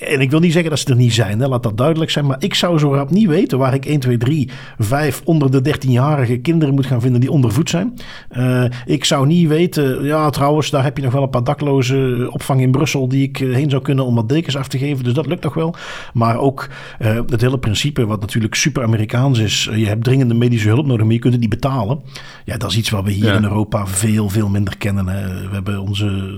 en 0.00 0.20
ik 0.20 0.30
wil 0.30 0.40
niet 0.40 0.52
zeggen 0.52 0.70
dat 0.70 0.78
ze 0.78 0.86
er 0.86 0.96
niet 0.96 1.12
zijn, 1.12 1.40
hè, 1.40 1.46
laat 1.46 1.62
dat 1.62 1.76
duidelijk 1.76 2.10
zijn. 2.10 2.26
Maar 2.26 2.36
ik 2.38 2.54
zou 2.54 2.78
zo 2.78 2.94
rap 2.94 3.10
niet 3.10 3.26
weten 3.26 3.58
waar 3.58 3.74
ik 3.74 3.86
1, 3.86 4.00
2, 4.00 4.18
3, 4.18 4.50
5 4.78 5.22
onder 5.24 5.50
de 5.50 5.74
13-jarige 5.74 6.38
kinderen 6.38 6.74
moet 6.74 6.86
gaan 6.86 7.00
vinden 7.00 7.20
die 7.20 7.30
ondervoed 7.30 7.70
zijn. 7.70 7.94
Uh, 8.36 8.64
ik 8.86 9.04
zou 9.04 9.26
niet 9.26 9.48
weten, 9.48 10.04
ja 10.04 10.30
trouwens, 10.30 10.70
daar 10.70 10.84
heb 10.84 10.96
je 10.96 11.02
nog 11.02 11.12
wel 11.12 11.22
een 11.22 11.30
paar 11.30 11.44
dakloze 11.44 12.28
opvang 12.30 12.60
in 12.60 12.70
Brussel 12.70 13.08
die 13.08 13.22
ik 13.22 13.36
heen 13.36 13.70
zou 13.70 13.82
kunnen 13.82 14.04
om 14.04 14.14
wat 14.14 14.28
dekens 14.28 14.56
af 14.56 14.68
te 14.68 14.78
geven. 14.78 15.04
Dus 15.04 15.12
dat 15.12 15.26
lukt 15.26 15.42
nog 15.42 15.54
wel. 15.54 15.74
Maar 16.12 16.38
ook 16.38 16.68
uh, 17.00 17.20
het 17.26 17.40
hele 17.40 17.58
principe, 17.58 18.06
wat 18.06 18.20
natuurlijk 18.20 18.54
super 18.54 18.82
Amerikaans 18.82 19.38
is. 19.38 19.70
Je 19.74 19.86
hebt 19.86 20.04
dringende 20.04 20.34
medische 20.34 20.68
hulp 20.68 20.86
nodig, 20.86 21.04
maar 21.04 21.14
je 21.14 21.18
kunt 21.18 21.32
het 21.32 21.42
niet 21.42 21.50
betalen. 21.50 22.00
Ja, 22.44 22.56
dat 22.56 22.70
is 22.70 22.76
iets 22.76 22.90
wat 22.90 23.04
we 23.04 23.10
hier 23.10 23.24
ja. 23.24 23.36
in 23.36 23.42
Europa 23.42 23.86
veel, 23.86 24.28
veel 24.28 24.48
minder 24.48 24.76
kennen. 24.76 25.08
Hè. 25.08 25.48
We 25.48 25.54
hebben 25.54 25.80
onze 25.80 26.34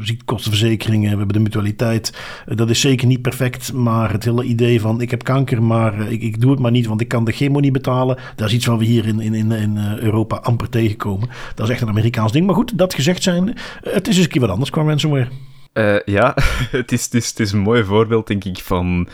ziektekostenverzekeringen, 0.00 1.10
we 1.10 1.16
hebben 1.16 1.36
de 1.36 1.42
mutualiteit. 1.42 2.18
Dat 2.46 2.70
is 2.70 2.80
zeker 2.80 2.97
niet 3.06 3.22
perfect, 3.22 3.72
maar 3.72 4.12
het 4.12 4.24
hele 4.24 4.44
idee 4.44 4.80
van 4.80 5.00
ik 5.00 5.10
heb 5.10 5.24
kanker, 5.24 5.62
maar 5.62 6.10
ik, 6.10 6.22
ik 6.22 6.40
doe 6.40 6.50
het 6.50 6.60
maar 6.60 6.70
niet, 6.70 6.86
want 6.86 7.00
ik 7.00 7.08
kan 7.08 7.24
de 7.24 7.32
chemo 7.32 7.60
niet 7.60 7.72
betalen. 7.72 8.18
Dat 8.36 8.48
is 8.48 8.54
iets 8.54 8.66
wat 8.66 8.78
we 8.78 8.84
hier 8.84 9.06
in, 9.06 9.20
in, 9.20 9.34
in, 9.34 9.52
in 9.52 9.78
Europa 9.98 10.36
amper 10.36 10.68
tegenkomen. 10.68 11.28
Dat 11.54 11.66
is 11.66 11.72
echt 11.72 11.82
een 11.82 11.88
Amerikaans 11.88 12.32
ding. 12.32 12.46
Maar 12.46 12.54
goed, 12.54 12.78
dat 12.78 12.94
gezegd 12.94 13.22
zijn, 13.22 13.56
het 13.82 14.08
is 14.08 14.16
eens 14.16 14.24
een 14.24 14.30
keer 14.30 14.40
wat 14.40 14.50
anders 14.50 14.70
qua 14.70 14.82
ransomware. 14.82 15.28
Uh, 15.72 16.00
ja, 16.04 16.34
het 16.70 16.92
is, 16.92 17.04
het, 17.04 17.14
is, 17.14 17.28
het 17.28 17.40
is 17.40 17.52
een 17.52 17.58
mooi 17.58 17.84
voorbeeld, 17.84 18.26
denk 18.26 18.44
ik, 18.44 18.58
van... 18.58 19.08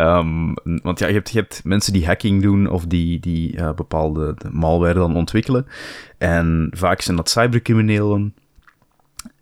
Um, 0.00 0.54
want 0.82 0.98
ja, 0.98 1.06
je 1.06 1.12
hebt, 1.12 1.30
je 1.30 1.38
hebt 1.38 1.60
mensen 1.64 1.92
die 1.92 2.06
hacking 2.06 2.42
doen 2.42 2.70
of 2.70 2.86
die, 2.86 3.20
die 3.20 3.72
bepaalde 3.74 4.36
malware 4.50 4.94
dan 4.94 5.16
ontwikkelen. 5.16 5.66
En 6.18 6.68
vaak 6.70 7.00
zijn 7.00 7.16
dat 7.16 7.30
cybercriminelen 7.30 8.34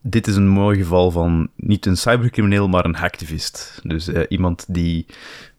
dit 0.03 0.27
is 0.27 0.37
een 0.37 0.49
mooi 0.49 0.79
geval 0.79 1.11
van 1.11 1.49
niet 1.57 1.87
een 1.87 1.97
cybercrimineel, 1.97 2.69
maar 2.69 2.85
een 2.85 2.95
hacktivist. 2.95 3.81
Dus 3.83 4.09
uh, 4.09 4.23
iemand 4.29 4.65
die 4.69 5.07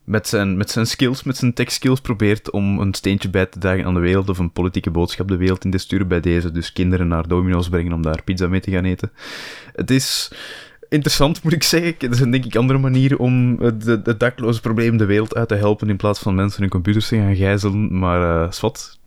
met 0.03 0.27
zijn, 0.27 0.57
met 0.57 0.71
zijn 0.71 0.87
skills, 0.87 1.23
met 1.23 1.37
zijn 1.37 1.53
tech 1.53 1.71
skills 1.71 2.01
probeert 2.01 2.51
om 2.51 2.79
een 2.79 2.93
steentje 2.93 3.29
bij 3.29 3.45
te 3.45 3.59
dragen 3.59 3.85
aan 3.85 3.93
de 3.93 3.99
wereld 3.99 4.29
of 4.29 4.37
een 4.37 4.51
politieke 4.51 4.91
boodschap 4.91 5.27
de 5.27 5.37
wereld 5.37 5.65
in 5.65 5.71
te 5.71 5.77
sturen 5.77 6.07
bij 6.07 6.19
deze. 6.19 6.51
Dus 6.51 6.73
kinderen 6.73 7.07
naar 7.07 7.27
Domino's 7.27 7.69
brengen 7.69 7.93
om 7.93 8.01
daar 8.01 8.23
pizza 8.23 8.47
mee 8.47 8.59
te 8.59 8.71
gaan 8.71 8.85
eten. 8.85 9.11
Het 9.73 9.91
is 9.91 10.31
interessant, 10.89 11.43
moet 11.43 11.53
ik 11.53 11.63
zeggen. 11.63 11.95
Er 11.99 12.15
zijn 12.15 12.31
denk 12.31 12.45
ik 12.45 12.55
andere 12.55 12.79
manieren 12.79 13.19
om 13.19 13.59
het, 13.61 14.19
dakloze 14.19 14.61
probleem 14.61 14.97
de 14.97 15.05
wereld 15.05 15.35
uit 15.35 15.47
te 15.47 15.55
helpen 15.55 15.89
in 15.89 15.97
plaats 15.97 16.19
van 16.19 16.35
mensen 16.35 16.61
hun 16.61 16.69
computers 16.69 17.07
te 17.07 17.15
gaan 17.15 17.35
gijzelen. 17.35 17.99
Maar 17.99 18.43
uh, 18.43 18.51
swat. 18.51 18.99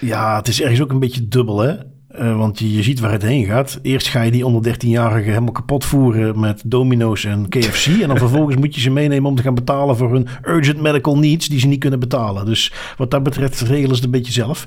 Ja, 0.00 0.36
het 0.36 0.48
is 0.48 0.60
ergens 0.60 0.80
ook 0.80 0.90
een 0.90 0.98
beetje 0.98 1.28
dubbel, 1.28 1.58
hè? 1.58 1.76
Uh, 2.18 2.36
want 2.36 2.58
je, 2.58 2.72
je, 2.72 2.82
ziet 2.82 3.00
waar 3.00 3.12
het 3.12 3.22
heen 3.22 3.44
gaat. 3.44 3.78
Eerst 3.82 4.08
ga 4.08 4.22
je 4.22 4.30
die 4.30 4.46
onder 4.46 4.74
13-jarigen 4.74 5.24
helemaal 5.24 5.52
kapot 5.52 5.84
voeren 5.84 6.40
met 6.40 6.62
domino's 6.64 7.24
en 7.24 7.48
KFC. 7.48 7.86
en 7.86 8.08
dan 8.08 8.18
vervolgens 8.26 8.56
moet 8.56 8.74
je 8.74 8.80
ze 8.80 8.90
meenemen 8.90 9.30
om 9.30 9.36
te 9.36 9.42
gaan 9.42 9.54
betalen 9.54 9.96
voor 9.96 10.12
hun 10.12 10.28
urgent 10.42 10.80
medical 10.80 11.18
needs 11.18 11.48
die 11.48 11.60
ze 11.60 11.66
niet 11.66 11.80
kunnen 11.80 12.00
betalen. 12.00 12.44
Dus 12.44 12.72
wat 12.96 13.10
dat 13.10 13.22
betreft 13.22 13.60
regelen 13.60 13.88
ze 13.88 13.94
het 13.94 14.04
een 14.04 14.10
beetje 14.10 14.32
zelf. 14.32 14.64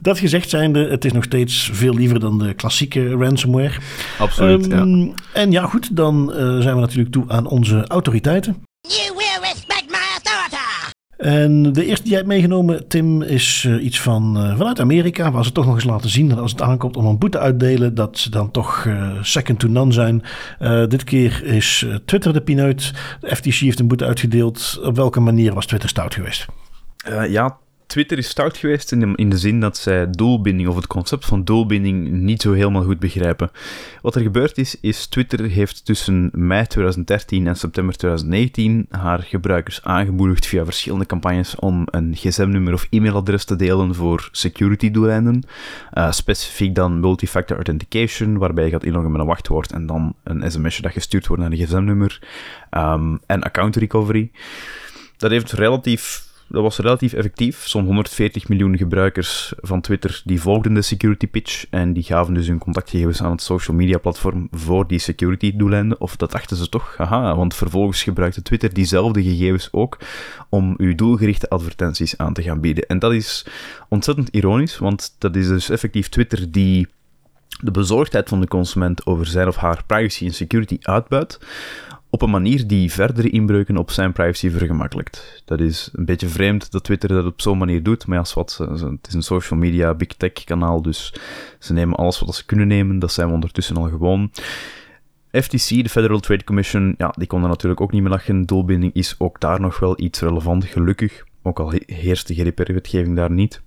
Dat 0.00 0.18
gezegd 0.18 0.50
zijnde, 0.50 0.88
het 0.88 1.04
is 1.04 1.12
nog 1.12 1.24
steeds 1.24 1.70
veel 1.72 1.94
liever 1.94 2.20
dan 2.20 2.38
de 2.38 2.54
klassieke 2.54 3.08
ransomware. 3.10 3.74
Absoluut, 4.18 4.72
um, 4.72 5.00
ja. 5.00 5.12
En 5.32 5.50
ja, 5.50 5.66
goed, 5.66 5.96
dan 5.96 6.30
uh, 6.30 6.36
zijn 6.36 6.74
we 6.74 6.80
natuurlijk 6.80 7.12
toe 7.12 7.24
aan 7.28 7.46
onze 7.46 7.86
autoriteiten. 7.86 8.64
You 8.80 9.16
will 9.16 9.40
respect 9.40 9.86
my 9.88 9.96
authority! 10.14 10.75
En 11.26 11.72
de 11.72 11.84
eerste 11.84 12.02
die 12.02 12.10
jij 12.10 12.16
hebt 12.16 12.30
meegenomen, 12.30 12.88
Tim, 12.88 13.22
is 13.22 13.64
uh, 13.68 13.84
iets 13.84 14.00
van 14.00 14.36
uh, 14.36 14.56
vanuit 14.56 14.80
Amerika. 14.80 15.30
Waar 15.30 15.44
ze 15.44 15.52
toch 15.52 15.64
nog 15.64 15.74
eens 15.74 15.84
laten 15.84 16.10
zien 16.10 16.28
dat 16.28 16.38
als 16.38 16.50
het 16.50 16.62
aankomt 16.62 16.96
om 16.96 17.06
een 17.06 17.18
boete 17.18 17.38
uitdelen, 17.38 17.94
dat 17.94 18.18
ze 18.18 18.30
dan 18.30 18.50
toch 18.50 18.84
uh, 18.84 19.22
second 19.22 19.58
to 19.58 19.68
none 19.68 19.92
zijn. 19.92 20.22
dit 20.88 21.04
keer 21.04 21.44
is 21.44 21.86
Twitter 22.04 22.32
de 22.32 22.40
pineut. 22.40 22.92
De 23.20 23.36
FTC 23.36 23.54
heeft 23.54 23.78
een 23.78 23.88
boete 23.88 24.04
uitgedeeld. 24.04 24.80
Op 24.82 24.96
welke 24.96 25.20
manier 25.20 25.54
was 25.54 25.66
Twitter 25.66 25.88
stout 25.88 26.14
geweest? 26.14 26.46
Ja, 27.28 27.58
Twitter 27.86 28.18
is 28.18 28.28
stout 28.28 28.56
geweest 28.56 28.92
in 28.92 29.00
de, 29.00 29.12
in 29.14 29.30
de 29.30 29.38
zin 29.38 29.60
dat 29.60 29.76
zij 29.76 30.10
doelbinding 30.10 30.68
of 30.68 30.76
het 30.76 30.86
concept 30.86 31.24
van 31.24 31.44
doelbinding 31.44 32.10
niet 32.10 32.42
zo 32.42 32.52
helemaal 32.52 32.82
goed 32.82 32.98
begrijpen. 32.98 33.50
Wat 34.02 34.14
er 34.14 34.20
gebeurd 34.20 34.58
is, 34.58 34.80
is 34.80 35.06
Twitter 35.06 35.44
heeft 35.44 35.84
tussen 35.84 36.30
mei 36.32 36.66
2013 36.66 37.46
en 37.46 37.56
september 37.56 37.96
2019 37.96 38.86
haar 38.90 39.22
gebruikers 39.22 39.84
aangemoedigd 39.84 40.46
via 40.46 40.64
verschillende 40.64 41.06
campagnes 41.06 41.54
om 41.54 41.86
een 41.90 42.14
gsm-nummer 42.16 42.72
of 42.72 42.86
e-mailadres 42.90 43.44
te 43.44 43.56
delen 43.56 43.94
voor 43.94 44.28
security 44.32 44.90
doeleinden. 44.90 45.42
Uh, 45.94 46.12
specifiek 46.12 46.74
dan 46.74 47.00
multifactor 47.00 47.56
authentication, 47.56 48.38
waarbij 48.38 48.64
je 48.64 48.70
gaat 48.70 48.84
inloggen 48.84 49.12
met 49.12 49.20
een 49.20 49.26
wachtwoord 49.26 49.72
en 49.72 49.86
dan 49.86 50.14
een 50.22 50.50
sms'je 50.50 50.82
dat 50.82 50.92
gestuurd 50.92 51.26
wordt 51.26 51.42
naar 51.42 51.52
een 51.52 51.58
gsm-nummer. 51.58 52.22
Um, 52.70 53.20
en 53.26 53.42
account 53.42 53.76
recovery. 53.76 54.30
Dat 55.16 55.30
heeft 55.30 55.52
relatief 55.52 56.25
dat 56.48 56.62
was 56.62 56.78
relatief 56.78 57.12
effectief. 57.12 57.66
Zo'n 57.68 57.84
140 57.84 58.48
miljoen 58.48 58.76
gebruikers 58.76 59.52
van 59.56 59.80
Twitter 59.80 60.22
die 60.24 60.40
volgden 60.40 60.74
de 60.74 60.82
security 60.82 61.26
pitch 61.26 61.66
en 61.70 61.92
die 61.92 62.02
gaven 62.02 62.34
dus 62.34 62.46
hun 62.46 62.58
contactgegevens 62.58 63.22
aan 63.22 63.30
het 63.30 63.42
social 63.42 63.76
media 63.76 63.98
platform 63.98 64.48
voor 64.50 64.86
die 64.86 64.98
security 64.98 65.56
doeleinden. 65.56 66.00
Of 66.00 66.16
dat 66.16 66.30
dachten 66.30 66.56
ze 66.56 66.68
toch? 66.68 66.94
Haha, 66.96 67.36
want 67.36 67.54
vervolgens 67.54 68.02
gebruikte 68.02 68.42
Twitter 68.42 68.74
diezelfde 68.74 69.22
gegevens 69.22 69.68
ook 69.72 69.98
om 70.48 70.74
uw 70.76 70.94
doelgerichte 70.94 71.48
advertenties 71.48 72.18
aan 72.18 72.32
te 72.32 72.42
gaan 72.42 72.60
bieden. 72.60 72.86
En 72.86 72.98
dat 72.98 73.12
is 73.12 73.46
ontzettend 73.88 74.28
ironisch, 74.28 74.78
want 74.78 75.14
dat 75.18 75.36
is 75.36 75.48
dus 75.48 75.70
effectief 75.70 76.08
Twitter 76.08 76.50
die 76.50 76.88
de 77.60 77.70
bezorgdheid 77.70 78.28
van 78.28 78.40
de 78.40 78.48
consument 78.48 79.06
over 79.06 79.26
zijn 79.26 79.48
of 79.48 79.56
haar 79.56 79.82
privacy 79.86 80.24
en 80.24 80.34
security 80.34 80.78
uitbuit, 80.80 81.38
op 82.10 82.22
een 82.22 82.30
manier 82.30 82.66
die 82.66 82.92
verdere 82.92 83.30
inbreuken 83.30 83.76
op 83.76 83.90
zijn 83.90 84.12
privacy 84.12 84.50
vergemakkelijkt. 84.50 85.42
Dat 85.44 85.60
is 85.60 85.90
een 85.92 86.04
beetje 86.04 86.28
vreemd 86.28 86.70
dat 86.70 86.84
Twitter 86.84 87.08
dat 87.08 87.24
op 87.24 87.40
zo'n 87.40 87.58
manier 87.58 87.82
doet, 87.82 88.06
maar 88.06 88.18
als 88.18 88.34
wat, 88.34 88.56
het 88.58 89.06
is 89.06 89.14
een 89.14 89.22
social 89.22 89.58
media 89.58 89.94
big 89.94 90.08
tech 90.08 90.44
kanaal, 90.44 90.82
dus 90.82 91.14
ze 91.58 91.72
nemen 91.72 91.96
alles 91.96 92.20
wat 92.20 92.34
ze 92.34 92.46
kunnen 92.46 92.66
nemen, 92.68 92.98
dat 92.98 93.12
zijn 93.12 93.28
we 93.28 93.34
ondertussen 93.34 93.76
al 93.76 93.88
gewoon. 93.88 94.30
FTC, 95.30 95.68
de 95.68 95.88
Federal 95.88 96.20
Trade 96.20 96.44
Commission, 96.44 96.94
ja, 96.98 97.14
die 97.16 97.26
kon 97.26 97.40
natuurlijk 97.40 97.80
ook 97.80 97.92
niet 97.92 98.02
meer 98.02 98.10
lachen. 98.10 98.46
Doelbinding 98.46 98.94
is 98.94 99.14
ook 99.18 99.40
daar 99.40 99.60
nog 99.60 99.78
wel 99.78 100.00
iets 100.00 100.20
relevant, 100.20 100.64
gelukkig. 100.64 101.24
Ook 101.42 101.60
al 101.60 101.72
heerst 101.86 102.26
de 102.26 102.34
GDPR-wetgeving 102.34 103.16
daar 103.16 103.30
niet. 103.30 103.62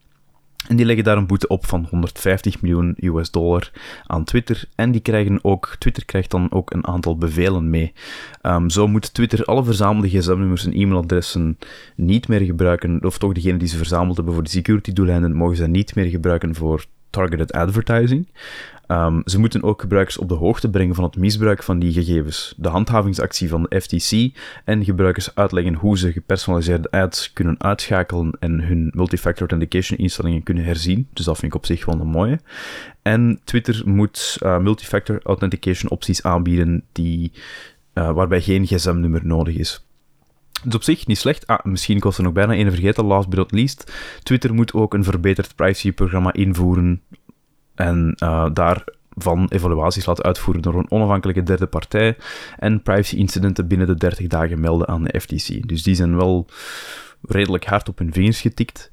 En 0.67 0.75
die 0.75 0.85
leggen 0.85 1.03
daar 1.03 1.17
een 1.17 1.27
boete 1.27 1.47
op 1.47 1.65
van 1.65 1.87
150 1.89 2.61
miljoen 2.61 2.95
US 3.01 3.31
dollar 3.31 3.71
aan 4.05 4.23
Twitter. 4.23 4.63
En 4.75 4.91
die 4.91 5.01
krijgen 5.01 5.43
ook, 5.43 5.75
Twitter 5.79 6.05
krijgt 6.05 6.31
dan 6.31 6.51
ook 6.51 6.73
een 6.73 6.87
aantal 6.87 7.17
bevelen 7.17 7.69
mee. 7.69 7.93
Um, 8.41 8.69
zo 8.69 8.87
moet 8.87 9.13
Twitter 9.13 9.45
alle 9.45 9.63
verzamelde 9.63 10.09
gsm-nummers 10.09 10.65
en 10.65 10.73
e-mailadressen 10.73 11.57
niet 11.95 12.27
meer 12.27 12.41
gebruiken, 12.41 13.05
of 13.05 13.17
toch 13.17 13.33
degene 13.33 13.57
die 13.57 13.67
ze 13.67 13.77
verzameld 13.77 14.15
hebben 14.15 14.33
voor 14.33 14.43
de 14.43 14.49
security 14.49 14.93
doeleinden, 14.93 15.35
mogen 15.35 15.55
ze 15.55 15.67
niet 15.67 15.95
meer 15.95 16.05
gebruiken 16.05 16.55
voor 16.55 16.85
targeted 17.09 17.51
advertising. 17.51 18.27
Um, 18.91 19.21
ze 19.25 19.39
moeten 19.39 19.63
ook 19.63 19.81
gebruikers 19.81 20.17
op 20.17 20.29
de 20.29 20.35
hoogte 20.35 20.69
brengen 20.69 20.95
van 20.95 21.03
het 21.03 21.17
misbruik 21.17 21.63
van 21.63 21.79
die 21.79 21.93
gegevens, 21.93 22.53
de 22.57 22.69
handhavingsactie 22.69 23.49
van 23.49 23.63
de 23.63 23.81
FTC 23.81 24.37
en 24.65 24.83
gebruikers 24.83 25.35
uitleggen 25.35 25.73
hoe 25.73 25.97
ze 25.97 26.11
gepersonaliseerde 26.11 26.91
ads 26.91 27.33
kunnen 27.33 27.55
uitschakelen 27.63 28.37
en 28.39 28.61
hun 28.61 28.91
multifactor 28.95 29.49
authentication 29.49 29.99
instellingen 29.99 30.43
kunnen 30.43 30.63
herzien. 30.63 31.07
Dus 31.13 31.25
dat 31.25 31.37
vind 31.37 31.51
ik 31.51 31.57
op 31.57 31.65
zich 31.65 31.85
wel 31.85 31.99
een 31.99 32.07
mooie. 32.07 32.39
En 33.01 33.39
Twitter 33.43 33.81
moet 33.85 34.37
uh, 34.43 34.57
multifactor 34.57 35.19
authentication 35.23 35.91
opties 35.91 36.23
aanbieden 36.23 36.83
die, 36.91 37.31
uh, 37.93 38.11
waarbij 38.11 38.41
geen 38.41 38.65
gsm-nummer 38.65 39.25
nodig 39.25 39.55
is. 39.55 39.85
Dus 40.63 40.75
op 40.75 40.83
zich 40.83 41.07
niet 41.07 41.17
slecht. 41.17 41.47
Ah, 41.47 41.65
misschien 41.65 41.99
was 41.99 42.17
er 42.17 42.23
nog 42.23 42.33
bijna 42.33 42.53
een 42.53 42.71
vergeten, 42.71 43.05
last 43.05 43.29
but 43.29 43.37
not 43.37 43.51
least. 43.51 43.93
Twitter 44.23 44.53
moet 44.53 44.73
ook 44.73 44.93
een 44.93 45.03
verbeterd 45.03 45.55
privacy-programma 45.55 46.33
invoeren 46.33 47.01
en 47.79 48.15
uh, 48.23 48.45
daarvan 48.53 49.47
evaluaties 49.49 50.05
laten 50.05 50.23
uitvoeren 50.23 50.61
door 50.61 50.75
een 50.75 50.91
onafhankelijke 50.91 51.43
derde 51.43 51.67
partij 51.67 52.17
en 52.57 52.81
privacy-incidenten 52.81 53.67
binnen 53.67 53.87
de 53.87 53.95
30 53.95 54.27
dagen 54.27 54.59
melden 54.59 54.87
aan 54.87 55.03
de 55.03 55.19
FTC. 55.19 55.67
Dus 55.67 55.83
die 55.83 55.95
zijn 55.95 56.15
wel 56.15 56.45
redelijk 57.21 57.65
hard 57.65 57.89
op 57.89 57.97
hun 57.97 58.13
vingers 58.13 58.41
getikt. 58.41 58.89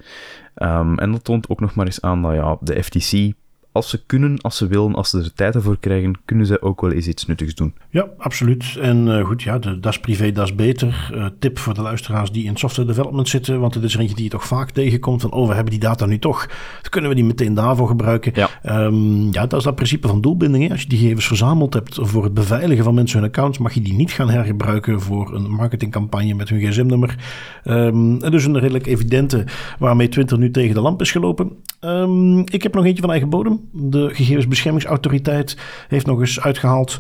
Um, 0.57 0.99
en 0.99 1.13
dat 1.13 1.25
toont 1.25 1.49
ook 1.49 1.61
nog 1.61 1.75
maar 1.75 1.87
eens 1.87 2.01
aan 2.01 2.23
dat 2.23 2.35
ja, 2.35 2.57
de 2.61 2.83
FTC 2.83 3.33
als 3.77 3.91
ze 3.91 4.07
kunnen, 4.07 4.41
als 4.41 4.57
ze 4.57 4.67
willen, 4.67 4.95
als 4.95 5.11
ze 5.11 5.19
er 5.19 5.33
tijd 5.35 5.55
voor 5.59 5.79
krijgen, 5.81 6.15
kunnen 6.25 6.47
ze 6.47 6.63
ook 6.63 6.81
wel 6.81 6.93
eens 6.93 7.07
iets 7.07 7.27
nuttigs 7.27 7.55
doen. 7.55 7.75
Ja, 7.91 8.09
absoluut. 8.19 8.77
En 8.81 9.07
uh, 9.07 9.25
goed, 9.25 9.43
ja, 9.43 9.59
de 9.59 9.81
Das 9.81 10.01
Privé, 10.01 10.33
Das 10.33 10.55
Beter. 10.55 11.11
Uh, 11.15 11.27
tip 11.39 11.59
voor 11.59 11.75
de 11.75 11.81
luisteraars 11.81 12.33
die 12.33 12.45
in 12.45 12.57
software 12.57 12.89
development 12.89 13.29
zitten, 13.29 13.61
want 13.61 13.75
het 13.75 13.85
is 13.85 13.95
er 13.95 14.01
eentje 14.01 14.15
die 14.15 14.25
je 14.25 14.31
toch 14.31 14.47
vaak 14.47 14.71
tegenkomt 14.71 15.21
van, 15.21 15.33
oh, 15.33 15.49
we 15.49 15.55
hebben 15.55 15.73
die 15.73 15.81
data 15.81 16.07
nu 16.07 16.19
toch. 16.19 16.47
Dan 16.47 16.91
kunnen 16.91 17.11
we 17.11 17.17
die 17.17 17.25
meteen 17.25 17.55
daarvoor 17.55 17.89
gebruiken. 17.89 18.33
Ja, 18.35 18.49
um, 18.85 19.33
ja 19.33 19.47
dat 19.47 19.59
is 19.59 19.65
dat 19.65 19.75
principe 19.75 20.09
van 20.09 20.21
doelbinding. 20.21 20.65
Hè. 20.65 20.71
Als 20.71 20.83
je 20.83 20.89
die 20.89 20.99
gegevens 20.99 21.27
verzameld 21.27 21.75
hebt 21.75 21.99
voor 22.01 22.25
het 22.25 22.35
beveiligen 22.35 22.85
van 22.85 22.95
mensen 22.95 23.19
hun 23.19 23.29
accounts, 23.29 23.59
mag 23.59 23.73
je 23.73 23.81
die 23.81 23.95
niet 23.95 24.11
gaan 24.11 24.31
hergebruiken 24.31 25.01
voor 25.01 25.35
een 25.35 25.51
marketingcampagne 25.51 26.35
met 26.35 26.49
hun 26.49 26.61
gsm-nummer. 26.61 27.17
Um, 27.65 28.23
en 28.23 28.31
dus 28.31 28.45
een 28.45 28.59
redelijk 28.59 28.87
evidente 28.87 29.45
waarmee 29.79 30.09
Twitter 30.09 30.39
nu 30.39 30.51
tegen 30.51 30.75
de 30.75 30.81
lamp 30.81 31.01
is 31.01 31.11
gelopen. 31.11 31.51
Um, 31.81 32.39
ik 32.39 32.63
heb 32.63 32.75
nog 32.75 32.85
eentje 32.85 33.01
van 33.01 33.11
eigen 33.11 33.29
bodem. 33.29 33.66
De 33.73 34.15
gegevensbeschermingsautoriteit 34.15 35.57
heeft 35.89 36.07
nog 36.07 36.21
eens 36.21 36.41
uitgehaald 36.41 36.99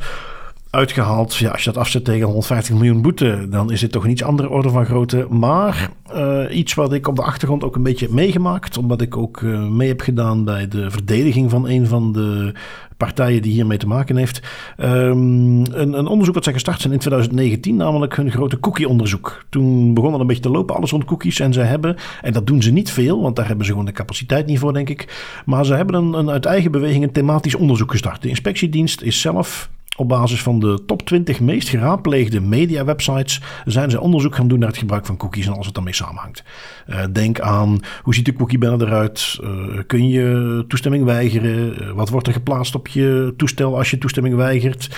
uitgehaald. 0.71 1.37
Ja, 1.37 1.51
als 1.51 1.64
je 1.64 1.73
dat 1.73 1.83
afzet 1.83 2.05
tegen 2.05 2.27
150 2.27 2.75
miljoen 2.75 3.03
boete, 3.03 3.47
dan 3.51 3.73
is 3.73 3.81
dit 3.81 3.93
toch 3.93 4.05
een 4.05 4.11
iets 4.11 4.23
andere 4.23 4.49
orde 4.49 4.71
van 4.71 4.85
grootte. 4.85 5.27
Maar 5.31 5.91
uh, 6.14 6.57
iets 6.57 6.75
wat 6.75 6.93
ik 6.93 7.09
op 7.09 7.17
de 7.17 7.23
achtergrond 7.23 7.64
ook 7.64 7.77
een 7.77 7.83
beetje 7.83 8.07
heb 8.07 8.14
meegemaakt, 8.14 8.79
omdat 8.79 9.01
ik 9.01 9.17
ook 9.17 9.41
uh, 9.41 9.69
mee 9.69 9.89
heb 9.89 10.01
gedaan 10.01 10.45
bij 10.45 10.69
de 10.69 10.91
verdediging 10.91 11.51
van 11.51 11.69
een 11.69 11.87
van 11.87 12.12
de 12.12 12.53
partijen 12.97 13.43
die 13.43 13.53
hiermee 13.53 13.79
te 13.79 13.87
maken 13.87 14.17
heeft. 14.17 14.41
Um, 14.81 15.64
een, 15.73 15.99
een, 15.99 16.07
onderzoek 16.07 16.35
wat 16.35 16.45
zij 16.45 16.53
gestart 16.53 16.81
zijn 16.81 16.93
in 16.93 16.99
2019, 16.99 17.77
namelijk 17.77 18.17
hun 18.17 18.31
grote 18.31 18.61
cookie-onderzoek. 18.61 19.45
Toen 19.49 19.95
begon 19.95 20.12
het 20.12 20.21
een 20.21 20.27
beetje 20.27 20.43
te 20.43 20.51
lopen, 20.51 20.77
alles 20.77 20.91
rond 20.91 21.05
cookies. 21.05 21.41
En 21.41 21.53
zij 21.53 21.67
hebben, 21.67 21.97
en 22.23 22.33
dat 22.33 22.47
doen 22.47 22.62
ze 22.62 22.71
niet 22.71 22.91
veel, 22.91 23.23
want 23.23 23.37
daar 23.37 23.47
hebben 23.47 23.64
ze 23.64 23.71
gewoon 23.71 23.87
de 23.87 23.93
capaciteit 23.93 24.47
niet 24.47 24.59
voor, 24.59 24.73
denk 24.73 24.89
ik. 24.89 25.33
Maar 25.47 25.64
ze 25.64 25.75
hebben 25.75 25.95
een, 25.95 26.12
een 26.12 26.31
uit 26.31 26.45
eigen 26.45 26.71
beweging 26.71 27.05
een 27.05 27.12
thematisch 27.12 27.55
onderzoek 27.55 27.91
gestart. 27.91 28.23
De 28.23 28.29
inspectiedienst 28.29 29.03
is 29.03 29.21
zelf 29.21 29.71
op 29.97 30.09
basis 30.09 30.42
van 30.42 30.59
de 30.59 30.82
top 30.86 31.03
20 31.03 31.40
meest 31.40 31.68
geraadpleegde 31.68 32.40
media-websites 32.40 33.40
zijn 33.64 33.90
ze 33.90 34.01
onderzoek 34.01 34.34
gaan 34.34 34.49
doen 34.49 34.59
naar 34.59 34.68
het 34.68 34.78
gebruik 34.78 35.07
van 35.07 35.16
cookies 35.16 35.47
en 35.47 35.53
alles 35.53 35.64
wat 35.64 35.74
daarmee 35.74 35.94
samenhangt. 35.94 36.42
Uh, 36.88 37.05
denk 37.12 37.40
aan 37.40 37.80
hoe 38.03 38.14
ziet 38.14 38.24
de 38.24 38.32
cookie 38.32 38.59
banner 38.59 38.86
eruit? 38.86 39.38
Uh, 39.42 39.51
kun 39.86 40.09
je 40.09 40.64
toestemming 40.68 41.05
weigeren? 41.05 41.82
Uh, 41.82 41.90
wat 41.90 42.09
wordt 42.09 42.26
er 42.26 42.32
geplaatst 42.32 42.74
op 42.74 42.88
je 42.88 43.34
toestel 43.36 43.76
als 43.76 43.90
je 43.90 43.99
toestemming 43.99 44.34
weigert? 44.34 44.97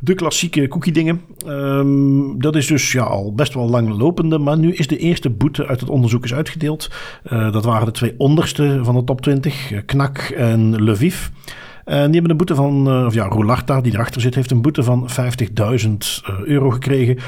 De 0.00 0.14
klassieke 0.14 0.68
cookie-dingen. 0.68 1.20
Um, 1.46 2.40
dat 2.40 2.56
is 2.56 2.66
dus 2.66 2.92
ja, 2.92 3.02
al 3.02 3.34
best 3.34 3.54
wel 3.54 3.68
lang 3.68 3.98
lopende, 3.98 4.38
maar 4.38 4.58
nu 4.58 4.74
is 4.74 4.86
de 4.86 4.98
eerste 4.98 5.30
boete 5.30 5.66
uit 5.66 5.80
het 5.80 5.88
onderzoek 5.88 6.24
is 6.24 6.34
uitgedeeld. 6.34 6.90
dat 7.30 7.64
waren 7.64 7.86
de 7.86 7.92
twee 7.92 8.14
onderste 8.16 8.80
van 8.82 8.94
de 8.94 9.04
top 9.04 9.20
20, 9.20 9.84
Knak 9.86 10.18
en 10.18 10.82
Lviv. 10.90 11.28
En 11.84 12.04
die 12.04 12.12
hebben 12.12 12.30
een 12.30 12.36
boete 12.36 12.54
van, 12.54 12.88
uh, 12.88 13.06
of 13.06 13.14
ja, 13.14 13.26
Roularta, 13.28 13.80
die 13.80 13.92
erachter 13.92 14.20
zit, 14.20 14.34
heeft 14.34 14.50
een 14.50 14.62
boete 14.62 14.82
van 14.82 15.08
50.000 15.10 15.16
uh, 15.60 16.40
euro 16.44 16.70
gekregen. 16.70 17.18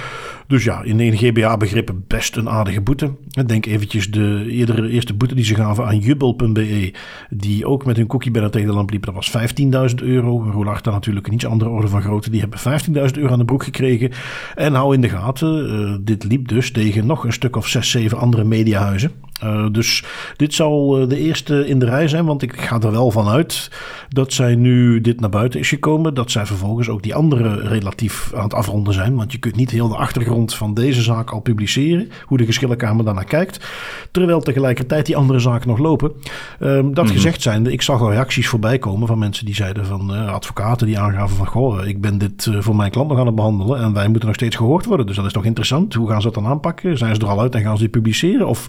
Dus 0.46 0.64
ja, 0.64 0.82
in 0.82 1.00
een 1.00 1.16
GBA-begrippen 1.16 2.04
best 2.07 2.36
een 2.36 2.48
aardige 2.48 2.80
boete. 2.80 3.11
Denk 3.46 3.66
eventjes 3.66 4.11
de 4.11 4.46
eerdere 4.48 4.88
eerste 4.88 5.14
boete 5.14 5.34
die 5.34 5.44
ze 5.44 5.54
gaven 5.54 5.86
aan 5.86 5.98
jubel.be, 5.98 6.94
die 7.30 7.66
ook 7.66 7.84
met 7.84 7.96
hun 7.96 8.07
cookie 8.07 8.30
banner 8.30 8.50
tegen 8.50 8.68
de 8.68 8.74
lamp 8.74 8.90
liepen, 8.90 9.14
dat 9.14 9.30
was 9.32 9.50
15.000 9.90 9.94
euro. 10.02 10.50
Roularta 10.50 10.90
natuurlijk 10.90 11.26
een 11.26 11.32
iets 11.32 11.46
andere 11.46 11.70
orde 11.70 11.88
van 11.88 12.02
grootte, 12.02 12.30
die 12.30 12.40
hebben 12.40 12.59
15.000 12.59 13.18
euro 13.18 13.32
aan 13.32 13.38
de 13.38 13.44
broek 13.44 13.64
gekregen. 13.64 14.11
En 14.54 14.74
hou 14.74 14.94
in 14.94 15.00
de 15.00 15.09
gaten, 15.09 16.04
dit 16.04 16.24
liep 16.24 16.48
dus 16.48 16.70
tegen 16.70 17.07
nog 17.07 17.24
een 17.24 17.32
stuk 17.32 17.57
of 17.57 17.66
6, 17.66 17.90
7 17.90 18.18
andere 18.18 18.44
mediahuizen. 18.44 19.11
Uh, 19.45 19.66
dus 19.72 20.05
dit 20.37 20.55
zal 20.55 21.01
uh, 21.01 21.09
de 21.09 21.18
eerste 21.18 21.66
in 21.66 21.78
de 21.78 21.84
rij 21.84 22.09
zijn, 22.09 22.24
want 22.24 22.43
ik 22.43 22.61
ga 22.61 22.80
er 22.80 22.91
wel 22.91 23.11
van 23.11 23.28
uit 23.28 23.70
dat 24.09 24.32
zij 24.32 24.55
nu 24.55 25.01
dit 25.01 25.20
naar 25.20 25.30
buiten 25.30 25.61
is 25.61 25.68
gekomen. 25.68 26.14
Dat 26.14 26.30
zij 26.30 26.47
vervolgens 26.47 26.89
ook 26.89 27.03
die 27.03 27.14
andere 27.14 27.68
relatief 27.68 28.32
aan 28.34 28.43
het 28.43 28.55
afronden 28.55 28.95
zijn. 28.95 29.16
Want 29.16 29.32
je 29.32 29.39
kunt 29.39 29.57
niet 29.57 29.70
heel 29.70 29.89
de 29.89 29.97
achtergrond 29.97 30.55
van 30.55 30.74
deze 30.74 31.03
zaak 31.03 31.30
al 31.30 31.41
publiceren. 31.41 32.11
Hoe 32.24 32.39
de 32.39 32.45
geschillenkamer 32.45 33.05
daarnaar 33.05 33.24
kijkt. 33.24 33.66
Terwijl 34.11 34.41
tegelijkertijd 34.41 35.07
die 35.07 35.16
andere 35.16 35.39
zaken 35.39 35.68
nog 35.68 35.78
lopen. 35.78 36.12
Uh, 36.61 36.68
dat 36.68 36.84
mm-hmm. 36.84 37.07
gezegd 37.07 37.43
zijnde, 37.43 37.72
ik 37.72 37.82
zag 37.82 38.01
al 38.01 38.11
reacties 38.11 38.49
voorbij 38.49 38.78
komen 38.78 39.07
van 39.07 39.18
mensen 39.18 39.45
die 39.45 39.55
zeiden 39.55 39.87
van 39.87 40.14
uh, 40.14 40.32
advocaten 40.32 40.87
die 40.87 40.99
aangaven 40.99 41.37
van 41.37 41.47
goh, 41.47 41.87
ik 41.87 42.01
ben 42.01 42.18
dit 42.18 42.49
voor 42.59 42.76
mijn 42.76 42.91
klant 42.91 43.09
nog 43.09 43.18
aan 43.18 43.26
het 43.26 43.34
behandelen. 43.34 43.80
En 43.80 43.93
wij 43.93 44.09
moeten 44.09 44.26
nog 44.26 44.37
steeds 44.37 44.57
gehoord 44.57 44.84
worden. 44.84 45.07
Dus 45.07 45.16
dat 45.16 45.24
is 45.24 45.32
toch 45.32 45.45
interessant. 45.45 45.95
Hoe 45.95 46.09
gaan 46.09 46.20
ze 46.20 46.30
dat 46.30 46.43
dan 46.43 46.47
aanpakken? 46.47 46.99
Zijn 46.99 47.14
ze 47.14 47.20
er 47.20 47.28
al 47.28 47.41
uit 47.41 47.55
en 47.55 47.62
gaan 47.62 47.76
ze 47.76 47.82
die 47.82 47.91
publiceren? 47.91 48.49
Of 48.49 48.68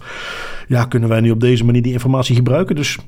ja, 0.68 0.84
kunnen 0.84 1.08
wij 1.08 1.20
nu 1.20 1.30
op 1.30 1.40
deze 1.40 1.64
manier 1.64 1.82
die 1.82 1.92
informatie 1.92 2.36
gebruiken? 2.36 2.76
Dus 2.76 2.98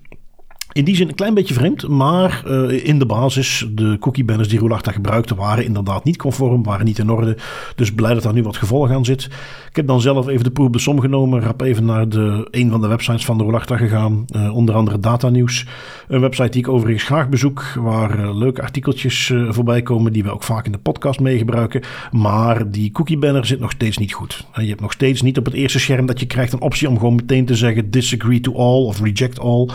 In 0.73 0.85
die 0.85 0.97
zin 0.97 1.09
een 1.09 1.15
klein 1.15 1.35
beetje 1.35 1.55
vreemd, 1.55 1.89
maar 1.89 2.43
uh, 2.47 2.87
in 2.87 2.99
de 2.99 3.07
basis, 3.07 3.67
de 3.71 3.97
cookie 4.01 4.25
banners 4.25 4.49
die 4.49 4.59
Roulachta 4.59 4.93
gebruikte, 4.93 5.35
waren 5.35 5.65
inderdaad 5.65 6.05
niet 6.05 6.17
conform, 6.17 6.63
waren 6.63 6.85
niet 6.85 6.99
in 6.99 7.11
orde. 7.11 7.37
Dus 7.75 7.95
blij 7.95 8.15
dat 8.15 8.23
daar 8.23 8.33
nu 8.33 8.43
wat 8.43 8.57
gevolg 8.57 8.91
aan 8.91 9.05
zit. 9.05 9.25
Ik 9.69 9.77
heb 9.77 9.87
dan 9.87 10.01
zelf 10.01 10.29
even 10.29 10.45
de 10.45 10.51
proef 10.51 10.71
de 10.71 10.79
som 10.79 11.01
genomen, 11.01 11.41
rap 11.41 11.61
even 11.61 11.85
naar 11.85 12.09
de, 12.09 12.49
een 12.51 12.71
van 12.71 12.81
de 12.81 12.87
websites 12.87 13.25
van 13.25 13.37
de 13.39 13.43
Roulachta 13.43 13.77
gegaan, 13.77 14.25
uh, 14.37 14.57
onder 14.57 14.75
andere 14.75 14.99
Data 14.99 15.29
News. 15.29 15.67
Een 16.09 16.21
website 16.21 16.49
die 16.49 16.61
ik 16.61 16.69
overigens 16.69 17.05
graag 17.05 17.29
bezoek, 17.29 17.65
waar 17.79 18.19
uh, 18.19 18.37
leuke 18.37 18.63
artikeltjes 18.63 19.33
voorbij 19.49 19.83
komen, 19.83 20.13
die 20.13 20.23
we 20.23 20.31
ook 20.31 20.43
vaak 20.43 20.67
in 20.67 20.73
de 20.73 20.79
podcast 20.79 21.21
meegebruiken. 21.21 21.83
Maar 22.13 22.71
die 22.71 22.93
cookie 22.93 23.19
banner 23.19 23.47
zit 23.47 23.61
nog 23.61 23.71
steeds 23.71 23.99
niet 23.99 24.13
goed. 24.13 24.47
je 24.55 24.69
hebt 24.69 24.81
nog 24.81 24.93
steeds 24.93 25.23
niet 25.23 25.39
op 25.39 25.45
het 25.45 25.55
eerste 25.55 25.79
scherm 25.79 26.07
dat 26.07 26.21
je 26.21 26.27
krijgt 26.27 26.53
een 26.53 26.61
optie 26.61 26.89
om 26.89 26.99
gewoon 26.99 27.15
meteen 27.15 27.45
te 27.45 27.55
zeggen 27.55 27.91
disagree 27.91 28.41
to 28.41 28.55
all 28.55 28.85
of 28.85 29.01
reject 29.01 29.41
all. 29.41 29.69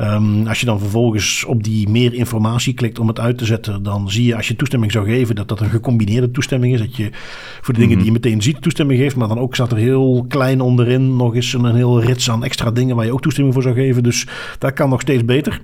Um, 0.00 0.37
als 0.46 0.60
je 0.60 0.66
dan 0.66 0.78
vervolgens 0.78 1.44
op 1.44 1.64
die 1.64 1.88
meer 1.88 2.14
informatie 2.14 2.74
klikt 2.74 2.98
om 2.98 3.08
het 3.08 3.20
uit 3.20 3.38
te 3.38 3.44
zetten, 3.44 3.82
dan 3.82 4.10
zie 4.10 4.26
je 4.26 4.36
als 4.36 4.48
je 4.48 4.56
toestemming 4.56 4.92
zou 4.92 5.06
geven 5.06 5.34
dat 5.34 5.48
dat 5.48 5.60
een 5.60 5.70
gecombineerde 5.70 6.30
toestemming 6.30 6.74
is. 6.74 6.80
Dat 6.80 6.96
je 6.96 7.10
voor 7.60 7.74
de 7.74 7.80
dingen 7.80 7.96
die 7.96 8.06
je 8.06 8.12
meteen 8.12 8.42
ziet 8.42 8.62
toestemming 8.62 9.00
geeft, 9.00 9.16
maar 9.16 9.28
dan 9.28 9.38
ook 9.38 9.54
staat 9.54 9.72
er 9.72 9.76
heel 9.76 10.24
klein 10.28 10.60
onderin 10.60 11.16
nog 11.16 11.34
eens 11.34 11.52
een 11.52 11.74
heel 11.74 12.02
rits 12.02 12.30
aan 12.30 12.44
extra 12.44 12.70
dingen 12.70 12.96
waar 12.96 13.04
je 13.04 13.12
ook 13.12 13.22
toestemming 13.22 13.54
voor 13.54 13.62
zou 13.62 13.74
geven. 13.74 14.02
Dus 14.02 14.26
dat 14.58 14.72
kan 14.72 14.88
nog 14.88 15.00
steeds 15.00 15.24
beter. 15.24 15.60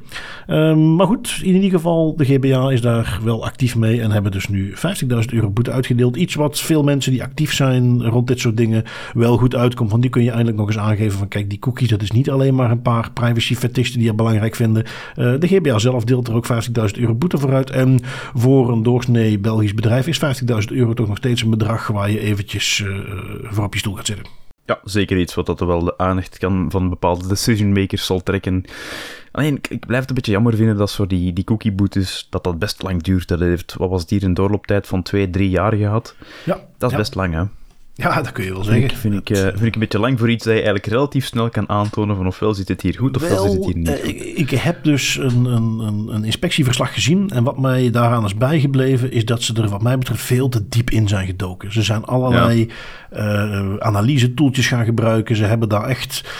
Um, 0.46 0.94
maar 0.96 1.06
goed, 1.06 1.40
in 1.42 1.54
ieder 1.54 1.70
geval, 1.70 2.16
de 2.16 2.24
GBA 2.24 2.70
is 2.70 2.80
daar 2.80 3.20
wel 3.24 3.44
actief 3.44 3.76
mee 3.76 4.00
en 4.00 4.10
hebben 4.10 4.32
dus 4.32 4.48
nu 4.48 4.74
50.000 4.74 4.78
euro 5.26 5.50
boete 5.50 5.70
uitgedeeld. 5.70 6.16
Iets 6.16 6.34
wat 6.34 6.60
veel 6.60 6.82
mensen 6.82 7.12
die 7.12 7.22
actief 7.22 7.54
zijn 7.54 8.04
rond 8.04 8.26
dit 8.26 8.40
soort 8.40 8.56
dingen 8.56 8.84
wel 9.14 9.36
goed 9.36 9.54
uitkomt. 9.54 9.90
Want 9.90 10.02
die 10.02 10.10
kun 10.10 10.22
je 10.22 10.30
eindelijk 10.30 10.56
nog 10.56 10.66
eens 10.66 10.78
aangeven 10.78 11.18
van 11.18 11.28
kijk, 11.28 11.50
die 11.50 11.58
cookies, 11.58 11.88
dat 11.88 12.02
is 12.02 12.10
niet 12.10 12.30
alleen 12.30 12.54
maar 12.54 12.70
een 12.70 12.82
paar 12.82 13.10
privacy 13.12 13.54
fetisten 13.54 13.98
die 13.98 14.08
je 14.08 14.14
belangrijk 14.14 14.54
vinden. 14.54 14.63
Uh, 14.72 14.84
de 15.16 15.46
GBA 15.46 15.78
zelf 15.78 16.04
deelt 16.04 16.28
er 16.28 16.34
ook 16.34 16.46
50.000 16.46 17.00
euro 17.00 17.14
boete 17.14 17.38
voor 17.38 17.54
uit. 17.54 17.70
En 17.70 18.00
voor 18.34 18.72
een 18.72 18.82
doorsnee 18.82 19.38
Belgisch 19.38 19.74
bedrijf 19.74 20.06
is 20.06 20.20
50.000 20.42 20.76
euro 20.76 20.92
toch 20.92 21.08
nog 21.08 21.16
steeds 21.16 21.42
een 21.42 21.50
bedrag 21.50 21.86
waar 21.86 22.10
je 22.10 22.20
eventjes 22.20 22.78
uh, 22.78 22.98
voor 23.42 23.64
op 23.64 23.72
je 23.72 23.78
stoel 23.78 23.94
gaat 23.94 24.06
zitten. 24.06 24.26
Ja, 24.66 24.80
zeker 24.84 25.18
iets 25.18 25.34
wat 25.34 25.46
dat 25.46 25.60
wel 25.60 25.84
de 25.84 25.98
aandacht 25.98 26.38
kan 26.38 26.66
van 26.70 26.88
bepaalde 26.88 27.28
decision 27.28 27.72
makers 27.72 28.06
zal 28.06 28.22
trekken. 28.22 28.64
Alleen, 29.32 29.58
ik 29.68 29.86
blijf 29.86 30.00
het 30.00 30.08
een 30.08 30.14
beetje 30.14 30.32
jammer 30.32 30.56
vinden 30.56 30.76
dat 30.76 30.90
zo 30.90 31.06
die, 31.06 31.32
die 31.32 31.44
cookie-boetes, 31.44 32.26
dat 32.30 32.44
dat 32.44 32.58
best 32.58 32.82
lang 32.82 33.02
duurt. 33.02 33.28
Dat 33.28 33.40
heeft, 33.40 33.74
wat 33.74 33.90
was 33.90 34.00
het 34.00 34.10
hier, 34.10 34.22
een 34.22 34.34
doorlooptijd 34.34 34.86
van 34.86 35.02
twee, 35.02 35.30
drie 35.30 35.50
jaar 35.50 35.74
gehad? 35.74 36.14
Ja. 36.44 36.60
Dat 36.78 36.90
is 36.90 36.96
best 36.96 37.14
lang, 37.14 37.34
hè? 37.34 37.42
Ja, 37.96 38.22
dat 38.22 38.32
kun 38.32 38.44
je 38.44 38.52
wel 38.52 38.64
zeggen. 38.64 38.80
Vind 38.80 38.92
ik, 38.92 38.98
vind, 38.98 39.14
ik, 39.14 39.36
uh, 39.36 39.42
vind 39.42 39.62
ik 39.62 39.74
een 39.74 39.80
beetje 39.80 39.98
lang 39.98 40.18
voor 40.18 40.30
iets 40.30 40.44
dat 40.44 40.52
je 40.52 40.62
eigenlijk 40.62 40.86
relatief 40.86 41.26
snel 41.26 41.48
kan 41.48 41.68
aantonen 41.68 42.16
van 42.16 42.26
ofwel 42.26 42.54
zit 42.54 42.68
het 42.68 42.80
hier 42.80 42.94
goed 42.98 43.16
ofwel 43.16 43.30
wel, 43.30 43.48
zit 43.48 43.54
het 43.54 43.64
hier 43.64 43.76
niet 43.76 43.88
uh, 43.88 44.04
ik, 44.04 44.22
ik, 44.22 44.50
heb 44.50 44.84
dus 44.84 45.16
een, 45.16 45.44
een, 45.44 45.78
een, 46.08 46.24
inspectieverslag 46.24 46.94
gezien 46.94 47.30
en 47.30 47.44
wat 47.44 47.58
mij 47.58 47.90
daaraan 47.90 48.24
is 48.24 48.34
bijgebleven 48.34 49.12
is 49.12 49.24
dat 49.24 49.42
ze 49.42 49.54
er 49.54 49.68
wat 49.68 49.82
mij 49.82 49.98
betreft 49.98 50.22
veel 50.22 50.48
te 50.48 50.68
diep 50.68 50.90
in 50.90 51.08
zijn 51.08 51.26
gedoken. 51.26 51.72
Ze 51.72 51.82
zijn 51.82 52.04
allerlei 52.04 52.70
ja. 53.10 53.44
uh, 53.46 53.76
analyse 53.78 54.34
toeltjes 54.34 54.66
gaan 54.66 54.84
gebruiken. 54.84 55.36
Ze 55.36 55.44
hebben 55.44 55.68
daar 55.68 55.84
echt 55.84 56.22
eh, 56.24 56.30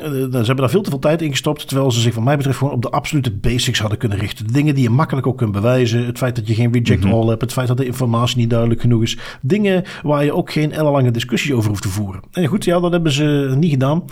ze 0.00 0.46
hebben 0.46 0.56
daar 0.56 0.70
veel 0.70 0.82
te 0.82 0.90
veel 0.90 0.98
tijd 0.98 1.22
in 1.22 1.30
gestopt. 1.30 1.68
Terwijl 1.68 1.90
ze 1.90 2.00
zich, 2.00 2.14
van 2.14 2.24
mij 2.24 2.36
betreft, 2.36 2.58
gewoon 2.58 2.72
op 2.72 2.82
de 2.82 2.90
absolute 2.90 3.32
basics 3.32 3.78
hadden 3.78 3.98
kunnen 3.98 4.18
richten. 4.18 4.46
Dingen 4.46 4.74
die 4.74 4.82
je 4.82 4.90
makkelijk 4.90 5.26
ook 5.26 5.38
kunt 5.38 5.52
bewijzen. 5.52 6.06
Het 6.06 6.18
feit 6.18 6.36
dat 6.36 6.48
je 6.48 6.54
geen 6.54 6.72
reject 6.72 7.04
all 7.04 7.26
hebt. 7.26 7.40
Het 7.40 7.52
feit 7.52 7.68
dat 7.68 7.76
de 7.76 7.86
informatie 7.86 8.38
niet 8.38 8.50
duidelijk 8.50 8.80
genoeg 8.80 9.02
is. 9.02 9.18
Dingen 9.40 9.84
waar 10.02 10.24
je 10.24 10.34
ook 10.34 10.52
geen 10.52 10.72
ellenlange 10.72 11.10
discussie 11.10 11.54
over 11.54 11.68
hoeft 11.68 11.82
te 11.82 11.88
voeren. 11.88 12.20
En 12.32 12.46
goed, 12.46 12.64
ja, 12.64 12.80
dat 12.80 12.92
hebben 12.92 13.12
ze 13.12 13.54
niet 13.58 13.70
gedaan. 13.70 14.04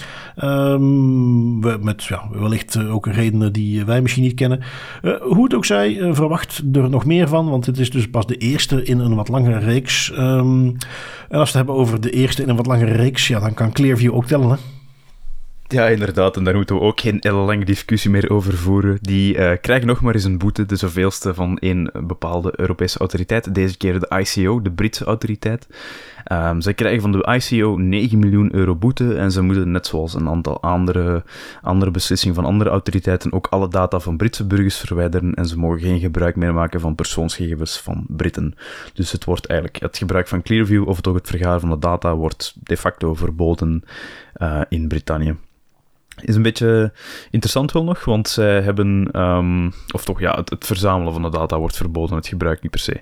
Um, 0.44 1.84
met 1.84 2.04
ja, 2.04 2.28
wellicht 2.32 2.74
eh, 2.74 2.94
ook 2.94 3.06
redenen 3.06 3.52
die 3.52 3.84
wij 3.84 4.02
misschien 4.02 4.22
niet 4.22 4.34
kennen. 4.34 4.60
Uh, 5.02 5.20
hoe 5.20 5.44
het 5.44 5.54
ook 5.54 5.64
zij, 5.64 5.96
uh, 5.96 6.14
verwacht 6.14 6.62
er 6.72 6.90
nog 6.90 7.04
meer 7.04 7.28
van. 7.28 7.50
Want 7.50 7.66
het 7.66 7.78
is 7.78 7.90
dus 7.90 8.10
pas 8.10 8.26
de 8.26 8.36
eerste 8.36 8.84
in 8.84 8.98
een 8.98 9.14
wat 9.14 9.28
langere 9.28 9.58
reeks. 9.58 10.12
Um, 10.18 10.66
en 11.28 11.38
als 11.38 11.52
we 11.52 11.58
het 11.58 11.66
hebben 11.66 11.74
over 11.74 12.00
de 12.00 12.10
eerste 12.10 12.42
in 12.42 12.48
een 12.48 12.56
wat 12.56 12.66
langere 12.66 12.92
reeks, 12.92 13.28
ja, 13.28 13.40
dan 13.40 13.54
kan 13.54 13.72
Clearview 13.72 14.14
ook 14.14 14.26
tellen. 14.26 14.50
Hè? 14.50 14.56
Ja, 15.72 15.86
inderdaad. 15.86 16.36
En 16.36 16.44
daar 16.44 16.54
moeten 16.54 16.76
we 16.76 16.82
ook 16.82 17.00
geen 17.00 17.20
lange 17.20 17.64
discussie 17.64 18.10
meer 18.10 18.30
over 18.30 18.56
voeren. 18.56 18.98
Die 19.00 19.36
uh, 19.36 19.52
krijgen 19.60 19.86
nog 19.86 20.00
maar 20.00 20.14
eens 20.14 20.24
een 20.24 20.38
boete, 20.38 20.66
de 20.66 20.76
zoveelste 20.76 21.34
van 21.34 21.56
een 21.60 21.90
bepaalde 22.06 22.52
Europese 22.56 22.98
autoriteit. 22.98 23.54
Deze 23.54 23.76
keer 23.76 24.00
de 24.00 24.18
ICO, 24.18 24.62
de 24.62 24.70
Britse 24.70 25.04
autoriteit. 25.04 25.66
Um, 26.32 26.60
zij 26.60 26.74
krijgen 26.74 27.00
van 27.00 27.12
de 27.12 27.38
ICO 27.40 27.76
9 27.76 28.18
miljoen 28.18 28.54
euro 28.54 28.76
boete 28.76 29.14
en 29.14 29.32
ze 29.32 29.42
moeten, 29.42 29.70
net 29.70 29.86
zoals 29.86 30.14
een 30.14 30.28
aantal 30.28 30.62
andere, 30.62 31.22
andere 31.62 31.90
beslissingen 31.90 32.34
van 32.34 32.44
andere 32.44 32.70
autoriteiten, 32.70 33.32
ook 33.32 33.46
alle 33.46 33.68
data 33.68 34.00
van 34.00 34.16
Britse 34.16 34.46
burgers 34.46 34.78
verwijderen 34.78 35.34
en 35.34 35.46
ze 35.46 35.58
mogen 35.58 35.80
geen 35.80 36.00
gebruik 36.00 36.36
meer 36.36 36.54
maken 36.54 36.80
van 36.80 36.94
persoonsgegevens 36.94 37.80
van 37.80 38.04
Britten. 38.08 38.54
Dus 38.94 39.12
het 39.12 39.24
wordt 39.24 39.46
eigenlijk 39.46 39.82
het 39.82 39.98
gebruik 39.98 40.28
van 40.28 40.42
Clearview 40.42 40.88
of 40.88 41.00
toch 41.00 41.14
het 41.14 41.28
vergaren 41.28 41.60
van 41.60 41.70
de 41.70 41.78
data 41.78 42.14
wordt 42.14 42.54
de 42.62 42.76
facto 42.76 43.14
verboden 43.14 43.82
uh, 44.36 44.60
in 44.68 44.88
Brittannië. 44.88 45.36
Is 46.20 46.34
een 46.34 46.42
beetje 46.42 46.92
interessant 47.30 47.72
wel 47.72 47.84
nog, 47.84 48.04
want 48.04 48.28
zij 48.28 48.60
hebben, 48.60 49.20
um, 49.20 49.72
of 49.90 50.04
toch 50.04 50.20
ja, 50.20 50.42
het, 50.44 50.66
verzamelen 50.66 51.12
van 51.12 51.22
de 51.22 51.30
data 51.30 51.58
wordt 51.58 51.76
verboden, 51.76 52.16
het 52.16 52.26
gebruik 52.26 52.62
niet 52.62 52.70
per 52.70 52.80
se. 52.80 53.00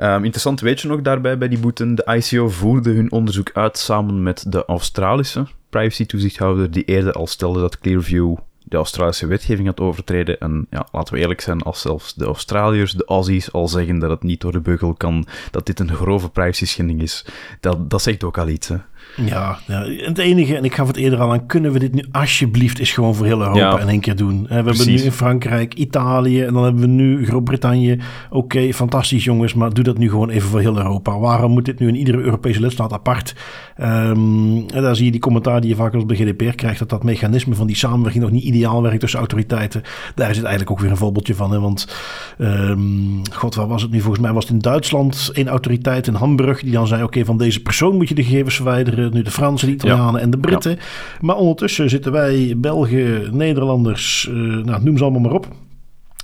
Um, 0.00 0.24
interessant 0.24 0.60
weet 0.60 0.80
je 0.80 0.88
nog 0.88 1.00
daarbij 1.00 1.38
bij 1.38 1.48
die 1.48 1.58
boeten, 1.58 1.94
de 1.94 2.04
ICO 2.14 2.48
voerde 2.48 2.90
hun 2.90 3.12
onderzoek 3.12 3.50
uit 3.52 3.78
samen 3.78 4.22
met 4.22 4.44
de 4.52 4.64
Australische 4.64 5.46
privacy-toezichthouder, 5.70 6.70
die 6.70 6.84
eerder 6.84 7.12
al 7.12 7.26
stelde 7.26 7.60
dat 7.60 7.78
Clearview 7.78 8.36
de 8.64 8.76
Australische 8.76 9.26
wetgeving 9.26 9.66
had 9.66 9.80
overtreden. 9.80 10.40
En 10.40 10.66
ja, 10.70 10.86
laten 10.92 11.14
we 11.14 11.20
eerlijk 11.20 11.40
zijn, 11.40 11.62
als 11.62 11.80
zelfs 11.80 12.14
de 12.14 12.24
Australiërs, 12.24 12.92
de 12.92 13.04
Aussies, 13.04 13.52
al 13.52 13.68
zeggen 13.68 13.98
dat 13.98 14.10
het 14.10 14.22
niet 14.22 14.40
door 14.40 14.52
de 14.52 14.60
beugel 14.60 14.94
kan, 14.94 15.26
dat 15.50 15.66
dit 15.66 15.80
een 15.80 15.94
grove 15.94 16.30
privacy-schending 16.30 17.02
is, 17.02 17.24
dat, 17.60 17.90
dat 17.90 18.02
zegt 18.02 18.24
ook 18.24 18.38
al 18.38 18.48
iets. 18.48 18.70
Ja, 19.16 19.58
ja, 19.66 19.84
het 19.86 20.18
enige, 20.18 20.56
en 20.56 20.64
ik 20.64 20.74
gaf 20.74 20.86
het 20.86 20.96
eerder 20.96 21.18
al 21.20 21.32
aan, 21.32 21.46
kunnen 21.46 21.72
we 21.72 21.78
dit 21.78 21.94
nu 21.94 22.04
alsjeblieft 22.12 22.78
eens 22.78 22.92
gewoon 22.92 23.14
voor 23.14 23.26
heel 23.26 23.40
Europa 23.40 23.80
in 23.80 23.88
één 23.88 24.00
keer 24.00 24.16
doen? 24.16 24.46
We 24.48 24.54
hebben 24.54 24.86
nu 24.86 24.92
in 24.92 25.12
Frankrijk, 25.12 25.74
Italië 25.74 26.42
en 26.42 26.52
dan 26.52 26.64
hebben 26.64 26.80
we 26.80 26.86
nu 26.86 27.26
Groot-Brittannië. 27.26 27.98
Oké, 28.30 28.72
fantastisch 28.72 29.24
jongens, 29.24 29.54
maar 29.54 29.72
doe 29.72 29.84
dat 29.84 29.98
nu 29.98 30.08
gewoon 30.08 30.30
even 30.30 30.48
voor 30.48 30.60
heel 30.60 30.76
Europa. 30.76 31.18
Waarom 31.18 31.52
moet 31.52 31.64
dit 31.64 31.78
nu 31.78 31.88
in 31.88 31.96
iedere 31.96 32.18
Europese 32.18 32.60
lidstaat 32.60 32.92
apart? 32.92 33.34
Um, 33.80 34.68
en 34.68 34.82
daar 34.82 34.96
zie 34.96 35.04
je 35.04 35.10
die 35.10 35.20
commentaar 35.20 35.60
die 35.60 35.70
je 35.70 35.76
vaak 35.76 35.94
als 35.94 36.06
de 36.06 36.14
GDPR 36.14 36.54
krijgt, 36.54 36.78
dat 36.78 36.88
dat 36.88 37.04
mechanisme 37.04 37.54
van 37.54 37.66
die 37.66 37.76
samenwerking 37.76 38.24
nog 38.24 38.32
niet 38.32 38.44
ideaal 38.44 38.82
werkt 38.82 39.00
tussen 39.00 39.18
autoriteiten. 39.18 39.82
Daar 40.14 40.30
is 40.30 40.36
het 40.36 40.46
eigenlijk 40.46 40.70
ook 40.70 40.80
weer 40.80 40.90
een 40.90 40.96
voorbeeldje 40.96 41.34
van. 41.34 41.52
Hè? 41.52 41.60
Want, 41.60 41.96
um, 42.38 43.22
god, 43.32 43.54
waar 43.54 43.68
was 43.68 43.82
het 43.82 43.90
nu? 43.90 44.00
Volgens 44.00 44.22
mij 44.22 44.32
was 44.32 44.44
het 44.44 44.52
in 44.52 44.58
Duitsland 44.58 45.30
een 45.32 45.48
autoriteit 45.48 46.06
in 46.06 46.14
Hamburg 46.14 46.60
die 46.60 46.72
dan 46.72 46.86
zei, 46.86 47.02
oké, 47.02 47.24
van 47.24 47.38
deze 47.38 47.62
persoon 47.62 47.96
moet 47.96 48.08
je 48.08 48.14
de 48.14 48.24
gegevens 48.24 48.54
verwijderen 48.54 49.03
nu 49.12 49.22
de 49.22 49.30
Fransen, 49.30 49.68
de 49.68 49.74
Italianen 49.74 50.20
en 50.20 50.30
de 50.30 50.38
Britten. 50.38 50.78
Maar 51.20 51.36
ondertussen 51.36 51.90
zitten 51.90 52.12
wij, 52.12 52.54
Belgen, 52.56 53.36
Nederlanders, 53.36 54.28
uh, 54.30 54.64
nou, 54.64 54.82
noem 54.82 54.96
ze 54.96 55.02
allemaal 55.02 55.20
maar 55.20 55.32
op. 55.32 55.48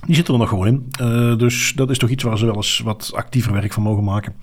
Die 0.07 0.15
zitten 0.15 0.35
er 0.35 0.41
nog 0.41 0.49
gewoon 0.49 0.67
in. 0.67 0.91
Uh, 1.01 1.37
dus 1.37 1.73
dat 1.77 1.91
is 1.91 1.99
toch 1.99 2.11
iets 2.11 2.23
waar 2.23 2.39
ze 2.39 2.47
wel 2.47 2.55
eens 2.57 2.81
wat 2.85 3.11
actiever 3.15 3.53
werk 3.53 3.73
van 3.73 3.83
mogen 3.83 4.05
maken. 4.05 4.35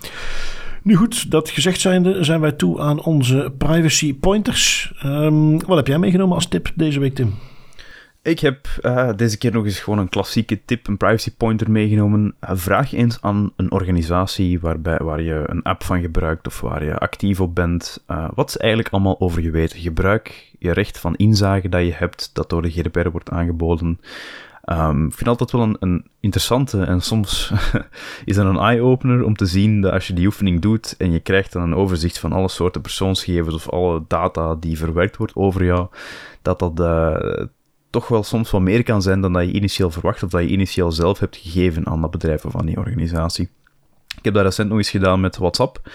Nu 0.83 0.95
goed, 0.95 1.31
dat 1.31 1.49
gezegd 1.49 1.79
zijnde 1.79 2.23
zijn 2.23 2.41
wij 2.41 2.51
toe 2.51 2.79
aan 2.79 3.01
onze 3.03 3.53
privacy 3.57 4.15
pointers. 4.15 4.93
Um, 5.05 5.65
wat 5.65 5.77
heb 5.77 5.87
jij 5.87 5.99
meegenomen 5.99 6.35
als 6.35 6.47
tip 6.47 6.71
deze 6.75 6.99
week, 6.99 7.15
Tim? 7.15 7.33
Ik 8.27 8.39
heb 8.39 8.67
uh, 8.81 9.09
deze 9.15 9.37
keer 9.37 9.51
nog 9.51 9.65
eens 9.65 9.79
gewoon 9.79 9.99
een 9.99 10.09
klassieke 10.09 10.65
tip, 10.65 10.87
een 10.87 10.97
privacy 10.97 11.31
pointer 11.37 11.71
meegenomen. 11.71 12.35
Uh, 12.43 12.49
vraag 12.53 12.93
eens 12.93 13.17
aan 13.21 13.51
een 13.55 13.71
organisatie 13.71 14.59
waarbij, 14.59 14.97
waar 14.97 15.21
je 15.21 15.43
een 15.45 15.63
app 15.63 15.83
van 15.83 16.01
gebruikt 16.01 16.47
of 16.47 16.61
waar 16.61 16.83
je 16.83 16.97
actief 16.97 17.39
op 17.41 17.55
bent. 17.55 18.03
Uh, 18.07 18.27
wat 18.35 18.49
is 18.49 18.57
eigenlijk 18.57 18.93
allemaal 18.93 19.19
over 19.19 19.41
je 19.41 19.51
weten? 19.51 19.79
Gebruik 19.79 20.51
je 20.59 20.71
recht 20.71 20.99
van 20.99 21.15
inzage 21.15 21.69
dat 21.69 21.81
je 21.81 21.93
hebt, 21.93 22.29
dat 22.33 22.49
door 22.49 22.61
de 22.61 22.71
GDPR 22.71 23.09
wordt 23.09 23.29
aangeboden. 23.29 23.99
Um, 24.65 25.05
ik 25.05 25.13
vind 25.13 25.29
altijd 25.29 25.51
wel 25.51 25.61
een, 25.61 25.77
een 25.79 26.05
interessante 26.19 26.83
en 26.83 27.01
soms 27.01 27.51
is 28.25 28.35
dat 28.35 28.45
een 28.45 28.59
eye-opener 28.59 29.23
om 29.23 29.35
te 29.35 29.45
zien 29.45 29.81
dat 29.81 29.93
als 29.93 30.07
je 30.07 30.13
die 30.13 30.25
oefening 30.25 30.61
doet 30.61 30.95
en 30.97 31.11
je 31.11 31.19
krijgt 31.19 31.53
dan 31.53 31.61
een 31.61 31.75
overzicht 31.75 32.19
van 32.19 32.31
alle 32.31 32.49
soorten 32.49 32.81
persoonsgegevens 32.81 33.55
of 33.55 33.69
alle 33.69 34.03
data 34.07 34.55
die 34.55 34.77
verwerkt 34.77 35.17
wordt 35.17 35.35
over 35.35 35.65
jou, 35.65 35.87
dat 36.41 36.59
dat 36.59 36.75
toch 37.97 38.07
wel 38.07 38.23
soms 38.23 38.51
wat 38.51 38.61
meer 38.61 38.83
kan 38.83 39.01
zijn 39.01 39.21
dan 39.21 39.33
dat 39.33 39.45
je 39.45 39.51
initieel 39.51 39.91
verwacht 39.91 40.23
of 40.23 40.29
dat 40.29 40.41
je 40.41 40.47
initieel 40.47 40.91
zelf 40.91 41.19
hebt 41.19 41.37
gegeven 41.37 41.87
aan 41.87 42.01
dat 42.01 42.11
bedrijf 42.11 42.45
of 42.45 42.55
aan 42.55 42.65
die 42.65 42.77
organisatie. 42.77 43.49
Ik 44.17 44.23
heb 44.23 44.33
dat 44.33 44.43
recent 44.43 44.69
nog 44.69 44.77
eens 44.77 44.89
gedaan 44.89 45.19
met 45.19 45.37
WhatsApp. 45.37 45.89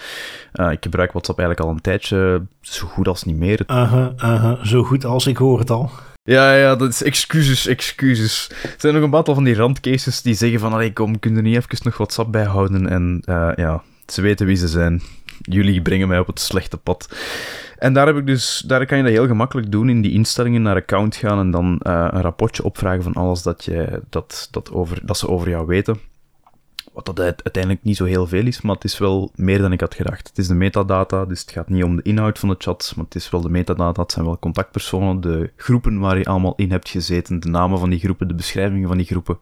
Uh, 0.53 0.71
ik 0.71 0.83
gebruik 0.83 1.11
WhatsApp 1.11 1.39
eigenlijk 1.39 1.69
al 1.69 1.75
een 1.75 1.81
tijdje, 1.81 2.45
zo 2.61 2.87
goed 2.87 3.07
als 3.07 3.23
niet 3.23 3.37
meer. 3.37 3.63
Aha, 3.65 4.13
aha, 4.17 4.65
zo 4.65 4.83
goed 4.83 5.05
als 5.05 5.27
ik 5.27 5.37
hoor 5.37 5.59
het 5.59 5.69
al. 5.69 5.91
Ja, 6.23 6.55
ja, 6.55 6.75
dat 6.75 6.89
is 6.89 7.03
excuses, 7.03 7.67
excuses. 7.67 8.49
Er 8.63 8.75
zijn 8.77 8.93
nog 8.93 9.03
een 9.03 9.15
aantal 9.15 9.33
van 9.33 9.43
die 9.43 9.55
randcases 9.55 10.21
die 10.21 10.33
zeggen 10.33 10.59
van, 10.59 10.73
allee, 10.73 10.93
kom, 10.93 11.19
kun 11.19 11.35
je 11.35 11.41
niet 11.41 11.55
even 11.55 11.77
nog 11.83 11.97
WhatsApp 11.97 12.31
bijhouden? 12.31 12.89
En 12.89 13.21
uh, 13.25 13.51
ja, 13.55 13.83
ze 14.07 14.21
weten 14.21 14.45
wie 14.45 14.55
ze 14.55 14.67
zijn. 14.67 15.01
Jullie 15.41 15.81
brengen 15.81 16.07
mij 16.07 16.19
op 16.19 16.27
het 16.27 16.39
slechte 16.39 16.77
pad. 16.77 17.15
En 17.77 17.93
daar, 17.93 18.07
heb 18.07 18.17
ik 18.17 18.25
dus, 18.25 18.63
daar 18.67 18.85
kan 18.85 18.97
je 18.97 19.03
dat 19.03 19.11
heel 19.11 19.27
gemakkelijk 19.27 19.71
doen, 19.71 19.89
in 19.89 20.01
die 20.01 20.11
instellingen 20.11 20.61
naar 20.61 20.75
account 20.75 21.15
gaan 21.15 21.39
en 21.39 21.51
dan 21.51 21.79
uh, 21.83 22.07
een 22.11 22.21
rapportje 22.21 22.63
opvragen 22.63 23.03
van 23.03 23.13
alles 23.13 23.41
dat, 23.41 23.65
je, 23.65 24.01
dat, 24.09 24.47
dat, 24.51 24.71
over, 24.71 25.05
dat 25.05 25.17
ze 25.17 25.27
over 25.27 25.49
jou 25.49 25.65
weten. 25.65 25.99
Wat 26.93 27.05
dat 27.05 27.19
uiteindelijk 27.19 27.83
niet 27.83 27.97
zo 27.97 28.05
heel 28.05 28.27
veel 28.27 28.45
is, 28.45 28.61
maar 28.61 28.75
het 28.75 28.83
is 28.83 28.97
wel 28.97 29.31
meer 29.35 29.57
dan 29.57 29.71
ik 29.71 29.79
had 29.79 29.95
gedacht. 29.95 30.27
Het 30.27 30.37
is 30.37 30.47
de 30.47 30.53
metadata, 30.53 31.25
dus 31.25 31.41
het 31.41 31.51
gaat 31.51 31.69
niet 31.69 31.83
om 31.83 31.95
de 31.95 32.01
inhoud 32.01 32.39
van 32.39 32.49
de 32.49 32.55
chat, 32.57 32.93
maar 32.95 33.05
het 33.05 33.15
is 33.15 33.29
wel 33.29 33.41
de 33.41 33.49
metadata. 33.49 34.01
Het 34.01 34.11
zijn 34.11 34.25
wel 34.25 34.39
contactpersonen, 34.39 35.21
de 35.21 35.51
groepen 35.55 35.99
waar 35.99 36.17
je 36.17 36.25
allemaal 36.25 36.53
in 36.55 36.71
hebt 36.71 36.89
gezeten, 36.89 37.39
de 37.39 37.49
namen 37.49 37.79
van 37.79 37.89
die 37.89 37.99
groepen, 37.99 38.27
de 38.27 38.33
beschrijvingen 38.33 38.87
van 38.87 38.97
die 38.97 39.05
groepen. 39.05 39.39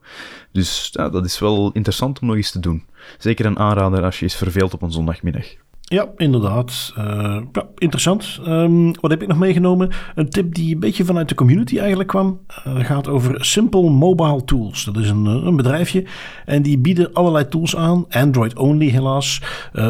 Dus 0.52 0.90
ja, 0.92 1.10
dat 1.10 1.26
is 1.26 1.40
wel 1.40 1.72
interessant 1.74 2.20
om 2.20 2.28
nog 2.28 2.36
eens 2.36 2.52
te 2.52 2.60
doen. 2.60 2.86
Zeker 3.18 3.46
een 3.46 3.60
aanrader 3.60 4.04
als 4.04 4.18
je 4.18 4.24
eens 4.24 4.36
verveelt 4.36 4.74
op 4.74 4.82
een 4.82 4.92
zondagmiddag. 4.92 5.46
Ja, 5.92 6.10
inderdaad. 6.18 6.94
Uh, 6.98 7.06
ja, 7.52 7.66
interessant. 7.76 8.40
Um, 8.48 8.94
wat 9.02 9.12
heb 9.12 9.22
ik 9.22 9.28
nog 9.28 9.38
meegenomen? 9.38 9.90
Een 10.16 10.30
tip 10.30 10.54
die 10.56 10.74
een 10.74 10.80
beetje 10.80 11.06
vanuit 11.06 11.30
de 11.30 11.36
community 11.36 11.78
eigenlijk 11.78 12.10
kwam. 12.10 12.40
Uh, 12.68 12.80
gaat 12.80 13.08
over 13.08 13.46
Simple 13.46 13.90
Mobile 13.90 14.44
Tools. 14.44 14.84
Dat 14.84 14.98
is 14.98 15.10
een, 15.10 15.26
eh, 15.26 15.46
een 15.46 15.56
bedrijfje. 15.56 16.06
En 16.46 16.62
die 16.62 16.78
bieden 16.78 17.14
allerlei 17.14 17.48
tools 17.48 17.76
aan. 17.76 18.06
Android 18.10 18.58
only 18.58 18.88
helaas. 18.88 19.42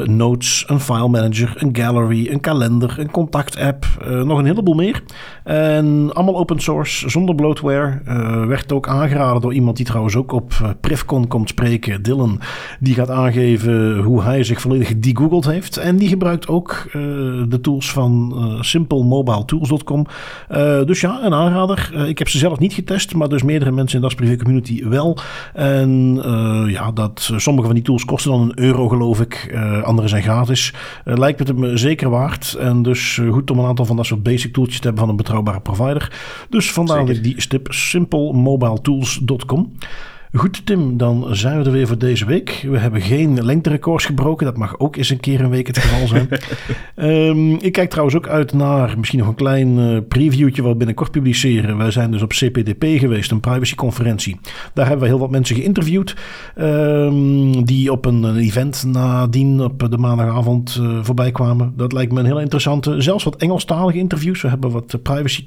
Notes, 0.03 0.63
een 0.67 0.79
file 0.79 1.07
manager, 1.07 1.53
een 1.55 1.75
gallery, 1.75 2.27
een 2.29 2.39
kalender, 2.39 2.95
een 2.99 3.11
contact 3.11 3.57
app. 3.57 3.85
nog 4.23 4.37
een 4.39 4.45
heleboel 4.45 4.75
meer. 4.75 5.03
En 5.43 6.09
allemaal 6.13 6.37
open 6.37 6.59
source, 6.59 7.09
zonder 7.09 7.35
bloatware. 7.35 8.01
werd 8.47 8.71
ook 8.71 8.87
aangeraden 8.87 9.41
door 9.41 9.53
iemand 9.53 9.77
die 9.77 9.85
trouwens 9.85 10.15
ook 10.15 10.31
op 10.31 10.75
Privcon 10.81 11.27
komt 11.27 11.49
spreken. 11.49 12.03
Dylan. 12.03 12.39
Die 12.79 12.93
gaat 12.93 13.09
aangeven 13.09 13.97
hoe 13.97 14.21
hij 14.21 14.43
zich 14.43 14.61
volledig 14.61 14.99
degoogeld 14.99 15.45
heeft. 15.45 15.77
Die 15.97 16.07
gebruikt 16.07 16.47
ook 16.47 16.83
uh, 16.87 16.93
de 17.47 17.59
tools 17.61 17.91
van 17.91 18.33
uh, 18.35 18.61
simplemobiletools.com. 18.61 20.05
Uh, 20.51 20.85
dus 20.85 21.01
ja, 21.01 21.19
een 21.23 21.33
aanrader. 21.33 21.91
ik 22.07 22.17
heb 22.17 22.29
ze 22.29 22.37
zelf 22.37 22.59
niet 22.59 22.73
getest, 22.73 23.15
maar 23.15 23.29
dus 23.29 23.43
meerdere 23.43 23.71
mensen 23.71 24.01
in 24.01 24.07
de 24.07 24.15
Privé 24.15 24.35
Community 24.35 24.87
wel. 24.87 25.17
En 25.53 26.21
ja, 26.67 26.91
dat, 26.91 27.31
sommige 27.35 27.65
van 27.65 27.75
die 27.75 27.83
tools 27.83 28.05
kosten 28.05 28.31
dan 28.31 28.41
een 28.41 28.59
euro, 28.59 28.87
geloof 28.87 29.21
ik. 29.21 29.57
andere 29.83 30.07
zijn 30.07 30.23
gratis. 30.23 30.73
lijkt 31.03 31.39
het 31.39 31.57
me 31.57 31.77
zeker 31.77 32.09
waard. 32.09 32.55
En 32.59 32.81
dus 32.81 33.21
goed 33.29 33.51
om 33.51 33.59
een 33.59 33.65
aantal 33.65 33.85
van 33.85 33.95
dat 33.95 34.05
soort 34.05 34.23
basic 34.23 34.53
tooltjes 34.53 34.79
te 34.79 34.83
hebben 34.83 35.01
van 35.01 35.11
een 35.11 35.17
betrouwbare 35.17 35.59
provider. 35.59 36.11
Dus 36.49 36.71
vandaar 36.71 37.05
die 37.05 37.41
stip 37.41 37.67
simplemobiletools.com. 37.69 39.71
Goed, 40.33 40.65
Tim, 40.65 40.97
dan 40.97 41.27
zijn 41.31 41.57
we 41.57 41.65
er 41.65 41.71
weer 41.71 41.87
voor 41.87 41.97
deze 41.97 42.25
week. 42.25 42.65
We 42.69 42.77
hebben 42.77 43.01
geen 43.01 43.45
lengterecords 43.45 44.05
gebroken. 44.05 44.45
Dat 44.45 44.57
mag 44.57 44.79
ook 44.79 44.95
eens 44.95 45.09
een 45.09 45.19
keer 45.19 45.41
een 45.41 45.49
week 45.49 45.67
het 45.67 45.77
geval 45.77 46.07
zijn. 46.07 46.27
um, 46.95 47.55
ik 47.67 47.71
kijk 47.71 47.89
trouwens 47.89 48.17
ook 48.17 48.27
uit 48.27 48.53
naar 48.53 48.97
misschien 48.97 49.19
nog 49.19 49.27
een 49.27 49.35
klein 49.35 49.77
uh, 49.77 49.97
previewtje 50.07 50.61
wat 50.61 50.71
we 50.71 50.77
binnenkort 50.77 51.11
publiceren. 51.11 51.77
Wij 51.77 51.91
zijn 51.91 52.11
dus 52.11 52.21
op 52.21 52.29
CPDP 52.29 52.83
geweest, 52.99 53.31
een 53.31 53.39
privacyconferentie. 53.39 54.39
Daar 54.73 54.85
hebben 54.85 55.03
we 55.03 55.11
heel 55.11 55.19
wat 55.19 55.31
mensen 55.31 55.55
geïnterviewd. 55.55 56.15
Um, 56.57 57.65
die 57.65 57.91
op 57.91 58.05
een, 58.05 58.35
event 58.35 58.83
nadien 58.87 59.61
op 59.61 59.87
de 59.89 59.97
maandagavond 59.97 60.77
uh, 60.81 60.99
voorbij 61.01 61.31
kwamen. 61.31 61.73
Dat 61.75 61.93
lijkt 61.93 62.11
me 62.11 62.19
een 62.19 62.25
heel 62.25 62.39
interessante. 62.39 63.01
Zelfs 63.01 63.23
wat 63.23 63.35
Engelstalige 63.35 63.97
interviews. 63.97 64.41
We 64.41 64.47
hebben 64.47 64.71
wat 64.71 64.99
privacy 65.03 65.43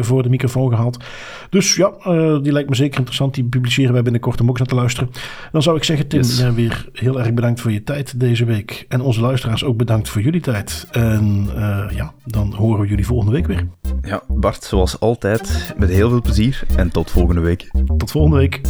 voor 0.00 0.22
de 0.22 0.28
microfoon 0.28 0.70
gehaald. 0.70 1.04
Dus 1.50 1.74
ja, 1.74 1.92
uh, 2.06 2.42
die 2.42 2.52
lijkt 2.52 2.68
me 2.68 2.74
zeker 2.74 2.98
interessant. 2.98 3.34
Die 3.34 3.44
publiceren 3.44 3.92
wij 3.92 4.02
binnenkort 4.02 4.20
kort 4.22 4.40
om 4.40 4.48
ook 4.48 4.58
naar 4.58 4.66
te 4.66 4.74
luisteren. 4.74 5.10
Dan 5.52 5.62
zou 5.62 5.76
ik 5.76 5.84
zeggen, 5.84 6.08
Tim, 6.08 6.20
yes. 6.20 6.52
weer 6.54 6.88
heel 6.92 7.20
erg 7.20 7.34
bedankt 7.34 7.60
voor 7.60 7.72
je 7.72 7.82
tijd 7.82 8.20
deze 8.20 8.44
week. 8.44 8.84
En 8.88 9.00
onze 9.00 9.20
luisteraars 9.20 9.64
ook 9.64 9.76
bedankt 9.76 10.08
voor 10.08 10.22
jullie 10.22 10.40
tijd. 10.40 10.86
En 10.90 11.48
uh, 11.56 11.84
ja, 11.94 12.12
dan 12.24 12.52
horen 12.54 12.80
we 12.80 12.86
jullie 12.88 13.06
volgende 13.06 13.32
week 13.32 13.46
weer. 13.46 13.68
Ja, 14.02 14.22
Bart, 14.28 14.64
zoals 14.64 15.00
altijd, 15.00 15.74
met 15.76 15.88
heel 15.88 16.08
veel 16.08 16.22
plezier 16.22 16.62
en 16.76 16.90
tot 16.90 17.10
volgende 17.10 17.40
week. 17.40 17.70
Tot 17.96 18.10
volgende 18.10 18.36
week. 18.36 18.60